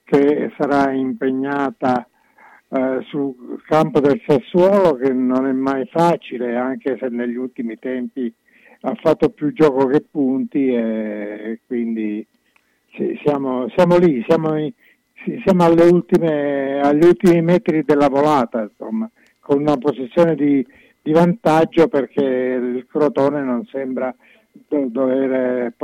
che 0.04 0.52
sarà 0.58 0.92
impegnata 0.92 2.06
eh, 2.68 2.98
sul 3.08 3.62
campo 3.66 4.00
del 4.00 4.20
Sassuolo 4.26 4.96
che 4.96 5.12
non 5.12 5.46
è 5.46 5.52
mai 5.52 5.86
facile 5.86 6.56
anche 6.56 6.96
se 7.00 7.08
negli 7.08 7.36
ultimi 7.36 7.78
tempi 7.78 8.32
ha 8.84 8.94
fatto 9.00 9.30
più 9.30 9.52
gioco 9.52 9.86
che 9.86 10.04
punti 10.10 10.68
e 10.68 11.60
quindi 11.66 12.26
sì, 12.94 13.18
siamo, 13.24 13.68
siamo 13.74 13.96
lì, 13.96 14.22
siamo, 14.28 14.58
in- 14.58 14.72
siamo 15.44 15.66
ultime, 15.66 16.80
agli 16.80 17.04
ultimi 17.04 17.40
metri 17.40 17.84
della 17.84 18.08
volata, 18.08 18.62
insomma, 18.62 19.10
con 19.40 19.60
una 19.60 19.76
posizione 19.76 20.34
di, 20.34 20.66
di 21.02 21.12
vantaggio 21.12 21.88
perché 21.88 22.22
il 22.22 22.86
Crotone 22.88 23.42
non 23.42 23.66
sembra 23.70 24.14
do- 24.52 24.86
dover, 24.88 25.74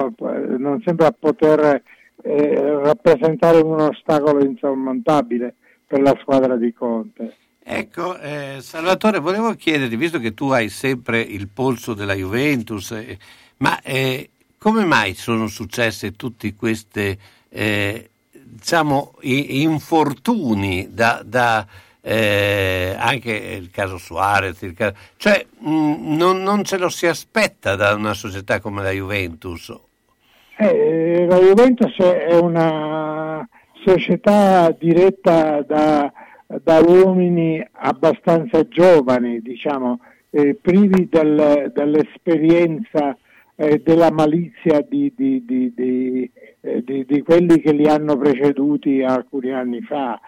non 0.58 0.80
sembra 0.84 1.10
poter 1.10 1.82
eh, 2.22 2.80
rappresentare 2.82 3.58
un 3.58 3.80
ostacolo 3.80 4.44
insormontabile 4.44 5.54
per 5.86 6.00
la 6.00 6.16
squadra 6.20 6.56
di 6.56 6.72
Conte. 6.72 7.36
Ecco, 7.70 8.18
eh, 8.18 8.58
Salvatore, 8.60 9.18
volevo 9.18 9.52
chiederti, 9.52 9.96
visto 9.96 10.18
che 10.18 10.32
tu 10.32 10.48
hai 10.50 10.70
sempre 10.70 11.20
il 11.20 11.48
polso 11.48 11.92
della 11.92 12.14
Juventus, 12.14 12.92
eh, 12.92 13.18
ma 13.58 13.80
eh, 13.82 14.30
come 14.56 14.84
mai 14.84 15.14
sono 15.14 15.48
successe 15.48 16.12
tutte 16.12 16.54
queste, 16.54 17.18
eh, 17.50 18.10
diciamo, 18.30 19.16
infortuni 19.20 20.88
da, 20.90 21.22
da, 21.24 21.66
eh, 22.10 22.94
anche 22.98 23.32
il 23.32 23.70
caso 23.70 23.98
Suarez, 23.98 24.62
il 24.62 24.72
caso- 24.72 24.94
cioè 25.18 25.44
mh, 25.58 26.16
non, 26.16 26.42
non 26.42 26.64
ce 26.64 26.78
lo 26.78 26.88
si 26.88 27.06
aspetta 27.06 27.76
da 27.76 27.94
una 27.94 28.14
società 28.14 28.60
come 28.60 28.82
la 28.82 28.90
Juventus. 28.92 29.76
Eh, 30.56 31.26
la 31.28 31.38
Juventus 31.38 31.94
è 31.98 32.34
una 32.38 33.46
società 33.84 34.74
diretta 34.78 35.60
da, 35.60 36.10
da 36.46 36.80
uomini 36.80 37.62
abbastanza 37.72 38.66
giovani, 38.66 39.40
diciamo, 39.42 40.00
eh, 40.30 40.56
privi 40.60 41.08
del- 41.10 41.70
dell'esperienza 41.74 43.16
e 43.54 43.82
della 43.84 44.10
malizia 44.10 44.80
di, 44.80 45.12
di- 45.14 45.44
di- 45.44 45.72
di- 45.74 46.30
eh, 46.60 47.22
quelli 47.22 47.60
che 47.60 47.72
li 47.72 47.86
hanno 47.86 48.16
preceduti 48.16 49.02
alcuni 49.02 49.52
anni 49.52 49.82
fa. 49.82 50.18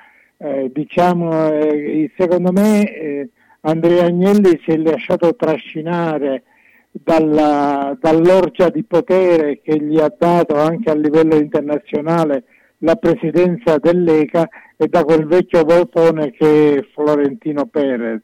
Eh, 0.42 0.70
diciamo, 0.72 1.52
eh, 1.52 2.10
secondo 2.16 2.50
me 2.50 2.90
eh, 2.90 3.28
Andrea 3.60 4.06
Agnelli 4.06 4.58
si 4.64 4.70
è 4.70 4.76
lasciato 4.78 5.36
trascinare 5.36 6.44
dalla- 6.90 7.94
dall'orgia 8.00 8.70
di 8.70 8.82
potere 8.84 9.60
che 9.60 9.78
gli 9.78 9.98
ha 10.00 10.10
dato 10.16 10.54
anche 10.56 10.88
a 10.90 10.94
livello 10.94 11.34
internazionale 11.36 12.44
la 12.78 12.96
presidenza 12.96 13.76
dell'ECA 13.76 14.48
e 14.78 14.88
da 14.88 15.04
quel 15.04 15.26
vecchio 15.26 15.62
voltone 15.62 16.30
che 16.30 16.76
è 16.76 16.86
Florentino 16.94 17.66
Perez. 17.66 18.22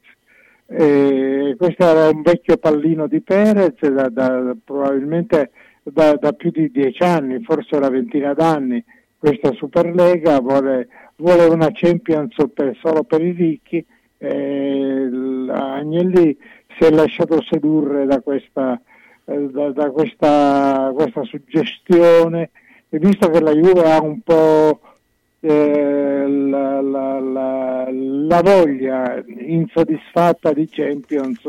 Eh, 0.65 1.55
questo 1.55 1.83
era 1.83 2.09
un 2.09 2.23
vecchio 2.23 2.57
pallino 2.57 3.05
di 3.05 3.21
Perez 3.21 3.79
da, 3.79 4.09
da- 4.09 4.55
probabilmente 4.63 5.51
da, 5.83 6.15
da 6.15 6.31
più 6.33 6.49
di 6.49 6.71
dieci 6.71 7.03
anni, 7.03 7.43
forse 7.43 7.75
una 7.75 7.89
ventina 7.89 8.33
d'anni. 8.33 8.83
Questa 9.19 9.51
Superlega 9.53 10.39
vuole, 10.39 10.87
vuole 11.15 11.45
una 11.45 11.69
Champions 11.73 12.35
per- 12.53 12.77
solo 12.79 13.03
per 13.03 13.21
i 13.21 13.31
ricchi. 13.31 13.85
l- 14.19 15.49
Agnelli 15.49 16.35
si 16.77 16.83
è 16.85 16.89
lasciato 16.89 17.41
sedurre 17.43 18.05
da 18.05 18.19
questa, 18.21 18.79
eh, 19.25 19.49
da, 19.51 19.71
da 19.71 19.91
questa, 19.91 20.91
questa 20.93 21.23
suggestione 21.23 22.49
e 22.89 22.97
visto 22.99 23.29
che 23.29 23.39
la 23.41 23.51
Juve 23.53 23.91
ha 23.91 24.01
un 24.01 24.19
po' 24.21 24.79
eh, 25.39 26.25
la, 26.27 26.81
la- 26.81 27.19
la- 27.19 27.87
la 27.91 28.41
voglia 28.41 29.23
insoddisfatta 29.27 30.51
di 30.51 30.67
Champions 30.69 31.41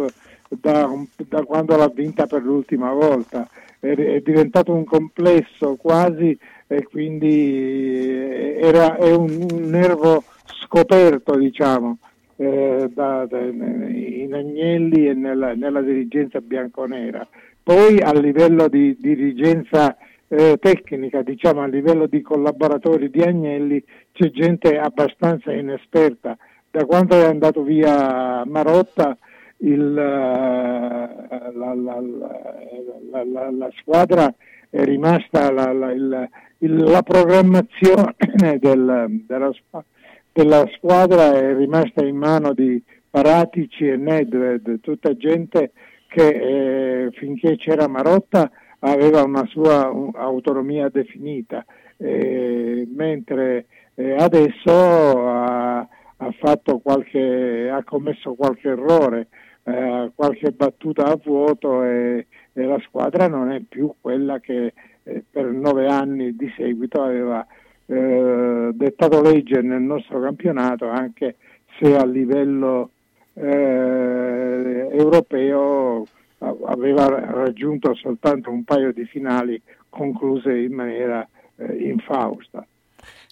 da, 0.48 0.88
da 1.26 1.42
quando 1.44 1.76
l'ha 1.76 1.88
vinta 1.88 2.26
per 2.26 2.42
l'ultima 2.42 2.92
volta. 2.92 3.48
È, 3.80 3.86
è 3.94 4.20
diventato 4.20 4.74
un 4.74 4.84
complesso 4.84 5.76
quasi 5.76 6.36
e 6.68 6.84
quindi 6.84 8.56
era, 8.60 8.96
è 8.96 9.12
un, 9.14 9.46
un 9.50 9.68
nervo 9.70 10.22
scoperto, 10.64 11.36
diciamo, 11.36 11.98
eh, 12.36 12.88
da- 12.94 13.26
da- 13.26 13.40
in 13.40 14.30
Agnelli 14.32 15.08
e 15.08 15.14
nella, 15.14 15.54
nella 15.54 15.80
dirigenza 15.80 16.40
bianconera. 16.40 17.26
Poi 17.62 17.98
a 18.00 18.12
livello 18.12 18.68
di 18.68 18.96
dirigenza 18.98 19.96
eh, 20.28 20.58
tecnica, 20.60 21.22
diciamo 21.22 21.62
a 21.62 21.66
livello 21.66 22.06
di 22.06 22.20
collaboratori 22.20 23.08
di 23.10 23.22
Agnelli, 23.22 23.82
c'è 24.12 24.30
gente 24.30 24.78
abbastanza 24.78 25.52
inesperta. 25.52 26.36
Da 26.70 26.84
quando 26.84 27.14
è 27.16 27.24
andato 27.24 27.62
via 27.62 28.44
Marotta, 28.44 29.16
il, 29.58 29.80
eh, 29.80 31.52
la, 31.56 31.74
la- 31.74 32.02
la- 33.24 33.50
la- 33.50 33.70
squadra 33.80 34.32
è 34.70 34.84
rimasta, 34.84 35.48
il- 35.92 36.28
la 36.58 37.02
programmazione 37.02 38.14
del- 38.58 39.24
della, 39.26 39.52
della 40.32 40.66
squadra 40.76 41.34
è 41.34 41.54
rimasta 41.54 42.04
in 42.04 42.16
mano 42.16 42.52
di 42.52 42.82
Paratici 43.10 43.88
e 43.88 43.96
Nedved, 43.96 44.80
tutta 44.80 45.16
gente 45.16 45.72
che 46.08 46.28
eh, 47.06 47.10
finché 47.12 47.56
c'era 47.56 47.88
Marotta 47.88 48.50
aveva 48.80 49.22
una 49.22 49.44
sua 49.46 49.90
autonomia 50.14 50.88
definita, 50.88 51.64
eh, 51.96 52.86
mentre 52.94 53.66
eh, 53.94 54.14
adesso 54.14 54.70
ha, 54.70 55.78
ha 55.78 56.58
qualche, 56.82 57.70
ha 57.70 57.82
commesso 57.84 58.34
qualche 58.34 58.68
errore, 58.68 59.28
eh, 59.64 60.10
qualche 60.14 60.52
battuta 60.52 61.04
a 61.04 61.18
vuoto 61.22 61.82
e, 61.82 62.26
e 62.52 62.62
la 62.62 62.78
squadra 62.86 63.26
non 63.28 63.50
è 63.50 63.60
più 63.68 63.92
quella 64.00 64.38
che 64.38 64.72
eh, 65.08 65.24
per 65.30 65.46
nove 65.46 65.86
anni 65.86 66.36
di 66.36 66.52
seguito 66.56 67.02
aveva 67.02 67.46
eh, 67.86 68.70
dettato 68.72 69.22
legge 69.22 69.62
nel 69.62 69.80
nostro 69.80 70.20
campionato, 70.20 70.88
anche 70.88 71.36
se 71.78 71.96
a 71.96 72.04
livello 72.04 72.90
eh, 73.34 74.88
europeo 74.92 76.06
a- 76.38 76.56
aveva 76.66 77.06
raggiunto 77.08 77.94
soltanto 77.94 78.50
un 78.50 78.64
paio 78.64 78.92
di 78.92 79.04
finali 79.06 79.60
concluse 79.88 80.56
in 80.56 80.74
maniera 80.74 81.26
eh, 81.56 81.88
infausta. 81.88 82.66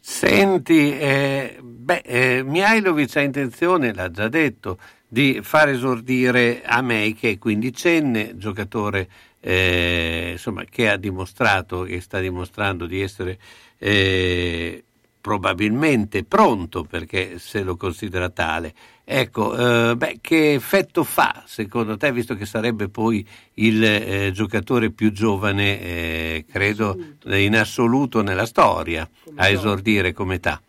Senti, 0.00 0.96
eh, 0.98 1.58
beh, 1.60 2.02
eh, 2.04 2.42
Mihailovic 2.44 3.16
ha 3.16 3.20
intenzione, 3.20 3.92
l'ha 3.92 4.10
già 4.10 4.28
detto, 4.28 4.78
di 5.08 5.40
far 5.42 5.68
esordire 5.68 6.62
Amei, 6.64 7.12
che 7.14 7.30
è 7.30 7.38
quindicenne, 7.38 8.36
giocatore 8.36 9.08
eh, 9.40 10.30
insomma, 10.32 10.64
che 10.64 10.88
ha 10.88 10.96
dimostrato 10.96 11.84
e 11.84 12.00
sta 12.00 12.20
dimostrando 12.20 12.86
di 12.86 13.00
essere 13.00 13.38
eh, 13.78 14.82
probabilmente 15.20 16.22
pronto, 16.22 16.84
perché 16.84 17.38
se 17.38 17.62
lo 17.62 17.76
considera 17.76 18.28
tale. 18.28 18.72
Ecco, 19.04 19.90
eh, 19.90 19.96
beh, 19.96 20.18
che 20.20 20.54
effetto 20.54 21.02
fa 21.02 21.42
secondo 21.46 21.96
te, 21.96 22.12
visto 22.12 22.34
che 22.34 22.44
sarebbe 22.44 22.88
poi 22.88 23.26
il 23.54 23.84
eh, 23.84 24.30
giocatore 24.32 24.90
più 24.90 25.10
giovane, 25.10 25.80
eh, 25.80 26.44
credo, 26.48 26.96
in 27.24 27.56
assoluto 27.56 28.22
nella 28.22 28.46
storia, 28.46 29.08
a 29.36 29.48
esordire 29.48 30.12
come 30.12 30.36
età? 30.36 30.60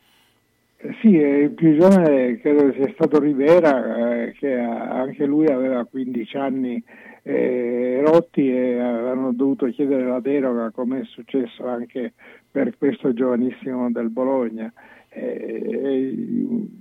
Eh, 0.77 0.95
Sì, 1.01 1.09
il 1.09 1.51
più 1.51 1.77
giovane 1.77 2.39
credo 2.39 2.71
sia 2.73 2.91
stato 2.93 3.19
Rivera, 3.19 4.23
eh, 4.23 4.33
che 4.39 4.53
anche 4.53 5.25
lui 5.25 5.47
aveva 5.47 5.83
15 5.85 6.37
anni 6.37 6.83
eh, 7.27 8.01
rotti 8.01 8.49
e 8.49 8.79
avevano 8.79 9.33
dovuto 9.33 9.65
chiedere 9.65 10.05
la 10.05 10.21
deroga, 10.21 10.71
come 10.71 11.01
è 11.01 11.03
successo 11.03 11.67
anche 11.67 12.13
per 12.49 12.77
questo 12.77 13.13
giovanissimo 13.13 13.91
del 13.91 14.09
Bologna. 14.09 14.71
Eh, 15.09 16.15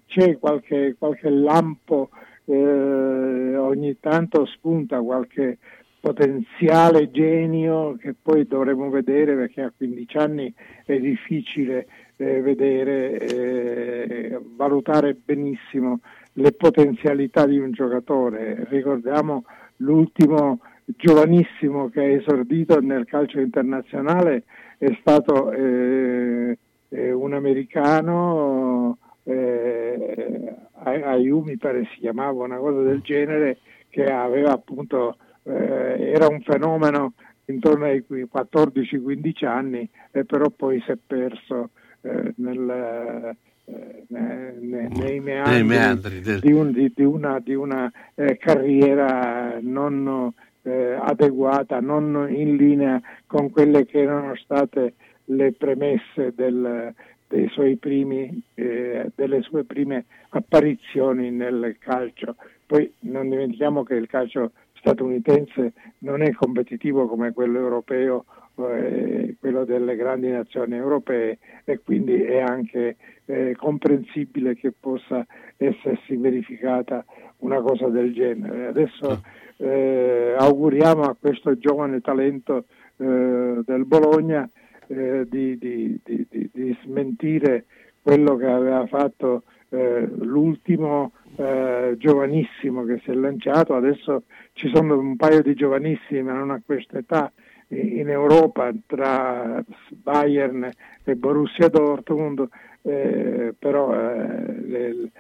c'è 0.07 0.39
qualche, 0.39 0.95
qualche 0.97 1.31
lampo, 1.31 2.11
eh, 2.45 3.57
ogni 3.57 3.99
tanto 3.99 4.47
spunta 4.47 5.01
qualche 5.01 5.59
potenziale 5.99 7.11
genio 7.11 7.97
che 7.97 8.15
poi 8.21 8.47
dovremo 8.47 8.89
vedere 8.89 9.35
perché 9.35 9.63
a 9.63 9.73
15 9.77 10.17
anni 10.17 10.55
è 10.85 10.97
difficile 11.01 11.89
eh, 12.15 12.41
vedere, 12.41 13.19
eh, 13.19 14.41
valutare 14.55 15.15
benissimo 15.15 15.99
le 16.35 16.53
potenzialità 16.53 17.47
di 17.47 17.59
un 17.59 17.73
giocatore. 17.73 18.65
Ricordiamo 18.69 19.45
l'ultimo 19.77 20.61
giovanissimo 20.85 21.89
che 21.89 22.01
ha 22.01 22.09
esordito 22.09 22.81
nel 22.81 23.05
calcio 23.07 23.41
internazionale 23.41 24.45
è 24.79 24.97
stato 25.01 25.51
eh, 25.53 26.57
eh, 26.89 27.13
un 27.13 27.35
americano, 27.35 28.99
eh, 29.25 30.55
Ay- 30.73 31.03
Ayu 31.03 31.41
mi 31.41 31.57
pare 31.57 31.89
si 31.93 32.01
chiamava, 32.01 32.45
una 32.45 32.59
cosa 32.59 32.83
del 32.83 33.01
genere, 33.01 33.59
che 33.89 34.05
aveva 34.05 34.53
appunto, 34.53 35.17
eh, 35.43 36.13
era 36.13 36.29
un 36.29 36.41
fenomeno 36.43 37.15
intorno 37.47 37.87
ai 37.87 38.05
14-15 38.09 39.47
anni, 39.47 39.89
e 40.11 40.25
però 40.25 40.51
poi 40.51 40.81
si 40.83 40.93
è 40.93 40.99
perso 41.05 41.71
eh, 42.03 42.33
nel, 42.37 43.37
eh, 43.67 44.05
ne- 44.09 44.55
ne- 44.61 44.89
nei 44.89 45.21
meandri, 45.21 45.63
meandri 45.65 46.21
del- 46.21 46.41
di, 46.41 46.53
un- 46.53 46.73
di- 46.73 46.93
di 46.95 47.05
una, 47.05 47.39
di 47.41 47.55
una, 47.55 47.91
eh, 48.15 48.37
carriera 48.37 49.59
non 49.61 50.33
eh, 50.63 50.97
adeguata, 51.01 51.79
non 51.81 52.27
in 52.29 52.57
linea 52.57 53.01
con 53.27 53.51
quelle 53.51 53.87
che 53.87 54.01
erano 54.01 54.35
state 54.35 54.95
le 55.27 55.53
premesse 55.53 56.33
del- 56.35 56.93
dei 57.29 57.49
suoi 57.51 57.77
primi, 57.77 58.43
eh, 58.55 59.11
delle 59.15 59.43
sue 59.43 59.63
prime 59.65 60.07
apparizioni 60.31 61.31
nel 61.31 61.77
calcio. 61.79 62.35
Poi 62.67 62.93
non 63.01 63.29
dimentichiamo 63.29 63.83
che 63.85 63.95
il 63.95 64.09
calcio 64.09 64.53
statunitense 64.75 65.73
non 65.99 66.23
è 66.23 66.33
competitivo 66.33 67.07
come 67.07 67.33
quello 67.33 67.59
europeo, 67.59 68.25
eh, 68.59 69.37
quello 69.39 69.65
delle 69.65 69.97
grandi 69.97 70.31
nazioni 70.31 70.75
europee 70.77 71.39
e 71.65 71.81
quindi 71.85 72.15
è 72.23 72.41
anche 72.41 72.97
eh, 73.27 73.55
comprensibile 73.57 74.57
che 74.57 74.73
possa 74.79 75.27
essersi 75.57 76.17
verificata 76.17 77.05
una 77.39 77.61
cosa 77.61 77.89
del 77.89 78.13
genere. 78.15 78.67
Adesso 78.67 79.23
eh, 79.59 80.35
auguriamo 80.39 81.03
a 81.03 81.17
questo 81.19 81.57
giovane 81.59 82.01
talento 82.01 82.65
eh, 82.97 83.61
del 83.65 83.85
Bologna 83.85 84.49
eh, 84.87 85.27
di, 85.29 85.59
di- 85.59 85.99
di- 86.03 86.27
di- 86.31 86.79
smentire 86.85 87.65
quello 88.03 88.37
che 88.37 88.47
aveva 88.47 88.87
fatto 88.87 89.43
l'ultimo 89.69 91.11
eh, 91.35 91.97
giovanissimo 91.99 92.85
che 92.85 93.01
si 93.03 93.11
è 93.11 93.15
lanciato, 93.15 93.75
adesso 93.75 94.23
ci 94.53 94.71
sono 94.73 94.97
un 94.97 95.17
paio 95.17 95.43
di 95.43 95.55
giovanissimi 95.55 96.23
ma 96.23 96.33
non 96.33 96.51
a 96.51 96.63
questa 96.65 96.99
età 96.99 97.31
in 97.69 98.09
Europa 98.09 98.71
tra 98.87 99.63
Bayern 99.91 100.71
e 101.05 101.15
Borussia 101.17 101.69
Dortmund, 101.69 102.47
eh, 102.83 103.55
però 103.59 103.93
eh, 103.95 105.11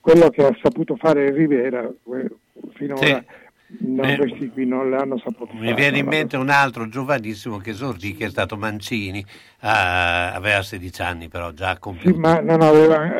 quello 0.00 0.28
che 0.30 0.44
ha 0.44 0.56
saputo 0.62 0.96
fare 0.96 1.30
Rivera 1.30 1.82
eh, 1.84 2.30
finora 2.74 3.24
non, 3.78 4.04
Eh, 4.10 4.16
questi 4.16 4.48
qui 4.50 4.64
non 4.66 4.90
l'hanno 4.90 5.18
saputo 5.18 5.52
Mi 5.54 5.60
fare. 5.70 5.74
viene 5.74 5.98
in 5.98 6.06
mente 6.06 6.36
un 6.36 6.50
altro 6.50 6.88
giovanissimo 6.88 7.56
che 7.58 7.70
esordì, 7.70 8.14
che 8.14 8.26
è 8.26 8.30
stato 8.30 8.56
Mancini, 8.56 9.24
Ah, 9.60 10.34
aveva 10.34 10.62
16 10.62 11.02
anni 11.02 11.28
però 11.28 11.50
già 11.50 11.72
Sì, 11.72 11.78
compiuto. 11.80 12.18
ma 12.18 12.38
non 12.40 12.60
aveva, 12.62 13.12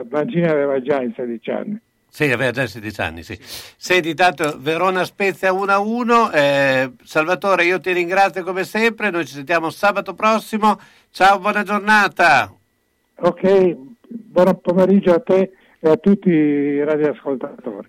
eh, 0.00 0.04
Mancini 0.10 0.44
aveva 0.46 0.80
già 0.82 1.00
i 1.00 1.12
16 1.16 1.50
anni. 1.50 1.78
Sì, 2.14 2.30
aveva 2.30 2.52
già 2.52 2.64
16 2.64 3.00
anni, 3.00 3.22
sì. 3.24 3.36
Senti, 3.42 4.14
tanto 4.14 4.56
Verona 4.60 5.04
Spezia 5.04 5.50
1-1. 5.52 6.30
eh, 6.32 6.92
Salvatore, 7.02 7.64
io 7.64 7.80
ti 7.80 7.90
ringrazio 7.90 8.44
come 8.44 8.62
sempre. 8.62 9.10
Noi 9.10 9.26
ci 9.26 9.34
sentiamo 9.34 9.68
sabato 9.68 10.14
prossimo. 10.14 10.78
Ciao, 11.10 11.40
buona 11.40 11.64
giornata. 11.64 12.54
Ok, 13.16 13.76
buon 14.06 14.60
pomeriggio 14.60 15.12
a 15.12 15.18
te 15.18 15.50
e 15.80 15.90
a 15.90 15.96
tutti 15.96 16.28
i 16.28 16.84
radioascoltatori. 16.84 17.88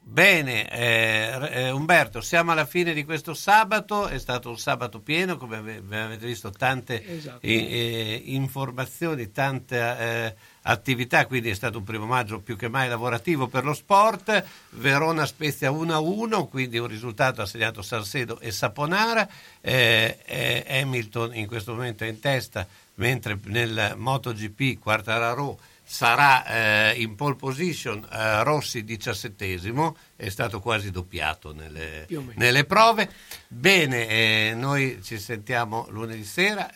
Bene, 0.00 0.68
eh, 0.72 1.50
eh, 1.52 1.70
Umberto, 1.70 2.20
siamo 2.20 2.50
alla 2.50 2.64
fine 2.64 2.92
di 2.92 3.04
questo 3.04 3.34
sabato. 3.34 4.08
È 4.08 4.18
stato 4.18 4.48
un 4.48 4.58
sabato 4.58 5.00
pieno, 5.00 5.36
come 5.36 5.58
ave- 5.58 5.82
avete 5.90 6.26
visto, 6.26 6.50
tante 6.50 7.04
Esatto. 7.06 7.46
eh, 7.46 8.20
informazioni, 8.24 9.30
tante 9.30 9.76
eh, 9.76 10.34
attività. 10.68 11.26
Quindi 11.26 11.50
è 11.50 11.54
stato 11.54 11.78
un 11.78 11.84
primo 11.84 12.06
maggio 12.06 12.40
più 12.40 12.56
che 12.56 12.68
mai 12.68 12.88
lavorativo 12.88 13.48
per 13.48 13.64
lo 13.64 13.74
sport. 13.74 14.44
Verona 14.70 15.26
Spezia 15.26 15.70
1-1, 15.70 16.48
quindi 16.48 16.78
un 16.78 16.86
risultato 16.86 17.42
assegnato 17.42 17.82
Salcedo 17.82 18.38
e 18.40 18.50
Saponara. 18.50 19.28
Eh, 19.60 20.18
eh, 20.24 20.64
Hamilton 20.80 21.34
in 21.34 21.46
questo 21.46 21.72
momento 21.72 22.04
è 22.04 22.08
in 22.08 22.20
testa, 22.20 22.66
mentre 22.94 23.38
nel 23.44 23.94
MotoGP 23.96 24.78
Quartararo 24.78 25.58
sarà 25.90 26.90
eh, 26.90 27.00
in 27.00 27.14
pole 27.14 27.36
position 27.36 28.06
eh, 28.12 28.42
Rossi 28.44 28.84
diciassettesimo, 28.84 29.96
è 30.16 30.28
stato 30.28 30.60
quasi 30.60 30.90
doppiato 30.90 31.54
nelle, 31.54 32.06
nelle 32.34 32.64
prove. 32.64 33.10
Bene, 33.48 34.06
eh, 34.06 34.52
noi 34.54 35.00
ci 35.02 35.18
sentiamo 35.18 35.86
lunedì 35.88 36.24
sera. 36.24 36.70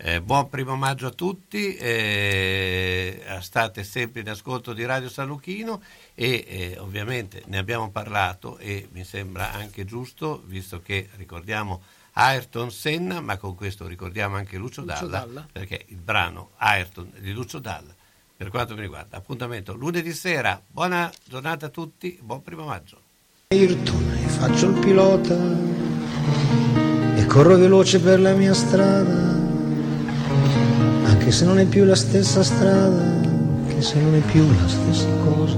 Eh, 0.00 0.20
buon 0.22 0.48
primo 0.48 0.76
maggio 0.76 1.08
a 1.08 1.10
tutti, 1.10 1.74
eh, 1.74 3.20
state 3.40 3.82
sempre 3.82 4.20
in 4.20 4.28
ascolto 4.28 4.72
di 4.72 4.84
Radio 4.84 5.08
San 5.08 5.26
Luchino 5.26 5.82
e 6.14 6.44
eh, 6.46 6.78
ovviamente 6.78 7.42
ne 7.46 7.58
abbiamo 7.58 7.90
parlato 7.90 8.58
e 8.58 8.88
mi 8.92 9.02
sembra 9.02 9.52
anche 9.52 9.84
giusto, 9.84 10.40
visto 10.46 10.80
che 10.80 11.08
ricordiamo 11.16 11.82
Ayrton 12.12 12.70
Senna, 12.70 13.20
ma 13.20 13.38
con 13.38 13.56
questo 13.56 13.88
ricordiamo 13.88 14.36
anche 14.36 14.56
Lucio, 14.56 14.82
Lucio 14.82 15.06
Dalla, 15.06 15.18
Dalla. 15.18 15.48
perché 15.50 15.84
il 15.88 15.96
brano 15.96 16.50
Ayrton 16.58 17.10
di 17.18 17.32
Lucio 17.32 17.58
Dalla, 17.58 17.92
per 18.36 18.50
quanto 18.50 18.74
mi 18.74 18.82
riguarda, 18.82 19.16
appuntamento 19.16 19.74
lunedì 19.74 20.12
sera, 20.12 20.62
buona 20.64 21.12
giornata 21.24 21.66
a 21.66 21.70
tutti, 21.70 22.16
buon 22.22 22.42
primo 22.42 22.64
maggio. 22.64 23.00
Ayrton 23.48 24.10
e 24.12 24.28
faccio 24.28 24.68
il 24.68 24.78
pilota 24.78 25.36
e 27.16 27.26
corro 27.26 27.56
veloce 27.56 27.98
per 27.98 28.20
la 28.20 28.32
mia 28.34 28.54
strada, 28.54 29.37
anche 31.28 31.40
se 31.40 31.44
non 31.44 31.58
è 31.58 31.66
più 31.66 31.84
la 31.84 31.94
stessa 31.94 32.42
strada, 32.42 33.02
anche 33.02 33.82
se 33.82 34.00
non 34.00 34.14
è 34.14 34.20
più 34.20 34.46
la 34.46 34.66
stessa 34.66 35.06
cosa. 35.26 35.56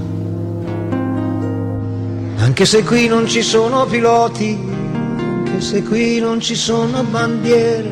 Anche 2.43 2.65
se 2.65 2.83
qui 2.83 3.07
non 3.07 3.25
ci 3.25 3.41
sono 3.41 3.85
piloti, 3.85 4.59
anche 5.15 5.61
se 5.61 5.81
qui 5.83 6.19
non 6.19 6.41
ci 6.41 6.55
sono 6.55 7.03
bandiere, 7.03 7.89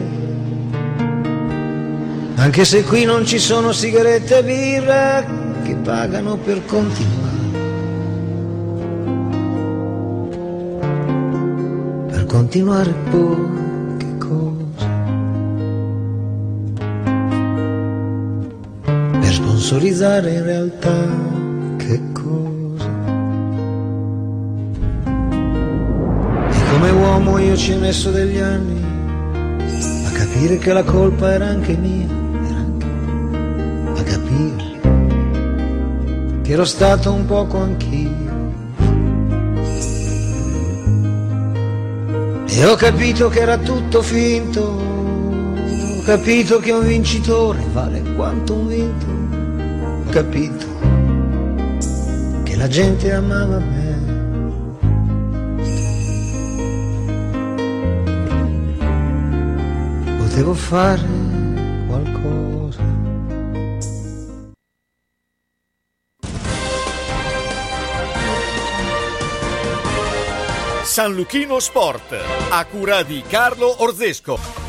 anche 2.35 2.65
se 2.65 2.83
qui 2.83 3.05
non 3.05 3.25
ci 3.25 3.39
sono 3.39 3.71
sigarette 3.71 4.39
e 4.39 4.43
birra 4.43 5.25
che 5.63 5.75
pagano 5.75 6.35
per 6.35 6.65
continuare. 6.65 7.27
per 12.11 12.25
continuare 12.25 12.93
poche 13.09 13.68
per 19.59 19.67
sponsorizzare 19.67 20.33
in 20.33 20.43
realtà 20.43 21.05
che 21.77 22.01
cosa. 22.13 22.87
E 26.49 26.71
come 26.71 26.89
uomo 26.91 27.37
io 27.39 27.57
ci 27.57 27.73
ho 27.73 27.79
messo 27.79 28.09
degli 28.09 28.37
anni 28.37 28.81
a 30.05 30.11
capire 30.11 30.57
che 30.57 30.71
la 30.71 30.83
colpa 30.83 31.33
era 31.33 31.47
anche 31.47 31.75
mia, 31.75 32.07
era 32.47 32.55
anche 32.55 32.85
a 33.99 34.03
capire 34.03 34.79
che 36.41 36.51
ero 36.53 36.65
stato 36.65 37.11
un 37.11 37.25
poco 37.25 37.57
anch'io. 37.57 38.27
E 42.47 42.65
ho 42.65 42.75
capito 42.75 43.27
che 43.29 43.39
era 43.39 43.57
tutto 43.57 44.01
finto, 44.01 44.61
ho 44.61 46.01
capito 46.03 46.59
che 46.59 46.71
un 46.71 46.85
vincitore 46.85 47.59
vale 47.71 48.01
quanto 48.15 48.53
un 48.53 48.67
vinto, 48.67 49.18
capito 50.09 50.65
che 52.43 52.55
la 52.55 52.67
gente 52.67 53.13
amava 53.13 53.59
me. 53.59 53.87
Potevo 60.17 60.53
fare 60.53 61.05
qualcosa. 61.87 62.81
San 70.83 71.13
Luchino 71.13 71.59
Sport, 71.59 72.15
a 72.49 72.65
cura 72.65 73.03
di 73.03 73.21
Carlo 73.27 73.83
Orzesco. 73.83 74.68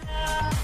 Yeah. 0.11 0.60